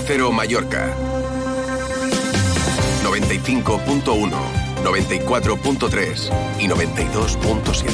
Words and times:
Cero 0.00 0.32
Mallorca. 0.32 0.94
95.1, 3.02 4.30
94.3 4.84 6.60
y 6.60 6.68
92.7. 6.68 7.86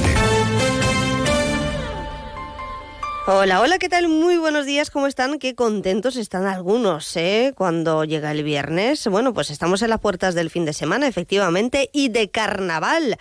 Hola, 3.27 3.61
hola, 3.61 3.79
¿qué 3.79 3.89
tal? 3.89 4.09
Muy 4.09 4.37
buenos 4.37 4.67
días, 4.67 4.91
¿cómo 4.91 5.07
están? 5.07 5.39
Qué 5.39 5.55
contentos 5.55 6.17
están 6.17 6.47
algunos, 6.47 7.17
¿eh? 7.17 7.53
Cuando 7.57 8.05
llega 8.05 8.33
el 8.33 8.43
viernes. 8.43 9.07
Bueno, 9.07 9.33
pues 9.33 9.51
estamos 9.51 9.83
en 9.83 9.91
las 9.91 10.01
puertas 10.01 10.35
del 10.35 10.51
fin 10.51 10.65
de 10.65 10.73
semana, 10.73 11.07
efectivamente, 11.07 11.89
y 11.93 12.09
de 12.09 12.31
carnaval. 12.31 13.17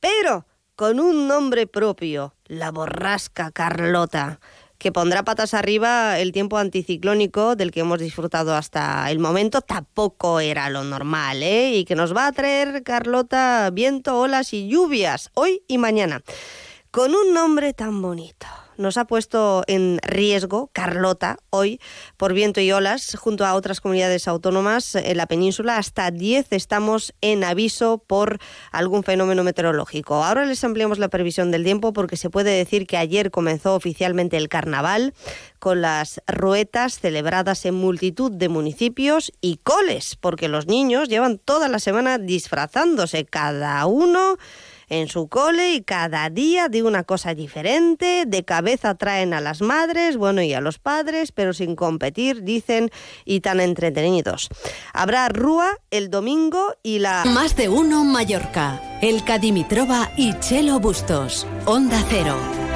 Pero 0.00 0.44
con 0.76 1.00
un 1.00 1.26
nombre 1.28 1.66
propio, 1.66 2.34
la 2.44 2.70
borrasca 2.70 3.50
Carlota 3.50 4.38
que 4.78 4.92
pondrá 4.92 5.24
patas 5.24 5.54
arriba 5.54 6.18
el 6.20 6.32
tiempo 6.32 6.56
anticiclónico 6.56 7.56
del 7.56 7.72
que 7.72 7.80
hemos 7.80 7.98
disfrutado 7.98 8.54
hasta 8.54 9.10
el 9.10 9.18
momento. 9.18 9.60
Tampoco 9.60 10.40
era 10.40 10.70
lo 10.70 10.84
normal, 10.84 11.42
¿eh? 11.42 11.76
Y 11.76 11.84
que 11.84 11.96
nos 11.96 12.16
va 12.16 12.28
a 12.28 12.32
traer, 12.32 12.82
Carlota, 12.84 13.70
viento, 13.72 14.18
olas 14.18 14.52
y 14.52 14.68
lluvias, 14.68 15.30
hoy 15.34 15.62
y 15.66 15.78
mañana. 15.78 16.22
Con 16.90 17.14
un 17.14 17.34
nombre 17.34 17.74
tan 17.74 18.00
bonito 18.00 18.46
nos 18.78 18.96
ha 18.96 19.04
puesto 19.04 19.64
en 19.66 19.98
riesgo 20.02 20.70
Carlota 20.72 21.38
hoy 21.50 21.80
por 22.16 22.32
viento 22.32 22.60
y 22.60 22.72
olas 22.72 23.16
junto 23.16 23.44
a 23.44 23.54
otras 23.54 23.80
comunidades 23.80 24.28
autónomas 24.28 24.94
en 24.94 25.16
la 25.16 25.26
península. 25.26 25.76
Hasta 25.76 26.10
10 26.10 26.46
estamos 26.52 27.14
en 27.20 27.44
aviso 27.44 27.98
por 27.98 28.38
algún 28.72 29.02
fenómeno 29.02 29.44
meteorológico. 29.44 30.24
Ahora 30.24 30.44
les 30.44 30.62
ampliamos 30.64 30.98
la 30.98 31.08
previsión 31.08 31.50
del 31.50 31.64
tiempo 31.64 31.92
porque 31.92 32.16
se 32.16 32.30
puede 32.30 32.52
decir 32.52 32.86
que 32.86 32.96
ayer 32.96 33.30
comenzó 33.30 33.74
oficialmente 33.74 34.36
el 34.36 34.48
carnaval 34.48 35.12
con 35.58 35.82
las 35.82 36.22
ruetas 36.26 37.00
celebradas 37.00 37.64
en 37.66 37.74
multitud 37.74 38.30
de 38.30 38.48
municipios 38.48 39.32
y 39.40 39.56
coles, 39.56 40.16
porque 40.16 40.48
los 40.48 40.66
niños 40.66 41.08
llevan 41.08 41.38
toda 41.38 41.68
la 41.68 41.80
semana 41.80 42.18
disfrazándose 42.18 43.24
cada 43.24 43.84
uno 43.86 44.38
en 44.88 45.08
su 45.08 45.28
cole 45.28 45.72
y 45.74 45.82
cada 45.82 46.30
día 46.30 46.68
de 46.68 46.82
una 46.82 47.04
cosa 47.04 47.34
diferente, 47.34 48.24
de 48.26 48.44
cabeza 48.44 48.94
traen 48.94 49.34
a 49.34 49.40
las 49.40 49.60
madres, 49.60 50.16
bueno, 50.16 50.42
y 50.42 50.54
a 50.54 50.60
los 50.60 50.78
padres, 50.78 51.32
pero 51.32 51.52
sin 51.52 51.76
competir, 51.76 52.42
dicen, 52.42 52.90
y 53.24 53.40
tan 53.40 53.60
entretenidos. 53.60 54.48
Habrá 54.92 55.28
Rúa 55.28 55.78
el 55.90 56.10
domingo 56.10 56.74
y 56.82 56.98
la... 56.98 57.24
Más 57.26 57.56
de 57.56 57.68
uno 57.68 58.04
Mallorca, 58.04 58.80
El 59.02 59.24
Cadimitrova 59.24 60.10
y 60.16 60.38
Chelo 60.40 60.80
Bustos, 60.80 61.46
Onda 61.66 62.02
Cero. 62.08 62.67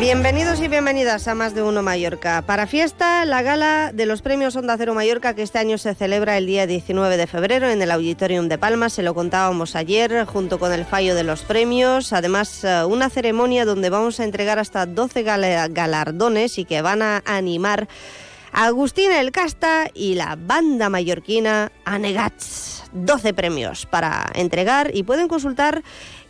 Bienvenidos 0.00 0.62
y 0.62 0.68
bienvenidas 0.68 1.28
a 1.28 1.34
Más 1.34 1.54
de 1.54 1.62
Uno 1.62 1.82
Mallorca. 1.82 2.40
Para 2.40 2.66
fiesta, 2.66 3.26
la 3.26 3.42
gala 3.42 3.92
de 3.92 4.06
los 4.06 4.22
premios 4.22 4.56
Onda 4.56 4.78
Cero 4.78 4.94
Mallorca 4.94 5.34
que 5.34 5.42
este 5.42 5.58
año 5.58 5.76
se 5.76 5.94
celebra 5.94 6.38
el 6.38 6.46
día 6.46 6.66
19 6.66 7.18
de 7.18 7.26
febrero 7.26 7.68
en 7.68 7.82
el 7.82 7.90
Auditorium 7.90 8.48
de 8.48 8.56
Palma. 8.56 8.88
Se 8.88 9.02
lo 9.02 9.12
contábamos 9.12 9.76
ayer 9.76 10.24
junto 10.24 10.58
con 10.58 10.72
el 10.72 10.86
fallo 10.86 11.14
de 11.14 11.22
los 11.22 11.42
premios. 11.42 12.14
Además, 12.14 12.64
eh, 12.64 12.82
una 12.86 13.10
ceremonia 13.10 13.66
donde 13.66 13.90
vamos 13.90 14.20
a 14.20 14.24
entregar 14.24 14.58
hasta 14.58 14.86
12 14.86 15.22
galardones 15.22 16.56
y 16.56 16.64
que 16.64 16.80
van 16.80 17.02
a 17.02 17.22
animar 17.26 17.86
a 18.52 18.64
Agustín 18.64 19.12
El 19.12 19.32
Casta 19.32 19.90
y 19.92 20.14
la 20.14 20.34
banda 20.34 20.88
mallorquina 20.88 21.72
Anegats. 21.84 22.84
12 22.92 23.34
premios 23.34 23.86
para 23.86 24.26
entregar 24.34 24.90
y 24.94 25.04
pueden 25.04 25.28
consultar 25.28 25.82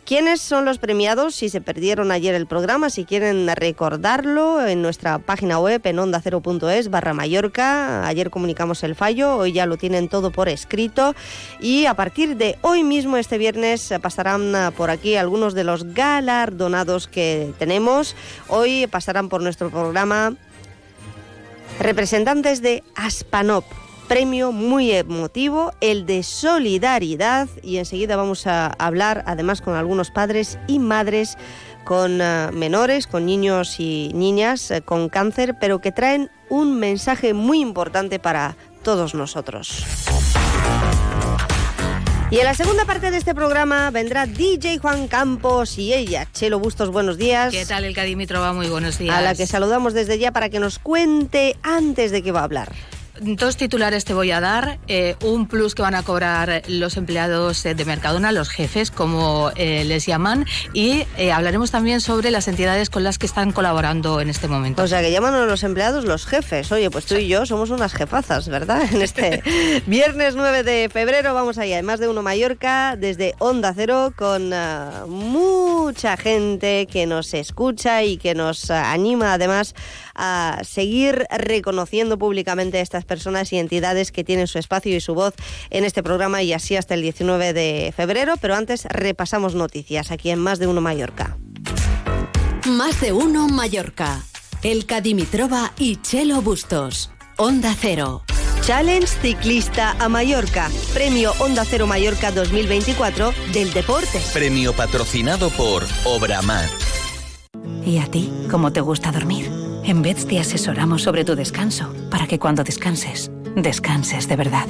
¿Quiénes 0.05 0.41
son 0.41 0.65
los 0.65 0.77
premiados? 0.77 1.35
Si 1.35 1.47
se 1.47 1.61
perdieron 1.61 2.11
ayer 2.11 2.33
el 2.33 2.47
programa, 2.47 2.89
si 2.89 3.05
quieren 3.05 3.47
recordarlo, 3.55 4.65
en 4.65 4.81
nuestra 4.81 5.19
página 5.19 5.59
web 5.59 5.79
en 5.85 5.97
onda0.es 5.97 6.89
barra 6.89 7.13
Mallorca. 7.13 8.05
Ayer 8.07 8.29
comunicamos 8.29 8.83
el 8.83 8.95
fallo, 8.95 9.37
hoy 9.37 9.53
ya 9.53 9.65
lo 9.65 9.77
tienen 9.77 10.09
todo 10.09 10.31
por 10.31 10.49
escrito 10.49 11.15
y 11.59 11.85
a 11.85 11.93
partir 11.93 12.35
de 12.35 12.57
hoy 12.61 12.83
mismo, 12.83 13.15
este 13.15 13.37
viernes, 13.37 13.93
pasarán 14.01 14.73
por 14.75 14.89
aquí 14.89 15.15
algunos 15.15 15.53
de 15.53 15.63
los 15.63 15.93
galardonados 15.93 17.07
que 17.07 17.53
tenemos. 17.59 18.15
Hoy 18.47 18.87
pasarán 18.87 19.29
por 19.29 19.41
nuestro 19.41 19.69
programa 19.69 20.33
representantes 21.79 22.61
de 22.61 22.83
Aspanop 22.95 23.65
premio 24.11 24.51
muy 24.51 24.91
emotivo, 24.91 25.71
el 25.79 26.05
de 26.05 26.21
solidaridad, 26.23 27.47
y 27.63 27.77
enseguida 27.77 28.17
vamos 28.17 28.45
a 28.45 28.67
hablar 28.67 29.23
además 29.25 29.61
con 29.61 29.75
algunos 29.75 30.11
padres 30.11 30.59
y 30.67 30.79
madres 30.79 31.37
con 31.85 32.19
eh, 32.19 32.49
menores, 32.51 33.07
con 33.07 33.25
niños 33.25 33.79
y 33.79 34.11
niñas 34.13 34.69
eh, 34.69 34.81
con 34.81 35.07
cáncer, 35.07 35.55
pero 35.61 35.79
que 35.79 35.93
traen 35.93 36.29
un 36.49 36.77
mensaje 36.77 37.33
muy 37.33 37.61
importante 37.61 38.19
para 38.19 38.57
todos 38.83 39.15
nosotros. 39.15 39.85
Y 42.31 42.39
en 42.39 42.45
la 42.45 42.53
segunda 42.53 42.83
parte 42.83 43.11
de 43.11 43.17
este 43.17 43.33
programa 43.33 43.91
vendrá 43.91 44.25
DJ 44.25 44.79
Juan 44.79 45.07
Campos 45.07 45.77
y 45.77 45.93
ella, 45.93 46.27
Chelo 46.33 46.59
Bustos, 46.59 46.89
buenos 46.89 47.17
días. 47.17 47.53
¿Qué 47.53 47.65
tal 47.65 47.85
el 47.85 47.95
Cadimitrova? 47.95 48.51
Muy 48.51 48.67
buenos 48.67 48.97
días. 48.97 49.15
A 49.15 49.21
la 49.21 49.35
que 49.35 49.47
saludamos 49.47 49.93
desde 49.93 50.19
ya 50.19 50.33
para 50.33 50.49
que 50.49 50.59
nos 50.59 50.79
cuente 50.79 51.55
antes 51.63 52.11
de 52.11 52.21
qué 52.21 52.33
va 52.33 52.41
a 52.41 52.43
hablar 52.43 52.73
dos 53.19 53.57
titulares 53.57 54.05
te 54.05 54.13
voy 54.13 54.31
a 54.31 54.39
dar. 54.39 54.79
Eh, 54.87 55.15
un 55.23 55.47
plus 55.47 55.75
que 55.75 55.81
van 55.81 55.95
a 55.95 56.03
cobrar 56.03 56.63
los 56.67 56.97
empleados 56.97 57.63
de 57.63 57.85
Mercadona, 57.85 58.31
los 58.31 58.49
jefes, 58.49 58.91
como 58.91 59.51
eh, 59.55 59.83
les 59.83 60.05
llaman. 60.05 60.45
Y 60.73 61.05
eh, 61.17 61.31
hablaremos 61.31 61.71
también 61.71 62.01
sobre 62.01 62.31
las 62.31 62.47
entidades 62.47 62.89
con 62.89 63.03
las 63.03 63.17
que 63.17 63.25
están 63.25 63.51
colaborando 63.51 64.21
en 64.21 64.29
este 64.29 64.47
momento. 64.47 64.83
O 64.83 64.87
sea, 64.87 65.01
que 65.01 65.11
llaman 65.11 65.33
a 65.33 65.45
los 65.45 65.63
empleados 65.63 66.05
los 66.05 66.25
jefes. 66.25 66.71
Oye, 66.71 66.89
pues 66.89 67.05
tú 67.05 67.15
y 67.15 67.27
yo 67.27 67.45
somos 67.45 67.69
unas 67.69 67.93
jefazas, 67.93 68.47
¿verdad? 68.47 68.81
En 68.91 69.01
este 69.01 69.43
viernes 69.87 70.35
9 70.35 70.63
de 70.63 70.89
febrero 70.89 71.33
vamos 71.33 71.57
allá, 71.57 71.75
además 71.75 71.99
de 71.99 72.07
Uno 72.07 72.21
Mallorca, 72.21 72.95
desde 72.95 73.35
Onda 73.39 73.73
Cero, 73.75 74.13
con 74.15 74.51
mucha 75.07 76.17
gente 76.17 76.87
que 76.91 77.05
nos 77.05 77.33
escucha 77.33 78.03
y 78.03 78.17
que 78.17 78.35
nos 78.35 78.71
anima 78.71 79.33
además 79.33 79.75
a 80.15 80.59
seguir 80.63 81.25
reconociendo 81.29 82.17
públicamente 82.17 82.79
a 82.79 82.81
personas 83.05 83.51
y 83.53 83.57
entidades 83.57 84.11
que 84.11 84.23
tienen 84.23 84.47
su 84.47 84.59
espacio 84.59 84.95
y 84.95 85.01
su 85.01 85.13
voz 85.13 85.33
en 85.69 85.85
este 85.85 86.03
programa 86.03 86.41
y 86.43 86.53
así 86.53 86.75
hasta 86.75 86.93
el 86.93 87.01
19 87.01 87.53
de 87.53 87.93
febrero. 87.95 88.35
Pero 88.39 88.55
antes 88.55 88.85
repasamos 88.85 89.55
noticias 89.55 90.11
aquí 90.11 90.29
en 90.29 90.39
Más 90.39 90.59
de 90.59 90.67
Uno 90.67 90.81
Mallorca. 90.81 91.37
Más 92.67 93.01
de 93.01 93.11
Uno 93.11 93.47
Mallorca. 93.47 94.23
El 94.63 94.85
Cadimitrova 94.85 95.73
y 95.77 95.95
Chelo 95.97 96.41
Bustos. 96.41 97.09
Onda 97.37 97.75
Cero. 97.79 98.23
Challenge 98.61 99.07
Ciclista 99.07 99.95
a 99.99 100.07
Mallorca. 100.07 100.69
Premio 100.93 101.33
Onda 101.39 101.65
Cero 101.65 101.87
Mallorca 101.87 102.31
2024 102.31 103.33
del 103.53 103.73
deporte. 103.73 104.21
Premio 104.33 104.73
patrocinado 104.73 105.49
por 105.49 105.83
Obramat. 106.05 106.69
¿Y 107.83 107.97
a 107.97 108.05
ti? 108.05 108.31
¿Cómo 108.49 108.71
te 108.71 108.81
gusta 108.81 109.11
dormir? 109.11 109.49
En 109.83 110.01
Beds 110.01 110.27
te 110.27 110.39
asesoramos 110.39 111.01
sobre 111.01 111.25
tu 111.25 111.35
descanso 111.35 111.93
para 112.09 112.27
que 112.27 112.39
cuando 112.39 112.63
descanses, 112.63 113.31
descanses 113.55 114.27
de 114.27 114.35
verdad. 114.35 114.67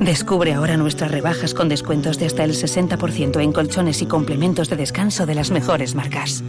Descubre 0.00 0.54
ahora 0.54 0.76
nuestras 0.76 1.10
rebajas 1.10 1.54
con 1.54 1.68
descuentos 1.68 2.18
de 2.18 2.26
hasta 2.26 2.44
el 2.44 2.52
60% 2.52 3.40
en 3.40 3.52
colchones 3.52 4.02
y 4.02 4.06
complementos 4.06 4.68
de 4.68 4.76
descanso 4.76 5.26
de 5.26 5.34
las 5.34 5.50
mejores 5.50 5.94
marcas. 5.94 6.42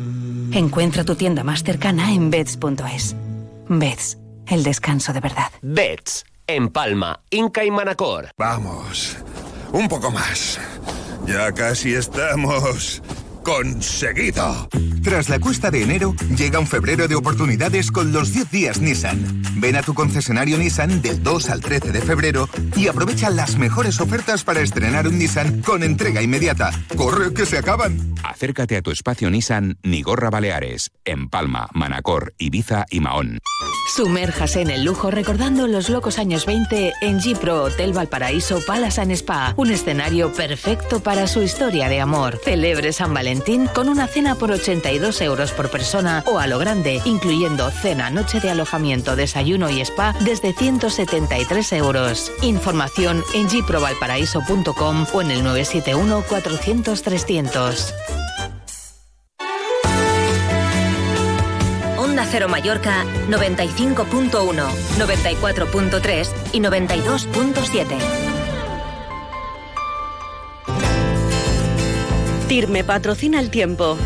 Encuentra 0.54 1.04
tu 1.04 1.16
tienda 1.16 1.44
más 1.44 1.64
cercana 1.64 2.14
en 2.14 2.30
beds.es. 2.30 3.16
Beds, 3.68 4.18
el 4.48 4.64
descanso 4.64 5.12
de 5.12 5.20
verdad. 5.20 5.52
Beds, 5.62 6.26
en 6.48 6.70
Palma, 6.70 7.22
Inca 7.30 7.66
y 7.66 7.72
Manacor. 7.72 8.30
Vamos, 8.38 9.18
un 9.74 9.88
poco 9.90 10.12
más. 10.12 10.60
Ya 11.26 11.52
casi 11.52 11.94
estamos 11.94 13.02
conseguido. 13.48 14.68
Tras 15.02 15.30
la 15.30 15.40
cuesta 15.40 15.72
de 15.72 15.82
enero, 15.82 16.14
llega 16.36 16.60
un 16.60 16.68
febrero 16.68 17.08
de 17.08 17.16
oportunidades 17.16 17.92
con 17.92 18.12
los 18.12 18.34
10 18.34 18.52
días 18.52 18.82
Nissan. 18.82 19.42
Ven 19.56 19.78
a 19.78 19.84
tu 19.84 19.94
concesionario 19.94 20.58
Nissan 20.58 21.02
del 21.02 21.24
2 21.24 21.50
al 21.50 21.62
13 21.62 21.94
de 21.94 22.02
febrero 22.02 22.50
y 22.76 22.90
aprovecha 22.90 23.30
las 23.30 23.56
mejores 23.58 24.02
ofertas 24.02 24.44
para 24.44 24.60
estrenar 24.60 25.08
un 25.08 25.18
Nissan 25.18 25.62
con 25.62 25.84
entrega 25.84 26.22
inmediata. 26.22 26.72
¡Corre 26.98 27.34
que 27.34 27.46
se 27.46 27.58
acaban! 27.58 28.16
Acércate 28.22 28.76
a 28.76 28.82
tu 28.82 28.92
espacio 28.92 29.30
Nissan 29.30 29.78
Nigorra 29.82 30.30
Baleares, 30.30 30.92
en 31.06 31.30
Palma, 31.30 31.70
Manacor, 31.74 32.34
Ibiza 32.38 32.86
y 32.90 33.00
Mahón. 33.00 33.40
Sumérjase 33.96 34.62
en 34.62 34.70
el 34.70 34.84
lujo 34.84 35.10
recordando 35.10 35.68
los 35.68 35.90
locos 35.90 36.20
años 36.20 36.46
20 36.46 36.92
en 37.02 37.22
Gipro 37.22 37.64
Hotel 37.64 37.94
Valparaíso 37.94 38.60
Palace 38.68 39.00
and 39.00 39.14
Spa, 39.14 39.54
un 39.56 39.72
escenario 39.72 40.34
perfecto 40.34 41.00
para 41.00 41.28
su 41.28 41.42
historia 41.42 41.88
de 41.88 42.02
amor. 42.02 42.38
Celebre 42.44 42.92
San 42.92 43.14
Valentín 43.14 43.37
con 43.74 43.90
una 43.90 44.08
cena 44.08 44.36
por 44.36 44.52
82 44.52 45.22
euros 45.22 45.52
por 45.52 45.70
persona 45.70 46.24
o 46.26 46.40
a 46.40 46.48
lo 46.48 46.60
grande, 46.60 47.02
incluyendo 47.06 47.70
cena, 47.72 48.10
noche 48.10 48.40
de 48.40 48.50
alojamiento, 48.50 49.16
desayuno 49.16 49.70
y 49.70 49.82
spa 49.82 50.14
desde 50.22 50.54
173 50.54 51.74
euros. 51.74 52.32
Información 52.42 53.24
en 53.34 53.50
giprovalparaíso.com 53.50 55.06
o 55.14 55.22
en 55.22 55.32
el 55.32 55.44
971 55.44 56.24
400 56.28 57.02
300. 57.02 57.94
Cero 62.30 62.50
Mallorca 62.50 63.06
95.1, 63.30 64.30
94.3 64.98 66.28
y 66.52 66.60
92.7. 66.60 68.37
TIRME 72.48 72.86
patrocina 72.86 73.42
el 73.42 73.50
tiempo. 73.50 73.98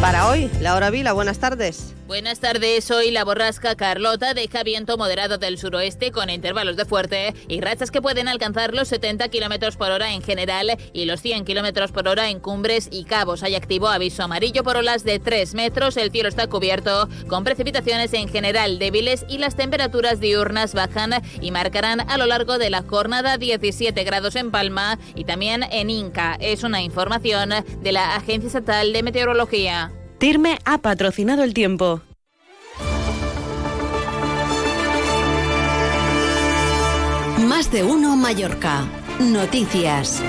Para 0.00 0.28
hoy, 0.28 0.48
Laura 0.60 0.90
Vila, 0.90 1.12
buenas 1.12 1.38
tardes. 1.38 1.92
Buenas 2.06 2.38
tardes, 2.38 2.90
hoy 2.90 3.10
la 3.10 3.24
borrasca 3.24 3.76
Carlota 3.76 4.34
deja 4.34 4.62
viento 4.62 4.98
moderado 4.98 5.38
del 5.38 5.56
suroeste 5.56 6.12
con 6.12 6.28
intervalos 6.28 6.76
de 6.76 6.84
fuerte 6.84 7.32
y 7.48 7.62
rachas 7.62 7.90
que 7.90 8.02
pueden 8.02 8.28
alcanzar 8.28 8.74
los 8.74 8.88
70 8.88 9.26
kilómetros 9.28 9.78
por 9.78 9.90
hora 9.90 10.12
en 10.12 10.20
general 10.20 10.76
y 10.92 11.06
los 11.06 11.22
100 11.22 11.46
kilómetros 11.46 11.92
por 11.92 12.06
hora 12.06 12.28
en 12.28 12.40
cumbres 12.40 12.88
y 12.90 13.04
cabos. 13.04 13.42
Hay 13.42 13.54
activo 13.54 13.88
aviso 13.88 14.22
amarillo 14.22 14.62
por 14.62 14.76
olas 14.76 15.02
de 15.02 15.18
3 15.18 15.54
metros, 15.54 15.96
el 15.96 16.10
cielo 16.10 16.28
está 16.28 16.46
cubierto 16.46 17.08
con 17.26 17.42
precipitaciones 17.42 18.12
en 18.12 18.28
general 18.28 18.78
débiles 18.78 19.24
y 19.26 19.38
las 19.38 19.56
temperaturas 19.56 20.20
diurnas 20.20 20.74
bajan 20.74 21.22
y 21.40 21.52
marcarán 21.52 22.02
a 22.02 22.18
lo 22.18 22.26
largo 22.26 22.58
de 22.58 22.68
la 22.68 22.82
jornada 22.82 23.38
17 23.38 24.04
grados 24.04 24.36
en 24.36 24.50
Palma 24.50 24.98
y 25.14 25.24
también 25.24 25.62
en 25.72 25.88
Inca. 25.88 26.36
Es 26.38 26.64
una 26.64 26.82
información 26.82 27.48
de 27.80 27.92
la 27.92 28.14
Agencia 28.14 28.48
Estatal 28.48 28.92
de 28.92 29.02
Meteorología. 29.02 29.90
TIRME 30.18 30.58
ha 30.64 30.78
patrocinado 30.78 31.42
el 31.42 31.54
tiempo. 31.54 32.00
Más 37.46 37.70
de 37.70 37.84
uno 37.84 38.16
Mallorca. 38.16 38.84
Noticias. 39.20 40.22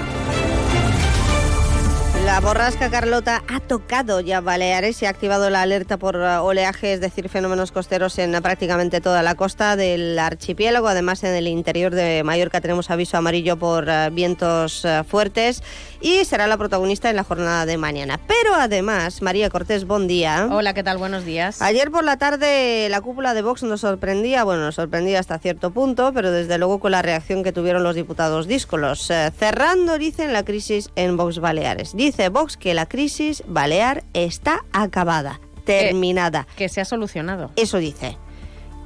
La 2.36 2.42
borrasca 2.42 2.90
Carlota 2.90 3.44
ha 3.48 3.62
tocado 3.62 4.20
ya 4.20 4.42
Baleares 4.42 5.02
y 5.02 5.06
ha 5.06 5.10
activado 5.10 5.50
la 5.50 5.62
alerta 5.62 5.96
por 5.96 6.18
uh, 6.18 6.44
oleaje, 6.44 6.92
es 6.92 7.00
decir, 7.00 7.30
fenómenos 7.30 7.72
costeros 7.72 8.20
en 8.20 8.34
prácticamente 8.42 9.00
toda 9.00 9.24
la 9.24 9.36
costa 9.36 9.78
del 9.78 10.20
archipiélago. 10.20 10.90
Además, 10.90 11.24
en 11.24 11.34
el 11.34 11.48
interior 11.48 11.96
de 11.96 12.24
Mallorca 12.26 12.60
tenemos 12.60 12.92
aviso 12.92 13.16
amarillo 13.16 13.56
por 13.56 13.88
uh, 13.88 14.12
vientos 14.12 14.84
uh, 14.84 15.06
fuertes 15.06 15.64
y 16.02 16.26
será 16.26 16.46
la 16.48 16.58
protagonista 16.58 17.10
en 17.10 17.16
la 17.16 17.24
jornada 17.24 17.66
de 17.66 17.78
mañana. 17.78 18.20
Pero 18.28 18.54
además, 18.54 19.22
María 19.22 19.50
Cortés, 19.50 19.88
buen 19.88 20.06
día. 20.06 20.50
Hola, 20.52 20.74
¿qué 20.74 20.84
tal? 20.84 20.98
Buenos 20.98 21.24
días. 21.24 21.62
Ayer 21.62 21.90
por 21.90 22.04
la 22.04 22.18
tarde 22.18 22.90
la 22.90 23.00
cúpula 23.00 23.34
de 23.34 23.44
Vox 23.44 23.64
nos 23.64 23.80
sorprendía, 23.80 24.44
bueno, 24.44 24.66
nos 24.66 24.76
sorprendía 24.76 25.22
hasta 25.22 25.40
cierto 25.40 25.72
punto, 25.72 26.12
pero 26.14 26.32
desde 26.32 26.58
luego 26.58 26.82
con 26.82 26.92
la 26.92 27.02
reacción 27.02 27.46
que 27.46 27.54
tuvieron 27.54 27.82
los 27.82 27.96
diputados 27.96 28.46
díscolos, 28.46 29.10
eh, 29.10 29.32
cerrando, 29.40 29.98
dicen, 29.98 30.34
la 30.34 30.44
crisis 30.44 30.90
en 30.98 31.16
Vox 31.16 31.40
Baleares. 31.40 31.96
Dice 32.26 32.30
Vox 32.30 32.58
que 32.58 32.74
la 32.74 32.88
crisis 32.88 33.44
balear 33.46 34.04
está 34.16 34.66
acabada, 34.72 35.40
terminada. 35.64 36.48
que 36.58 36.70
se 36.70 36.82
ha 36.82 36.86
solucionado. 36.86 37.52
Eso 37.56 37.78
dice. 37.78 38.18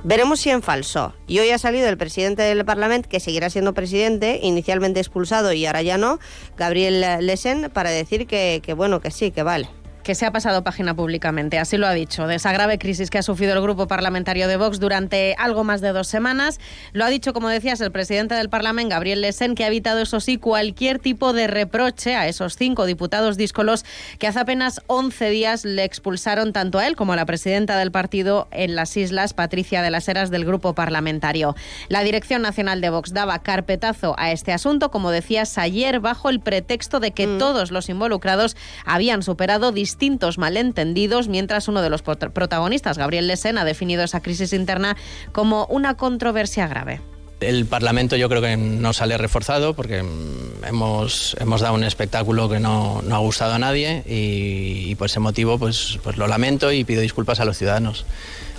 Veremos 0.04 0.42
si 0.42 0.50
en 0.50 0.62
falso. 0.62 1.14
Y 1.26 1.40
hoy 1.40 1.50
ha 1.52 1.58
salido 1.58 1.88
el 1.88 1.98
presidente 1.98 2.42
del 2.42 2.66
Parlamento, 2.66 3.08
que 3.08 3.22
seguirá 3.22 3.50
siendo 3.50 3.74
presidente, 3.74 4.42
inicialmente 4.44 5.00
expulsado 5.00 5.54
y 5.54 5.66
ahora 5.66 5.84
ya 5.84 5.98
no, 5.98 6.20
Gabriel 6.58 7.26
Lesen, 7.26 7.72
para 7.74 7.92
decir 7.92 8.28
que, 8.28 8.62
que 8.62 8.74
bueno, 8.74 9.00
que 9.00 9.10
sí, 9.10 9.32
que 9.32 9.44
vale 9.44 9.70
que 10.04 10.16
se 10.16 10.26
ha 10.26 10.32
pasado 10.32 10.64
página 10.64 10.94
públicamente, 10.96 11.60
así 11.60 11.78
lo 11.78 11.88
ha 11.88 11.94
dicho, 11.94 12.28
de 12.28 12.36
esa 12.36 12.52
grave 12.52 12.78
crisis 12.80 13.10
que 13.10 13.18
ha 13.18 13.24
sufrido 13.24 13.54
el 13.54 13.62
grupo 13.62 13.88
parlamentario 13.88 14.48
de 14.48 14.58
Vox 14.58 14.80
durante 14.80 15.36
algo 15.38 15.64
más 15.64 15.82
de 15.82 15.90
dos 15.90 16.08
semanas. 16.08 16.60
Lo 16.94 17.06
ha 17.06 17.10
dicho, 17.10 17.34
como 17.34 17.50
decías, 17.50 17.82
el 17.82 17.92
presidente 17.92 18.36
del 18.36 18.50
Parlamento, 18.50 18.90
Gabriel 18.90 19.22
Lesen, 19.22 19.56
que 19.56 19.64
ha 19.64 19.68
evitado, 19.68 20.00
eso 20.00 20.20
sí, 20.20 20.38
cualquier 20.38 21.00
tipo 21.00 21.34
de 21.34 21.48
reproche 21.48 22.16
a 22.16 22.28
esos 22.28 22.56
cinco 22.56 22.86
diputados 22.86 23.38
díscolos 23.38 23.86
que 24.18 24.28
hace 24.28 24.40
apenas 24.40 24.82
11 24.88 25.30
días 25.30 25.66
le 25.66 25.84
expulsaron 25.84 26.54
tanto 26.54 26.80
a 26.80 26.88
él 26.88 26.96
como 26.96 27.14
a 27.14 27.16
la 27.16 27.26
presidenta 27.26 27.78
del 27.78 27.92
partido 27.92 28.48
en 28.52 28.76
las 28.76 28.96
islas, 28.98 29.34
Patricia 29.34 29.82
de 29.82 29.92
las 29.92 30.08
Heras, 30.08 30.30
del 30.30 30.46
grupo 30.46 30.74
parlamentario. 30.74 31.56
La 31.88 32.04
Dirección 32.04 32.42
Nacional 32.42 32.82
de 32.82 32.90
Vox 32.90 33.14
daba 33.14 33.40
carpetazo 33.40 34.16
a 34.18 34.32
este 34.32 34.54
asunto, 34.54 34.92
como 34.92 35.12
decías 35.12 35.58
ayer, 35.58 36.00
bajo 36.00 36.30
el 36.30 36.40
pretexto 36.40 37.00
de 37.00 37.12
que 37.12 37.28
mm. 37.28 37.38
todos 37.38 37.72
los 37.72 37.90
involucrados 37.90 38.56
habían 38.86 39.24
superado 39.24 39.72
distintos 39.90 40.38
malentendidos, 40.38 41.30
mientras 41.30 41.68
uno 41.68 41.82
de 41.82 41.90
los 41.90 42.04
protagonistas, 42.04 43.00
Gabriel 43.00 43.26
Lesen, 43.26 43.58
ha 43.58 43.66
definido 43.66 44.04
esa 44.04 44.22
crisis 44.22 44.54
interna 44.54 44.96
como 45.32 45.66
una 45.66 45.98
controversia 45.98 46.68
grave. 46.68 47.02
El 47.40 47.66
Parlamento 47.66 48.16
yo 48.16 48.30
creo 48.30 48.42
que 48.42 48.56
no 48.56 48.94
sale 48.94 49.18
reforzado 49.18 49.74
porque 49.74 50.04
mm, 50.04 50.66
hemos, 50.68 51.36
hemos 51.40 51.62
dado 51.62 51.74
un 51.74 51.84
espectáculo 51.84 52.48
que 52.50 52.60
no, 52.60 53.02
no 53.02 53.16
ha 53.16 53.20
gustado 53.20 53.54
a 53.54 53.60
nadie 53.60 54.04
y, 54.06 54.94
por 54.96 55.08
ese 55.08 55.20
motivo 55.20 55.58
pues, 55.58 55.98
pues 56.04 56.18
lo 56.18 56.28
lamento 56.28 56.72
y 56.72 56.84
pido 56.84 57.02
disculpas 57.02 57.40
a 57.40 57.46
los 57.46 57.58
ciudadanos. 57.58 58.06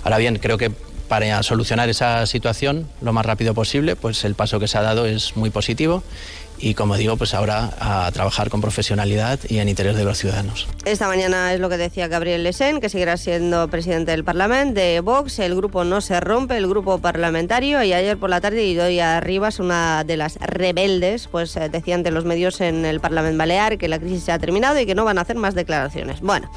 Ahora 0.03 0.17
bien, 0.17 0.37
creo 0.37 0.57
que 0.57 0.71
para 1.07 1.43
solucionar 1.43 1.87
esa 1.89 2.25
situación 2.25 2.89
lo 3.01 3.13
más 3.13 3.25
rápido 3.25 3.53
posible, 3.53 3.95
pues 3.95 4.25
el 4.25 4.35
paso 4.35 4.59
que 4.59 4.67
se 4.67 4.77
ha 4.77 4.81
dado 4.81 5.05
es 5.05 5.37
muy 5.37 5.49
positivo 5.49 6.03
y 6.61 6.75
como 6.75 6.95
digo, 6.95 7.17
pues 7.17 7.33
ahora 7.33 7.71
a 7.79 8.11
trabajar 8.11 8.49
con 8.49 8.61
profesionalidad 8.61 9.39
y 9.49 9.59
en 9.59 9.69
interés 9.69 9.95
de 9.95 10.03
los 10.03 10.17
ciudadanos. 10.17 10.67
Esta 10.85 11.07
mañana 11.07 11.53
es 11.53 11.59
lo 11.59 11.69
que 11.69 11.77
decía 11.77 12.07
Gabriel 12.07 12.43
Lesen, 12.43 12.79
que 12.79 12.89
seguirá 12.89 13.17
siendo 13.17 13.67
presidente 13.67 14.11
del 14.11 14.23
Parlamento 14.23 14.79
de 14.79 14.99
Vox. 14.99 15.39
El 15.39 15.55
grupo 15.55 15.83
no 15.83 16.01
se 16.01 16.19
rompe, 16.19 16.57
el 16.57 16.67
grupo 16.67 16.99
parlamentario, 16.99 17.83
y 17.83 17.93
ayer 17.93 18.17
por 18.17 18.29
la 18.29 18.41
tarde 18.41 18.63
Idoia 18.63 19.19
Rivas, 19.19 19.59
una 19.59 20.03
de 20.03 20.17
las 20.17 20.35
rebeldes, 20.35 21.27
pues 21.27 21.55
eh, 21.57 21.69
decían 21.69 22.03
de 22.03 22.11
los 22.11 22.25
medios 22.25 22.61
en 22.61 22.85
el 22.85 22.99
Parlamento 22.99 23.37
Balear 23.37 23.77
que 23.77 23.87
la 23.87 23.99
crisis 23.99 24.23
se 24.23 24.31
ha 24.31 24.39
terminado 24.39 24.79
y 24.79 24.85
que 24.85 24.95
no 24.95 25.05
van 25.05 25.17
a 25.17 25.21
hacer 25.21 25.35
más 25.35 25.55
declaraciones. 25.55 26.21
Bueno, 26.21 26.51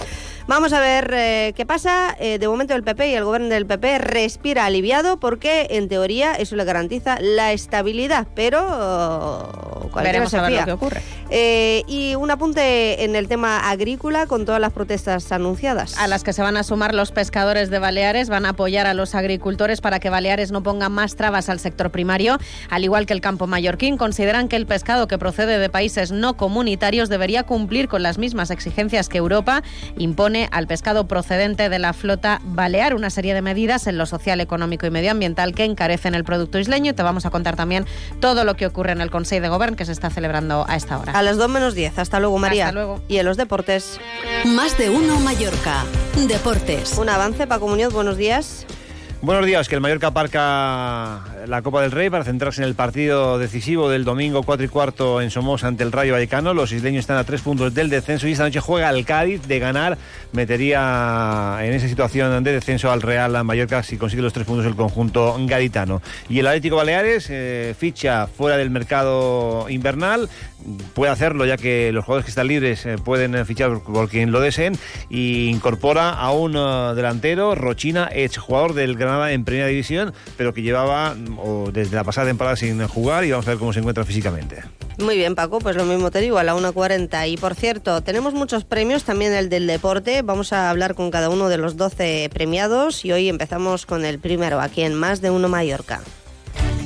vamos 0.47 0.73
a 0.73 0.81
ver 0.81 1.11
eh, 1.15 1.53
qué 1.57 1.65
pasa. 1.65 2.15
Eh, 2.21 2.39
de 2.39 2.49
momento 2.49 2.75
el 2.75 2.83
PP 2.83 3.09
y 3.09 3.15
el 3.15 3.25
gobierno 3.25 3.49
del 3.49 3.67
PP 3.67 3.99
respira 3.99 4.67
aliviado 4.67 5.19
porque 5.19 5.69
en 5.71 5.89
teoría 5.89 6.35
eso 6.35 6.57
le 6.57 6.65
garantiza 6.65 7.19
la 7.21 7.53
estabilidad, 7.53 8.27
pero 8.35 9.89
Veremos 10.03 10.35
a 10.35 10.43
ver 10.43 10.53
lo 10.53 10.65
que 10.65 10.73
ocurre. 10.73 11.03
Eh, 11.31 11.83
y 11.87 12.15
un 12.15 12.31
apunte 12.31 13.05
en 13.05 13.17
el 13.17 13.29
tema 13.29 13.71
agrícola 13.71 14.27
con 14.27 14.45
todas 14.45 14.61
las 14.61 14.73
protestas 14.73 15.31
anunciadas. 15.33 15.97
A 15.99 16.07
las 16.07 16.23
que 16.23 16.33
se 16.33 16.43
van 16.43 16.57
a 16.57 16.63
sumar 16.63 16.95
los 16.95 17.13
pescadores 17.13 17.71
de 17.71 17.79
Baleares, 17.79 18.29
van 18.29 18.47
a 18.47 18.51
apoyar 18.51 18.87
a 18.87 18.95
los 18.95 19.15
agricultores 19.15 19.81
para 19.81 20.01
que 20.01 20.11
Baleares 20.11 20.53
no 20.53 20.63
ponga 20.63 20.89
más 20.89 21.17
trabas 21.17 21.49
al 21.49 21.61
sector 21.61 21.91
primario, 21.91 22.39
al 22.71 22.85
igual 22.85 23.07
que 23.07 23.13
el 23.13 23.21
campo 23.21 23.47
mallorquín. 23.47 23.97
Consideran 23.97 24.49
que 24.49 24.57
el 24.57 24.67
pescado 24.67 25.09
que 25.09 25.19
procede 25.19 25.59
de 25.59 25.69
países 25.69 26.13
no 26.13 26.37
comunitarios 26.37 27.09
debería 27.09 27.45
cumplir 27.45 27.89
con 27.89 28.03
las 28.03 28.19
mismas 28.19 28.51
exigencias 28.51 29.09
que 29.09 29.19
Europa 29.19 29.63
impone 29.97 30.49
al 30.53 30.67
pescado 30.67 31.07
procedente 31.09 31.69
de 31.69 31.79
la 31.79 31.93
flota 31.93 32.41
balear. 32.45 32.95
Una 32.95 33.11
serie 33.11 33.35
de 33.35 33.43
medidas 33.43 33.87
en 33.87 33.99
lo 33.99 34.07
social, 34.07 34.41
económico 34.41 34.87
y 34.87 34.91
medioambiental 34.91 35.55
que 35.55 35.65
encarecen 35.65 36.15
el 36.15 36.25
producto 36.25 36.59
isleño. 36.59 36.93
Y 36.93 36.95
te 36.95 37.03
vamos 37.03 37.27
a 37.27 37.31
contar 37.31 37.57
también 37.57 37.87
todo 38.21 38.45
lo 38.45 38.55
que 38.55 38.67
ocurre 38.67 38.93
en 38.93 39.01
el 39.01 39.11
Consejo 39.11 39.43
de 39.43 39.49
Gobierno 39.49 39.77
se 39.85 39.93
está 39.93 40.11
celebrando 40.11 40.65
a 40.69 40.77
esta 40.77 40.99
hora. 40.99 41.13
A 41.13 41.23
las 41.23 41.37
2 41.37 41.49
menos 41.49 41.75
10. 41.75 41.99
Hasta 41.99 42.21
luego, 42.21 42.39
María. 42.39 42.67
Hasta 42.67 42.75
luego. 42.75 43.03
Y 43.09 43.19
en 43.19 43.27
los 43.27 43.37
deportes. 43.37 44.01
Más 44.45 44.77
de 44.79 44.91
uno 44.91 45.19
Mallorca. 45.21 45.85
Deportes. 46.29 46.99
Un 46.99 47.09
avance, 47.09 47.47
Paco 47.47 47.69
Muñoz, 47.69 47.93
buenos 47.93 48.17
días. 48.17 48.67
Buenos 49.25 49.47
días, 49.47 49.71
que 49.71 49.75
el 49.75 49.81
Mallorca 49.81 50.09
aparca 50.09 51.23
la 51.47 51.63
Copa 51.63 51.81
del 51.81 51.93
Rey 51.93 52.11
para 52.11 52.25
centrarse 52.25 52.61
en 52.61 52.69
el 52.69 52.75
partido 52.75 53.39
decisivo 53.39 53.89
del 53.89 54.05
domingo 54.05 54.43
4 54.43 54.67
y 54.67 54.69
cuarto 54.69 55.23
en 55.23 55.31
Somos 55.31 55.65
ante 55.65 55.83
el 55.83 55.93
Rayo 55.93 56.13
Vallecano. 56.13 56.53
Los 56.53 56.73
isleños 56.73 57.01
están 57.01 57.17
a 57.17 57.25
tres 57.25 57.41
puntos 57.41 57.73
del 57.73 57.89
descenso 57.89 58.29
y 58.29 58.33
esta 58.33 58.45
noche 58.45 58.61
juega 58.61 58.91
el 58.91 59.07
Cádiz. 59.07 59.41
De 59.49 59.59
ganar, 59.61 59.97
metería 60.33 61.57
en 61.63 61.73
esa 61.73 61.89
situación 61.89 62.45
de 62.45 62.53
descenso 62.53 62.93
al 62.93 63.01
Real 63.01 63.43
Mallorca 63.45 63.83
si 63.83 63.97
consigue 63.97 64.21
los 64.21 64.35
tres 64.35 64.47
puntos 64.47 64.67
el 64.67 64.77
conjunto 64.77 65.35
gaditano. 65.47 66.03
Y 66.29 66.41
el 66.41 66.47
Atlético 66.47 66.77
Baleares 66.77 67.29
eh, 67.31 67.75
ficha 67.79 68.27
fuera 68.27 68.59
del 68.59 68.69
mercado 68.69 69.71
invernal. 69.71 70.29
Puede 70.95 71.13
hacerlo 71.13 71.47
ya 71.47 71.57
que 71.57 71.93
los 71.93 72.05
jugadores 72.05 72.27
que 72.27 72.31
están 72.31 72.49
libres 72.49 72.85
eh, 72.85 72.97
pueden 73.03 73.47
fichar 73.47 73.81
por 73.81 74.11
quien 74.11 74.33
lo 74.33 74.41
deseen. 74.41 74.77
Y 75.09 75.49
incorpora 75.49 76.11
a 76.11 76.31
un 76.31 76.57
eh, 76.57 76.93
delantero, 76.95 77.55
Rochina, 77.55 78.11
ex 78.13 78.37
jugador 78.37 78.75
del 78.75 78.97
Gran 78.97 79.14
en 79.33 79.45
primera 79.45 79.69
división, 79.69 80.13
pero 80.37 80.53
que 80.55 80.63
llevaba 80.63 81.17
o 81.39 81.71
desde 81.73 81.97
la 81.97 82.05
pasada 82.05 82.27
temporada 82.27 82.57
sin 82.57 82.87
jugar 82.87 83.25
y 83.25 83.31
vamos 83.31 83.47
a 83.47 83.51
ver 83.51 83.59
cómo 83.59 83.73
se 83.73 83.81
encuentra 83.81 84.05
físicamente. 84.05 84.63
Muy 84.99 85.17
bien, 85.17 85.35
Paco, 85.35 85.59
pues 85.59 85.75
lo 85.77 85.85
mismo 85.85 86.11
te 86.11 86.21
digo, 86.21 86.39
a 86.39 86.45
la 86.45 86.55
1.40. 86.55 87.29
Y 87.29 87.37
por 87.37 87.55
cierto, 87.55 88.01
tenemos 88.03 88.35
muchos 88.35 88.65
premios, 88.65 89.05
también 89.05 89.33
el 89.33 89.49
del 89.49 89.67
deporte. 89.67 90.23
Vamos 90.23 90.53
a 90.53 90.71
hablar 90.71 90.95
con 90.95 91.11
cada 91.11 91.31
uno 91.31 91.49
de 91.49 91.59
los 91.59 91.77
12 91.77 92.31
premiados 92.33 93.05
y 93.05 93.13
hoy 93.13 93.29
empezamos 93.29 93.87
con 93.87 94.05
el 94.05 94.19
primero, 94.19 94.61
aquí 94.61 94.83
en 94.83 94.95
Más 94.95 95.21
de 95.21 95.31
Uno 95.31 95.49
Mallorca. 95.49 96.01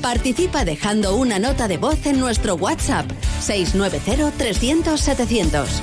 Participa 0.01 0.65
dejando 0.65 1.17
una 1.17 1.39
nota 1.39 1.69
de 1.69 1.77
voz 1.77 2.07
en 2.07 2.21
nuestro 2.21 2.55
WhatsApp 2.55 3.07
690 3.41 4.31
300 4.39 5.01
700. 5.01 5.83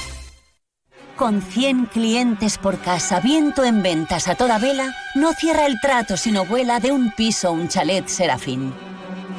Con 1.21 1.43
100 1.43 1.85
clientes 1.85 2.57
por 2.57 2.79
casa, 2.79 3.19
viento 3.19 3.63
en 3.63 3.83
ventas 3.83 4.27
a 4.27 4.33
toda 4.33 4.57
vela, 4.57 4.95
no 5.13 5.33
cierra 5.33 5.67
el 5.67 5.79
trato 5.79 6.17
sino 6.17 6.47
vuela 6.47 6.79
de 6.79 6.91
un 6.91 7.11
piso 7.11 7.49
a 7.49 7.51
un 7.51 7.67
chalet 7.67 8.07
serafín. 8.07 8.73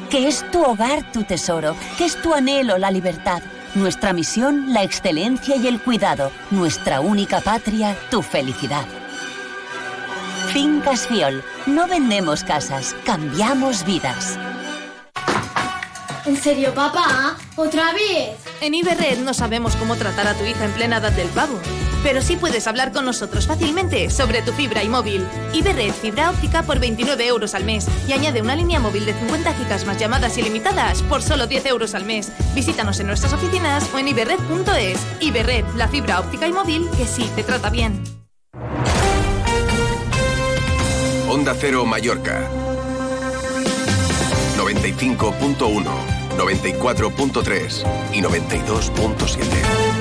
Que 0.09 0.29
es 0.29 0.49
tu 0.49 0.63
hogar 0.63 1.11
tu 1.11 1.25
tesoro, 1.25 1.75
que 1.97 2.05
es 2.05 2.15
tu 2.21 2.33
anhelo 2.33 2.77
la 2.77 2.89
libertad, 2.89 3.43
nuestra 3.75 4.13
misión 4.13 4.71
la 4.71 4.81
excelencia 4.81 5.57
y 5.57 5.67
el 5.67 5.81
cuidado, 5.81 6.31
nuestra 6.51 7.01
única 7.01 7.41
patria 7.41 7.97
tu 8.09 8.21
felicidad. 8.21 8.85
Fincas 10.53 11.05
Fiol, 11.05 11.43
no 11.65 11.85
vendemos 11.89 12.45
casas, 12.45 12.95
cambiamos 13.03 13.83
vidas. 13.83 14.39
¿En 16.25 16.37
serio, 16.37 16.73
papá? 16.73 17.35
¿Otra 17.57 17.91
vez? 17.91 18.42
En 18.63 18.73
Iberred 18.73 19.17
no 19.19 19.33
sabemos 19.33 19.75
cómo 19.75 19.97
tratar 19.97 20.25
a 20.25 20.35
tu 20.35 20.45
hija 20.45 20.63
en 20.63 20.71
plena 20.71 20.99
edad 20.99 21.11
del 21.11 21.27
pavo, 21.27 21.59
pero 22.01 22.21
sí 22.21 22.37
puedes 22.37 22.65
hablar 22.65 22.93
con 22.93 23.03
nosotros 23.03 23.45
fácilmente 23.45 24.09
sobre 24.09 24.41
tu 24.41 24.53
fibra 24.53 24.81
y 24.85 24.87
móvil. 24.87 25.27
Iberred 25.51 25.91
fibra 25.91 26.29
óptica 26.29 26.63
por 26.63 26.79
29 26.79 27.27
euros 27.27 27.55
al 27.55 27.65
mes 27.65 27.85
y 28.07 28.13
añade 28.13 28.41
una 28.41 28.55
línea 28.55 28.79
móvil 28.79 29.05
de 29.05 29.15
50 29.15 29.53
gigas 29.55 29.85
más 29.85 29.97
llamadas 29.97 30.37
ilimitadas 30.37 31.01
por 31.03 31.21
solo 31.21 31.45
10 31.45 31.65
euros 31.65 31.93
al 31.93 32.05
mes. 32.05 32.31
Visítanos 32.55 33.01
en 33.01 33.07
nuestras 33.07 33.33
oficinas 33.33 33.89
o 33.93 33.99
en 33.99 34.07
iberred.es. 34.07 34.99
Iberred, 35.19 35.65
la 35.75 35.89
fibra 35.89 36.21
óptica 36.21 36.47
y 36.47 36.53
móvil 36.53 36.89
que 36.95 37.05
sí 37.05 37.29
te 37.35 37.43
trata 37.43 37.69
bien. 37.69 38.01
Onda 41.27 41.53
Cero 41.59 41.85
Mallorca. 41.85 42.49
95.1, 44.57 46.12
94.3 46.37 48.13
y 48.13 48.21
92.7. 48.21 49.93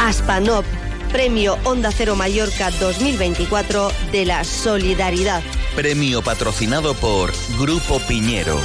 Aspanop, 0.00 0.64
Premio 1.12 1.58
Onda 1.64 1.92
Cero 1.92 2.16
Mallorca 2.16 2.70
2024 2.70 3.92
de 4.12 4.24
la 4.24 4.44
Solidaridad. 4.44 5.42
Premio 5.76 6.22
patrocinado 6.22 6.94
por 6.94 7.32
Grupo 7.58 8.00
Piñero. 8.08 8.58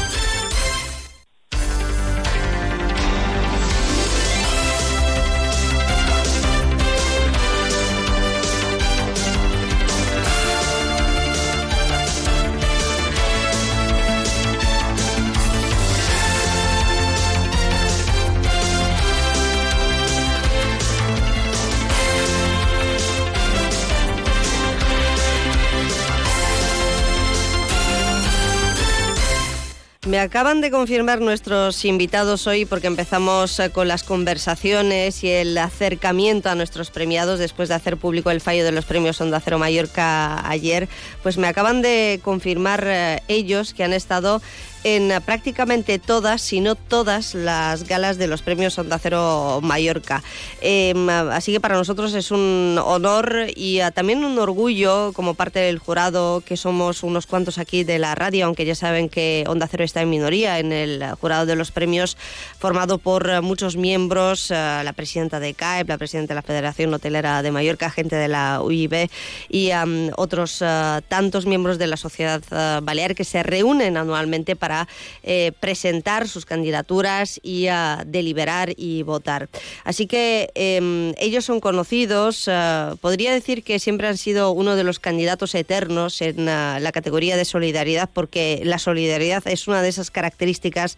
Acaban 30.25 30.59
de 30.59 30.71
confirmar 30.71 31.21
nuestros 31.21 31.85
invitados 31.85 32.47
hoy 32.47 32.65
porque 32.65 32.87
empezamos 32.87 33.59
eh, 33.59 33.69
con 33.69 33.87
las 33.87 34.03
conversaciones 34.03 35.23
y 35.23 35.29
el 35.29 35.57
acercamiento 35.57 36.49
a 36.49 36.55
nuestros 36.55 36.89
premiados 36.89 37.39
después 37.39 37.69
de 37.69 37.75
hacer 37.75 37.97
público 37.97 38.31
el 38.31 38.41
fallo 38.41 38.65
de 38.65 38.71
los 38.71 38.85
premios 38.85 39.21
Onda 39.21 39.39
Cero 39.39 39.59
Mallorca 39.59 40.47
ayer. 40.49 40.89
Pues 41.21 41.37
me 41.37 41.47
acaban 41.47 41.81
de 41.81 42.19
confirmar 42.23 42.83
eh, 42.87 43.21
ellos 43.27 43.73
que 43.73 43.83
han 43.83 43.93
estado 43.93 44.41
en 44.85 45.11
prácticamente 45.25 45.97
todas, 45.97 46.43
si 46.43 46.61
no 46.61 46.75
todas, 46.75 47.33
las 47.33 47.87
galas 47.87 48.19
de 48.19 48.27
los 48.27 48.43
premios 48.43 48.77
Onda 48.77 48.99
Cero 48.99 49.59
Mallorca. 49.63 50.21
Eh, 50.61 50.93
así 51.31 51.51
que 51.51 51.59
para 51.59 51.73
nosotros 51.73 52.13
es 52.13 52.29
un 52.29 52.79
honor 52.85 53.47
y 53.55 53.81
uh, 53.81 53.89
también 53.91 54.23
un 54.23 54.37
orgullo 54.37 55.11
como 55.13 55.33
parte 55.33 55.57
del 55.57 55.79
jurado, 55.79 56.43
que 56.45 56.55
somos 56.55 57.01
unos 57.01 57.25
cuantos 57.25 57.57
aquí 57.57 57.83
de 57.83 57.97
la 57.97 58.13
radio, 58.13 58.45
aunque 58.45 58.63
ya 58.63 58.75
saben 58.75 59.09
que 59.09 59.43
Onda 59.47 59.67
Cero 59.67 59.83
está 59.83 60.03
en 60.03 60.11
minoría 60.11 60.59
en 60.59 60.71
el 60.71 61.03
jurado 61.19 61.47
de 61.47 61.55
los 61.55 61.71
premios, 61.71 62.15
formado 62.59 62.99
por 62.99 63.41
muchos 63.41 63.77
miembros, 63.77 64.51
uh, 64.51 64.83
la 64.83 64.93
presidenta 64.95 65.39
de 65.39 65.55
CAEP, 65.55 65.89
la 65.89 65.97
presidenta 65.97 66.35
de 66.35 66.35
la 66.35 66.43
Federación 66.43 66.93
Hotelera 66.93 67.41
de 67.41 67.51
Mallorca, 67.51 67.89
gente 67.89 68.17
de 68.17 68.27
la 68.27 68.61
UIB 68.61 69.09
y 69.49 69.71
um, 69.71 70.11
otros 70.15 70.63
tantos 71.07 71.47
miembros 71.47 71.79
de 71.79 71.87
la 71.87 71.97
sociedad 71.97 72.43
balear 72.83 73.15
que 73.15 73.23
se 73.23 73.41
reúnen 73.41 73.97
anualmente 73.97 74.55
para 74.55 74.74
eh, 75.23 75.51
presentar 75.59 76.27
sus 76.27 76.45
candidaturas 76.45 77.39
y 77.43 77.67
a 77.67 78.03
deliberar 78.05 78.73
y 78.77 79.03
votar. 79.03 79.49
Así 79.83 80.07
que 80.07 80.49
eh, 80.55 81.13
ellos 81.17 81.45
son 81.45 81.59
conocidos, 81.59 82.47
uh, 82.47 82.97
podría 82.97 83.33
decir 83.33 83.63
que 83.63 83.79
siempre 83.79 84.07
han 84.07 84.17
sido 84.17 84.51
uno 84.51 84.75
de 84.75 84.83
los 84.83 84.99
candidatos 84.99 85.55
eternos 85.55 86.21
en 86.21 86.41
uh, 86.41 86.79
la 86.79 86.91
categoría 86.91 87.37
de 87.37 87.45
solidaridad 87.45 88.09
porque 88.13 88.61
la 88.63 88.79
solidaridad 88.79 89.43
es 89.47 89.67
una 89.67 89.81
de 89.81 89.89
esas 89.89 90.11
características 90.11 90.97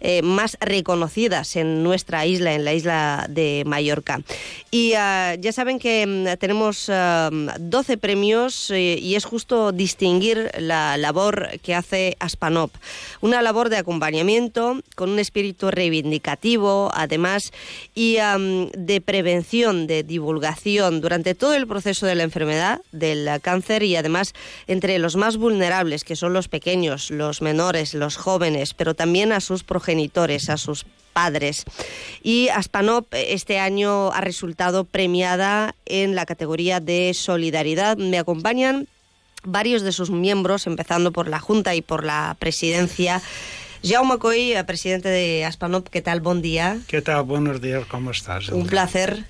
eh, 0.00 0.22
más 0.22 0.56
reconocidas 0.60 1.56
en 1.56 1.82
nuestra 1.82 2.26
isla, 2.26 2.54
en 2.54 2.64
la 2.64 2.74
isla 2.74 3.26
de 3.28 3.64
Mallorca. 3.66 4.20
Y 4.70 4.92
uh, 4.92 5.40
ya 5.40 5.52
saben 5.52 5.78
que 5.78 6.04
um, 6.06 6.36
tenemos 6.38 6.86
12 6.88 7.96
premios 7.98 8.70
y 8.70 9.14
es 9.14 9.24
justo 9.24 9.72
distinguir 9.72 10.50
la 10.58 10.96
labor 10.96 11.50
que 11.62 11.74
hace 11.74 12.16
Aspanop 12.20 12.70
una 13.20 13.42
labor 13.42 13.68
de 13.68 13.78
acompañamiento 13.78 14.80
con 14.94 15.10
un 15.10 15.18
espíritu 15.18 15.70
reivindicativo, 15.70 16.90
además, 16.94 17.52
y 17.94 18.18
um, 18.18 18.70
de 18.70 19.00
prevención, 19.00 19.86
de 19.86 20.02
divulgación 20.02 21.00
durante 21.00 21.34
todo 21.34 21.54
el 21.54 21.66
proceso 21.66 22.06
de 22.06 22.14
la 22.14 22.22
enfermedad, 22.22 22.80
del 22.92 23.28
cáncer 23.40 23.82
y 23.82 23.96
además 23.96 24.34
entre 24.66 24.98
los 24.98 25.16
más 25.16 25.36
vulnerables, 25.36 26.04
que 26.04 26.16
son 26.16 26.32
los 26.32 26.48
pequeños, 26.48 27.10
los 27.10 27.42
menores, 27.42 27.94
los 27.94 28.16
jóvenes, 28.16 28.74
pero 28.74 28.94
también 28.94 29.32
a 29.32 29.40
sus 29.40 29.64
progenitores, 29.64 30.50
a 30.50 30.56
sus 30.56 30.84
padres. 31.12 31.64
Y 32.22 32.48
Aspanop 32.48 33.06
este 33.12 33.58
año 33.58 34.12
ha 34.12 34.20
resultado 34.20 34.84
premiada 34.84 35.74
en 35.86 36.14
la 36.14 36.26
categoría 36.26 36.78
de 36.78 37.12
solidaridad. 37.14 37.96
Me 37.96 38.18
acompañan 38.18 38.86
varios 39.44 39.82
de 39.82 39.92
sus 39.92 40.10
miembros, 40.10 40.66
empezando 40.66 41.12
por 41.12 41.28
la 41.28 41.38
Junta 41.38 41.74
y 41.74 41.82
por 41.82 42.04
la 42.04 42.36
Presidencia. 42.38 43.22
Jaume 43.84 44.18
Coy, 44.18 44.54
presidente 44.66 45.08
de 45.08 45.44
Aspanop, 45.44 45.88
¿qué 45.88 46.02
tal? 46.02 46.20
Buen 46.20 46.42
día. 46.42 46.78
¿Qué 46.88 47.00
tal? 47.00 47.22
Buenos 47.22 47.60
días, 47.60 47.84
¿cómo 47.86 48.10
estás? 48.10 48.48
Un 48.48 48.66
placer. 48.66 49.24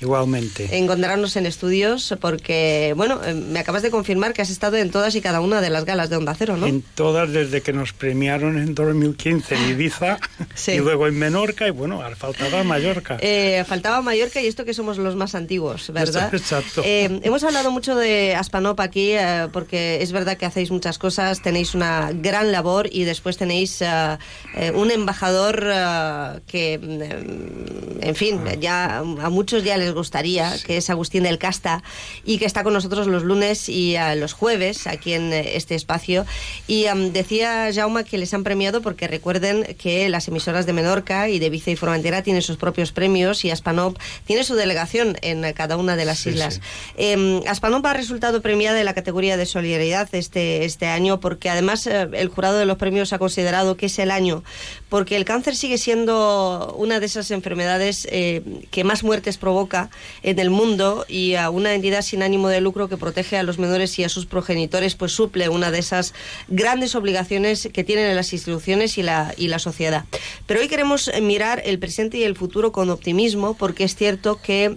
Igualmente. 0.00 0.76
Encontrarnos 0.76 1.36
en 1.36 1.46
estudios 1.46 2.14
porque, 2.20 2.94
bueno, 2.96 3.20
eh, 3.24 3.34
me 3.34 3.58
acabas 3.60 3.82
de 3.82 3.90
confirmar 3.90 4.32
que 4.32 4.42
has 4.42 4.50
estado 4.50 4.76
en 4.76 4.90
todas 4.90 5.14
y 5.14 5.20
cada 5.20 5.40
una 5.40 5.60
de 5.60 5.70
las 5.70 5.84
galas 5.84 6.10
de 6.10 6.16
Onda 6.16 6.34
Cero, 6.36 6.56
¿no? 6.56 6.66
En 6.66 6.82
todas 6.82 7.30
desde 7.30 7.62
que 7.62 7.72
nos 7.72 7.92
premiaron 7.92 8.58
en 8.58 8.74
2015 8.74 9.54
en 9.54 9.70
Ibiza 9.70 10.18
sí. 10.54 10.72
y 10.72 10.78
luego 10.78 11.06
en 11.06 11.18
Menorca 11.18 11.66
y 11.66 11.70
bueno, 11.70 12.00
faltaba 12.16 12.62
Mallorca. 12.64 13.18
Eh, 13.20 13.64
faltaba 13.66 14.02
Mallorca 14.02 14.40
y 14.40 14.46
esto 14.46 14.64
que 14.64 14.74
somos 14.74 14.98
los 14.98 15.16
más 15.16 15.34
antiguos, 15.34 15.92
¿verdad? 15.92 16.34
Exacto. 16.34 16.82
Eh, 16.84 17.20
hemos 17.22 17.42
hablado 17.44 17.70
mucho 17.70 17.94
de 17.96 18.34
Aspanop 18.34 18.80
aquí 18.80 19.12
eh, 19.12 19.48
porque 19.52 20.02
es 20.02 20.12
verdad 20.12 20.36
que 20.36 20.46
hacéis 20.46 20.70
muchas 20.70 20.98
cosas, 20.98 21.42
tenéis 21.42 21.74
una 21.74 22.10
gran 22.12 22.52
labor 22.52 22.88
y 22.90 23.04
después 23.04 23.36
tenéis 23.36 23.82
eh, 23.82 24.18
un 24.74 24.90
embajador 24.90 25.60
que, 26.46 26.78
mm, 26.78 28.02
en 28.02 28.14
fin, 28.14 28.40
ya 28.60 28.98
a 28.98 29.30
muchos 29.30 29.64
ya 29.64 29.76
les 29.76 29.83
les 29.84 29.94
gustaría, 29.94 30.54
que 30.66 30.76
es 30.78 30.90
Agustín 30.90 31.22
del 31.22 31.38
Casta, 31.38 31.82
y 32.24 32.38
que 32.38 32.46
está 32.46 32.64
con 32.64 32.72
nosotros 32.72 33.06
los 33.06 33.22
lunes 33.22 33.68
y 33.68 33.96
los 34.16 34.32
jueves 34.32 34.86
aquí 34.86 35.12
en 35.12 35.32
eh, 35.32 35.56
este 35.56 35.74
espacio. 35.74 36.26
Y 36.66 36.86
decía 37.12 37.70
Jauma 37.72 38.04
que 38.04 38.18
les 38.18 38.32
han 38.34 38.44
premiado 38.44 38.82
porque 38.82 39.08
recuerden 39.08 39.76
que 39.78 40.08
las 40.08 40.28
emisoras 40.28 40.66
de 40.66 40.72
Menorca 40.72 41.28
y 41.28 41.38
de 41.38 41.50
Vice 41.50 41.72
y 41.72 41.76
Formentera 41.76 42.22
tienen 42.22 42.42
sus 42.42 42.56
propios 42.56 42.92
premios 42.92 43.44
y 43.44 43.50
Aspanop 43.50 43.98
tiene 44.26 44.44
su 44.44 44.54
delegación 44.54 45.16
en 45.22 45.52
cada 45.52 45.76
una 45.76 45.96
de 45.96 46.04
las 46.04 46.26
islas. 46.26 46.60
Em, 46.96 47.40
Aspanop 47.46 47.84
ha 47.86 47.94
resultado 47.94 48.42
premiada 48.42 48.78
en 48.78 48.84
la 48.84 48.94
categoría 48.94 49.36
de 49.36 49.46
solidaridad 49.46 50.08
este, 50.12 50.64
este 50.64 50.86
año 50.86 51.20
porque 51.20 51.50
además 51.50 51.86
eh, 51.86 52.08
el 52.12 52.28
jurado 52.28 52.58
de 52.58 52.66
los 52.66 52.78
premios 52.78 53.12
ha 53.12 53.18
considerado 53.18 53.76
que 53.76 53.86
es 53.86 53.98
el 53.98 54.10
año 54.10 54.42
porque 54.88 55.16
el 55.16 55.24
cáncer 55.24 55.56
sigue 55.56 55.78
siendo 55.78 56.74
una 56.78 57.00
de 57.00 57.06
esas 57.06 57.30
enfermedades 57.30 58.06
eh, 58.10 58.42
que 58.70 58.84
más 58.84 59.02
muertes 59.02 59.38
provoca 59.38 59.73
en 60.22 60.38
el 60.38 60.50
mundo 60.50 61.04
y 61.08 61.34
a 61.34 61.50
una 61.50 61.74
entidad 61.74 62.02
sin 62.02 62.22
ánimo 62.22 62.48
de 62.48 62.60
lucro 62.60 62.88
que 62.88 62.96
protege 62.96 63.36
a 63.36 63.42
los 63.42 63.58
menores 63.58 63.98
y 63.98 64.04
a 64.04 64.08
sus 64.08 64.26
progenitores 64.26 64.94
pues 64.94 65.12
suple 65.12 65.48
una 65.48 65.70
de 65.70 65.78
esas 65.78 66.14
grandes 66.48 66.94
obligaciones 66.94 67.68
que 67.72 67.84
tienen 67.84 68.14
las 68.14 68.32
instituciones 68.32 68.98
y 68.98 69.02
la, 69.02 69.34
y 69.36 69.48
la 69.48 69.58
sociedad. 69.58 70.04
Pero 70.46 70.60
hoy 70.60 70.68
queremos 70.68 71.10
mirar 71.22 71.62
el 71.64 71.78
presente 71.78 72.18
y 72.18 72.24
el 72.24 72.36
futuro 72.36 72.72
con 72.72 72.90
optimismo 72.90 73.54
porque 73.54 73.84
es 73.84 73.96
cierto 73.96 74.40
que 74.40 74.76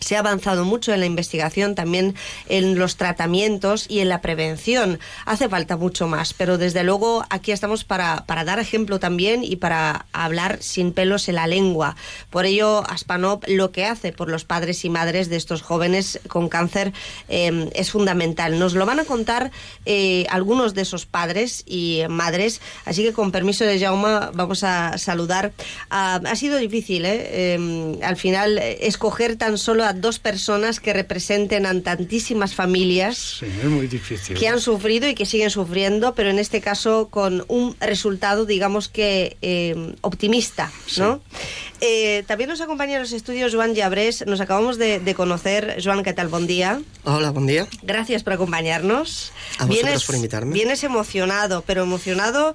se 0.00 0.16
ha 0.16 0.20
avanzado 0.20 0.64
mucho 0.64 0.92
en 0.92 1.00
la 1.00 1.06
investigación, 1.06 1.74
también 1.74 2.14
en 2.48 2.78
los 2.78 2.96
tratamientos 2.96 3.86
y 3.88 4.00
en 4.00 4.08
la 4.08 4.20
prevención. 4.20 4.98
Hace 5.24 5.48
falta 5.48 5.76
mucho 5.76 6.06
más, 6.06 6.34
pero 6.34 6.58
desde 6.58 6.84
luego 6.84 7.24
aquí 7.30 7.52
estamos 7.52 7.84
para, 7.84 8.24
dar 8.26 8.58
ejemplo 8.58 9.00
también 9.00 9.42
y 9.42 9.56
para 9.56 10.06
hablar 10.12 10.58
sin 10.60 10.92
pelos 10.92 11.28
en 11.28 11.36
la 11.36 11.46
lengua. 11.46 11.96
Por 12.30 12.44
ello, 12.46 12.84
Aspanop 12.88 13.44
lo 13.48 13.72
que 13.72 13.86
hace 13.86 14.12
por 14.12 14.28
los 14.28 14.44
padres 14.44 14.84
y 14.84 14.90
madres 14.90 15.28
de 15.28 15.36
estos 15.36 15.62
jóvenes 15.62 16.20
con 16.28 16.48
cáncer 16.48 16.92
eh, 17.28 17.70
es 17.74 17.90
fundamental. 17.90 18.58
Nos 18.58 18.74
lo 18.74 18.86
van 18.86 19.00
a 19.00 19.04
contar 19.04 19.50
eh, 19.86 20.26
algunos 20.28 20.74
de 20.74 20.82
esos 20.82 21.06
padres 21.06 21.64
y 21.66 22.02
madres, 22.08 22.60
así 22.84 23.02
que 23.02 23.12
con 23.12 23.32
permiso 23.32 23.64
de 23.64 23.80
Jauma 23.80 24.30
vamos 24.34 24.62
a 24.62 24.98
saludar. 24.98 25.52
Ah, 25.90 26.20
ha 26.24 26.36
sido 26.36 26.58
difícil, 26.58 27.04
¿eh? 27.06 27.98
al 28.02 28.16
final, 28.16 28.58
escoger 28.58 29.36
tan 29.36 29.58
solo 29.58 29.85
a 29.86 29.92
dos 29.92 30.18
personas 30.18 30.80
que 30.80 30.92
representen 30.92 31.66
a 31.66 31.80
tantísimas 31.80 32.54
familias 32.54 33.40
muy 33.64 33.86
difícil. 33.86 34.36
que 34.36 34.48
han 34.48 34.60
sufrido 34.60 35.08
y 35.08 35.14
que 35.14 35.26
siguen 35.26 35.50
sufriendo, 35.50 36.14
pero 36.14 36.30
en 36.30 36.38
este 36.38 36.60
caso 36.60 37.08
con 37.08 37.44
un 37.48 37.76
resultado, 37.80 38.44
digamos 38.44 38.88
que 38.88 39.36
eh, 39.42 39.94
optimista, 40.00 40.72
¿no? 40.98 41.20
Eh, 41.80 42.24
también 42.26 42.48
nos 42.50 42.60
acompaña 42.60 42.94
en 42.94 43.02
los 43.02 43.12
estudios 43.12 43.54
Joan 43.54 43.74
Llabrés. 43.74 44.26
Nos 44.26 44.40
acabamos 44.40 44.78
de, 44.78 45.14
conocer. 45.14 45.78
Joan, 45.82 46.02
¿qué 46.02 46.12
tal? 46.12 46.28
Buen 46.28 46.46
día. 46.46 46.80
Hola, 47.04 47.30
buen 47.30 47.46
día. 47.46 47.66
Gracias 47.82 48.22
por 48.22 48.32
acompañarnos. 48.32 49.32
A 49.58 49.66
vosotros 49.66 50.04
por 50.04 50.14
invitarme. 50.14 50.52
Vienes 50.52 50.84
emocionado, 50.84 51.62
pero 51.66 51.82
emocionado 51.82 52.54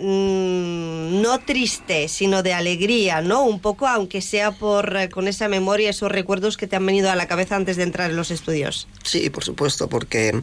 Mm, 0.00 1.22
no 1.22 1.40
triste, 1.40 2.06
sino 2.06 2.44
de 2.44 2.54
alegría, 2.54 3.20
¿no? 3.20 3.42
Un 3.42 3.58
poco, 3.58 3.88
aunque 3.88 4.22
sea 4.22 4.52
por 4.52 4.96
eh, 4.96 5.08
con 5.08 5.26
esa 5.26 5.48
memoria, 5.48 5.90
esos 5.90 6.12
recuerdos 6.12 6.56
que 6.56 6.68
te 6.68 6.76
han 6.76 6.86
venido 6.86 7.10
a 7.10 7.16
la 7.16 7.26
cabeza 7.26 7.56
antes 7.56 7.76
de 7.76 7.82
entrar 7.82 8.10
en 8.10 8.16
los 8.16 8.30
estudios. 8.30 8.86
Sí, 9.02 9.28
por 9.28 9.42
supuesto, 9.42 9.88
porque 9.88 10.40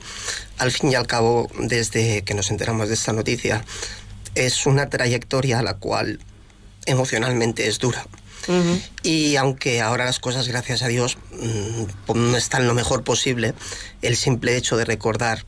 al 0.58 0.72
fin 0.72 0.92
y 0.92 0.96
al 0.96 1.08
cabo, 1.08 1.50
desde 1.58 2.24
que 2.24 2.34
nos 2.34 2.52
enteramos 2.52 2.90
de 2.90 2.96
esta 2.96 3.14
noticia, 3.14 3.64
es 4.36 4.66
una 4.66 4.90
trayectoria 4.90 5.60
a 5.60 5.64
la 5.64 5.76
cual 5.76 6.20
emocionalmente 6.86 7.68
es 7.68 7.80
dura. 7.80 8.06
Y 9.02 9.38
aunque 9.38 9.82
ahora 9.82 10.06
las 10.06 10.20
cosas, 10.20 10.48
gracias 10.48 10.84
a 10.84 10.88
Dios, 10.88 11.18
mm, 11.32 12.14
no 12.14 12.38
están 12.38 12.68
lo 12.68 12.76
mejor 12.76 13.04
posible, 13.04 13.56
el 14.04 14.16
simple 14.16 14.56
hecho 14.56 14.78
de 14.78 14.86
recordar 14.86 15.46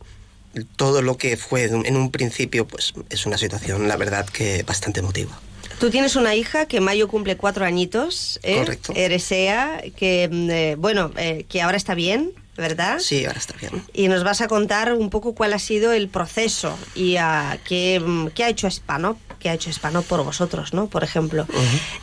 todo 0.66 1.02
lo 1.02 1.18
que 1.18 1.38
fue 1.38 1.64
en 1.66 1.96
un 1.96 2.12
principio, 2.12 2.68
pues 2.68 2.94
es 3.10 3.26
una 3.26 3.38
situación, 3.38 3.88
la 3.88 3.98
verdad, 3.98 4.28
que 4.28 4.64
bastante 4.64 5.00
emotiva. 5.00 5.40
Tú 5.80 5.92
tienes 5.92 6.16
una 6.16 6.34
hija 6.34 6.66
que 6.66 6.78
en 6.78 6.84
mayo 6.84 7.08
cumple 7.08 7.38
cuatro 7.38 7.64
añitos, 7.64 8.40
¿eh? 8.42 8.58
Correcto. 8.58 8.94
Eresea, 8.96 9.84
que, 9.96 10.28
mm, 10.32 10.50
eh, 10.50 10.76
bueno, 10.76 11.12
eh, 11.18 11.46
que 11.48 11.62
ahora 11.62 11.78
está 11.78 11.94
bien, 11.94 12.32
¿verdad? 12.58 12.98
Sí, 12.98 13.26
ahora 13.26 13.38
está 13.38 13.54
bien. 13.60 13.84
Y 13.94 14.08
nos 14.08 14.24
vas 14.24 14.42
a 14.42 14.48
contar 14.48 14.92
un 14.94 15.12
poco 15.12 15.36
cuál 15.36 15.54
ha 15.54 15.60
sido 15.60 15.94
el 15.94 16.10
proceso 16.10 16.76
y 16.96 17.18
a, 17.18 17.60
qué, 17.64 18.00
mm, 18.00 18.30
qué 18.30 18.44
ha 18.44 18.50
hecho 18.50 18.70
Spano, 18.72 19.20
qué 19.40 19.52
ha 19.52 19.54
hecho 19.54 19.72
Spano 19.72 20.02
por 20.02 20.24
vosotros, 20.24 20.74
¿no? 20.74 20.88
Por 20.88 21.04
ejemplo. 21.04 21.46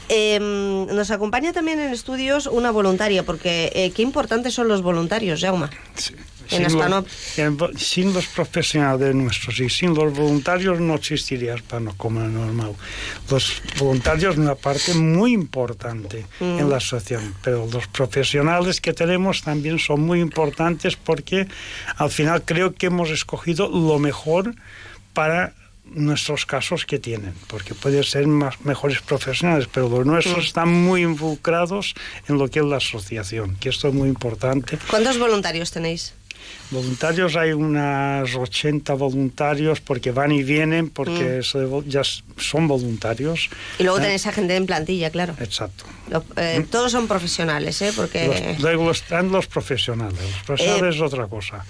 Em, 0.09 0.87
nos 0.87 1.11
acompaña 1.11 1.53
también 1.53 1.81
en 1.81 1.93
estudios 1.93 2.47
una 2.47 2.71
voluntaria, 2.71 3.25
porque 3.25 3.93
qué 3.93 4.03
importantes 4.03 4.55
son 4.55 4.69
los 4.69 4.83
voluntarios, 4.83 5.41
Jauma. 5.41 5.71
Sí 5.97 6.15
sin, 6.47 8.13
los, 8.13 8.27
profesionales 8.27 9.15
nuestros 9.15 9.61
y 9.61 9.69
sin 9.69 9.95
los 9.95 10.13
voluntarios 10.13 10.81
no 10.81 10.95
existiría 10.95 11.55
Hispano 11.55 11.95
como 11.97 12.21
normal. 12.21 12.73
Los 13.31 13.63
voluntarios 13.79 14.37
una 14.37 14.55
parte 14.55 14.95
muy 14.95 15.33
importante 15.33 16.27
mm. 16.41 16.59
en 16.59 16.71
la 16.71 16.77
asociación, 16.77 17.35
pero 17.43 17.67
los 17.73 17.87
profesionales 17.89 18.81
que 18.81 18.93
tenemos 18.93 19.43
también 19.43 19.79
son 19.79 20.01
muy 20.01 20.21
importantes 20.21 20.97
porque 20.97 21.47
al 21.97 22.11
final 22.11 22.43
creo 22.45 22.75
que 22.75 22.87
hemos 22.87 23.11
escogido 23.11 23.69
lo 23.69 23.99
mejor 23.99 24.55
para 25.13 25.55
nuestros 25.85 26.47
casos 26.47 26.87
que 26.87 26.99
tienen, 26.99 27.35
porque 27.47 27.75
pueden 27.75 28.05
ser 28.05 28.27
más, 28.27 28.61
mejores 28.63 29.01
profesionales, 29.01 29.69
pero 29.73 29.89
los 29.89 30.07
nuestros 30.07 30.39
mm. 30.39 30.47
están 30.47 30.73
muy 30.73 31.03
involucrados 31.03 31.95
en 32.29 32.39
lo 32.39 32.49
que 32.49 32.61
es 32.61 32.65
la 32.65 32.77
asociación, 32.77 33.57
que 33.57 33.69
esto 33.69 33.89
es 33.89 33.95
muy 33.95 34.09
importante. 34.09 34.79
¿Cuántos 34.91 35.19
voluntarios 35.19 35.71
tenéis? 35.71 36.15
Voluntarios 36.71 37.37
hay 37.37 37.53
unos 37.53 38.35
80 38.35 38.95
voluntarios 38.95 39.81
porque 39.81 40.11
van 40.11 40.33
y 40.33 40.43
vienen, 40.43 40.91
porque 40.91 41.43
mm. 41.43 41.89
ya 41.89 42.03
son 42.37 42.67
voluntarios. 42.67 43.51
Y 43.79 43.85
luego 43.85 43.99
¿Eh? 43.99 44.03
tenéis 44.03 44.27
a 44.27 44.33
gente 44.33 44.57
en 44.57 44.67
plantilla, 44.67 45.11
claro. 45.11 45.37
Exacto. 45.41 45.85
Eh, 46.37 46.61
¿Mm? 46.61 46.67
Todos 46.71 46.93
son 46.93 47.07
profesionales, 47.07 47.81
¿eh? 47.83 47.93
Porque... 47.95 48.57
luego 48.59 48.91
están 48.91 49.31
los 49.31 49.47
profesionales. 49.47 50.19
Los 50.21 50.43
profesionales 50.47 50.97
es 50.97 51.01
otra 51.03 51.27
cosa. 51.27 51.65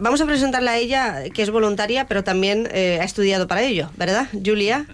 vamos 0.00 0.20
a 0.20 0.26
presentarla 0.26 0.72
a 0.72 0.78
ella, 0.78 1.24
que 1.34 1.42
es 1.42 1.50
voluntaria, 1.50 2.06
pero 2.06 2.22
también 2.22 2.68
ha 2.72 3.04
estudiado 3.04 3.48
para 3.48 3.62
ello, 3.62 3.90
¿verdad? 3.96 4.28
Julia, 4.32 4.86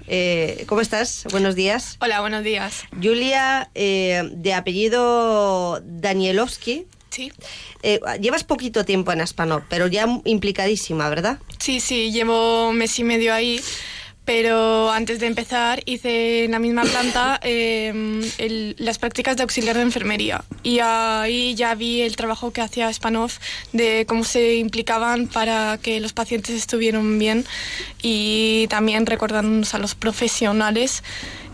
¿cómo 0.67 0.81
estás? 0.81 1.27
Buenos 1.31 1.55
días. 1.55 1.97
Hola, 2.01 2.21
buenos 2.21 2.45
días. 2.45 2.85
Julia, 3.03 3.71
de 3.75 4.55
apellido 4.55 5.83
Danielovsky. 5.85 6.87
Sí. 7.14 7.31
Eh, 7.85 8.00
llevas 8.20 8.42
poquito 8.42 8.85
tiempo 8.85 9.12
en 9.12 9.20
Aspanop, 9.20 9.62
pero 9.68 9.87
ya 9.87 10.05
implicadísima, 10.24 11.09
¿verdad? 11.09 11.38
Sí, 11.61 11.79
sí, 11.79 12.11
llevo 12.11 12.72
mes 12.72 12.98
y 12.98 13.05
medio 13.05 13.33
ahí. 13.33 13.61
Pero 14.24 14.90
antes 14.90 15.20
de 15.20 15.27
empezar 15.27 15.83
hice 15.85 16.44
en 16.44 16.53
la 16.53 16.59
misma 16.59 16.83
planta 16.85 17.38
em, 17.42 18.22
las 18.79 18.98
prácticas 18.98 19.37
de 19.37 19.42
auxiliar 19.42 19.77
de 19.77 19.83
enfermería 19.83 20.42
y 20.62 20.79
ahí 20.79 21.55
ya 21.55 21.74
vi 21.74 22.00
el 22.00 22.16
trabajo 22.16 22.50
que 22.50 22.62
hacía 22.62 22.90
Spanov 22.90 23.33
de 23.74 24.07
cómo 24.07 24.24
se 24.24 24.55
implicaban 24.57 25.29
para 25.29 25.79
que 25.83 26.00
los 26.00 26.14
pacientes 26.14 26.55
estuvieran 26.55 27.18
bien 27.18 27.44
y 28.00 28.66
también 28.70 29.05
recordándonos 29.05 29.74
a 29.74 29.79
los 29.79 29.94
profesionales 29.94 31.03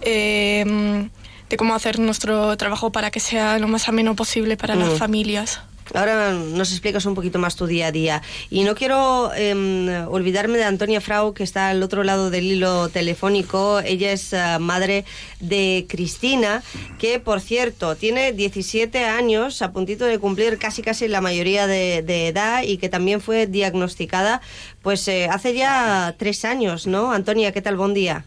em, 0.03 1.11
de 1.51 1.57
cómo 1.57 1.75
hacer 1.75 1.99
nuestro 1.99 2.57
trabajo 2.57 2.93
para 2.93 3.11
que 3.11 3.21
sea 3.21 3.59
lo 3.59 3.69
más 3.69 3.89
ameno 3.89 4.15
posible 4.15 4.57
para 4.57 4.77
las 4.77 4.91
mm. 4.91 4.97
familias. 4.97 5.61
Ahora 5.93 6.33
nos 6.33 6.71
explicas 6.71 7.05
un 7.05 7.17
poquito 7.17 7.41
más 7.41 7.57
tu 7.57 7.67
día 7.67 7.89
a 7.89 7.93
día. 7.93 8.23
Y 8.49 8.63
no 8.63 8.77
quiero 8.77 9.33
em, 9.35 9.89
olvidarme 10.07 10.57
de 10.57 10.63
Antonia 10.63 11.01
Frau, 11.01 11.35
que 11.35 11.43
está 11.43 11.71
al 11.71 11.83
otro 11.83 12.05
lado 12.05 12.31
del 12.31 12.45
hilo 12.45 12.89
telefónico. 12.91 13.81
Ella 13.81 14.13
es 14.13 14.33
eh, 14.33 14.59
madre 14.61 15.05
de 15.41 15.87
Cristina, 15.89 16.63
que 17.01 17.19
por 17.19 17.41
cierto 17.41 17.97
tiene 17.97 18.33
17 18.33 19.05
años, 19.05 19.63
a 19.63 19.73
puntito 19.73 20.05
de 20.05 20.21
cumplir 20.21 20.59
casi 20.59 20.83
casi 20.83 21.09
la 21.09 21.21
mayoría 21.21 21.67
de, 21.67 22.29
edad 22.29 22.63
y 22.63 22.77
que 22.77 22.89
también 22.89 23.21
fue 23.21 23.47
diagnosticada 23.47 24.41
pues 24.83 25.09
eh, 25.09 25.27
hace 25.29 25.55
ya 25.55 26.15
tres 26.17 26.45
años, 26.45 26.87
¿no? 26.87 27.11
Antonia, 27.13 27.53
¿qué 27.53 27.63
tal? 27.63 27.77
Buen 27.77 27.95
día. 27.95 28.25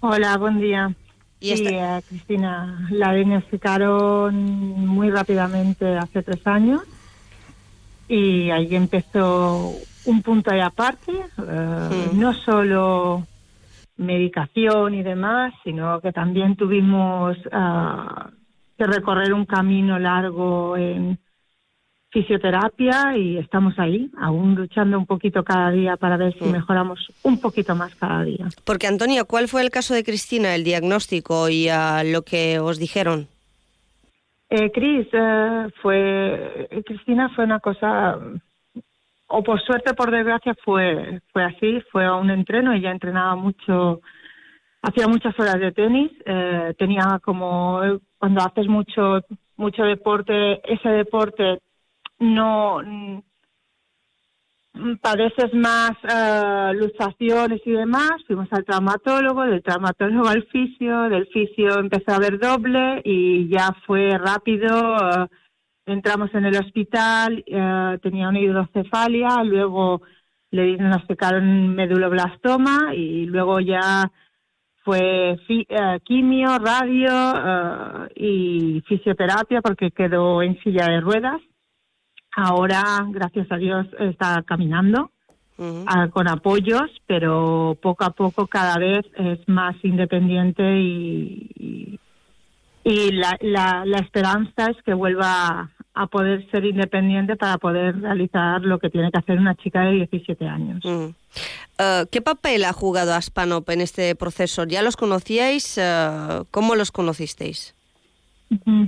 Hola, 0.00 0.36
buen 0.36 0.60
día. 0.60 0.94
Sí, 1.40 1.66
a 1.76 2.00
Cristina 2.00 2.88
la 2.90 3.12
diagnosticaron 3.12 4.34
muy 4.86 5.10
rápidamente 5.10 5.96
hace 5.96 6.22
tres 6.22 6.46
años 6.46 6.82
y 8.08 8.50
ahí 8.50 8.74
empezó 8.74 9.74
un 10.06 10.22
punto 10.22 10.50
de 10.50 10.62
aparte, 10.62 11.12
eh, 11.12 12.08
no 12.14 12.32
solo 12.34 13.26
medicación 13.96 14.94
y 14.94 15.02
demás, 15.02 15.54
sino 15.62 16.00
que 16.00 16.12
también 16.12 16.56
tuvimos 16.56 17.36
ah, 17.52 18.30
que 18.76 18.86
recorrer 18.86 19.32
un 19.32 19.46
camino 19.46 19.98
largo 19.98 20.76
en 20.76 21.18
fisioterapia 22.14 23.16
y 23.16 23.38
estamos 23.38 23.76
ahí, 23.76 24.08
aún 24.16 24.54
luchando 24.54 24.96
un 24.96 25.04
poquito 25.04 25.42
cada 25.42 25.72
día 25.72 25.96
para 25.96 26.16
ver 26.16 26.32
si 26.38 26.44
mm. 26.44 26.52
mejoramos 26.52 27.00
un 27.24 27.40
poquito 27.40 27.74
más 27.74 27.92
cada 27.96 28.22
día. 28.22 28.46
Porque 28.64 28.86
Antonia, 28.86 29.24
¿cuál 29.24 29.48
fue 29.48 29.62
el 29.62 29.70
caso 29.70 29.94
de 29.94 30.04
Cristina, 30.04 30.54
el 30.54 30.62
diagnóstico 30.62 31.48
y 31.48 31.68
a 31.68 32.04
lo 32.04 32.22
que 32.22 32.60
os 32.60 32.78
dijeron? 32.78 33.26
Eh, 34.48 34.70
Cris, 34.70 35.08
eh, 35.12 35.66
fue, 35.82 36.68
Cristina 36.86 37.30
fue 37.34 37.44
una 37.44 37.58
cosa, 37.58 38.16
o 39.26 39.42
por 39.42 39.60
suerte 39.60 39.92
por 39.94 40.12
desgracia 40.12 40.54
fue, 40.64 41.20
fue 41.32 41.42
así, 41.42 41.80
fue 41.90 42.04
a 42.04 42.14
un 42.14 42.30
entreno, 42.30 42.72
ella 42.72 42.92
entrenaba 42.92 43.34
mucho, 43.34 44.00
hacía 44.82 45.08
muchas 45.08 45.34
horas 45.40 45.58
de 45.58 45.72
tenis, 45.72 46.12
eh, 46.24 46.74
tenía 46.78 47.18
como, 47.24 47.80
cuando 48.18 48.40
haces 48.40 48.68
mucho, 48.68 49.20
mucho 49.56 49.82
deporte, 49.82 50.60
ese 50.72 50.90
deporte 50.90 51.58
no 52.24 52.80
mm, 52.82 53.18
padeces 55.00 55.54
más 55.54 55.92
uh, 56.02 56.72
luxaciones 56.74 57.60
y 57.64 57.70
demás, 57.70 58.12
fuimos 58.26 58.48
al 58.52 58.64
traumatólogo, 58.64 59.42
del 59.42 59.62
traumatólogo 59.62 60.28
al 60.28 60.44
fisio, 60.46 61.02
del 61.08 61.26
fisio 61.28 61.78
empezó 61.78 62.12
a 62.12 62.18
ver 62.18 62.38
doble 62.38 63.00
y 63.04 63.48
ya 63.48 63.74
fue 63.86 64.18
rápido, 64.18 64.96
uh, 64.96 65.26
entramos 65.86 66.34
en 66.34 66.46
el 66.46 66.56
hospital, 66.56 67.44
uh, 67.46 67.98
tenía 67.98 68.28
una 68.28 68.40
hidrocefalia, 68.40 69.44
luego 69.44 70.02
le 70.50 70.64
diagnosticaron 70.64 71.74
meduloblastoma 71.74 72.94
y 72.94 73.26
luego 73.26 73.60
ya 73.60 74.10
fue 74.84 75.36
quimio, 76.04 76.58
radio 76.58 78.08
y 78.14 78.82
fisioterapia 78.86 79.62
porque 79.62 79.90
quedó 79.90 80.42
en 80.42 80.60
silla 80.62 80.86
de 80.90 81.00
ruedas 81.00 81.40
Ahora, 82.36 83.06
gracias 83.10 83.50
a 83.50 83.56
Dios, 83.56 83.86
está 83.98 84.42
caminando 84.42 85.10
ah, 85.86 86.08
con 86.10 86.28
apoyos, 86.28 86.90
pero 87.06 87.78
poco 87.80 88.04
a 88.04 88.10
poco 88.10 88.46
cada 88.46 88.76
vez 88.78 89.04
es 89.16 89.38
más 89.46 89.76
independiente 89.84 90.62
y, 90.80 92.00
y, 92.82 93.12
la, 93.12 93.38
la, 93.40 93.98
esperanza 93.98 94.70
es 94.70 94.76
que 94.84 94.94
vuelva 94.94 95.70
a 95.94 96.06
poder 96.08 96.50
ser 96.50 96.64
independiente 96.64 97.36
para 97.36 97.56
poder 97.58 98.00
realizar 98.00 98.62
lo 98.62 98.80
que 98.80 98.90
tiene 98.90 99.12
que 99.12 99.18
hacer 99.18 99.38
una 99.38 99.54
chica 99.54 99.82
de 99.82 99.92
17 99.92 100.44
años. 100.48 100.82
Ah, 101.78 102.04
¿Qué 102.10 102.20
papel 102.20 102.64
ha 102.64 102.72
jugado 102.72 103.14
Aspanop 103.14 103.68
en 103.70 103.80
este 103.80 104.16
proceso? 104.16 104.64
¿Ya 104.64 104.82
los 104.82 104.96
conocíais? 104.96 105.78
Ah, 105.78 106.42
¿Cómo 106.50 106.74
los 106.74 106.90
conocisteis? 106.90 107.73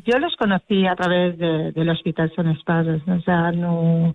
Yo 0.04 0.18
los 0.18 0.36
conocí 0.36 0.86
a 0.86 0.94
través 0.94 1.38
del 1.38 1.88
Hospital 1.88 2.32
Son 2.34 2.48
Espadas, 2.48 3.00
o 3.08 3.20
sea, 3.20 3.52
no 3.52 4.14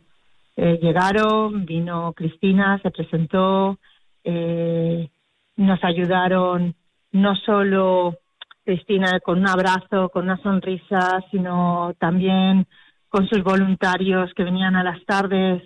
eh, 0.56 0.80
llegaron, 0.82 1.66
vino 1.66 2.14
Cristina, 2.14 2.80
se 2.82 2.92
presentó, 2.92 3.78
eh, 4.24 5.10
nos 5.58 5.84
ayudaron 5.84 6.76
no 7.12 7.36
solo 7.36 8.18
Cristina 8.64 9.20
con 9.20 9.40
un 9.40 9.48
abrazo, 9.48 10.10
con 10.10 10.26
una 10.26 10.42
sonrisa, 10.42 11.24
sino 11.32 11.94
también 12.00 12.68
con 13.10 13.28
sus 13.28 13.44
voluntarios 13.44 14.34
que 14.34 14.44
venían 14.44 14.76
a 14.76 14.84
las 14.84 15.04
tardes 15.06 15.64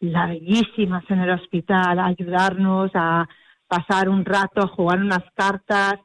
larguísimas 0.00 1.04
en 1.10 1.20
el 1.20 1.30
hospital 1.30 1.98
a 1.98 2.06
ayudarnos 2.06 2.90
a 2.94 3.28
pasar 3.66 4.08
un 4.08 4.24
rato, 4.24 4.62
a 4.62 4.68
jugar 4.68 5.00
unas 5.00 5.24
cartas, 5.34 5.96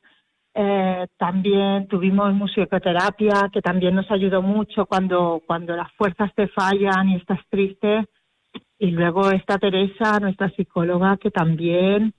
eh, 0.55 1.07
también 1.17 1.87
tuvimos 1.87 2.33
musicoterapia, 2.33 3.49
que 3.51 3.61
también 3.61 3.95
nos 3.95 4.09
ayudó 4.11 4.41
mucho 4.41 4.85
cuando, 4.85 5.41
cuando 5.47 5.75
las 5.75 5.91
fuerzas 5.93 6.31
te 6.35 6.47
fallan 6.47 7.09
y 7.09 7.15
estás 7.15 7.39
triste. 7.49 8.05
Y 8.77 8.91
luego 8.91 9.31
está 9.31 9.57
Teresa, 9.57 10.19
nuestra 10.19 10.49
psicóloga, 10.51 11.17
que 11.17 11.31
también 11.31 12.13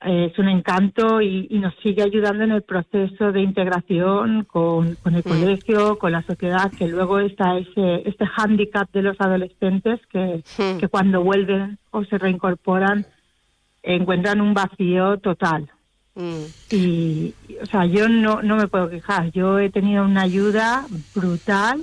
eh, 0.00 0.30
es 0.32 0.38
un 0.38 0.48
encanto 0.48 1.20
y, 1.20 1.48
nos 1.58 1.74
sigue 1.82 2.02
ayudando 2.02 2.44
en 2.44 2.52
el 2.52 2.62
proceso 2.62 3.32
de 3.32 3.42
integración 3.42 4.44
con, 4.44 4.94
con 4.96 5.14
el 5.14 5.20
mm. 5.20 5.28
colegio, 5.28 5.98
con 5.98 6.12
la 6.12 6.22
sociedad, 6.22 6.72
que 6.72 6.88
luego 6.88 7.18
está 7.18 7.58
ese 7.58 8.08
este 8.08 8.26
hándicap 8.26 8.90
de 8.92 9.02
los 9.02 9.20
adolescentes 9.20 10.00
que, 10.06 10.42
mm. 10.58 10.78
que 10.78 10.88
cuando 10.88 11.22
vuelven 11.22 11.78
o 11.90 12.04
se 12.04 12.16
reincorporan 12.16 13.04
encuentran 13.82 14.40
un 14.40 14.54
vacío 14.54 15.18
total. 15.18 15.70
Mm. 16.14 16.44
Y, 16.70 17.34
o 17.62 17.66
sea, 17.66 17.86
yo 17.86 18.08
no, 18.08 18.42
no 18.42 18.56
me 18.56 18.68
puedo 18.68 18.88
quejar. 18.90 19.30
Yo 19.32 19.58
he 19.58 19.70
tenido 19.70 20.04
una 20.04 20.22
ayuda 20.22 20.86
brutal. 21.14 21.82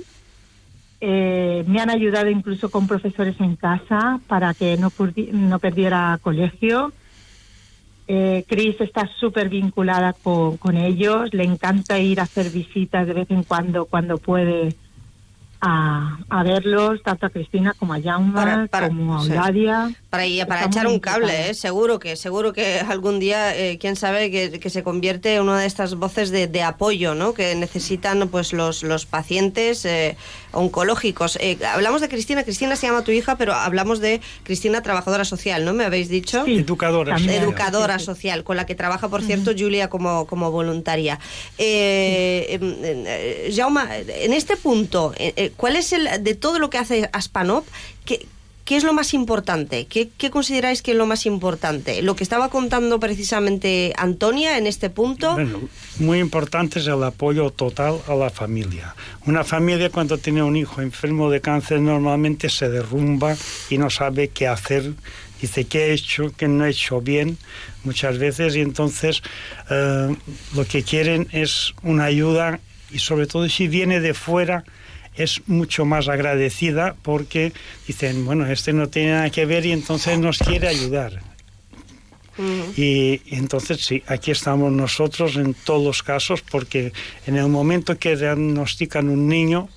Eh, 1.00 1.64
me 1.66 1.80
han 1.80 1.90
ayudado 1.90 2.28
incluso 2.28 2.70
con 2.70 2.86
profesores 2.86 3.40
en 3.40 3.56
casa 3.56 4.20
para 4.26 4.52
que 4.54 4.76
no, 4.76 4.92
no 5.32 5.58
perdiera 5.58 6.18
colegio. 6.22 6.92
Eh, 8.06 8.44
Cris 8.48 8.80
está 8.80 9.08
súper 9.18 9.48
vinculada 9.48 10.12
con, 10.12 10.56
con 10.56 10.76
ellos. 10.76 11.32
Le 11.32 11.44
encanta 11.44 11.98
ir 11.98 12.20
a 12.20 12.24
hacer 12.24 12.50
visitas 12.50 13.06
de 13.06 13.14
vez 13.14 13.30
en 13.30 13.44
cuando, 13.44 13.86
cuando 13.86 14.18
puede 14.18 14.74
a, 15.60 16.18
a, 16.28 16.42
verlos, 16.42 17.02
tanto 17.02 17.26
a 17.26 17.30
Cristina 17.30 17.74
como 17.78 17.94
a 17.94 18.00
Jaume, 18.00 18.68
como 18.68 19.18
a 19.18 19.24
Eulalia. 19.24 19.90
Para, 20.10 20.24
para 20.48 20.64
echar 20.64 20.88
un 20.88 20.98
cable, 20.98 21.50
¿eh? 21.50 21.54
seguro 21.54 22.00
que 22.00 22.16
seguro 22.16 22.52
que 22.52 22.80
algún 22.80 23.20
día, 23.20 23.56
eh, 23.56 23.78
quién 23.78 23.94
sabe, 23.94 24.32
que, 24.32 24.58
que, 24.58 24.68
se 24.68 24.82
convierte 24.82 25.36
en 25.36 25.42
una 25.42 25.60
de 25.60 25.66
estas 25.68 25.94
voces 25.94 26.30
de, 26.30 26.48
de, 26.48 26.64
apoyo 26.64 27.14
¿no? 27.14 27.32
que 27.32 27.54
necesitan 27.54 28.28
pues 28.28 28.52
los, 28.52 28.82
los 28.82 29.06
pacientes 29.06 29.84
eh, 29.84 30.16
oncológicos. 30.50 31.38
Eh, 31.40 31.58
hablamos 31.64 32.00
de 32.00 32.08
Cristina, 32.08 32.42
Cristina 32.42 32.74
se 32.74 32.88
llama 32.88 33.04
tu 33.04 33.12
hija, 33.12 33.38
pero 33.38 33.54
hablamos 33.54 34.00
de 34.00 34.20
Cristina, 34.42 34.82
trabajadora 34.82 35.24
social, 35.24 35.64
¿no? 35.64 35.74
¿Me 35.74 35.84
habéis 35.84 36.08
dicho? 36.08 36.44
Sí, 36.44 36.56
educadora. 36.56 37.16
Educadora 37.16 38.00
social, 38.00 38.42
con 38.42 38.56
la 38.56 38.66
que 38.66 38.74
trabaja, 38.74 39.08
por 39.08 39.22
cierto, 39.22 39.52
Julia 39.56 39.88
como, 39.90 40.26
como 40.26 40.50
voluntaria. 40.50 41.20
Eh, 41.56 43.48
Jaume, 43.54 43.82
en 44.08 44.32
este 44.32 44.56
punto, 44.56 45.14
¿cuál 45.56 45.76
es 45.76 45.92
el, 45.92 46.24
de 46.24 46.34
todo 46.34 46.58
lo 46.58 46.68
que 46.68 46.78
hace 46.78 47.08
Aspanop, 47.12 47.64
qué, 48.04 48.26
¿Qué 48.70 48.76
es 48.76 48.84
lo 48.84 48.92
más 48.92 49.14
importante? 49.14 49.86
¿Qué, 49.86 50.10
¿Qué, 50.16 50.30
consideráis 50.30 50.80
que 50.80 50.92
es 50.92 50.96
lo 50.96 51.04
más 51.04 51.26
importante? 51.26 52.02
Lo 52.02 52.14
que 52.14 52.22
estaba 52.22 52.50
contando 52.50 53.00
precisamente 53.00 53.92
Antonia 53.96 54.58
en 54.58 54.68
este 54.68 54.90
punto. 54.90 55.32
Bueno, 55.32 55.62
muy 55.98 56.20
importante 56.20 56.78
es 56.78 56.86
el 56.86 57.02
apoyo 57.02 57.50
total 57.50 57.98
a 58.06 58.14
la 58.14 58.30
familia. 58.30 58.94
Una 59.26 59.42
familia 59.42 59.90
cuando 59.90 60.18
tiene 60.18 60.44
un 60.44 60.56
hijo 60.56 60.82
enfermo 60.82 61.30
de 61.30 61.40
cáncer 61.40 61.80
normalmente 61.80 62.48
se 62.48 62.68
derrumba 62.68 63.34
y 63.70 63.76
no 63.76 63.90
sabe 63.90 64.28
qué 64.28 64.46
hacer. 64.46 64.92
Dice 65.40 65.64
qué 65.64 65.86
he 65.86 65.92
hecho, 65.94 66.32
qué 66.36 66.46
no 66.46 66.64
he 66.64 66.70
hecho 66.70 67.00
bien 67.00 67.38
muchas 67.82 68.18
veces 68.18 68.54
y 68.54 68.60
entonces 68.60 69.20
eh, 69.68 70.14
lo 70.54 70.64
que 70.64 70.84
quieren 70.84 71.26
es 71.32 71.74
una 71.82 72.04
ayuda 72.04 72.60
y 72.92 73.00
sobre 73.00 73.26
todo 73.26 73.48
si 73.48 73.66
viene 73.66 73.98
de 73.98 74.14
fuera 74.14 74.62
es 75.22 75.42
mucho 75.46 75.84
más 75.84 76.08
agradecida 76.08 76.96
porque 77.02 77.52
dicen, 77.86 78.24
bueno, 78.24 78.46
este 78.46 78.72
no 78.72 78.88
tiene 78.88 79.12
nada 79.12 79.30
que 79.30 79.46
ver 79.46 79.66
y 79.66 79.72
entonces 79.72 80.18
nos 80.18 80.38
quiere 80.38 80.68
ayudar. 80.68 81.20
Y, 82.76 83.20
entonces 83.36 83.84
sí, 83.84 84.02
aquí 84.06 84.30
estamos 84.30 84.72
nosotros 84.72 85.36
en 85.36 85.52
todos 85.52 85.84
los 85.84 86.02
casos 86.02 86.40
porque 86.40 86.92
en 87.26 87.36
el 87.36 87.48
momento 87.48 87.98
que 87.98 88.16
diagnostican 88.16 89.10
un 89.10 89.28
niño, 89.28 89.68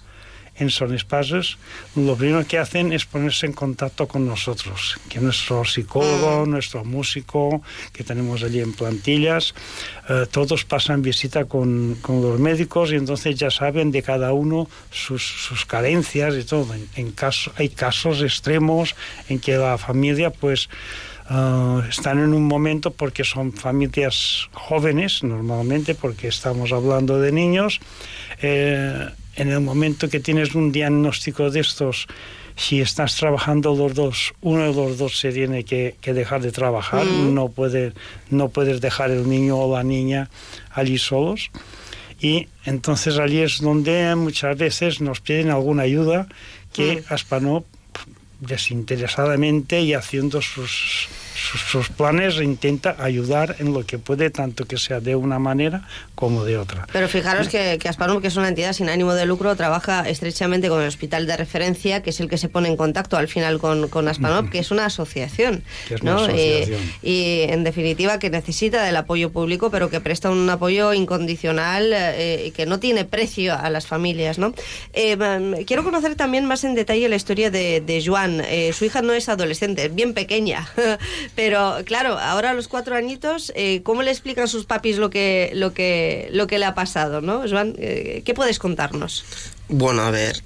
en 0.63 0.69
Son 0.69 0.93
Espacios, 0.93 1.57
lo 1.95 2.15
primero 2.15 2.45
que 2.47 2.57
hacen 2.57 2.91
es 2.91 3.05
ponerse 3.05 3.45
en 3.45 3.53
contacto 3.53 4.07
con 4.07 4.25
nosotros, 4.25 4.97
que 5.09 5.19
nuestro 5.19 5.63
psicólogo, 5.63 6.45
mm. 6.45 6.49
nuestro 6.49 6.83
músico, 6.83 7.61
que 7.91 8.03
tenemos 8.03 8.41
allí 8.43 8.59
en 8.61 8.73
plantillas, 8.73 9.53
eh, 10.09 10.25
todos 10.31 10.65
pasan 10.65 11.01
visita 11.01 11.45
con, 11.45 11.97
con, 12.01 12.21
los 12.21 12.39
médicos 12.39 12.91
y 12.91 12.95
entonces 12.95 13.35
ya 13.35 13.51
saben 13.51 13.91
de 13.91 14.01
cada 14.01 14.33
uno 14.33 14.67
sus, 14.89 15.23
sus 15.23 15.65
carencias 15.65 16.35
y 16.35 16.43
todo. 16.43 16.73
En, 16.95 17.11
caso, 17.11 17.51
hay 17.55 17.69
casos 17.69 18.21
extremos 18.21 18.95
en 19.29 19.39
que 19.39 19.57
la 19.57 19.77
familia 19.77 20.31
pues... 20.31 20.69
Uh, 21.29 21.79
están 21.89 22.19
en 22.19 22.33
un 22.33 22.45
momento 22.45 22.91
porque 22.91 23.23
son 23.23 23.53
familias 23.53 24.49
jóvenes 24.51 25.23
normalmente 25.23 25.95
porque 25.95 26.27
estamos 26.27 26.73
hablando 26.73 27.17
de 27.17 27.31
niños 27.31 27.79
eh, 28.41 29.07
en 29.35 29.49
el 29.49 29.61
momento 29.61 30.09
que 30.09 30.19
tienes 30.19 30.55
un 30.55 30.71
diagnóstico 30.71 31.49
de 31.49 31.61
estos, 31.61 32.07
si 32.55 32.81
estás 32.81 33.15
trabajando 33.15 33.75
los 33.75 33.93
dos, 33.93 34.33
uno 34.41 34.61
de 34.61 34.73
los 34.73 34.97
dos 34.97 35.17
se 35.17 35.31
tiene 35.31 35.63
que, 35.63 35.95
dejar 36.01 36.41
de 36.41 36.51
trabajar, 36.51 37.05
mm. 37.05 37.33
no, 37.33 37.49
puede, 37.49 37.93
no 38.29 38.49
puedes 38.49 38.81
dejar 38.81 39.11
el 39.11 39.27
niño 39.27 39.57
o 39.57 39.75
la 39.75 39.83
niña 39.83 40.29
allí 40.71 40.97
solos. 40.97 41.49
Y 42.19 42.47
entonces 42.63 43.17
allí 43.17 43.39
es 43.39 43.59
donde 43.59 44.15
muchas 44.15 44.57
veces 44.57 45.01
nos 45.01 45.19
piden 45.19 45.49
alguna 45.49 45.83
ayuda 45.83 46.27
que 46.71 46.97
mm. 46.97 47.13
Aspanop 47.13 47.65
desinteresadamente 48.39 49.81
y 49.81 49.93
haciendo 49.93 50.41
sus 50.41 51.07
sus, 51.43 51.89
planes 51.89 52.37
intenta 52.37 52.95
ayudar 52.99 53.57
en 53.59 53.73
lo 53.73 53.85
que 53.85 53.99
puede, 53.99 54.29
tanto 54.29 54.65
que 54.65 54.77
sea 54.77 54.99
de 54.99 55.15
una 55.15 55.39
manera 55.39 55.87
como 56.15 56.43
de 56.43 56.57
otra. 56.57 56.87
Pero 56.91 57.07
fijaros 57.07 57.49
que, 57.49 57.77
que 57.79 57.89
Aspanum, 57.89 58.21
que 58.21 58.27
es 58.27 58.35
una 58.35 58.47
entidad 58.47 58.73
sin 58.73 58.89
ánimo 58.89 59.13
de 59.13 59.25
lucro, 59.25 59.55
trabaja 59.55 60.07
estrechamente 60.07 60.69
con 60.69 60.81
el 60.81 60.87
hospital 60.87 61.27
de 61.27 61.37
referencia, 61.37 62.01
que 62.01 62.11
es 62.11 62.19
el 62.19 62.29
que 62.29 62.37
se 62.37 62.49
pone 62.49 62.69
en 62.69 62.77
contacto 62.77 63.17
al 63.17 63.27
final 63.27 63.59
con, 63.59 63.89
con 63.89 64.07
Aspanov, 64.07 64.49
que 64.49 64.59
es 64.59 64.71
una 64.71 64.85
asociación. 64.85 65.63
¿no? 66.01 66.27
Eh, 66.29 66.77
y 67.01 67.41
en 67.49 67.63
definitiva 67.63 68.19
que 68.19 68.29
necesita 68.29 68.83
del 68.83 68.95
apoyo 68.95 69.31
público, 69.31 69.69
pero 69.69 69.89
que 69.89 69.99
presta 69.99 70.29
un 70.29 70.49
apoyo 70.49 70.93
incondicional 70.93 71.91
eh, 71.93 72.45
y 72.47 72.51
que 72.51 72.65
no 72.65 72.79
tiene 72.79 73.05
precio 73.05 73.57
a 73.57 73.69
las 73.69 73.87
familias. 73.87 74.37
¿no? 74.39 74.53
Eh, 74.93 75.15
mm, 75.15 75.63
quiero 75.65 75.83
conocer 75.83 76.15
también 76.15 76.45
más 76.45 76.63
en 76.63 76.75
detalle 76.75 77.09
la 77.09 77.15
historia 77.15 77.51
de, 77.51 77.81
de 77.81 78.03
Joan. 78.05 78.41
su 78.73 78.85
hija 78.85 79.01
no 79.01 79.13
es 79.13 79.29
adolescente, 79.29 79.85
es 79.85 79.95
bien 79.95 80.13
pequeña, 80.13 80.67
pero 81.35 81.77
claro, 81.85 82.17
ahora 82.19 82.51
a 82.51 82.53
los 82.53 82.67
cuatro 82.67 82.95
añitos, 82.95 83.53
¿cómo 83.83 84.03
le 84.03 84.11
explican 84.11 84.47
sus 84.47 84.65
papis 84.65 84.97
lo 84.97 85.09
que, 85.09 85.51
lo 85.53 85.73
que, 85.73 86.29
lo 86.31 86.47
que 86.47 86.59
le 86.59 86.65
ha 86.65 86.75
pasado? 86.75 87.21
¿no? 87.21 87.43
Joan, 87.49 87.73
¿qué 87.73 88.33
puedes 88.35 88.59
contarnos? 88.59 89.23
Bueno, 89.67 90.03
a 90.03 90.11
ver, 90.11 90.43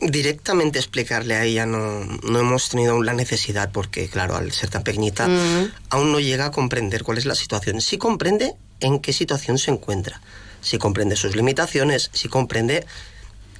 directamente 0.00 0.78
explicarle 0.78 1.34
a 1.34 1.44
ella 1.44 1.66
no, 1.66 2.04
no 2.04 2.38
hemos 2.38 2.68
tenido 2.68 2.92
aún 2.92 3.06
la 3.06 3.14
necesidad 3.14 3.70
porque, 3.72 4.08
claro, 4.08 4.36
al 4.36 4.52
ser 4.52 4.70
tan 4.70 4.84
pequeñita, 4.84 5.26
mm. 5.26 5.72
aún 5.90 6.12
no 6.12 6.20
llega 6.20 6.46
a 6.46 6.50
comprender 6.50 7.02
cuál 7.02 7.18
es 7.18 7.26
la 7.26 7.34
situación. 7.34 7.80
Sí 7.80 7.98
comprende 7.98 8.54
en 8.80 9.00
qué 9.00 9.12
situación 9.12 9.58
se 9.58 9.70
encuentra, 9.70 10.20
sí 10.60 10.78
comprende 10.78 11.16
sus 11.16 11.34
limitaciones, 11.34 12.10
sí 12.12 12.28
comprende 12.28 12.86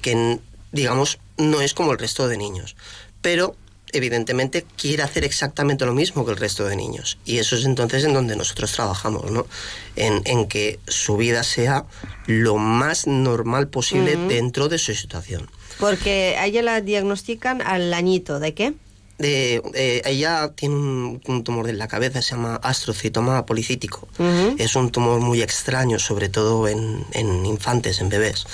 que, 0.01 0.39
digamos, 0.71 1.19
no 1.37 1.61
es 1.61 1.73
como 1.73 1.91
el 1.91 1.99
resto 1.99 2.27
de 2.27 2.37
niños, 2.37 2.75
pero 3.21 3.55
evidentemente 3.93 4.65
quiere 4.77 5.03
hacer 5.03 5.23
exactamente 5.23 5.85
lo 5.85 5.93
mismo 5.93 6.25
que 6.25 6.31
el 6.31 6.37
resto 6.37 6.65
de 6.65 6.75
niños. 6.75 7.17
Y 7.25 7.37
eso 7.37 7.55
es 7.55 7.65
entonces 7.65 8.03
en 8.03 8.13
donde 8.13 8.35
nosotros 8.35 8.71
trabajamos, 8.71 9.31
¿no? 9.31 9.45
En, 9.95 10.21
en 10.25 10.47
que 10.47 10.79
su 10.87 11.17
vida 11.17 11.43
sea 11.43 11.85
lo 12.25 12.57
más 12.57 13.07
normal 13.07 13.67
posible 13.67 14.15
dentro 14.15 14.69
de 14.69 14.77
su 14.77 14.93
situación. 14.93 15.49
Porque 15.79 16.35
a 16.37 16.45
ella 16.45 16.61
la 16.61 16.81
diagnostican 16.81 17.61
al 17.61 17.93
añito, 17.93 18.39
¿de 18.39 18.53
qué? 18.53 18.73
De, 19.17 19.61
eh, 19.73 20.01
ella 20.05 20.51
tiene 20.55 20.75
un, 20.75 21.43
tumor 21.43 21.69
en 21.69 21.77
la 21.77 21.87
cabeza, 21.87 22.21
se 22.21 22.31
llama 22.31 22.55
astrocitoma 22.55 23.45
policítico. 23.45 24.07
Es 24.57 24.75
un 24.75 24.91
tumor 24.91 25.19
muy 25.19 25.41
extraño, 25.41 25.99
sobre 25.99 26.29
todo 26.29 26.67
en, 26.67 27.05
en, 27.11 27.45
infantes, 27.45 27.99
en 27.99 28.09
bebés. 28.09 28.45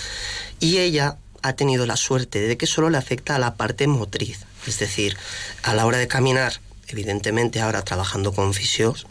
Y 0.59 0.77
ella 0.77 1.17
ha 1.45 1.53
tenido 1.53 1.85
la 1.85 1.95
suerte 1.95 2.41
de 2.41 2.57
que 2.57 2.65
solo 2.65 2.89
le 2.89 2.97
afecta 2.97 3.35
a 3.35 3.39
la 3.39 3.53
parte 3.53 3.85
motriz. 3.85 4.39
Es 4.65 4.79
decir, 4.79 5.15
a 5.61 5.75
la 5.75 5.85
hora 5.85 5.99
de 5.99 6.07
caminar, 6.07 6.59
evidentemente 6.87 7.61
ahora 7.61 7.83
trabajando 7.83 8.33
con 8.33 8.55
fisios, 8.55 9.05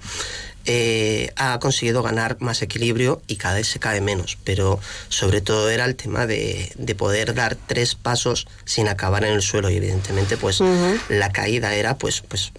eh, 0.67 1.31
ha 1.37 1.61
conseguido 1.61 2.03
ganar 2.03 2.39
más 2.41 2.61
equilibrio 2.63 3.23
y 3.29 3.37
cada 3.37 3.55
vez 3.55 3.69
se 3.69 3.79
cae 3.79 4.01
menos. 4.01 4.37
Pero 4.43 4.81
sobre 5.11 5.43
todo 5.43 5.71
era 5.71 5.85
el 5.85 5.95
tema 5.95 6.27
de, 6.27 6.75
poder 6.99 7.35
dar 7.35 7.55
tres 7.55 7.95
pasos 7.95 8.49
sin 8.65 8.89
acabar 8.89 9.25
en 9.25 9.33
el 9.33 9.43
suelo. 9.43 9.71
Y 9.71 9.77
evidentemente, 9.77 10.37
pues 10.37 10.61
la 11.09 11.31
caída 11.31 11.75
era 11.77 11.99
pues, 11.99 12.21
pues 12.21 12.51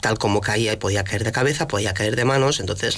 tal 0.00 0.18
como 0.18 0.40
caía 0.40 0.72
y 0.72 0.76
podía 0.76 1.02
caer 1.02 1.24
de 1.24 1.32
cabeza, 1.32 1.66
podía 1.66 1.94
caer 1.94 2.14
de 2.14 2.24
manos. 2.24 2.60
Entonces, 2.60 2.96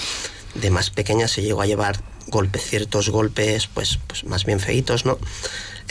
de 0.57 0.69
más 0.69 0.91
pequeña 0.91 1.27
se 1.27 1.41
llegó 1.41 1.63
a 1.63 1.67
llevar 1.67 2.03
golpes, 2.27 2.65
ciertos 2.65 3.09
golpes, 3.09 3.67
pues, 3.67 3.99
pues 4.07 4.25
más 4.25 4.45
bien 4.45 4.61
feitos, 4.61 5.07
¿no? 5.07 5.19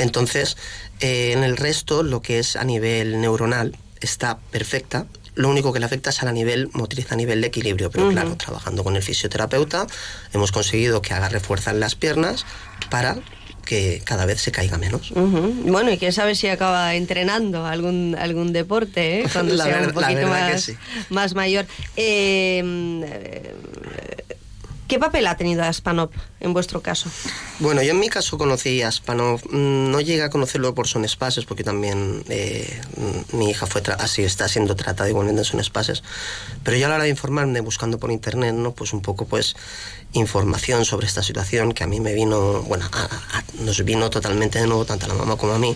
Entonces, 0.02 0.58
eh, 1.00 1.32
en 1.34 1.44
el 1.44 1.58
resto, 1.58 2.04
lo 2.04 2.22
que 2.22 2.40
es 2.40 2.56
a 2.56 2.64
nivel 2.64 3.22
neuronal, 3.22 3.78
está 4.00 4.40
perfecta, 4.52 5.06
lo 5.36 5.50
único 5.50 5.72
que 5.72 5.80
le 5.80 5.86
afecta 5.86 6.10
es 6.10 6.22
a 6.22 6.32
nivel 6.32 6.70
motriz, 6.74 7.12
a 7.12 7.16
nivel 7.16 7.42
de 7.42 7.48
equilibrio. 7.48 7.90
Pero 7.90 8.10
claro, 8.10 8.36
trabajando 8.36 8.84
con 8.84 8.96
el 8.96 9.04
fisioterapeuta, 9.04 9.88
hemos 10.34 10.52
conseguido 10.52 11.02
que 11.02 11.14
agarre 11.14 11.40
fuerza 11.40 11.72
en 11.72 11.80
las 11.80 11.96
piernas 11.96 12.46
para 12.90 13.18
que 13.66 14.02
cada 14.04 14.26
vez 14.26 14.42
se 14.42 14.52
caiga 14.52 14.78
menos. 14.78 15.14
Bueno, 15.14 15.92
y 15.92 15.98
quién 15.98 16.12
sabe 16.12 16.36
si 16.36 16.48
acaba 16.48 16.96
entrenando 16.96 17.66
algún, 17.66 18.18
algún 18.20 18.52
deporte, 18.52 19.22
¿eh? 19.22 19.26
cuando 19.34 19.56
sea 19.56 19.84
un 19.88 19.94
poquito 19.94 20.28
más, 20.28 20.72
más 21.10 21.34
mayor. 21.34 21.66
Eh, 21.96 22.62
¿Qué 24.92 25.00
papel 25.00 25.26
ha 25.28 25.38
tenido 25.38 25.64
Aspanov 25.64 26.10
en 26.42 26.52
vuestro 26.52 26.82
caso? 26.82 27.10
Bueno, 27.60 27.82
yo 27.82 27.92
en 27.92 28.00
mi 28.02 28.10
caso 28.10 28.38
conocí 28.38 28.82
a 28.82 28.90
Aspanov, 28.90 29.40
mm, 29.50 29.90
no 29.90 30.02
llegué 30.02 30.22
a 30.22 30.30
conocerlo 30.30 30.76
por 30.76 30.86
Son 30.86 31.06
Espaces, 31.06 31.46
porque 31.46 31.64
también 31.64 32.26
eh, 32.28 32.82
mi 33.32 33.50
hija 33.50 33.68
fue 33.68 33.82
así 34.00 34.24
está 34.24 34.50
siendo 34.50 34.76
tratada 34.76 35.08
igualmente 35.08 35.40
en 35.40 35.46
Son 35.46 35.62
Espaces, 35.62 36.04
pero 36.66 36.76
yo 36.76 36.88
a 36.88 36.90
la 36.90 36.96
hora 36.96 37.06
de 37.06 37.10
informarme, 37.10 37.62
buscando 37.62 38.00
por 38.00 38.12
internet, 38.12 38.54
¿no? 38.54 38.74
pues 38.74 38.92
un 38.92 39.02
poco 39.02 39.26
pues 39.26 39.56
información 40.12 40.84
sobre 40.84 41.08
esta 41.08 41.24
situación 41.24 41.72
que 41.72 41.86
a 41.86 41.88
mí 41.88 42.02
me 42.02 42.14
vino, 42.14 42.62
bueno, 42.64 42.90
nos 43.62 43.86
vino 43.86 44.10
totalmente 44.10 44.60
de 44.60 44.68
nuevo, 44.68 44.84
tanto 44.84 45.06
a 45.06 45.08
la 45.08 45.16
mamá 45.16 45.38
como 45.38 45.54
a 45.54 45.58
mí 45.58 45.74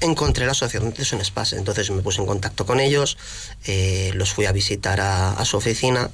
encontré 0.00 0.46
la 0.46 0.52
asociación 0.52 0.92
de 0.92 1.04
Son 1.04 1.20
Espace. 1.20 1.56
Entonces 1.56 1.90
me 1.90 2.02
puse 2.02 2.20
en 2.20 2.26
contacto 2.26 2.66
con 2.66 2.80
ellos, 2.80 3.18
eh, 3.64 4.12
los 4.14 4.32
fui 4.32 4.46
a 4.46 4.52
visitar 4.52 5.00
a, 5.00 5.44
su 5.44 5.56
oficina 5.56 6.10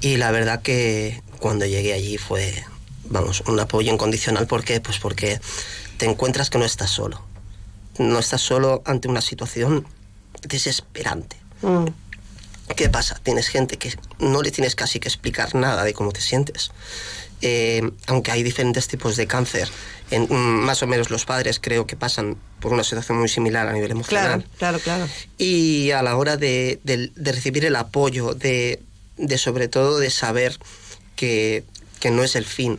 y 0.00 0.16
la 0.16 0.30
verdad 0.30 0.62
que 0.62 1.22
cuando 1.38 1.66
llegué 1.66 1.92
allí 1.92 2.18
fue, 2.18 2.64
vamos, 3.04 3.42
un 3.46 3.58
apoyo 3.60 3.92
incondicional. 3.92 4.46
¿Por 4.46 4.64
qué? 4.64 4.80
Pues 4.80 4.98
porque 4.98 5.40
te 5.96 6.06
encuentras 6.06 6.50
que 6.50 6.58
no 6.58 6.64
estás 6.64 6.90
solo. 6.90 7.22
No 7.98 8.18
estás 8.18 8.40
solo 8.40 8.82
ante 8.84 9.08
una 9.08 9.20
situación 9.20 9.86
desesperante. 10.42 11.36
Mm. 11.62 11.86
¿Qué 12.76 12.88
pasa? 12.88 13.18
Tienes 13.22 13.48
gente 13.48 13.78
que 13.78 13.94
no 14.18 14.42
le 14.42 14.50
tienes 14.50 14.74
casi 14.74 15.00
que 15.00 15.08
explicar 15.08 15.54
nada 15.54 15.84
de 15.84 15.92
cómo 15.92 16.12
te 16.12 16.20
sientes. 16.20 16.70
Eh, 17.42 17.90
aunque 18.06 18.30
hay 18.30 18.42
diferentes 18.42 18.86
tipos 18.86 19.16
de 19.16 19.26
cáncer, 19.26 19.68
en, 20.10 20.24
mm, 20.24 20.64
más 20.64 20.82
o 20.82 20.86
menos 20.86 21.10
los 21.10 21.24
padres 21.24 21.60
creo 21.60 21.86
que 21.86 21.96
pasan 21.96 22.36
por 22.60 22.72
una 22.72 22.84
situación 22.84 23.18
muy 23.18 23.28
similar 23.28 23.68
a 23.68 23.72
nivel 23.72 23.92
emocional. 23.92 24.44
Claro, 24.58 24.78
claro, 24.80 25.06
claro. 25.06 25.08
Y 25.38 25.90
a 25.92 26.02
la 26.02 26.16
hora 26.16 26.36
de, 26.36 26.80
recibir 27.16 27.64
el 27.64 27.76
apoyo, 27.76 28.34
de, 28.34 28.80
sobre 29.36 29.68
todo 29.68 29.98
de 29.98 30.10
saber 30.10 30.58
que, 31.16 31.64
que 32.00 32.10
no 32.10 32.22
es 32.22 32.36
el 32.36 32.44
fin, 32.44 32.78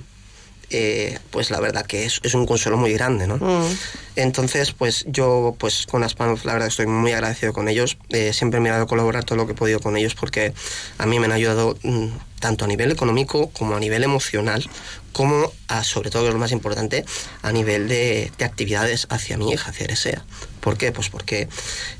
eh, 0.74 1.20
pues 1.32 1.52
la 1.52 1.60
verdad 1.60 1.86
que 1.86 2.06
es, 2.06 2.22
es, 2.24 2.34
un 2.34 2.46
consuelo 2.46 2.78
muy 2.78 2.94
grande, 2.94 3.28
¿no? 3.28 3.36
Mm. 3.38 3.78
Entonces, 4.16 4.72
pues 4.72 5.06
yo, 5.08 5.54
pues 5.58 5.86
con 5.86 6.02
Aspanov, 6.04 6.40
la 6.46 6.54
verdad 6.54 6.70
estoy 6.70 6.86
muy 6.86 7.12
agradecido 7.12 7.52
con 7.52 7.68
ellos. 7.68 7.98
Eh, 8.10 8.32
siempre 8.32 8.62
me 8.62 8.70
he 8.70 8.72
dado 8.72 8.86
a 8.86 8.88
colaborar 8.88 9.26
todo 9.26 9.36
lo 9.36 9.46
que 9.46 9.52
he 9.52 9.56
podido 9.56 9.82
con 9.82 9.98
ellos 9.98 10.16
porque 10.16 10.54
a 10.98 11.06
mí 11.06 11.20
me 11.20 11.26
han 11.26 11.34
ayudado 11.34 11.78
mm, 11.84 12.08
tanto 12.40 12.64
a 12.64 12.68
nivel 12.70 12.90
económico 12.90 13.50
como 13.50 13.76
a 13.76 13.80
nivel 13.82 14.04
emocional, 14.04 14.66
como 15.12 15.52
a, 15.68 15.84
sobre 15.84 16.10
todo, 16.10 16.30
lo 16.30 16.38
más 16.38 16.52
importante, 16.52 17.06
a 17.42 17.52
nivel 17.52 17.88
de, 17.88 18.32
actividades 18.42 19.08
hacia 19.10 19.38
mi 19.38 19.52
hija, 19.52 19.70
hacia 19.70 19.86
Eresea. 19.86 20.26
¿Por 20.60 20.78
qué? 20.78 20.92
Pues 20.92 21.10
porque 21.10 21.48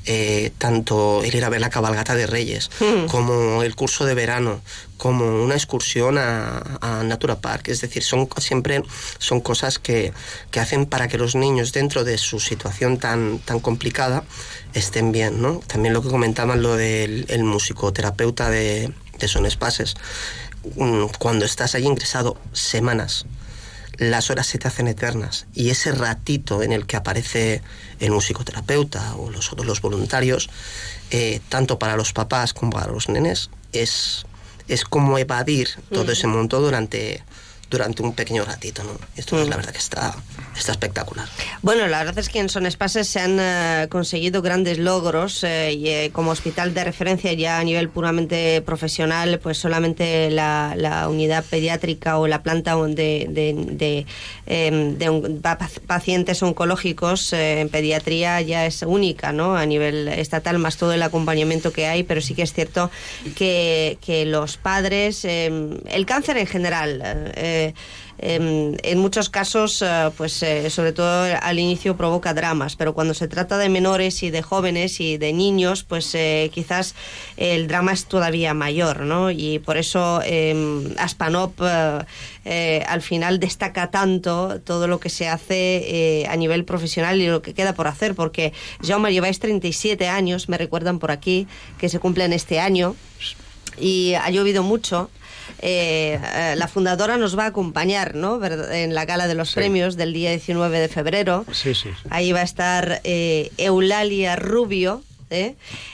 eh, 0.06 0.52
tanto 0.58 1.24
el 1.24 1.34
ir 1.34 1.44
a 1.44 1.50
ver 1.50 1.62
la 1.62 1.70
cabalgata 1.70 2.16
de 2.16 2.28
Reyes, 2.28 2.70
hmm. 2.80 3.08
como 3.08 3.64
el 3.64 3.76
curso 3.76 4.06
de 4.06 4.14
verano, 4.14 4.62
como 4.98 5.44
una 5.44 5.56
excursión 5.56 6.20
a, 6.20 7.02
Natura 7.04 7.42
Park, 7.42 7.70
es 7.70 7.82
decir, 7.82 8.04
son 8.04 8.30
siempre 8.38 8.84
son 9.18 9.42
cosas 9.42 9.80
que, 9.80 10.14
que, 10.52 10.60
hacen 10.60 10.86
para 10.86 11.08
que 11.08 11.18
los 11.18 11.34
niños 11.34 11.74
dentro 11.74 12.04
de 12.04 12.20
su 12.20 12.40
situación 12.40 13.00
tan, 13.00 13.40
tan 13.40 13.60
complicada 13.60 14.24
estén 14.74 15.12
bien, 15.12 15.42
¿no? 15.42 15.60
También 15.66 15.96
lo 15.96 16.04
que 16.04 16.10
comentaban 16.10 16.62
lo 16.62 16.76
del 16.76 17.26
el 17.30 17.44
musicoterapeuta 17.44 18.52
de, 18.52 18.94
de 19.18 19.28
Son 19.28 19.46
Espaces, 19.46 19.96
mm, 19.96 20.51
cuando 21.18 21.46
estás 21.46 21.76
ahí 21.76 21.86
ingresado 21.86 22.38
semanas, 22.54 23.26
las 23.98 24.30
horas 24.30 24.48
se 24.48 24.58
te 24.58 24.68
hacen 24.68 24.88
eternas. 24.88 25.46
Y 25.54 25.70
ese 25.70 25.92
ratito 25.92 26.64
en 26.64 26.72
el 26.72 26.86
que 26.88 26.98
aparece 26.98 27.62
el 28.00 28.12
musicoterapeuta 28.12 29.16
o 29.16 29.30
los 29.30 29.52
otros 29.52 29.68
los 29.68 29.82
voluntarios, 29.82 30.50
eh, 31.12 31.40
tanto 31.50 31.78
para 31.78 31.96
los 31.96 32.14
papás 32.14 32.54
como 32.54 32.72
para 32.72 32.92
los 32.92 33.10
nenes, 33.10 33.50
es, 33.74 34.26
es 34.68 34.86
como 34.86 35.18
evadir 35.18 35.70
todo 35.92 36.12
ese 36.12 36.28
mundo 36.28 36.62
durante 36.62 37.24
durante 37.72 38.04
un 38.04 38.14
pequeño 38.14 38.44
ratito, 38.44 38.84
¿no? 38.84 38.92
Esto 39.16 39.42
es 39.42 39.48
la 39.48 39.56
verdad 39.56 39.72
que 39.72 39.80
está, 39.80 40.14
está 40.56 40.74
espectacular. 40.74 41.28
Bueno, 41.62 41.88
la 41.88 42.00
verdad 42.00 42.20
es 42.20 42.28
que 42.28 42.40
en 42.40 42.50
Son 42.50 42.66
Espaces 42.66 43.08
se 43.08 43.22
han 43.22 43.38
eh, 43.40 43.88
conseguido 43.90 44.42
grandes 44.42 44.78
logros 44.78 45.44
eh, 45.46 45.74
y 45.74 45.88
eh, 45.88 46.10
como 46.12 46.32
hospital 46.32 46.74
de 46.74 46.84
referencia 46.84 47.32
ya 47.32 47.60
a 47.60 47.64
nivel 47.64 47.88
puramente 47.88 48.62
profesional, 48.62 49.40
pues 49.40 49.58
solamente 49.58 50.30
la, 50.30 50.74
la 50.76 51.08
unidad 51.08 51.46
pediátrica 51.46 52.20
o 52.20 52.28
la 52.28 52.44
planta 52.44 52.76
de, 52.76 53.28
de, 53.30 53.54
de, 53.72 54.06
em, 54.46 55.42
pacientes 55.88 56.44
oncológicos 56.44 57.32
en 57.32 57.70
pediatría 57.70 58.42
ya 58.42 58.66
es 58.66 58.82
única, 58.82 59.32
¿no? 59.32 59.56
A 59.56 59.66
nivel 59.66 60.10
estatal, 60.10 60.60
más 60.60 60.76
todo 60.76 60.92
el 60.92 61.04
acompañamiento 61.04 61.72
que 61.72 61.88
hay, 61.88 62.04
pero 62.04 62.20
sí 62.20 62.34
que 62.34 62.42
es 62.42 62.54
cierto 62.54 62.92
que, 63.38 63.98
que 64.02 64.26
los 64.26 64.58
padres, 64.58 65.24
em, 65.24 65.78
el 65.90 66.06
cáncer 66.06 66.38
en 66.38 66.48
general, 66.48 67.02
eh, 67.36 67.61
em, 68.18 68.76
en 68.84 68.98
muchos 69.00 69.30
casos, 69.30 69.82
eh, 69.82 70.12
pues 70.18 70.44
eh, 70.44 70.70
sobre 70.70 70.92
todo 70.92 71.26
al 71.42 71.60
inicio 71.60 71.98
provoca 71.98 72.34
dramas, 72.34 72.76
pero 72.76 72.94
cuando 72.94 73.14
se 73.14 73.28
trata 73.28 73.58
de 73.58 73.70
menores 73.70 74.24
y 74.24 74.30
de 74.30 74.42
jóvenes 74.42 75.00
y 75.00 75.18
de 75.18 75.34
niños, 75.34 75.84
pues 75.84 76.16
quizás 76.52 76.96
el 77.38 77.68
drama 77.68 77.94
es 77.94 78.06
todavía 78.06 78.54
mayor, 78.54 79.02
¿no? 79.02 79.32
Y 79.32 79.60
por 79.60 79.78
eso 79.78 80.22
em, 80.24 80.94
Aspanop 80.98 81.62
al 81.62 83.02
final 83.02 83.40
destaca 83.40 83.92
tanto 83.92 84.60
todo 84.62 84.88
lo 84.88 85.00
que 85.00 85.10
se 85.10 85.28
hace 85.28 86.26
a 86.30 86.36
nivel 86.36 86.66
profesional 86.66 87.22
y 87.22 87.28
lo 87.28 87.42
que 87.42 87.54
queda 87.54 87.74
por 87.74 87.88
hacer, 87.88 88.16
porque 88.16 88.54
Jaume 88.84 89.12
lleváis 89.12 89.40
37 89.40 90.08
años, 90.08 90.50
me 90.50 90.58
recuerdan 90.58 91.00
por 91.00 91.12
aquí, 91.12 91.48
que 91.78 91.90
se 91.90 92.00
cumplen 92.00 92.34
este 92.34 92.60
año 92.60 92.96
y 93.78 94.14
ha 94.16 94.30
llovido 94.30 94.64
mucho. 94.64 95.10
Eh, 95.62 96.20
eh, 96.22 96.56
la 96.58 96.68
fundadora 96.68 97.18
nos 97.18 97.38
va 97.38 97.44
a 97.44 97.48
acompañar 97.48 98.16
¿no? 98.16 98.44
en 98.44 98.96
la 98.96 99.06
gala 99.06 99.28
de 99.28 99.36
los 99.36 99.54
premios 99.54 99.96
del 99.96 100.12
día 100.12 100.32
19 100.32 100.80
de 100.80 100.88
febrero. 100.88 101.46
Sí, 101.52 101.76
sí. 101.76 101.90
Ahí 102.10 102.32
va 102.32 102.40
a 102.40 102.44
estar 102.44 103.02
eh, 103.04 103.52
Eulalia 103.58 104.36
Rubio. 104.36 105.04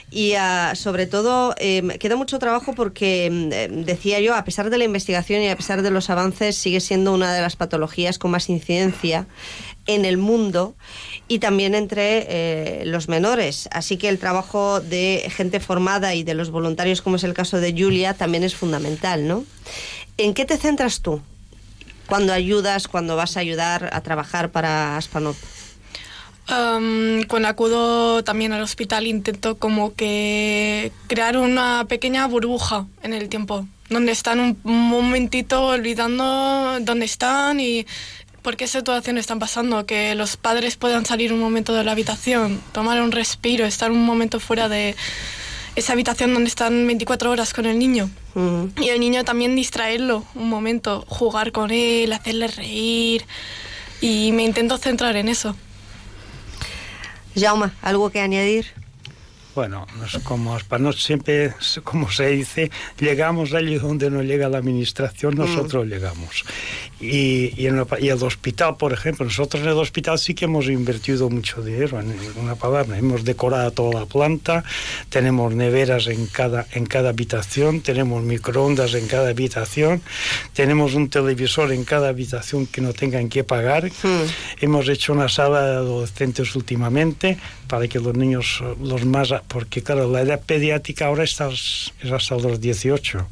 Y 0.10 0.34
ah, 0.34 0.73
sobre 0.73 1.06
todo 1.06 1.53
queda 1.99 2.15
mucho 2.15 2.39
trabajo 2.39 2.73
porque, 2.73 3.69
decía 3.86 4.19
yo, 4.19 4.34
a 4.34 4.43
pesar 4.43 4.71
de 4.71 4.80
la 4.80 4.84
investigación 4.84 5.43
y 5.43 5.49
a 5.49 5.56
pesar 5.56 5.84
de 5.84 5.91
los 5.91 6.10
avances, 6.10 6.58
sigue 6.58 6.80
siendo 6.80 7.13
una 7.13 7.32
de 7.32 7.41
las 7.41 7.56
patologías 7.56 8.17
con 8.17 8.32
más 8.32 8.49
incidencia 8.49 9.27
en 9.88 10.06
el 10.06 10.17
mundo 10.17 10.76
y 11.28 11.39
también 11.39 11.73
entre 11.76 12.26
eh, 12.30 12.86
los 12.86 13.08
menores. 13.08 13.67
Así 13.71 13.97
que 13.97 14.10
el 14.10 14.19
trabajo 14.19 14.80
de 14.80 15.30
gente 15.36 15.60
formada 15.60 16.13
y 16.13 16.23
de 16.23 16.36
los 16.36 16.52
voluntarios, 16.52 17.02
como 17.02 17.15
es 17.15 17.23
el 17.23 17.34
caso 17.34 17.60
de 17.60 17.71
Julia, 17.71 18.13
también 18.13 18.43
es 18.43 18.56
fundamental, 18.56 19.28
¿no? 19.28 19.45
¿En 20.17 20.34
qué 20.34 20.45
te 20.45 20.58
centras 20.58 21.02
tú 21.02 21.21
cuando 22.08 22.34
ayudas, 22.34 22.88
cuando 22.88 23.15
vas 23.15 23.38
a 23.38 23.39
ayudar 23.39 23.89
a 23.91 24.02
trabajar 24.02 24.52
para 24.52 24.97
Aspanop? 24.97 25.36
cuando 26.47 27.47
acudo 27.50 28.23
también 28.23 28.54
al 28.54 28.62
hospital 28.62 29.06
intento 29.06 29.58
como 29.58 29.95
que 29.95 30.93
crear 31.08 31.38
una 31.38 31.86
pequeña 31.89 32.26
burbuja 32.26 32.86
en 33.04 33.13
el 33.13 33.28
tiempo, 33.28 33.67
donde 33.89 34.13
están 34.13 34.39
un 34.39 34.58
momentito 34.63 35.67
olvidando 35.67 36.78
dónde 36.82 37.06
están 37.06 37.60
y 37.60 37.86
por 38.47 38.55
qué 38.55 38.65
situaciones 38.65 39.23
están 39.23 39.39
pasando, 39.39 39.86
que 39.86 40.15
los 40.15 40.38
padres 40.38 40.77
puedan 40.77 41.05
salir 41.05 41.33
un 41.33 41.39
momento 41.41 41.73
de 41.73 41.83
la 41.83 41.91
habitación, 41.91 42.62
tomar 42.71 43.01
un 43.01 43.12
respiro, 43.12 43.65
estar 43.65 43.91
un 43.91 44.05
momento 44.05 44.39
fuera 44.39 44.69
de 44.69 44.95
esa 45.75 45.91
habitación 45.91 46.33
donde 46.33 46.47
están 46.47 46.88
24 46.88 47.29
horas 47.29 47.53
con 47.53 47.65
el 47.65 47.77
niño. 47.77 48.10
Y 48.79 48.88
el 48.88 49.01
niño 49.01 49.25
también 49.25 49.53
distraerlo 49.53 50.23
un 50.33 50.47
momento, 50.47 51.03
jugar 51.10 51.51
con 51.51 51.71
él, 51.71 52.13
hacerle 52.13 52.47
reír. 52.47 53.25
Y 53.99 54.31
me 54.31 54.43
intento 54.43 54.77
centrar 54.77 55.17
en 55.17 55.27
eso. 55.27 55.53
Jauma, 57.36 57.73
¿algo 57.81 58.12
que 58.12 58.21
añadir? 58.21 58.67
Bueno, 59.58 59.88
como 60.24 60.56
no 60.78 60.93
siempre, 60.93 61.52
como 61.84 62.12
se 62.12 62.28
dice, 62.28 62.70
llegamos 63.00 63.56
allí 63.56 63.80
donde 63.80 64.12
no 64.12 64.22
llega 64.22 64.50
la 64.50 64.60
administración, 64.60 65.34
mm. 65.34 65.38
nosotros 65.39 65.88
llegamos. 65.88 66.46
Y, 67.00 67.60
y, 67.60 67.65
en 67.65 67.84
el 68.00 68.24
hospital, 68.24 68.78
por 68.78 68.93
ejemplo, 68.93 69.26
nosotros 69.26 69.63
en 69.63 69.70
el 69.70 69.78
hospital 69.78 70.20
sí 70.20 70.36
que 70.36 70.46
hemos 70.46 70.67
invertido 70.67 71.28
mucho 71.32 71.63
dinero, 71.63 72.00
en 72.00 72.13
una 72.39 72.54
palabra, 72.54 73.00
hemos 73.00 73.24
decorado 73.24 73.72
toda 73.72 74.02
la 74.02 74.06
planta, 74.06 74.63
tenemos 75.10 75.56
neveras 75.56 76.06
en 76.06 76.28
cada, 76.28 76.67
en 76.74 76.86
cada 76.86 77.10
habitación, 77.10 77.82
tenemos 77.82 78.22
microondas 78.22 78.93
en 78.93 79.08
cada 79.08 79.30
habitación, 79.30 80.04
tenemos 80.54 80.93
un 80.93 81.10
televisor 81.10 81.72
en 81.72 81.84
cada 81.84 82.10
habitación 82.10 82.67
que 82.67 82.82
no 82.82 82.93
tengan 82.93 83.28
que 83.28 83.43
pagar, 83.43 83.86
mm. 83.86 84.62
hemos 84.62 84.88
hecho 84.88 85.13
una 85.13 85.30
sala 85.30 85.65
de 85.65 85.76
adolescentes 85.78 86.56
últimamente 86.56 87.39
para 87.67 87.88
que 87.88 87.99
los 87.99 88.15
niños, 88.15 88.63
los 88.82 89.06
más 89.06 89.34
porque 89.47 89.84
claro, 89.84 90.10
la 90.10 90.21
edad 90.21 90.41
pediátrica 90.41 91.08
ahora 91.08 91.23
está, 91.23 91.49
es 91.49 91.91
hasta 92.12 92.36
los 92.36 92.60
18 92.60 93.27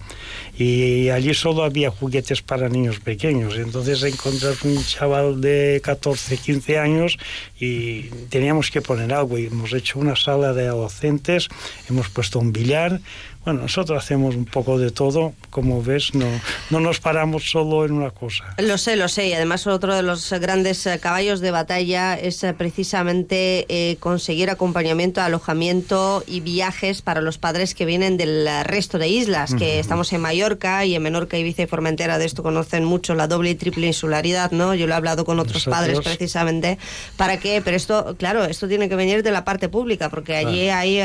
y 0.58 1.10
allí 1.10 1.34
solo 1.34 1.64
había 1.64 1.92
juguetes 1.92 2.42
para 2.42 2.70
niños 2.70 3.00
pequeños. 3.00 3.58
Entonces 3.58 4.04
encontras 4.04 4.62
un 4.64 4.82
chaval 4.84 5.42
de 5.42 5.82
14, 5.84 6.38
15 6.38 6.80
años 6.80 7.18
y 7.60 8.04
teníamos 8.30 8.72
que 8.72 8.82
poner 8.82 9.14
algo. 9.14 9.38
Y 9.38 9.48
hemos 9.48 9.74
hecho 9.74 10.00
una 10.00 10.16
sala 10.16 10.54
de 10.54 10.68
adolescentes, 10.68 11.50
hemos 11.90 12.10
puesto 12.10 12.40
un 12.40 12.54
billar, 12.54 13.02
bueno, 13.46 13.62
nosotros 13.62 14.04
hacemos 14.04 14.36
un 14.36 14.46
poco 14.46 14.80
de 14.80 14.90
todo, 14.90 15.34
como 15.52 15.84
ves, 15.84 16.16
no, 16.16 16.26
no 16.72 16.80
nos 16.80 17.00
paramos 17.00 17.50
solo 17.52 17.86
en 17.86 17.92
una 17.92 18.10
cosa. 18.10 18.44
Lo 18.58 18.80
sé, 18.80 18.96
lo 18.96 19.08
sé, 19.08 19.28
y 19.28 19.34
además 19.34 19.68
otro 19.68 19.94
de 19.94 20.02
los 20.02 20.34
grandes 20.34 20.86
eh, 20.88 21.00
caballos 21.00 21.42
de 21.42 21.52
batalla 21.52 22.16
es 22.16 22.44
eh, 22.44 22.54
precisamente 22.54 23.66
eh, 23.70 23.98
conseguir 23.98 24.50
acompañamiento, 24.50 25.22
alojamiento 25.22 26.24
y 26.26 26.40
viajes 26.40 27.04
para 27.04 27.22
los 27.22 27.38
padres 27.38 27.76
que 27.76 27.86
vienen 27.86 28.18
del 28.18 28.50
resto 28.64 28.98
de 28.98 29.10
islas, 29.10 29.54
que 29.54 29.80
estamos 29.80 30.12
en 30.14 30.22
Mallorca 30.22 30.84
y 30.84 30.96
en 30.96 31.04
Menorca, 31.04 31.38
Ibiza 31.38 31.64
y 31.64 31.68
Formentera, 31.68 32.18
de 32.18 32.26
esto 32.26 32.42
conocen 32.42 32.84
mucho 32.84 33.14
la 33.14 33.28
doble 33.28 33.52
y 33.52 33.56
triple 33.56 33.86
insularidad, 33.86 34.52
¿no? 34.52 34.74
Yo 34.74 34.88
lo 34.88 34.94
he 34.94 34.98
hablado 34.98 35.24
con 35.24 35.40
otros 35.40 35.66
padres 35.66 36.00
precisamente, 36.00 36.80
¿para 37.16 37.38
qué? 37.38 37.62
Pero 37.64 37.78
esto, 37.78 38.16
claro, 38.18 38.44
esto 38.46 38.68
tiene 38.68 38.90
que 38.90 38.96
venir 38.96 39.22
de 39.22 39.32
la 39.32 39.46
parte 39.46 39.70
pública, 39.70 40.10
porque 40.10 40.36
allí 40.36 40.70
hay... 40.70 41.02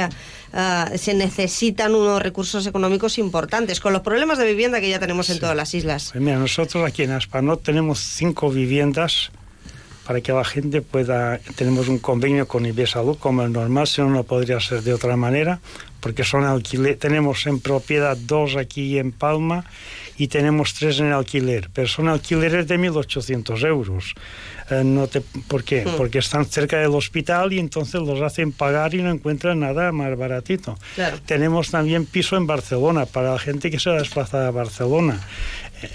Ah, 0.52 0.90
se 0.96 1.14
necesitan 1.14 1.94
unos 1.94 2.20
recursos 2.22 2.66
económicos 2.66 3.18
importantes, 3.18 3.80
con 3.80 3.92
los 3.92 4.02
problemas 4.02 4.38
de 4.38 4.46
vivienda 4.46 4.80
que 4.80 4.88
ya 4.88 4.98
tenemos 4.98 5.30
en 5.30 5.38
todas 5.38 5.56
las 5.56 5.74
islas. 5.74 6.10
Pues 6.12 6.22
mira, 6.22 6.38
nosotros 6.38 6.84
aquí 6.86 7.04
en 7.04 7.12
Aspanot 7.12 7.62
tenemos 7.62 8.00
cinco 8.00 8.50
viviendas 8.50 9.30
para 10.06 10.20
que 10.20 10.32
la 10.32 10.44
gente 10.44 10.82
pueda, 10.82 11.38
tenemos 11.54 11.86
un 11.86 11.98
convenio 11.98 12.48
con 12.48 12.66
Salud 12.86 13.16
como 13.16 13.42
el 13.42 13.52
normal, 13.52 13.86
si 13.86 14.00
no, 14.00 14.10
no 14.10 14.24
podría 14.24 14.58
ser 14.58 14.82
de 14.82 14.92
otra 14.92 15.16
manera, 15.16 15.60
porque 16.00 16.24
son 16.24 16.44
alquiler, 16.44 16.96
tenemos 16.96 17.46
en 17.46 17.60
propiedad 17.60 18.16
dos 18.16 18.56
aquí 18.56 18.98
en 18.98 19.12
Palma 19.12 19.64
y 20.16 20.28
tenemos 20.28 20.74
tres 20.74 21.00
en 21.00 21.12
alquiler, 21.12 21.70
pero 21.72 21.88
son 21.88 22.08
alquileres 22.08 22.68
de 22.68 22.78
1.800 22.78 23.66
euros. 23.66 24.14
Eh, 24.70 24.84
no 24.84 25.06
te, 25.06 25.20
¿Por 25.20 25.64
qué? 25.64 25.84
Hmm. 25.84 25.96
Porque 25.96 26.18
están 26.18 26.44
cerca 26.44 26.78
del 26.78 26.90
hospital 26.90 27.52
y 27.52 27.58
entonces 27.58 28.00
los 28.02 28.20
hacen 28.20 28.52
pagar 28.52 28.94
y 28.94 29.02
no 29.02 29.10
encuentran 29.10 29.60
nada 29.60 29.92
más 29.92 30.16
baratito. 30.18 30.78
Tenemos 31.24 31.70
también 31.70 32.04
piso 32.04 32.36
en 32.36 32.46
Barcelona 32.46 33.06
para 33.06 33.32
la 33.32 33.38
gente 33.38 33.70
que 33.70 33.78
se 33.78 33.90
desplaza 33.90 34.46
a 34.46 34.50
Barcelona. 34.50 35.20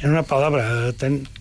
En 0.01 0.09
una 0.09 0.23
palabra, 0.23 0.91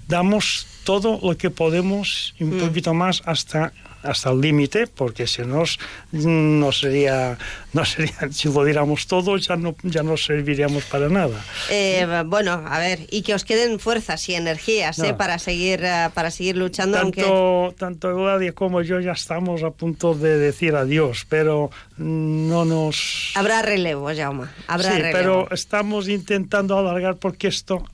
damos 0.07 0.66
todo 0.85 1.18
lo 1.22 1.37
que 1.38 1.48
podemos 1.48 2.35
un 2.38 2.57
hmm. 2.57 2.61
poquito 2.61 2.92
más 2.92 3.22
hasta 3.24 3.72
hasta 4.05 4.31
el 4.31 4.40
límite, 4.40 4.87
porque 4.87 5.27
si 5.27 5.43
no, 5.43 5.64
no 6.12 6.73
sería, 6.73 7.38
no 7.73 7.85
sería, 7.85 8.14
si 8.31 8.53
lo 8.53 8.64
diéramos 8.64 9.07
todo, 9.07 9.37
ya 9.37 9.57
no, 9.57 9.75
ya 9.83 10.03
no 10.03 10.17
serviríamos 10.17 10.85
para 10.85 11.09
nada. 11.09 11.43
Eh, 11.71 12.07
bueno, 12.27 12.62
a 12.67 12.79
ver, 12.79 13.01
y 13.11 13.23
que 13.23 13.35
os 13.35 13.45
queden 13.45 13.81
fuerzas 13.81 14.29
y 14.29 14.35
energías 14.35 14.99
¿eh? 14.99 15.14
para, 15.14 15.38
seguir, 15.38 15.81
eh, 15.83 16.11
para 16.14 16.31
seguir 16.31 16.57
luchando. 16.57 16.99
Tanto, 16.99 17.75
tanto 17.79 18.14
Gladia 18.14 18.53
como 18.53 18.83
yo 18.83 19.01
ya 19.01 19.12
estamos 19.12 19.62
a 19.62 19.71
punto 19.71 20.14
de 20.14 20.38
decir 20.38 20.77
adiós, 20.77 21.27
pero 21.29 21.71
no 21.97 22.64
nos... 22.64 23.33
Habrá 23.35 23.62
relevo, 23.62 24.11
Jaume, 24.14 24.47
habrá 24.67 24.93
sí, 24.93 24.99
relevo. 24.99 25.47
pero 25.47 25.49
estamos 25.51 26.09
intentando 26.09 26.79
alargar 26.79 27.17
porque 27.17 27.49
esto 27.49 27.85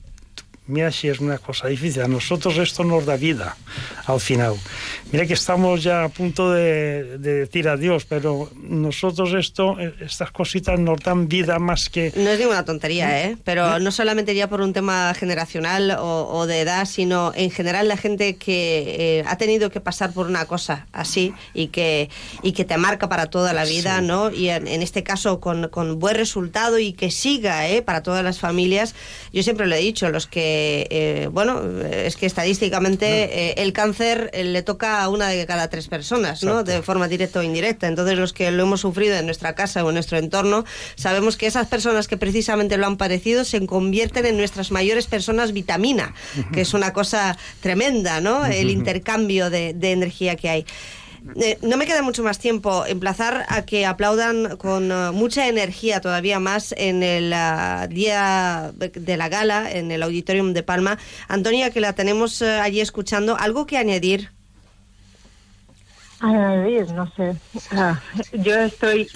mira 0.71 0.91
si 0.91 1.09
es 1.09 1.19
una 1.19 1.37
cosa 1.37 1.67
difícil. 1.67 2.01
A 2.01 2.07
nosotros 2.07 2.57
esto 2.57 2.83
nos 2.83 3.05
da 3.05 3.17
vida 3.17 3.55
al 4.05 4.19
final. 4.19 4.55
Mira 5.11 5.25
que 5.25 5.33
estamos 5.33 5.83
ya 5.83 6.05
a 6.05 6.09
punto 6.09 6.51
de, 6.51 7.17
decir 7.17 7.67
adiós, 7.67 8.05
pero 8.05 8.49
nosotros 8.55 9.33
esto, 9.33 9.77
estas 9.79 10.31
cositas 10.31 10.79
nos 10.79 10.99
dan 11.01 11.27
vida 11.27 11.59
más 11.59 11.89
que... 11.89 12.13
No 12.15 12.29
es 12.29 12.39
ninguna 12.39 12.63
tontería, 12.63 13.27
¿eh? 13.27 13.37
Pero 13.43 13.79
no 13.79 13.91
solamente 13.91 14.33
ya 14.35 14.47
por 14.47 14.61
un 14.61 14.73
tema 14.73 15.13
generacional 15.13 15.97
o, 15.99 16.45
de 16.47 16.61
edad, 16.61 16.85
sino 16.85 17.33
en 17.35 17.51
general 17.51 17.87
la 17.87 17.97
gente 17.97 18.37
que 18.37 19.19
eh, 19.19 19.23
ha 19.27 19.37
tenido 19.37 19.69
que 19.69 19.81
pasar 19.81 20.13
por 20.13 20.27
una 20.27 20.45
cosa 20.45 20.87
así 20.93 21.33
y 21.53 21.67
que, 21.67 22.09
y 22.41 22.53
que 22.53 22.65
te 22.65 22.77
marca 22.77 23.09
para 23.09 23.27
toda 23.27 23.53
la 23.53 23.65
vida, 23.65 24.01
¿no? 24.01 24.31
Y 24.31 24.49
en, 24.49 24.67
este 24.81 25.03
caso 25.03 25.39
con, 25.39 25.67
con, 25.67 25.99
buen 25.99 26.15
resultado 26.15 26.79
y 26.79 26.93
que 26.93 27.11
siga, 27.11 27.67
¿eh? 27.67 27.81
Para 27.81 28.01
todas 28.01 28.23
las 28.23 28.39
familias. 28.39 28.95
Yo 29.33 29.43
siempre 29.43 29.67
lo 29.67 29.75
he 29.75 29.79
dicho, 29.79 30.09
los 30.09 30.27
que 30.27 30.87
eh, 30.89 31.29
bueno, 31.31 31.61
es 31.81 32.15
que 32.15 32.25
estadísticamente 32.25 33.49
eh, 33.49 33.53
el 33.57 33.73
cáncer 33.73 34.29
eh, 34.33 34.43
le 34.43 34.61
toca 34.61 35.00
a 35.03 35.09
una 35.09 35.27
de 35.27 35.45
cada 35.45 35.69
tres 35.69 35.87
personas, 35.87 36.43
¿no? 36.43 36.63
De 36.63 36.81
forma 36.81 37.07
directa 37.07 37.39
o 37.39 37.43
indirecta. 37.43 37.87
Entonces, 37.87 38.17
los 38.17 38.33
que 38.33 38.51
lo 38.51 38.63
hemos 38.63 38.81
sufrido 38.81 39.15
en 39.15 39.25
nuestra 39.25 39.55
casa 39.55 39.83
o 39.83 39.89
en 39.89 39.95
nuestro 39.95 40.17
entorno, 40.17 40.65
sabemos 40.95 41.37
que 41.37 41.47
esas 41.47 41.67
personas 41.67 42.07
que 42.07 42.17
precisamente 42.17 42.77
lo 42.77 42.87
han 42.87 42.97
padecido 42.97 43.43
se 43.43 43.65
convierten 43.65 44.25
en 44.25 44.37
nuestras 44.37 44.71
mayores 44.71 45.07
personas 45.07 45.53
vitamina, 45.53 46.13
que 46.53 46.61
es 46.61 46.73
una 46.73 46.93
cosa 46.93 47.37
tremenda, 47.61 48.21
¿no? 48.21 48.45
El 48.45 48.69
intercambio 48.69 49.49
de, 49.49 49.73
de 49.73 49.91
energía 49.91 50.35
que 50.35 50.49
hay. 50.49 50.65
Eh, 51.35 51.59
no 51.61 51.77
me 51.77 51.85
queda 51.85 52.01
mucho 52.01 52.23
más 52.23 52.39
tiempo. 52.39 52.85
Emplazar 52.85 53.45
a 53.47 53.63
que 53.63 53.85
aplaudan 53.85 54.57
con 54.57 54.91
eh, 54.91 55.11
mucha 55.11 55.47
energía 55.47 56.01
todavía 56.01 56.39
más 56.39 56.73
en 56.77 57.03
el 57.03 57.31
ah, 57.33 57.87
día 57.89 58.71
de 58.75 59.17
la 59.17 59.29
gala, 59.29 59.71
en 59.71 59.91
el 59.91 60.03
Auditorium 60.03 60.53
de 60.53 60.63
Palma. 60.63 60.97
Antonia, 61.27 61.69
que 61.69 61.81
la 61.81 61.93
tenemos 61.93 62.41
eh, 62.41 62.59
allí 62.59 62.81
escuchando, 62.81 63.37
¿algo 63.37 63.65
que 63.65 63.77
añadir? 63.77 64.31
Añadir, 66.21 66.91
no 66.93 67.07
sé. 67.07 67.35
Yo 68.33 68.55
estoy 68.55 69.07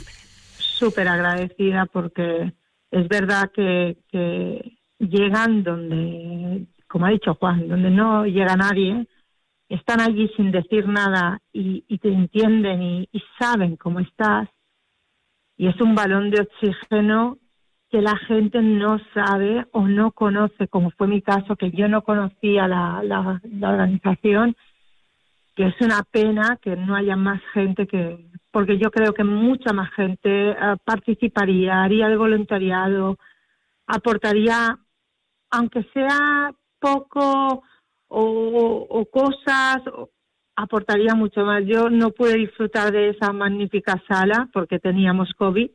súper 0.57 1.07
agradecida 1.07 1.85
porque 1.85 2.53
es 2.91 3.07
verdad 3.07 3.51
que, 3.53 3.97
que 4.09 4.77
llegan 4.99 5.63
donde, 5.63 6.65
como 6.87 7.05
ha 7.05 7.09
dicho 7.09 7.35
Juan, 7.35 7.67
donde 7.67 7.91
no 7.91 8.25
llega 8.25 8.55
nadie 8.55 9.07
están 9.69 9.99
allí 9.99 10.29
sin 10.35 10.51
decir 10.51 10.87
nada 10.87 11.39
y, 11.51 11.81
te 11.97 12.09
entienden 12.09 12.81
y, 12.81 13.09
saben 13.39 13.77
cómo 13.77 13.99
estás. 13.99 14.49
Y 15.57 15.67
es 15.67 15.79
un 15.81 15.95
balón 15.95 16.29
de 16.29 16.41
oxígeno 16.41 17.37
que 17.89 18.01
la 18.01 18.15
gente 18.17 18.61
no 18.61 18.99
sabe 19.13 19.65
o 19.71 19.87
no 19.87 20.11
conoce, 20.11 20.67
como 20.67 20.91
fue 20.91 21.07
mi 21.07 21.21
caso, 21.21 21.55
que 21.55 21.71
yo 21.71 21.87
no 21.87 22.03
conocía 22.03 22.67
la, 22.67 23.01
la, 23.03 23.39
organización, 23.69 24.55
que 25.55 25.67
es 25.67 25.75
una 25.79 26.03
pena 26.03 26.59
que 26.61 26.75
no 26.75 26.95
haya 26.95 27.15
más 27.15 27.41
gente 27.53 27.87
que, 27.87 28.27
porque 28.51 28.77
yo 28.77 28.91
creo 28.91 29.13
que 29.13 29.23
mucha 29.23 29.73
más 29.73 29.91
gente 29.95 30.49
eh, 30.49 30.55
participaría, 30.83 31.81
haría 31.81 32.07
el 32.07 32.17
voluntariado, 32.17 33.17
aportaría, 33.87 34.77
aunque 35.51 35.83
sea 35.93 36.51
poco 36.79 37.63
o, 38.07 39.05
cosas, 39.11 39.77
aportaría 40.55 41.15
mucho 41.15 41.41
más. 41.45 41.63
Yo 41.65 41.89
no 41.89 42.11
pude 42.11 42.35
disfrutar 42.35 42.91
de 42.91 43.09
esa 43.09 43.31
magnífica 43.31 44.01
sala 44.07 44.49
porque 44.53 44.79
teníamos 44.79 45.31
COVID, 45.37 45.69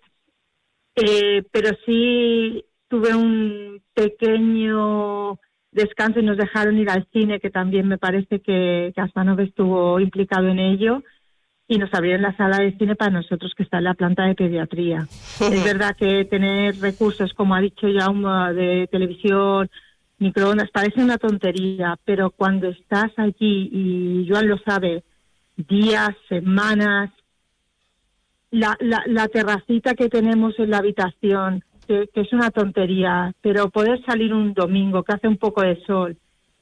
eh, 0.96 1.42
pero 1.50 1.70
sí 1.86 2.64
tuve 2.88 3.14
un 3.14 3.82
pequeño 3.94 5.38
descanso 5.72 6.20
y 6.20 6.24
nos 6.24 6.36
dejaron 6.36 6.78
ir 6.78 6.90
al 6.90 7.06
cine, 7.12 7.40
que 7.40 7.50
también 7.50 7.88
me 7.88 7.98
parece 7.98 8.40
que 8.40 8.92
Caspanov 8.94 9.40
estuvo 9.40 10.00
implicado 10.00 10.48
en 10.48 10.58
ello, 10.58 11.02
y 11.68 11.78
nos 11.78 11.94
abrieron 11.94 12.22
la 12.22 12.36
sala 12.36 12.58
de 12.58 12.76
cine 12.76 12.96
para 12.96 13.12
nosotros 13.12 13.52
que 13.56 13.62
está 13.62 13.78
en 13.78 13.84
la 13.84 13.94
planta 13.94 14.24
de 14.24 14.34
pediatría. 14.34 15.06
es 15.40 15.64
verdad 15.64 15.96
que 15.96 16.24
tener 16.24 16.76
recursos, 16.80 17.32
como 17.34 17.54
ha 17.54 17.60
dicho 17.60 17.86
ya, 17.88 18.08
de 18.52 18.88
televisión, 18.90 19.70
microondas, 20.18 20.70
parece 20.70 21.02
una 21.02 21.16
tontería, 21.16 21.96
pero 22.04 22.30
cuando 22.30 22.68
estás 22.68 23.12
allí, 23.16 23.70
y 23.72 24.26
Joan 24.28 24.48
lo 24.48 24.58
sabe, 24.58 25.04
días, 25.56 26.10
semanas, 26.28 27.10
la, 28.50 28.76
la, 28.80 29.28
terracita 29.28 29.94
que 29.94 30.08
tenemos 30.08 30.58
en 30.58 30.70
la 30.70 30.78
habitación, 30.78 31.64
que, 32.12 32.20
es 32.20 32.32
una 32.32 32.50
tontería, 32.50 33.32
pero 33.40 33.68
poder 33.70 34.02
salir 34.04 34.32
un 34.32 34.54
domingo 34.54 35.02
que 35.02 35.12
hace 35.12 35.26
un 35.26 35.36
poco 35.36 35.62
de 35.62 35.82
sol 35.84 36.16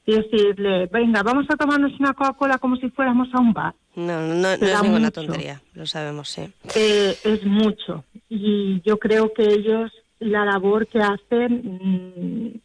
y 0.05 0.13
decirle, 0.13 0.87
venga, 0.87 1.21
vamos 1.21 1.45
a 1.49 1.55
tomarnos 1.55 1.99
una 1.99 2.13
Coca-Cola 2.13 2.57
como 2.57 2.77
si 2.77 2.89
fuéramos 2.89 3.27
a 3.33 3.39
un 3.39 3.53
bar. 3.53 3.75
No, 3.95 4.21
no, 4.21 4.33
no, 4.33 4.49
es 4.49 4.81
ninguna 4.81 5.11
tontería, 5.11 5.61
lo 5.73 5.85
sabemos, 5.85 6.29
sí. 6.29 6.49
Eh, 6.75 7.15
es 7.23 7.45
mucho. 7.45 8.05
Y 8.27 8.81
yo 8.83 8.97
creo 8.97 9.31
que 9.33 9.43
ellos, 9.43 9.91
la 10.19 10.45
labor 10.45 10.87
que 10.87 10.99
hacen, 10.99 11.79
mm, 12.15 12.59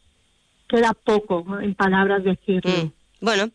queda 0.68 0.94
poco 0.94 1.44
en 1.60 1.74
palabras 1.74 2.24
decirlo. 2.24 2.70
Mm. 2.70 2.92
Bueno, 3.24 3.50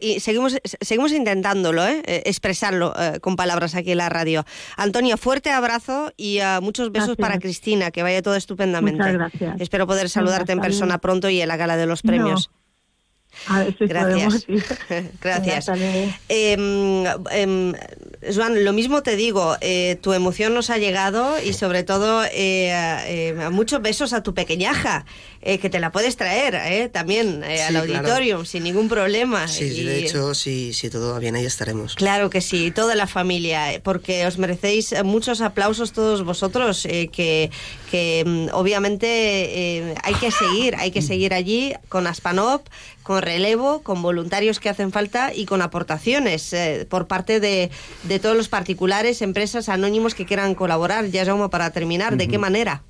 y 0.00 0.20
seguimos, 0.20 0.56
seguimos 0.62 1.10
intentándolo, 1.10 1.84
¿eh? 1.84 2.02
eh 2.06 2.22
expresarlo 2.26 2.94
eh, 2.96 3.18
con 3.20 3.34
palabras 3.34 3.74
aquí 3.74 3.90
en 3.90 3.98
la 3.98 4.08
radio. 4.08 4.44
Antonio, 4.76 5.16
fuerte 5.16 5.50
abrazo 5.50 6.12
y 6.16 6.38
uh, 6.38 6.62
muchos 6.62 6.92
besos 6.92 7.16
para 7.16 7.40
Cristina, 7.40 7.90
que 7.90 8.04
vaya 8.04 8.22
todo 8.22 8.36
estupendamente. 8.36 8.98
Muchas 8.98 9.14
gracias. 9.14 9.60
Espero 9.60 9.88
poder 9.88 10.08
saludarte 10.08 10.52
en 10.52 10.60
persona 10.60 10.98
pronto 10.98 11.28
y 11.28 11.40
en 11.40 11.48
la 11.48 11.56
gala 11.56 11.76
de 11.76 11.86
los 11.86 12.02
premios. 12.02 12.50
Gracias. 13.80 14.46
Gracias. 15.20 15.70
Eh, 16.28 16.56
Joan, 18.34 18.64
lo 18.64 18.72
mismo 18.72 19.02
te 19.02 19.16
digo, 19.16 19.56
eh, 19.60 19.98
tu 20.00 20.12
emoción 20.12 20.54
nos 20.54 20.70
ha 20.70 20.78
llegado 20.78 21.36
y 21.42 21.52
sobre 21.52 21.82
todo 21.82 22.24
eh, 22.24 22.70
eh 23.06 23.48
muchos 23.50 23.82
besos 23.82 24.12
a 24.12 24.22
tu 24.22 24.34
pequeñaja, 24.34 25.04
eh, 25.42 25.58
que 25.58 25.70
te 25.70 25.78
la 25.78 25.92
puedes 25.92 26.16
traer 26.16 26.88
también 26.90 27.44
al 27.44 27.76
auditorio 27.76 28.44
sin 28.44 28.64
ningún 28.64 28.88
problema. 28.88 29.46
Sí, 29.48 29.84
de 29.84 29.98
hecho, 29.98 30.34
si, 30.34 30.72
si 30.72 30.90
todo 30.90 31.12
va 31.12 31.18
bien, 31.18 31.36
ahí 31.36 31.44
estaremos. 31.44 31.94
Claro 31.94 32.30
que 32.30 32.40
sí, 32.40 32.70
toda 32.70 32.94
la 32.94 33.06
familia, 33.06 33.80
porque 33.82 34.26
os 34.26 34.38
merecéis 34.38 34.94
muchos 35.04 35.40
aplausos 35.40 35.92
todos 35.92 36.24
vosotros, 36.24 36.82
que, 36.82 37.50
que 37.90 38.24
mm, 38.26 38.54
obviamente 38.54 39.94
hay 40.02 40.14
que 40.14 40.30
seguir, 40.30 40.76
hay 40.76 40.90
que 40.90 41.02
seguir 41.02 41.34
allí 41.34 41.74
con 41.88 42.06
Aspanop, 42.06 42.66
con 43.02 43.22
relevo, 43.22 43.82
con 43.82 44.02
voluntarios 44.02 44.58
que 44.60 44.68
hacen 44.68 44.92
falta 44.92 45.32
y 45.32 45.46
con 45.46 45.62
aportaciones 45.62 46.54
por 46.88 47.06
parte 47.06 47.40
de 47.40 47.70
de 48.02 48.18
todos 48.18 48.36
los 48.36 48.48
particulares, 48.48 49.22
empresas, 49.22 49.68
anónimos 49.68 50.14
que 50.14 50.26
quieran 50.26 50.54
colaborar. 50.54 51.06
Ya, 51.06 51.24
Jaume, 51.24 51.48
para 51.48 51.70
terminar, 51.70 52.16
¿de 52.16 52.28
qué 52.28 52.38
manera? 52.38 52.82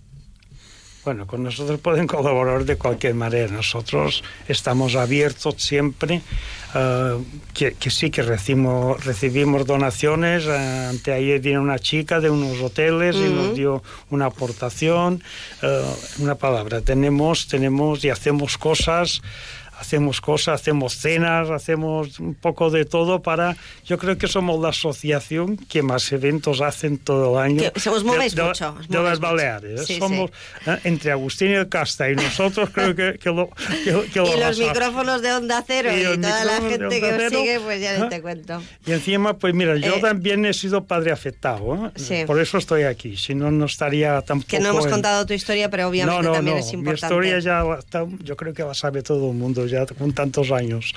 Bueno, 1.07 1.25
con 1.29 1.45
nosotros 1.45 1.79
pueden 1.79 2.09
colaborar 2.09 2.65
de 2.65 2.77
cualquier 2.77 3.15
manera. 3.15 3.47
Nosotros 3.47 4.25
estamos 4.49 4.97
abiertos 4.97 5.55
siempre, 5.57 6.21
uh, 6.75 7.23
que, 7.55 7.77
sí 7.93 8.11
que 8.11 8.23
recibimos, 8.23 9.05
recibimos 9.05 9.65
donaciones. 9.67 10.47
Uh, 10.47 10.91
anteayer 10.91 11.39
vino 11.39 11.63
una 11.63 11.79
chica 11.79 12.19
de 12.19 12.29
unos 12.29 12.61
hoteles 12.61 13.15
y 13.15 13.33
nos 13.33 13.55
dio 13.55 13.85
una 14.11 14.27
aportación. 14.27 15.23
Uh, 15.63 16.25
una 16.25 16.35
palabra, 16.35 16.81
tenemos, 16.81 17.47
tenemos 17.47 18.05
y 18.05 18.11
hacemos 18.11 18.59
cosas 18.59 19.23
hacemos 19.79 20.21
cosas, 20.21 20.61
hacemos 20.61 20.97
cenas, 20.97 21.51
hacemos 21.51 22.19
un 22.19 22.35
poco 22.35 22.71
de 22.71 22.85
todo 22.85 23.21
para... 23.21 23.57
Yo 23.85 23.99
creo 23.99 24.17
que 24.17 24.27
somos 24.27 24.61
la 24.61 24.71
asociación 24.71 25.57
que 25.57 25.83
más 25.83 26.11
eventos 26.13 26.61
hacen 26.61 26.99
todo 26.99 27.39
el 27.39 27.45
año. 27.45 27.71
se 27.77 27.91
os 27.91 28.05
movéis 28.05 28.35
de, 28.35 28.43
mucho. 28.43 28.77
De, 28.89 29.03
las 29.03 29.21
Baleares. 29.21 29.89
¿eh? 29.91 29.99
somos 29.99 30.31
¿eh? 30.67 30.79
entre 30.85 31.13
Agustín 31.13 31.51
y 31.51 31.55
el 31.55 31.69
Casta 31.69 32.11
y 32.11 32.17
nosotros 32.17 32.71
creo 32.73 32.95
que, 32.95 33.19
lo... 33.25 33.51
y 33.85 34.41
los 34.41 34.59
micrófonos 34.59 35.23
de 35.23 35.33
Onda 35.33 35.63
Cero 35.67 35.91
y, 35.95 36.03
toda 36.21 36.45
la 36.45 36.61
gente 36.61 37.01
que 37.01 37.13
os 37.13 37.33
sigue, 37.33 37.61
pues 37.61 37.81
ya 37.81 37.97
¿eh? 37.97 38.07
te 38.09 38.23
cuento. 38.23 38.63
Y 38.87 38.93
encima, 38.93 39.37
pues 39.37 39.55
mira, 39.55 39.77
yo 39.77 40.01
también 40.01 40.47
he 40.47 40.55
sido 40.55 40.85
padre 40.85 41.13
afectado, 41.13 41.93
por 42.27 42.41
eso 42.41 42.59
estoy 42.59 42.85
aquí, 42.85 43.17
si 43.17 43.35
no, 43.35 43.51
no 43.51 43.67
estaría 43.67 44.23
tampoco... 44.23 44.49
Que 44.49 44.61
no 44.61 44.71
hemos 44.71 44.87
contado 44.87 45.27
tu 45.27 45.35
historia, 45.35 45.71
pero 45.71 45.89
obviamente 45.89 46.29
también 46.31 46.59
es 46.59 46.73
importante. 46.73 47.15
Mi 47.15 47.27
historia 47.27 47.39
ya, 47.41 47.65
yo 48.23 48.37
creo 48.37 48.55
que 48.55 48.63
la 48.63 48.75
sabe 48.75 49.03
todo 49.03 49.31
el 49.31 49.37
mundo 49.37 49.66
ya 49.71 49.87
con 49.87 50.13
tantos 50.13 50.51
años. 50.51 50.95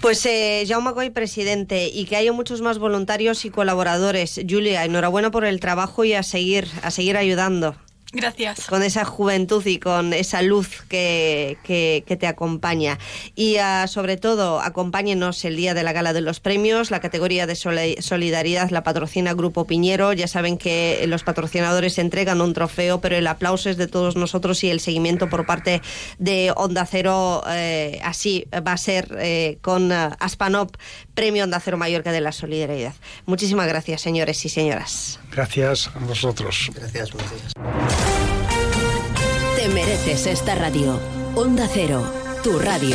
Pues 0.00 0.24
eh, 0.26 0.64
Jaume 0.68 0.92
Goy, 0.92 1.10
presidente, 1.10 1.88
y 1.92 2.04
que 2.04 2.16
haya 2.16 2.32
muchos 2.32 2.60
más 2.60 2.78
voluntarios 2.78 3.44
y 3.44 3.50
colaboradores. 3.50 4.40
Julia, 4.48 4.84
enhorabuena 4.84 5.30
por 5.30 5.44
el 5.44 5.60
trabajo 5.60 6.04
y 6.04 6.12
a 6.14 6.22
seguir, 6.22 6.68
a 6.82 6.90
seguir 6.90 7.16
ayudando. 7.16 7.74
Gracias. 8.12 8.66
Con 8.66 8.82
esa 8.82 9.04
juventud 9.04 9.64
y 9.66 9.78
con 9.78 10.14
esa 10.14 10.40
luz 10.40 10.82
que, 10.88 11.58
que, 11.62 12.16
te 12.16 12.26
acompaña. 12.26 12.98
Y 13.34 13.56
uh, 13.58 13.86
sobre 13.86 14.16
todo, 14.16 14.60
acompáñenos 14.60 15.44
el 15.44 15.56
día 15.56 15.74
de 15.74 15.82
la 15.82 15.92
gala 15.92 16.14
de 16.14 16.22
los 16.22 16.40
premios. 16.40 16.90
La 16.90 17.00
categoría 17.00 17.46
de 17.46 17.54
solidaridad 17.54 18.70
la 18.70 18.82
patrocina 18.82 19.34
Grupo 19.34 19.66
Piñero. 19.66 20.14
Ya 20.14 20.26
saben 20.26 20.56
que 20.56 21.04
los 21.06 21.22
patrocinadores 21.22 21.98
entregan 21.98 22.40
un 22.40 22.54
trofeo, 22.54 23.02
pero 23.02 23.14
el 23.14 23.26
aplauso 23.26 23.68
es 23.68 23.76
de 23.76 23.88
todos 23.88 24.16
nosotros 24.16 24.64
y 24.64 24.70
el 24.70 24.80
seguimiento 24.80 25.28
por 25.28 25.44
parte 25.44 25.82
de 26.18 26.50
Onda 26.56 26.86
Cero 26.86 27.42
eh, 27.46 28.00
así 28.02 28.46
va 28.66 28.72
a 28.72 28.78
ser 28.78 29.18
eh, 29.20 29.58
con 29.60 29.92
uh, 29.92 30.12
Aspanop, 30.18 30.74
Premio 31.18 31.42
Onda 31.42 31.58
Cero 31.58 31.76
Mallorca 31.76 32.12
de 32.12 32.20
la 32.20 32.30
Solidaridad. 32.30 32.94
Muchísimas 33.26 33.66
gracias, 33.66 34.02
señores 34.02 34.44
y 34.44 34.48
señoras. 34.48 35.18
Gracias 35.32 35.90
a 35.92 35.98
vosotros. 35.98 36.70
Gracias, 36.72 37.10
buenos 37.10 37.32
días. 37.32 37.52
Te 39.56 39.68
mereces 39.70 40.28
esta 40.28 40.54
radio. 40.54 41.00
Onda 41.34 41.68
Cero, 41.74 42.08
tu 42.44 42.60
radio. 42.60 42.94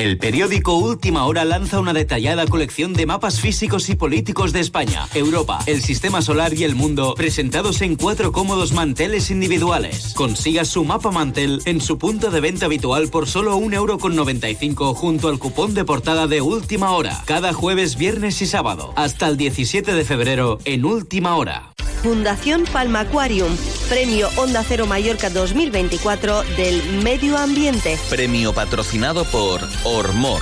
El 0.00 0.16
periódico 0.16 0.76
Última 0.76 1.26
Hora 1.26 1.44
lanza 1.44 1.78
una 1.78 1.92
detallada 1.92 2.46
colección 2.46 2.94
de 2.94 3.04
mapas 3.04 3.38
físicos 3.38 3.90
y 3.90 3.96
políticos 3.96 4.54
de 4.54 4.60
España, 4.60 5.06
Europa, 5.12 5.58
el 5.66 5.82
sistema 5.82 6.22
solar 6.22 6.54
y 6.54 6.64
el 6.64 6.74
mundo, 6.74 7.12
presentados 7.14 7.82
en 7.82 7.96
cuatro 7.96 8.32
cómodos 8.32 8.72
manteles 8.72 9.30
individuales. 9.30 10.14
Consiga 10.16 10.64
su 10.64 10.86
mapa 10.86 11.10
mantel 11.10 11.60
en 11.66 11.82
su 11.82 11.98
punto 11.98 12.30
de 12.30 12.40
venta 12.40 12.64
habitual 12.64 13.10
por 13.10 13.28
solo 13.28 13.58
1,95€ 13.58 14.94
junto 14.94 15.28
al 15.28 15.38
cupón 15.38 15.74
de 15.74 15.84
portada 15.84 16.26
de 16.26 16.40
Última 16.40 16.92
Hora, 16.92 17.22
cada 17.26 17.52
jueves, 17.52 17.98
viernes 17.98 18.40
y 18.40 18.46
sábado, 18.46 18.94
hasta 18.96 19.28
el 19.28 19.36
17 19.36 19.92
de 19.92 20.04
febrero 20.06 20.60
en 20.64 20.86
Última 20.86 21.36
Hora. 21.36 21.69
Fundación 22.02 22.64
Palma 22.72 23.00
Aquarium, 23.00 23.54
Premio 23.90 24.30
Onda 24.36 24.64
Cero 24.66 24.86
Mallorca 24.86 25.28
2024 25.28 26.42
del 26.56 27.02
Medio 27.04 27.36
Ambiente. 27.36 27.98
Premio 28.08 28.54
patrocinado 28.54 29.24
por 29.26 29.60
Ormor. 29.84 30.40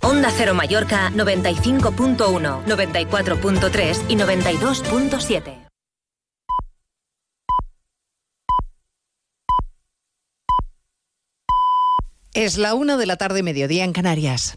Onda 0.00 0.30
Cero 0.34 0.54
Mallorca 0.54 1.10
95.1, 1.10 2.64
94.3 2.64 4.00
y 4.08 4.16
92.7. 4.16 5.68
Es 12.34 12.56
la 12.56 12.72
una 12.72 12.96
de 12.96 13.04
la 13.04 13.16
tarde, 13.16 13.42
mediodía 13.42 13.84
en 13.84 13.92
Canarias. 13.92 14.56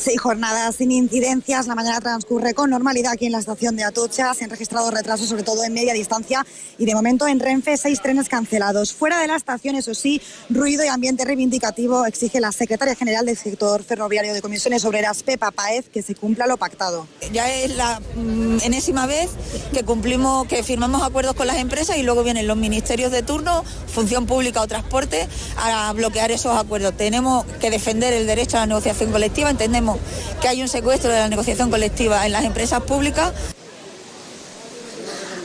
Seis 0.00 0.18
jornadas 0.18 0.76
sin 0.76 0.92
incidencias. 0.92 1.66
La 1.66 1.74
mañana 1.74 2.00
transcurre 2.00 2.54
con 2.54 2.70
normalidad 2.70 3.12
aquí 3.12 3.26
en 3.26 3.32
la 3.32 3.38
estación 3.38 3.76
de 3.76 3.84
Atocha. 3.84 4.32
Se 4.32 4.44
han 4.44 4.50
registrado 4.50 4.90
retrasos, 4.90 5.28
sobre 5.28 5.42
todo 5.42 5.62
en 5.62 5.74
media 5.74 5.92
distancia. 5.92 6.46
Y 6.78 6.86
de 6.86 6.94
momento 6.94 7.28
en 7.28 7.38
Renfe, 7.38 7.76
seis 7.76 8.00
trenes 8.00 8.30
cancelados. 8.30 8.94
Fuera 8.94 9.20
de 9.20 9.26
la 9.26 9.36
estación, 9.36 9.74
eso 9.74 9.92
sí, 9.92 10.22
ruido 10.48 10.86
y 10.86 10.88
ambiente 10.88 11.26
reivindicativo 11.26 12.06
exige 12.06 12.40
la 12.40 12.50
secretaria 12.50 12.94
general 12.94 13.26
del 13.26 13.36
sector 13.36 13.82
ferroviario 13.82 14.32
de 14.32 14.40
Comisiones 14.40 14.86
Obreras, 14.86 15.22
Pepa 15.22 15.50
Paez, 15.50 15.90
que 15.90 16.00
se 16.00 16.14
cumpla 16.14 16.46
lo 16.46 16.56
pactado. 16.56 17.06
Ya 17.34 17.52
es 17.52 17.76
la 17.76 18.00
mm, 18.16 18.60
enésima 18.62 19.04
vez 19.04 19.28
que 19.74 19.82
cumplimos, 19.82 20.46
que 20.46 20.62
firmamos 20.62 21.02
acuerdos 21.02 21.34
con 21.34 21.46
las 21.46 21.58
empresas 21.58 21.98
y 21.98 22.02
luego 22.04 22.24
vienen 22.24 22.46
los 22.46 22.56
ministerios 22.56 23.12
de 23.12 23.22
turno, 23.22 23.64
función 23.86 24.24
pública 24.24 24.62
o 24.62 24.66
transporte, 24.66 25.28
a 25.58 25.92
bloquear 25.92 26.30
esos 26.30 26.56
acuerdos. 26.56 26.96
Tenemos 26.96 27.44
que 27.60 27.68
defender 27.68 28.14
el 28.14 28.26
derecho 28.26 28.56
a 28.56 28.60
la 28.60 28.66
negociación 28.66 29.12
colectiva. 29.12 29.50
Entendemos 29.50 29.89
que 30.40 30.48
hay 30.48 30.62
un 30.62 30.68
secuestro 30.68 31.10
de 31.10 31.18
la 31.18 31.28
negociación 31.28 31.70
colectiva 31.70 32.26
en 32.26 32.32
las 32.32 32.44
empresas 32.44 32.82
públicas. 32.82 33.32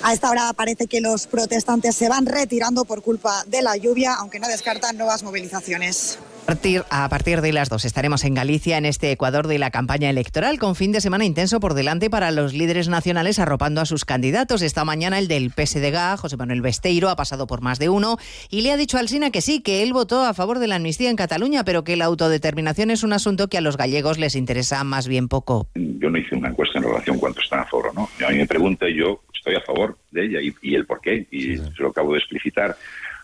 A 0.03 0.13
esta 0.13 0.29
hora 0.29 0.53
parece 0.53 0.87
que 0.87 1.01
los 1.01 1.25
protestantes 1.25 1.95
se 1.95 2.09
van 2.09 2.25
retirando 2.25 2.85
por 2.85 3.01
culpa 3.01 3.43
de 3.47 3.61
la 3.61 3.75
lluvia, 3.75 4.13
aunque 4.13 4.39
no 4.39 4.47
descartan 4.47 4.97
nuevas 4.97 5.23
movilizaciones. 5.23 6.19
A 6.47 7.09
partir 7.09 7.41
de 7.41 7.51
las 7.51 7.69
dos 7.69 7.85
estaremos 7.85 8.23
en 8.23 8.35
Galicia, 8.35 8.77
en 8.77 8.85
este 8.85 9.11
Ecuador 9.11 9.47
de 9.47 9.57
la 9.57 9.71
campaña 9.71 10.11
electoral, 10.11 10.59
con 10.59 10.75
fin 10.75 10.91
de 10.91 11.01
semana 11.01 11.25
intenso 11.25 11.59
por 11.59 11.73
delante 11.73 12.11
para 12.11 12.29
los 12.29 12.53
líderes 12.53 12.87
nacionales 12.87 13.39
arropando 13.39 13.81
a 13.81 13.85
sus 13.85 14.05
candidatos. 14.05 14.61
Esta 14.61 14.85
mañana 14.85 15.17
el 15.17 15.27
del 15.27 15.51
PSDG, 15.51 16.17
José 16.17 16.37
Manuel 16.37 16.61
Besteiro, 16.61 17.09
ha 17.09 17.15
pasado 17.15 17.47
por 17.47 17.61
más 17.61 17.79
de 17.79 17.89
uno 17.89 18.17
y 18.51 18.61
le 18.61 18.71
ha 18.71 18.77
dicho 18.77 18.99
al 18.99 19.09
SINA 19.09 19.31
que 19.31 19.41
sí, 19.41 19.61
que 19.61 19.81
él 19.81 19.91
votó 19.91 20.23
a 20.23 20.35
favor 20.35 20.59
de 20.59 20.67
la 20.67 20.75
amnistía 20.75 21.09
en 21.09 21.15
Cataluña, 21.15 21.63
pero 21.63 21.83
que 21.83 21.95
la 21.95 22.05
autodeterminación 22.05 22.91
es 22.91 23.03
un 23.03 23.13
asunto 23.13 23.47
que 23.47 23.57
a 23.57 23.61
los 23.61 23.75
gallegos 23.75 24.19
les 24.19 24.35
interesa 24.35 24.83
más 24.83 25.07
bien 25.07 25.27
poco. 25.27 25.67
Yo 25.73 26.11
no 26.11 26.17
hice 26.19 26.35
una 26.35 26.49
encuesta 26.49 26.77
en 26.77 26.85
relación 26.85 27.17
cuánto 27.17 27.41
están 27.41 27.61
a 27.61 27.65
favor 27.65 27.87
o 27.87 27.93
no. 27.93 28.09
A 28.25 28.29
mí 28.29 28.37
me 28.37 28.45
pregunta 28.45 28.87
y 28.87 28.97
yo 28.97 29.23
estoy 29.33 29.55
a 29.55 29.61
favor 29.61 29.97
de 30.11 30.25
ella 30.25 30.39
y, 30.61 30.75
el 30.75 30.85
por 30.85 31.01
qué, 31.01 31.27
y 31.31 31.57
se 31.57 31.79
lo 31.79 31.89
acabo 31.89 32.13
de 32.13 32.19
explicitar. 32.19 32.77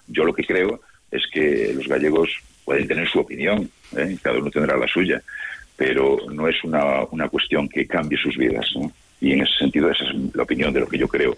Yo 0.08 0.24
lo 0.24 0.34
que 0.34 0.44
creo 0.44 0.82
es 1.12 1.24
que 1.32 1.74
los 1.76 1.88
gallegos 1.88 2.30
pueden 2.72 2.88
tener 2.88 3.06
su 3.10 3.20
opinión, 3.20 3.70
¿eh? 3.98 4.16
cada 4.22 4.40
uno 4.40 4.50
tendrá 4.50 4.78
la 4.78 4.88
suya, 4.88 5.22
pero 5.76 6.20
no 6.32 6.48
es 6.48 6.64
una, 6.64 7.04
una 7.12 7.28
cuestión 7.28 7.68
que 7.68 7.86
cambie 7.86 8.18
sus 8.18 8.38
vidas. 8.38 8.66
Y 9.20 9.34
en 9.34 9.42
ese 9.42 9.58
sentido, 9.60 9.92
esa 9.92 10.06
es 10.06 10.34
la 10.34 10.44
opinión 10.44 10.72
de 10.72 10.80
lo 10.80 10.88
que 10.88 10.98
yo 10.98 11.06
creo 11.10 11.36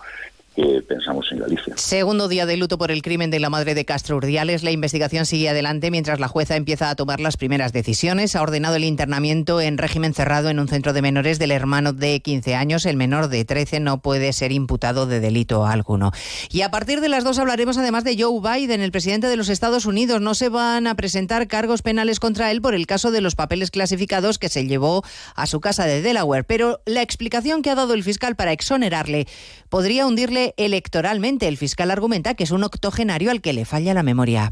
que 0.56 0.84
pensamos 0.88 1.32
en 1.32 1.40
Galicia. 1.40 1.74
Segundo 1.78 2.28
día 2.28 2.46
de 2.46 2.58
luto 2.58 2.78
por 2.78 2.92
el 2.92 3.02
crimen 3.02 3.32
de 3.32 3.40
la 3.40 3.50
madre 3.50 3.74
de 3.74 3.86
Castro 3.86 4.18
Urdiales. 4.18 4.64
La 4.64 4.72
investigación 4.72 5.26
sigue 5.26 5.50
adelante 5.50 5.90
mientras 5.90 6.20
la 6.20 6.28
jueza 6.28 6.56
empieza 6.56 6.90
a 6.90 6.96
tomar 6.96 7.20
las 7.20 7.38
primeras 7.38 7.74
decisiones. 7.74 8.36
Ha 8.36 8.42
ordenado 8.42 8.76
el 8.76 8.84
internamiento 8.84 9.62
en 9.62 9.78
régimen 9.78 10.14
cerrado 10.14 10.50
en 10.50 10.60
un 10.60 10.68
centro 10.68 10.94
de 10.94 11.02
menores 11.02 11.40
del 11.40 11.52
hermano 11.52 11.94
de 11.94 12.20
15 12.20 12.56
años. 12.56 12.86
El 12.86 12.98
menor 12.98 13.30
de 13.30 13.46
13 13.46 13.80
no 13.80 14.02
puede 14.02 14.32
ser 14.34 14.52
imputado 14.52 15.08
de 15.08 15.20
delito 15.20 15.66
alguno. 15.66 16.12
Y 16.52 16.62
a 16.62 16.70
partir 16.70 17.02
de 17.02 17.10
las 17.10 17.24
dos 17.24 17.40
hablaremos 17.40 17.78
además 17.78 18.04
de 18.04 18.22
Joe 18.22 18.40
Biden, 18.40 18.82
el 18.82 18.92
presidente 18.92 19.28
de 19.28 19.38
los 19.38 19.50
Estados 19.50 19.86
Unidos. 19.86 20.22
No 20.22 20.36
se 20.36 20.50
van 20.50 20.86
a 20.86 20.96
presentar 20.96 21.48
cargos 21.48 21.82
penales 21.82 22.20
contra 22.20 22.52
él 22.52 22.62
por 22.62 22.76
el 22.76 22.86
caso 22.86 23.12
de 23.12 23.22
los 23.22 23.36
papeles 23.36 23.72
clasificados 23.72 24.38
que 24.38 24.50
se 24.50 24.68
llevó 24.68 25.04
a 25.36 25.48
su 25.48 25.60
casa 25.62 25.86
de 25.86 26.02
Delaware. 26.02 26.44
Pero 26.44 26.82
la 26.86 27.02
explicación 27.02 27.64
que 27.64 27.72
ha 27.72 27.76
dado 27.76 27.94
el 27.96 28.04
fiscal 28.04 28.36
para 28.36 28.52
exonerarle 28.52 29.28
podría 29.70 30.06
hundirle 30.06 30.43
electoralmente. 30.58 31.48
El 31.48 31.58
fiscal 31.58 31.92
argumenta 31.92 32.34
que 32.34 32.44
es 32.44 32.52
un 32.52 32.64
octogenario 32.64 33.32
al 33.32 33.42
que 33.42 33.54
le 33.54 33.66
falla 33.66 33.94
la 33.94 34.04
memoria. 34.04 34.50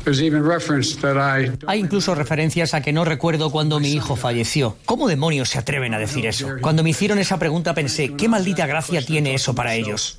Hay 1.67 1.79
incluso 1.79 2.15
referencias 2.15 2.73
a 2.73 2.81
que 2.81 2.93
no 2.93 3.05
recuerdo 3.05 3.51
cuando 3.51 3.79
mi 3.79 3.91
hijo 3.93 4.15
falleció. 4.15 4.77
¿Cómo 4.85 5.07
demonios 5.07 5.49
se 5.49 5.59
atreven 5.59 5.93
a 5.93 5.99
decir 5.99 6.25
eso? 6.25 6.47
Cuando 6.61 6.83
me 6.83 6.91
hicieron 6.91 7.19
esa 7.19 7.37
pregunta 7.37 7.73
pensé, 7.73 8.13
¿qué 8.15 8.27
maldita 8.27 8.65
gracia 8.65 9.01
tiene 9.01 9.33
eso 9.33 9.53
para 9.53 9.75
ellos? 9.75 10.17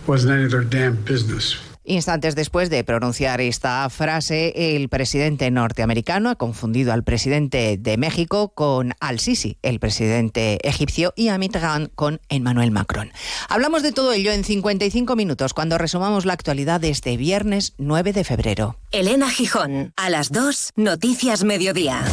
Instantes 1.84 2.34
después 2.34 2.70
de 2.70 2.84
pronunciar 2.84 3.40
esta 3.40 3.88
frase, 3.90 4.76
el 4.76 4.88
presidente 4.88 5.50
norteamericano 5.50 6.30
ha 6.30 6.36
confundido 6.36 6.92
al 6.92 7.02
presidente 7.02 7.76
de 7.78 7.96
México 7.96 8.54
con 8.54 8.94
Al-Sisi, 9.00 9.58
el 9.62 9.80
presidente 9.80 10.58
egipcio, 10.68 11.12
y 11.16 11.28
a 11.28 11.38
Mitterrand 11.38 11.90
con 11.94 12.20
Emmanuel 12.28 12.70
Macron. 12.70 13.10
Hablamos 13.48 13.82
de 13.82 13.92
todo 13.92 14.12
ello 14.12 14.30
en 14.32 14.44
55 14.44 15.16
minutos 15.16 15.54
cuando 15.54 15.76
resumamos 15.76 16.24
la 16.24 16.34
actualidad 16.34 16.80
de 16.80 16.90
este 16.90 17.16
viernes 17.16 17.74
9 17.78 18.12
de 18.12 18.24
febrero. 18.24 18.78
Elena 18.92 19.28
Gijón, 19.28 19.92
a 19.96 20.08
las 20.08 20.30
2, 20.30 20.72
Noticias 20.76 21.42
Mediodía. 21.44 22.04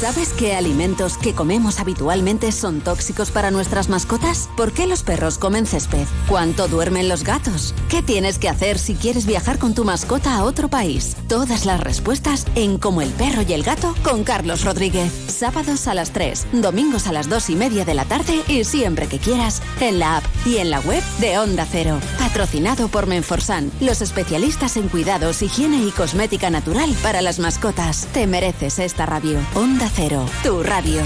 ¿Sabes 0.00 0.32
qué 0.32 0.54
alimentos 0.54 1.18
que 1.18 1.34
comemos 1.34 1.78
habitualmente 1.78 2.52
son 2.52 2.80
tóxicos 2.80 3.30
para 3.30 3.50
nuestras 3.50 3.90
mascotas? 3.90 4.48
¿Por 4.56 4.72
qué 4.72 4.86
los 4.86 5.02
perros 5.02 5.36
comen 5.36 5.66
césped? 5.66 6.06
¿Cuánto 6.26 6.68
duermen 6.68 7.06
los 7.10 7.22
gatos? 7.22 7.74
¿Qué 7.90 8.00
tienes 8.00 8.38
que 8.38 8.48
hacer 8.48 8.78
si 8.78 8.94
quieres 8.94 9.26
viajar 9.26 9.58
con 9.58 9.74
tu 9.74 9.84
mascota 9.84 10.36
a 10.36 10.44
otro 10.44 10.68
país? 10.68 11.18
Todas 11.28 11.66
las 11.66 11.80
respuestas 11.80 12.46
en 12.54 12.78
Como 12.78 13.02
el 13.02 13.10
perro 13.10 13.42
y 13.46 13.52
el 13.52 13.62
gato 13.62 13.94
con 14.02 14.24
Carlos 14.24 14.64
Rodríguez. 14.64 15.12
Sábados 15.28 15.86
a 15.86 15.92
las 15.92 16.12
3, 16.12 16.46
domingos 16.52 17.06
a 17.06 17.12
las 17.12 17.28
2 17.28 17.50
y 17.50 17.56
media 17.56 17.84
de 17.84 17.92
la 17.92 18.06
tarde 18.06 18.42
y 18.48 18.64
siempre 18.64 19.06
que 19.06 19.18
quieras 19.18 19.60
en 19.80 19.98
la 19.98 20.16
app 20.16 20.24
y 20.44 20.58
en 20.58 20.70
la 20.70 20.80
web 20.80 21.02
de 21.18 21.38
Onda 21.38 21.66
Cero. 21.70 22.00
Patrocinado 22.18 22.88
por 22.88 23.06
Menforsan, 23.06 23.70
los 23.80 24.02
especialistas 24.02 24.76
en 24.76 24.88
cuidados, 24.88 25.42
higiene 25.42 25.84
y 25.84 25.90
cosmética 25.90 26.50
natural 26.50 26.94
para 27.02 27.22
las 27.22 27.38
mascotas. 27.38 28.06
Te 28.12 28.26
mereces 28.26 28.78
esta 28.78 29.06
radio. 29.06 29.38
Onda 29.54 29.90
Cero, 29.94 30.26
tu 30.42 30.62
radio. 30.62 31.02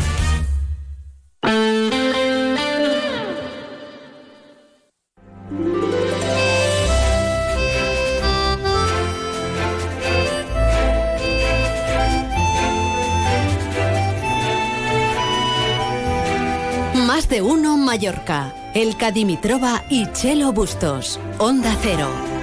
Más 17.07 17.29
de 17.29 17.43
uno 17.43 17.77
Mallorca. 17.77 18.64
El 18.75 18.97
Cadimitrova 18.97 19.85
y 19.89 20.11
Chelo 20.11 20.53
Bustos. 20.53 21.21
Onda 21.39 21.77
Cero. 21.81 22.34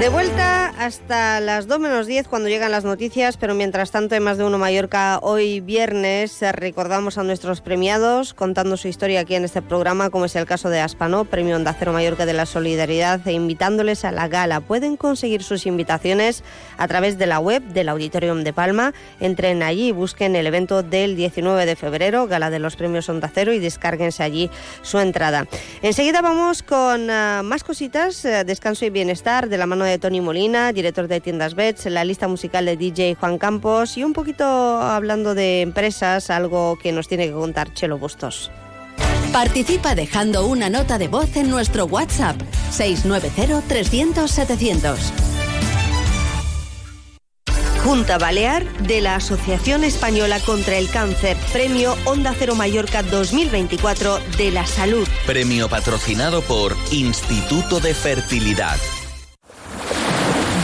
De 0.00 0.08
vuelta 0.08 0.72
hasta 0.78 1.40
las 1.40 1.68
2 1.68 1.78
menos 1.78 2.06
10 2.06 2.26
cuando 2.26 2.48
llegan 2.48 2.70
las 2.70 2.84
noticias, 2.84 3.36
pero 3.36 3.54
mientras 3.54 3.90
tanto 3.90 4.14
en 4.14 4.22
Más 4.22 4.38
de 4.38 4.44
Uno 4.44 4.56
Mallorca, 4.56 5.18
hoy 5.20 5.60
viernes 5.60 6.40
recordamos 6.52 7.18
a 7.18 7.22
nuestros 7.22 7.60
premiados 7.60 8.32
contando 8.32 8.78
su 8.78 8.88
historia 8.88 9.20
aquí 9.20 9.34
en 9.34 9.44
este 9.44 9.60
programa, 9.60 10.08
como 10.08 10.24
es 10.24 10.34
el 10.36 10.46
caso 10.46 10.70
de 10.70 10.80
Aspano, 10.80 11.26
Premio 11.26 11.54
Onda 11.54 11.76
Cero 11.78 11.92
Mallorca 11.92 12.24
de 12.24 12.32
la 12.32 12.46
Solidaridad, 12.46 13.20
e 13.28 13.32
invitándoles 13.32 14.06
a 14.06 14.10
la 14.10 14.26
gala. 14.26 14.62
Pueden 14.62 14.96
conseguir 14.96 15.42
sus 15.42 15.66
invitaciones 15.66 16.44
a 16.78 16.88
través 16.88 17.18
de 17.18 17.26
la 17.26 17.38
web 17.38 17.62
del 17.62 17.90
Auditorium 17.90 18.42
de 18.42 18.54
Palma. 18.54 18.94
Entren 19.20 19.62
allí 19.62 19.88
y 19.88 19.92
busquen 19.92 20.34
el 20.34 20.46
evento 20.46 20.82
del 20.82 21.14
19 21.14 21.66
de 21.66 21.76
febrero, 21.76 22.26
Gala 22.26 22.48
de 22.48 22.58
los 22.58 22.76
Premios 22.76 23.10
Onda 23.10 23.30
Cero, 23.34 23.52
y 23.52 23.58
descárguense 23.58 24.22
allí 24.22 24.50
su 24.80 24.98
entrada. 24.98 25.46
Enseguida 25.82 26.22
vamos 26.22 26.62
con 26.62 27.10
eh, 27.10 27.42
más 27.44 27.64
cositas, 27.64 28.24
eh, 28.24 28.44
descanso 28.44 28.86
y 28.86 28.90
bienestar, 28.90 29.50
de 29.50 29.58
la 29.58 29.66
mano 29.66 29.84
de 29.84 29.89
Tony 29.98 30.20
Molina, 30.20 30.72
director 30.72 31.08
de 31.08 31.20
tiendas 31.20 31.54
Bets, 31.54 31.86
la 31.86 32.04
lista 32.04 32.28
musical 32.28 32.66
de 32.66 32.76
DJ 32.76 33.14
Juan 33.14 33.38
Campos 33.38 33.96
y 33.96 34.04
un 34.04 34.12
poquito 34.12 34.44
hablando 34.44 35.34
de 35.34 35.62
empresas, 35.62 36.30
algo 36.30 36.78
que 36.80 36.92
nos 36.92 37.08
tiene 37.08 37.26
que 37.26 37.32
contar 37.32 37.72
Chelo 37.74 37.98
Bustos. 37.98 38.50
Participa 39.32 39.94
dejando 39.94 40.46
una 40.46 40.68
nota 40.68 40.98
de 40.98 41.08
voz 41.08 41.36
en 41.36 41.50
nuestro 41.50 41.84
WhatsApp 41.86 42.36
690 42.70 43.62
300 43.68 44.30
700. 44.30 45.12
Junta 47.84 48.18
Balear 48.18 48.64
de 48.80 49.00
la 49.00 49.16
Asociación 49.16 49.84
Española 49.84 50.38
contra 50.40 50.76
el 50.76 50.90
Cáncer, 50.90 51.36
Premio 51.52 51.96
Onda 52.04 52.34
Cero 52.38 52.54
Mallorca 52.54 53.02
2024 53.02 54.18
de 54.36 54.50
la 54.50 54.66
Salud. 54.66 55.08
Premio 55.26 55.68
patrocinado 55.68 56.42
por 56.42 56.76
Instituto 56.92 57.80
de 57.80 57.94
Fertilidad. 57.94 58.76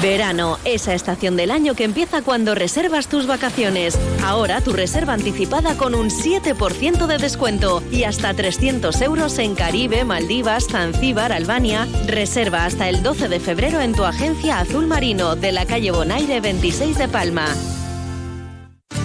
Verano, 0.03 0.59
esa 0.65 0.95
estación 0.95 1.37
del 1.37 1.51
año 1.51 1.75
que 1.75 1.85
empieza 1.85 2.23
cuando 2.23 2.55
reservas 2.55 3.09
tus 3.09 3.27
vacaciones. 3.27 3.99
Ahora 4.23 4.61
tu 4.61 4.73
reserva 4.73 5.15
anticipada 5.15 5.77
con 5.77 5.95
un 5.95 6.11
7% 6.11 7.07
de 7.07 7.19
descuento 7.19 7.83
y 7.91 8.05
hasta 8.05 8.35
300 8.35 9.01
euros 9.03 9.39
en 9.39 9.55
Caribe, 9.55 10.05
Maldivas, 10.05 10.67
Zanzíbar, 10.69 11.33
Albania. 11.33 11.89
Reserva 12.07 12.65
hasta 12.67 12.89
el 12.89 13.03
12 13.03 13.29
de 13.29 13.41
febrero 13.41 13.81
en 13.81 13.95
tu 13.95 14.05
agencia 14.05 14.61
Azul 14.61 14.87
Marino 14.87 15.35
de 15.35 15.53
la 15.53 15.65
calle 15.65 15.91
Bonaire 15.91 16.41
26 16.41 16.99
de 16.99 17.09
Palma. 17.09 17.49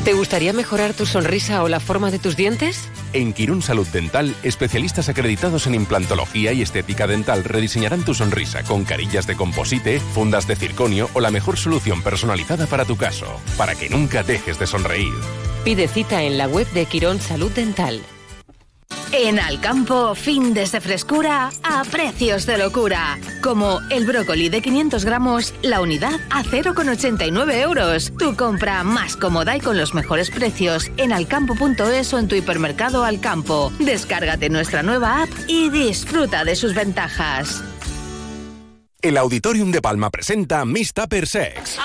¿Te 0.03 0.13
gustaría 0.13 0.51
mejorar 0.51 0.93
tu 0.93 1.05
sonrisa 1.05 1.61
o 1.61 1.67
la 1.67 1.79
forma 1.79 2.09
de 2.09 2.17
tus 2.17 2.35
dientes? 2.35 2.89
En 3.13 3.33
Quirún 3.33 3.61
Salud 3.61 3.87
Dental, 3.87 4.35
especialistas 4.41 5.09
acreditados 5.09 5.67
en 5.67 5.75
implantología 5.75 6.53
y 6.53 6.63
estética 6.63 7.05
dental 7.05 7.43
rediseñarán 7.43 8.03
tu 8.03 8.15
sonrisa 8.15 8.63
con 8.63 8.83
carillas 8.83 9.27
de 9.27 9.35
composite, 9.35 9.99
fundas 9.99 10.47
de 10.47 10.55
circonio 10.55 11.07
o 11.13 11.21
la 11.21 11.29
mejor 11.29 11.55
solución 11.55 12.01
personalizada 12.01 12.65
para 12.65 12.83
tu 12.83 12.97
caso, 12.97 13.27
para 13.57 13.75
que 13.75 13.89
nunca 13.89 14.23
dejes 14.23 14.57
de 14.57 14.65
sonreír. 14.65 15.13
Pide 15.63 15.87
cita 15.87 16.23
en 16.23 16.39
la 16.39 16.47
web 16.47 16.67
de 16.71 16.87
Quirón 16.87 17.21
Salud 17.21 17.51
Dental. 17.51 18.01
En 19.13 19.39
Alcampo, 19.39 20.15
fin 20.15 20.53
de 20.53 20.65
frescura 20.65 21.51
a 21.63 21.83
precios 21.83 22.45
de 22.45 22.57
locura. 22.57 23.19
Como 23.41 23.81
el 23.89 24.05
brócoli 24.05 24.47
de 24.47 24.61
500 24.61 25.03
gramos, 25.03 25.53
la 25.61 25.81
unidad 25.81 26.19
a 26.29 26.43
0,89 26.43 27.61
euros. 27.61 28.13
Tu 28.17 28.35
compra 28.35 28.83
más 28.83 29.17
cómoda 29.17 29.57
y 29.57 29.59
con 29.59 29.77
los 29.77 29.93
mejores 29.93 30.31
precios 30.31 30.89
en 30.95 31.11
alcampo.es 31.11 32.13
o 32.13 32.19
en 32.19 32.27
tu 32.29 32.35
hipermercado 32.35 33.03
Alcampo. 33.03 33.73
Descárgate 33.79 34.49
nuestra 34.49 34.81
nueva 34.81 35.23
app 35.23 35.29
y 35.47 35.69
disfruta 35.69 36.45
de 36.45 36.55
sus 36.55 36.73
ventajas. 36.73 37.63
El 39.01 39.17
Auditorium 39.17 39.71
de 39.71 39.81
Palma 39.81 40.09
presenta 40.09 40.63
Miss 40.63 40.93
Tupper 40.93 41.27
Sex. 41.27 41.79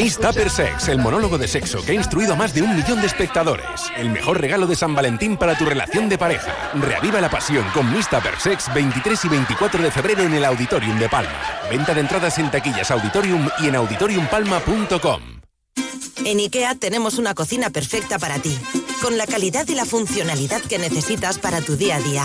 Miss 0.00 0.16
Tupper 0.16 0.48
Sex, 0.48 0.88
el 0.88 0.98
monólogo 0.98 1.36
de 1.36 1.46
sexo 1.46 1.84
que 1.84 1.92
ha 1.92 1.94
instruido 1.94 2.32
a 2.32 2.36
más 2.36 2.54
de 2.54 2.62
un 2.62 2.74
millón 2.74 3.02
de 3.02 3.06
espectadores. 3.06 3.66
El 3.98 4.08
mejor 4.08 4.40
regalo 4.40 4.66
de 4.66 4.74
San 4.74 4.94
Valentín 4.94 5.36
para 5.36 5.58
tu 5.58 5.66
relación 5.66 6.08
de 6.08 6.16
pareja. 6.16 6.70
Reaviva 6.72 7.20
la 7.20 7.28
pasión 7.28 7.66
con 7.74 7.92
Miss 7.92 8.08
Tupper 8.08 8.40
Sex 8.40 8.72
23 8.72 9.26
y 9.26 9.28
24 9.28 9.82
de 9.82 9.90
febrero 9.90 10.22
en 10.22 10.32
el 10.32 10.46
Auditorium 10.46 10.98
de 10.98 11.10
Palma. 11.10 11.38
Venta 11.68 11.92
de 11.92 12.00
entradas 12.00 12.38
en 12.38 12.50
taquillas 12.50 12.90
Auditorium 12.90 13.46
y 13.60 13.68
en 13.68 13.76
auditoriumpalma.com. 13.76 15.20
En 16.24 16.38
IKEA 16.38 16.74
tenemos 16.76 17.18
una 17.18 17.34
cocina 17.34 17.68
perfecta 17.68 18.18
para 18.18 18.38
ti, 18.38 18.58
con 19.00 19.16
la 19.16 19.26
calidad 19.26 19.66
y 19.68 19.74
la 19.74 19.84
funcionalidad 19.84 20.60
que 20.62 20.78
necesitas 20.78 21.38
para 21.38 21.60
tu 21.60 21.76
día 21.76 21.96
a 21.96 22.00
día, 22.00 22.24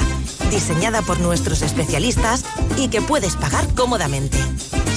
diseñada 0.49 1.01
por 1.01 1.19
nuestros 1.19 1.61
especialistas 1.61 2.43
y 2.77 2.89
que 2.89 3.01
puedes 3.01 3.35
pagar 3.35 3.67
cómodamente. 3.75 4.37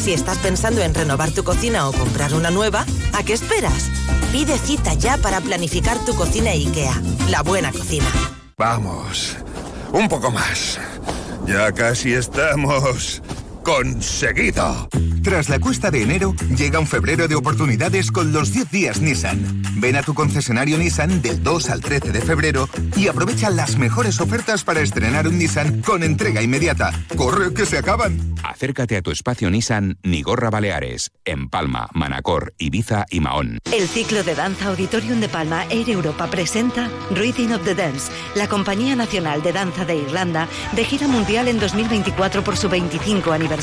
Si 0.02 0.12
estás 0.12 0.38
pensando 0.38 0.82
en 0.82 0.94
renovar 0.94 1.30
tu 1.30 1.44
cocina 1.44 1.88
o 1.88 1.92
comprar 1.92 2.34
una 2.34 2.50
nueva, 2.50 2.84
¿a 3.12 3.22
qué 3.22 3.32
esperas? 3.32 3.90
Pide 4.32 4.58
cita 4.58 4.94
ya 4.94 5.16
para 5.18 5.40
planificar 5.40 5.98
tu 6.04 6.14
cocina 6.14 6.50
IKEA, 6.50 7.00
la 7.30 7.42
buena 7.42 7.72
cocina. 7.72 8.06
Vamos, 8.56 9.36
un 9.92 10.08
poco 10.08 10.30
más. 10.30 10.78
Ya 11.46 11.72
casi 11.72 12.12
estamos 12.12 13.22
conseguido. 13.68 14.88
Tras 15.22 15.50
la 15.50 15.58
cuesta 15.58 15.90
de 15.90 16.02
enero, 16.02 16.34
llega 16.56 16.80
un 16.80 16.86
febrero 16.86 17.28
de 17.28 17.34
oportunidades 17.34 18.10
con 18.10 18.32
los 18.32 18.50
10 18.50 18.70
días 18.70 19.00
Nissan. 19.02 19.62
Ven 19.76 19.96
a 19.96 20.02
tu 20.02 20.14
concesionario 20.14 20.78
Nissan 20.78 21.20
del 21.20 21.42
2 21.42 21.68
al 21.68 21.82
13 21.82 22.12
de 22.12 22.22
febrero 22.22 22.66
y 22.96 23.08
aprovecha 23.08 23.50
las 23.50 23.76
mejores 23.76 24.22
ofertas 24.22 24.64
para 24.64 24.80
estrenar 24.80 25.28
un 25.28 25.36
Nissan 25.36 25.82
con 25.82 26.02
entrega 26.02 26.40
inmediata. 26.40 26.92
¡Corre 27.14 27.52
que 27.52 27.66
se 27.66 27.76
acaban! 27.76 28.34
Acércate 28.42 28.96
a 28.96 29.02
tu 29.02 29.10
espacio 29.10 29.50
Nissan 29.50 29.98
Nigorra 30.02 30.48
Baleares, 30.48 31.10
en 31.26 31.50
Palma, 31.50 31.90
Manacor, 31.92 32.54
Ibiza 32.56 33.04
y 33.10 33.20
Mahón. 33.20 33.58
El 33.70 33.86
ciclo 33.86 34.24
de 34.24 34.34
danza 34.34 34.68
Auditorium 34.68 35.20
de 35.20 35.28
Palma 35.28 35.66
Air 35.68 35.90
Europa 35.90 36.28
presenta 36.30 36.88
Rhythm 37.10 37.52
of 37.52 37.64
the 37.64 37.74
Dance, 37.74 38.10
la 38.34 38.48
compañía 38.48 38.96
nacional 38.96 39.42
de 39.42 39.52
danza 39.52 39.84
de 39.84 39.96
Irlanda, 39.96 40.48
de 40.74 40.84
gira 40.84 41.06
mundial 41.06 41.48
en 41.48 41.58
2024 41.58 42.42
por 42.42 42.56
su 42.56 42.70
25 42.70 43.30
aniversario. 43.30 43.57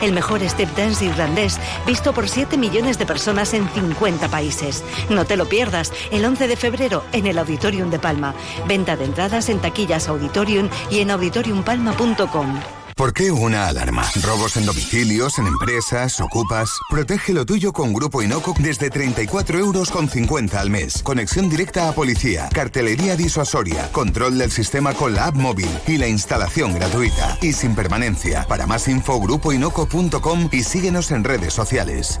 El 0.00 0.12
mejor 0.12 0.40
step 0.48 0.74
dance 0.76 1.04
irlandés, 1.04 1.58
visto 1.86 2.12
por 2.12 2.28
7 2.28 2.56
millones 2.56 2.98
de 2.98 3.06
personas 3.06 3.54
en 3.54 3.68
50 3.68 4.28
países. 4.28 4.84
No 5.08 5.24
te 5.24 5.36
lo 5.36 5.48
pierdas, 5.48 5.92
el 6.10 6.24
11 6.24 6.48
de 6.48 6.56
febrero 6.56 7.04
en 7.12 7.26
el 7.26 7.38
Auditorium 7.38 7.90
de 7.90 7.98
Palma. 7.98 8.34
Venta 8.66 8.96
de 8.96 9.04
entradas 9.04 9.48
en 9.48 9.58
taquillas 9.60 10.08
Auditorium 10.08 10.68
y 10.90 11.00
en 11.00 11.10
auditoriumpalma.com. 11.10 12.79
¿Por 13.00 13.14
qué 13.14 13.30
una 13.30 13.66
alarma? 13.66 14.04
¿Robos 14.22 14.58
en 14.58 14.66
domicilios, 14.66 15.38
en 15.38 15.46
empresas, 15.46 16.20
ocupas? 16.20 16.78
Protege 16.90 17.32
lo 17.32 17.46
tuyo 17.46 17.72
con 17.72 17.94
Grupo 17.94 18.20
Inoco 18.20 18.52
desde 18.58 18.90
34 18.90 19.58
euros 19.58 19.90
con 19.90 20.06
50 20.06 20.60
al 20.60 20.68
mes. 20.68 21.02
Conexión 21.02 21.48
directa 21.48 21.88
a 21.88 21.92
policía, 21.92 22.50
cartelería 22.52 23.16
disuasoria, 23.16 23.90
control 23.92 24.36
del 24.36 24.50
sistema 24.50 24.92
con 24.92 25.14
la 25.14 25.28
app 25.28 25.34
móvil 25.34 25.70
y 25.86 25.96
la 25.96 26.08
instalación 26.08 26.74
gratuita. 26.74 27.38
Y 27.40 27.54
sin 27.54 27.74
permanencia. 27.74 28.44
Para 28.46 28.66
más 28.66 28.86
info, 28.86 29.18
grupoinoco.com 29.18 30.50
y 30.52 30.62
síguenos 30.62 31.10
en 31.10 31.24
redes 31.24 31.54
sociales. 31.54 32.20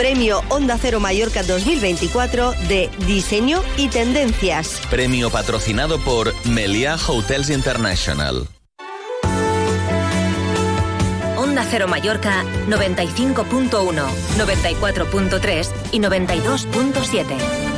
Premio 0.00 0.42
Onda 0.48 0.78
Cero 0.80 0.98
Mallorca 0.98 1.42
2024 1.42 2.52
de 2.68 2.88
Diseño 3.06 3.62
y 3.76 3.88
Tendencias. 3.88 4.80
Premio 4.88 5.28
patrocinado 5.28 5.98
por 5.98 6.32
Meliá 6.46 6.96
Hotels 7.06 7.50
International. 7.50 8.48
Onda 11.36 11.66
Cero 11.70 11.86
Mallorca 11.86 12.44
95.1, 12.70 13.68
94.3 14.38 15.70
y 15.92 15.98
92.7. 15.98 17.69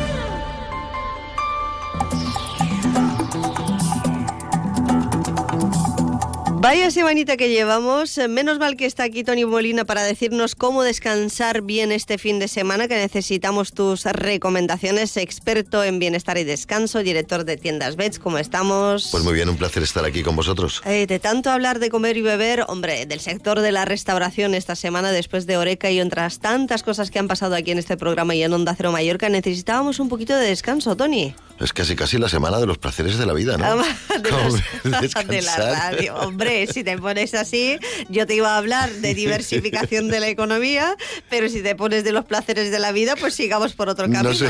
Vaya 6.63 6.93
semanita 6.93 7.37
que 7.37 7.49
llevamos. 7.49 8.21
Menos 8.29 8.61
mal 8.61 8.77
que 8.77 8.87
está 8.87 9.03
aquí 9.03 9.25
Tony 9.25 9.45
Molina 9.45 9.85
para 9.85 10.05
decirnos 10.05 10.55
cómo 10.55 10.85
descansar 10.85 11.63
bien 11.63 11.91
este 11.91 12.19
fin 12.19 12.39
de 12.39 12.47
semana, 12.47 12.87
que 12.87 12.95
necesitamos 12.95 13.73
tus 13.73 14.05
recomendaciones. 14.05 15.17
Experto 15.17 15.83
en 15.83 15.99
bienestar 15.99 16.39
y 16.39 16.45
descanso, 16.45 17.01
director 17.01 17.45
de 17.45 17.57
tiendas 17.57 17.97
Bets, 17.97 18.21
¿cómo 18.21 18.39
estamos? 18.39 19.09
Pues 19.11 19.25
muy 19.25 19.33
bien, 19.35 19.49
un 19.49 19.57
placer 19.57 19.83
estar 19.83 20.05
aquí 20.05 20.23
con 20.23 20.37
vosotros. 20.37 20.83
Eh, 20.85 21.09
de 21.09 21.19
tanto 21.19 21.51
hablar 21.51 21.81
de 21.81 21.91
comer 21.91 22.17
y 22.17 22.23
beber, 22.23 22.65
hombre, 22.69 23.07
del 23.07 23.19
sector 23.19 23.59
de 23.59 23.73
la 23.73 23.85
restauración 23.85 24.55
esta 24.55 24.77
semana, 24.77 25.11
después 25.11 25.47
de 25.47 25.57
Oreca 25.57 25.91
y 25.91 26.01
otras 26.01 26.39
tantas 26.39 26.85
cosas 26.85 27.11
que 27.11 27.19
han 27.19 27.27
pasado 27.27 27.57
aquí 27.57 27.73
en 27.73 27.79
este 27.79 27.97
programa 27.97 28.37
y 28.37 28.45
en 28.45 28.53
Onda 28.53 28.77
Cero 28.77 28.93
Mallorca, 28.93 29.29
necesitábamos 29.29 29.99
un 29.99 30.09
poquito 30.09 30.37
de 30.37 30.47
descanso, 30.47 30.95
Tony. 30.95 31.35
Es 31.59 31.73
casi 31.73 31.97
casi 31.97 32.19
la 32.19 32.29
semana 32.29 32.59
de 32.59 32.67
los 32.67 32.79
placeres 32.79 33.19
de 33.19 33.27
la 33.27 33.33
vida, 33.33 33.57
¿no? 33.57 33.77
de, 34.93 35.09
de 35.27 35.43
la 35.43 35.57
radio, 35.57 36.15
hombre 36.17 36.52
si 36.73 36.85
te 36.85 36.99
pones 36.99 37.35
así, 37.35 37.79
yo 38.09 38.27
te 38.27 38.35
iba 38.35 38.55
a 38.55 38.59
hablar 38.59 38.91
de 38.91 39.15
diversificación 39.15 40.09
de 40.09 40.21
la 40.21 40.29
economía, 40.29 40.97
pero 41.31 41.49
si 41.49 41.63
te 41.63 41.75
pones 41.75 42.05
de 42.05 42.13
los 42.13 42.25
placeres 42.25 42.71
de 42.71 42.79
la 42.79 42.93
vida, 42.93 43.17
pues 43.17 43.35
sigamos 43.35 43.75
por 43.75 43.89
otro 43.89 44.05
camino. 44.11 44.23
No 44.23 44.35
sé, 44.35 44.49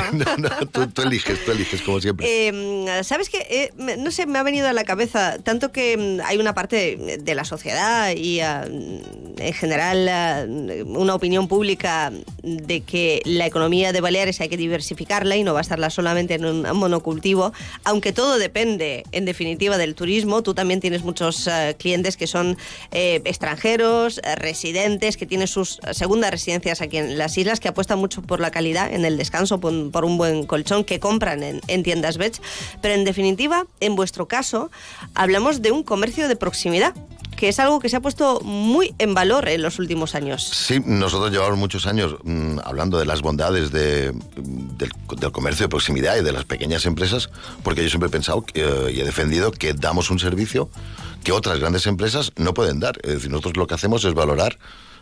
tú, 0.95 1.03
eliges, 1.03 1.45
tú 1.45 1.53
eliges, 1.53 1.83
como 1.83 2.01
siempre. 2.01 2.49
Em, 2.49 2.87
¿Sabes 3.05 3.29
qué? 3.29 3.47
Eh, 3.51 3.71
no 3.99 4.11
sé, 4.11 4.27
me 4.27 4.39
ha 4.39 4.43
venido 4.43 4.69
a 4.69 4.73
la 4.73 4.85
cabeza, 4.85 5.39
tanto 5.43 5.73
que 5.73 5.97
mm, 5.97 6.21
hay 6.25 6.39
una 6.39 6.55
parte 6.55 7.19
de 7.21 7.35
la 7.35 7.45
sociedad 7.45 8.15
y 8.15 8.41
ah, 8.41 8.65
en 8.67 9.53
general 9.53 10.09
ah, 10.09 10.45
una 10.87 11.15
opinión 11.15 11.49
pública 11.49 12.13
de 12.43 12.81
que 12.83 13.23
la 13.25 13.47
economía 13.47 13.93
de 13.93 14.01
Baleares 14.01 14.41
hay 14.41 14.49
que 14.49 14.57
diversificarla 14.57 15.37
y 15.37 15.45
no 15.45 15.55
basarla 15.55 15.91
solamente 15.91 16.35
en 16.35 16.45
un 16.45 16.63
monocultivo, 16.77 17.53
aunque 17.85 18.13
todo 18.13 18.39
depende, 18.39 19.05
en 19.13 19.25
definitiva, 19.25 19.79
del 19.79 19.95
turismo. 19.95 20.43
Tú 20.43 20.55
también 20.55 20.81
tienes 20.81 21.03
muchos 21.03 21.49
ah, 21.49 21.75
clientes 21.75 21.92
que 21.93 22.27
son 22.27 22.57
eh, 22.91 23.21
extranjeros, 23.25 24.19
eh, 24.19 24.35
residentes, 24.37 25.17
que 25.17 25.27
tienen 25.27 25.47
sus 25.47 25.79
segundas 25.93 26.31
residencias 26.31 26.81
aquí 26.81 26.97
en 26.97 27.19
las 27.19 27.37
islas, 27.37 27.61
que 27.61 27.69
apuestan 27.69 27.99
mucho 27.99 28.23
por 28.23 28.41
la 28.41 28.51
calidad 28.51 28.93
en 28.93 29.05
el 29.05 29.19
descanso, 29.19 29.61
por, 29.61 30.05
un 30.05 30.19
buen 30.19 30.47
colchón, 30.47 30.85
que 30.85 31.01
compran 31.01 31.43
en, 31.43 31.61
en 31.67 31.83
tiendas 31.83 32.17
Beds. 32.17 32.41
Pero 32.81 32.95
en 32.95 33.05
definitiva, 33.05 33.67
en 33.81 33.95
vuestro 33.95 34.27
caso, 34.27 34.71
hablamos 35.15 35.61
de 35.61 35.71
un 35.71 35.83
comercio 35.83 36.29
de 36.29 36.37
proximidad 36.37 36.95
que 37.43 37.49
es 37.49 37.59
algo 37.59 37.81
que 37.81 37.89
se 37.89 37.97
ha 37.97 38.01
puesto 38.01 38.39
muy 38.43 38.95
en 39.01 39.15
valor 39.15 39.49
en 39.49 39.63
los 39.63 39.81
últimos 39.81 40.15
años. 40.15 40.45
Sí, 40.45 40.81
nosotros 40.87 41.33
llevamos 41.33 41.59
muchos 41.59 41.89
años 41.89 42.15
mm, 42.23 42.61
hablando 42.63 43.01
de 43.01 43.05
las 43.05 43.21
bondades 43.21 43.73
de, 43.73 44.13
del, 44.37 44.93
comercio 45.33 45.65
de 45.65 45.69
proximidad 45.69 46.17
y 46.17 46.23
de 46.23 46.31
las 46.31 46.45
pequeñas 46.45 46.87
empresas, 46.87 47.31
porque 47.65 47.83
yo 47.83 47.89
siempre 47.89 48.07
he 48.07 48.13
pensado 48.13 48.45
eh, 48.55 48.93
y 48.95 49.01
he 49.01 49.05
defendido 49.05 49.51
que 49.51 49.75
damos 49.75 50.09
un 50.11 50.21
servicio 50.21 50.71
que 51.25 51.33
otras 51.33 51.59
grandes 51.59 51.89
empresas 51.89 52.31
no 52.37 52.55
pueden 52.55 52.79
dar. 52.79 53.01
Es 53.03 53.15
decir, 53.15 53.31
nosotros 53.33 53.57
lo 53.57 53.67
que 53.67 53.75
hacemos 53.75 54.05
es 54.05 54.15
valorar 54.15 54.57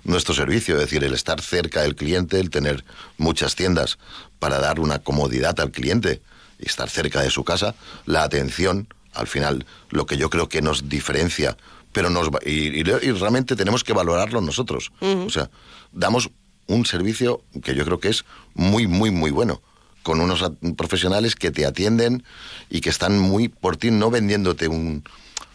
nuestro 0.05 0.33
servicio, 0.35 0.77
es 0.77 0.81
decir, 0.81 1.05
el 1.05 1.13
estar 1.13 1.43
cerca 1.43 1.83
del 1.83 1.95
cliente, 1.95 2.41
el 2.41 2.49
tener 2.49 2.87
muchas 3.19 3.55
tiendas 3.55 3.99
para 4.39 4.61
dar 4.61 4.81
una 4.81 5.01
comodidad 5.01 5.61
al 5.61 5.73
cliente 5.73 6.23
y 6.59 6.69
estar 6.69 6.89
cerca 6.89 7.21
de 7.21 7.29
su 7.29 7.45
casa, 7.45 7.75
la 8.07 8.23
atención, 8.23 8.89
al 9.13 9.27
final, 9.27 9.67
lo 9.91 10.07
que 10.07 10.17
yo 10.17 10.31
creo 10.31 10.49
que 10.49 10.63
nos 10.63 10.89
diferencia 10.89 11.59
pero 11.93 12.11
nos 12.11 12.29
y, 12.45 12.83
realmente 12.83 13.57
tenemos 13.57 13.85
que 13.85 13.93
valorarlo 13.93 14.41
nosotros. 14.41 14.93
O 15.01 15.31
sea, 15.31 15.51
damos 15.93 16.31
un 16.67 16.87
servicio 16.87 17.43
que 17.63 17.75
yo 17.75 17.85
creo 17.85 17.99
que 17.99 18.09
es 18.09 18.25
muy, 18.55 18.87
muy, 18.87 19.11
muy 19.11 19.31
bueno 19.31 19.63
con 20.03 20.21
unos 20.21 20.43
profesionales 20.77 21.35
que 21.35 21.51
te 21.51 21.67
atienden 21.67 22.25
y 22.71 22.81
que 22.81 22.89
están 22.89 23.19
muy 23.19 23.49
por 23.49 23.77
ti, 23.77 23.91
no 23.91 24.11
vendiéndote 24.11 24.67
un, 24.69 25.05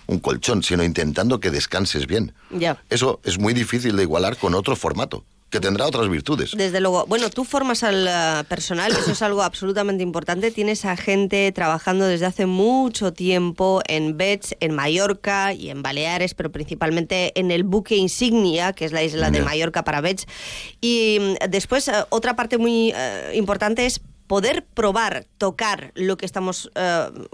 un 0.07 0.19
colchón, 0.19 0.61
sino 0.61 0.83
intentando 0.83 1.39
que 1.39 1.51
descanses 1.51 2.05
bien. 2.05 2.33
Eso 2.89 3.19
es 3.23 3.39
muy 3.39 3.53
difícil 3.53 3.95
de 3.95 4.03
igualar 4.03 4.37
con 4.37 4.53
otro 4.53 4.75
formato 4.75 5.23
que 5.49 5.59
tendrá 5.59 5.85
otras 5.85 6.09
virtudes. 6.09 6.51
Desde 6.55 6.81
luego. 6.81 7.05
Bueno, 7.07 7.29
tú 7.29 7.45
formas 7.45 7.83
al 7.83 8.07
eh, 8.07 8.43
personal, 8.49 8.91
eso 8.91 9.11
es 9.11 9.21
algo 9.21 9.43
absolutamente 9.43 10.03
importante. 10.03 10.51
Tienes 10.51 10.85
a 10.85 10.97
gente 10.97 11.51
trabajando 11.51 12.05
desde 12.05 12.25
hace 12.25 12.45
mucho 12.45 13.13
tiempo 13.13 13.81
en 13.87 14.17
Bets, 14.17 14.55
en 14.59 14.73
Mallorca 14.73 15.53
y 15.53 15.69
en 15.69 15.81
Baleares, 15.81 16.33
pero 16.33 16.51
principalmente 16.51 17.39
en 17.39 17.51
el 17.51 17.63
buque 17.63 17.95
insignia, 17.95 18.73
que 18.73 18.85
es 18.85 18.91
la 18.91 19.03
isla 19.03 19.31
de 19.31 19.41
Mallorca 19.41 19.83
para 19.83 20.01
Bets. 20.01 20.25
Y 20.81 21.19
mm, 21.21 21.49
después, 21.49 21.87
eh, 21.87 21.93
otra 22.09 22.35
parte 22.35 22.57
muy 22.57 22.91
eh, 22.95 23.31
importante 23.35 23.85
es 23.85 24.01
poder 24.27 24.65
probar, 24.65 25.27
tocar 25.37 25.91
lo 25.93 26.17
que 26.17 26.25
estamos 26.25 26.71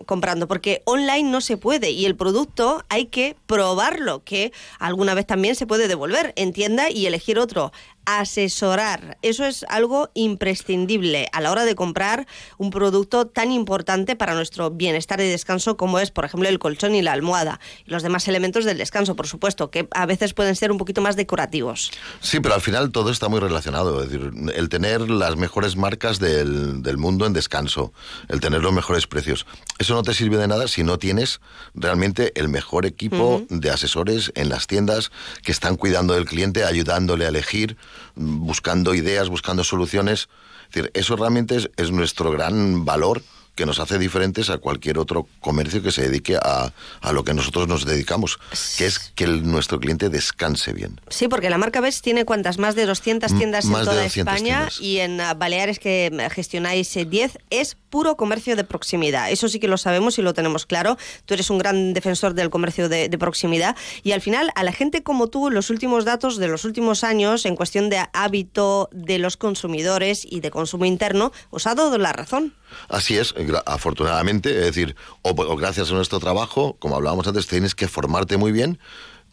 comprando, 0.06 0.50
porque 0.50 0.82
online 0.84 1.32
no 1.32 1.40
se 1.40 1.56
puede 1.56 1.92
y 1.92 2.06
el 2.06 2.18
producto 2.18 2.84
hay 2.90 3.06
que 3.06 3.38
probarlo, 3.46 4.26
que 4.26 4.52
alguna 4.78 5.14
vez 5.14 5.26
también 5.26 5.56
se 5.56 5.66
puede 5.66 5.88
devolver 5.88 6.34
en 6.36 6.52
tienda 6.52 6.90
y 6.90 7.06
elegir 7.06 7.40
otro 7.40 7.72
asesorar. 8.06 9.18
Eso 9.22 9.46
es 9.46 9.66
algo 9.70 10.10
imprescindible 10.14 11.28
a 11.32 11.42
la 11.42 11.52
hora 11.52 11.66
de 11.66 11.76
comprar 11.76 12.28
un 12.58 12.70
producto 12.70 13.28
tan 13.28 13.52
importante 13.52 14.16
para 14.16 14.34
nuestro 14.34 14.72
bienestar 14.72 15.20
y 15.22 15.30
descanso 15.30 15.78
como 15.78 16.00
es, 16.00 16.12
por 16.12 16.26
ejemplo, 16.26 16.50
el 16.50 16.60
colchón 16.60 16.96
y 16.96 17.02
la 17.02 17.14
almohada. 17.14 17.60
Y 17.86 17.92
los 17.92 18.04
demás 18.04 18.28
elementos 18.28 18.66
del 18.66 18.78
descanso, 18.78 19.16
por 19.16 19.28
supuesto, 19.28 19.72
que 19.72 19.88
a 19.92 20.06
veces 20.06 20.34
pueden 20.34 20.56
ser 20.56 20.72
un 20.72 20.78
poquito 20.78 21.02
más 21.02 21.16
decorativos. 21.16 21.92
Sí, 22.22 22.40
pero 22.40 22.56
al 22.56 22.62
final 22.62 22.92
todo 22.92 23.12
está 23.12 23.30
muy 23.30 23.40
relacionado. 23.40 24.04
Es 24.04 24.10
decir, 24.10 24.32
el 24.54 24.70
tener 24.70 25.10
las 25.10 25.38
mejores 25.38 25.76
marcas 25.76 26.20
del, 26.20 26.82
del 26.82 26.98
mundo 26.98 27.26
en 27.26 27.34
descanso, 27.34 27.94
el 28.28 28.40
tener 28.40 28.62
los 28.62 28.74
mejores 28.74 29.08
precios, 29.08 29.46
eso 29.78 29.94
no 29.94 30.04
te 30.04 30.14
sirve 30.14 30.38
de 30.38 30.48
nada 30.48 30.68
si 30.68 30.84
no 30.84 30.98
tienes 30.98 31.42
realmente 31.74 32.32
el 32.40 32.50
mejor 32.50 32.86
equipo 32.86 33.46
de 33.50 33.70
asesores 33.70 34.32
en 34.36 34.50
las 34.50 34.68
tiendas 34.68 35.12
que 35.44 35.52
están 35.52 35.76
cuidando 35.76 36.14
del 36.14 36.26
cliente, 36.26 36.64
ayudándole 36.64 37.26
a 37.26 37.30
elegir 37.30 37.78
buscando 38.16 38.94
ideas, 38.94 39.30
buscando 39.30 39.64
soluciones. 39.64 40.30
Es 40.70 40.76
decir, 40.76 40.92
eso 40.94 41.16
realmente 41.16 41.56
es, 41.56 41.70
es 41.78 41.92
nuestro 41.92 42.32
gran 42.32 42.86
valor 42.86 43.22
que 43.56 43.66
nos 43.66 43.80
hace 43.80 44.00
diferentes 44.00 44.50
a 44.50 44.58
cualquier 44.58 44.98
otro 44.98 45.28
comercio 45.40 45.84
que 45.84 45.92
se 45.92 46.04
dedique 46.04 46.38
a, 46.38 46.74
a 47.02 47.12
lo 47.12 47.24
que 47.24 47.34
nosotros 47.34 47.68
nos 47.68 47.86
dedicamos, 47.86 48.40
que 48.78 48.86
es 48.86 49.00
que 49.00 49.26
el, 49.26 49.50
nuestro 49.50 49.80
cliente 49.80 50.10
descanse 50.10 50.74
bien. 50.74 51.02
Sí, 51.10 51.28
porque 51.28 51.50
la 51.50 51.58
marca 51.58 51.82
BES 51.82 52.02
tiene 52.02 52.26
cuantas 52.26 52.58
más 52.58 52.76
de 52.76 52.86
200 52.86 53.36
tiendas 53.38 53.66
más 53.66 53.82
en 53.82 53.86
toda 53.86 53.98
de 53.98 54.04
200 54.04 54.36
España 54.36 54.58
tiendas. 54.58 54.82
y 54.82 55.00
en 55.00 55.20
uh, 55.20 55.36
Baleares 55.38 55.80
que 55.80 56.30
gestionáis 56.32 56.96
eh, 56.96 57.06
10 57.06 57.38
es 57.50 57.76
puro 57.90 58.16
comercio 58.16 58.56
de 58.56 58.64
proximidad. 58.64 59.32
Eso 59.32 59.50
sí 59.50 59.60
que 59.60 59.68
lo 59.68 59.78
sabemos 59.78 60.18
y 60.18 60.22
lo 60.22 60.34
tenemos 60.34 60.66
claro. 60.66 60.98
Tú 61.26 61.34
eres 61.34 61.50
un 61.50 61.58
gran 61.58 61.94
defensor 61.94 62.34
del 62.34 62.50
comercio 62.50 62.88
de, 62.88 63.10
de 63.10 63.18
proximidad 63.18 63.76
y 64.04 64.14
al 64.14 64.22
final 64.22 64.52
a 64.56 64.64
la 64.64 64.72
gente 64.72 65.04
como 65.04 65.28
tú, 65.28 65.50
los 65.50 65.70
últimos 65.70 66.06
datos 66.06 66.38
de 66.38 66.48
los 66.48 66.64
últimos 66.64 67.04
años 67.04 67.46
en 67.46 67.56
cuestión 67.56 67.90
de 67.90 68.02
hábito 68.14 68.90
de 68.94 69.20
los 69.20 69.36
consumidores 69.38 70.26
y 70.30 70.40
de 70.40 70.52
consumo 70.52 70.86
interno, 70.86 71.32
os 71.50 71.68
ha 71.68 71.76
dado 71.76 71.98
la 71.98 72.14
razón. 72.14 72.54
Así 72.88 73.18
es, 73.18 73.34
afortunadamente, 73.66 74.50
es 74.58 74.66
decir, 74.66 74.96
o, 75.22 75.30
o 75.32 75.56
gracias 75.56 75.90
a 75.92 75.94
nuestro 75.94 76.20
trabajo, 76.20 76.76
como 76.80 76.96
hablábamos 76.96 77.28
antes, 77.28 77.48
tienes 77.48 77.76
que 77.76 77.88
formarte 77.88 78.38
muy 78.38 78.52
bien, 78.52 78.80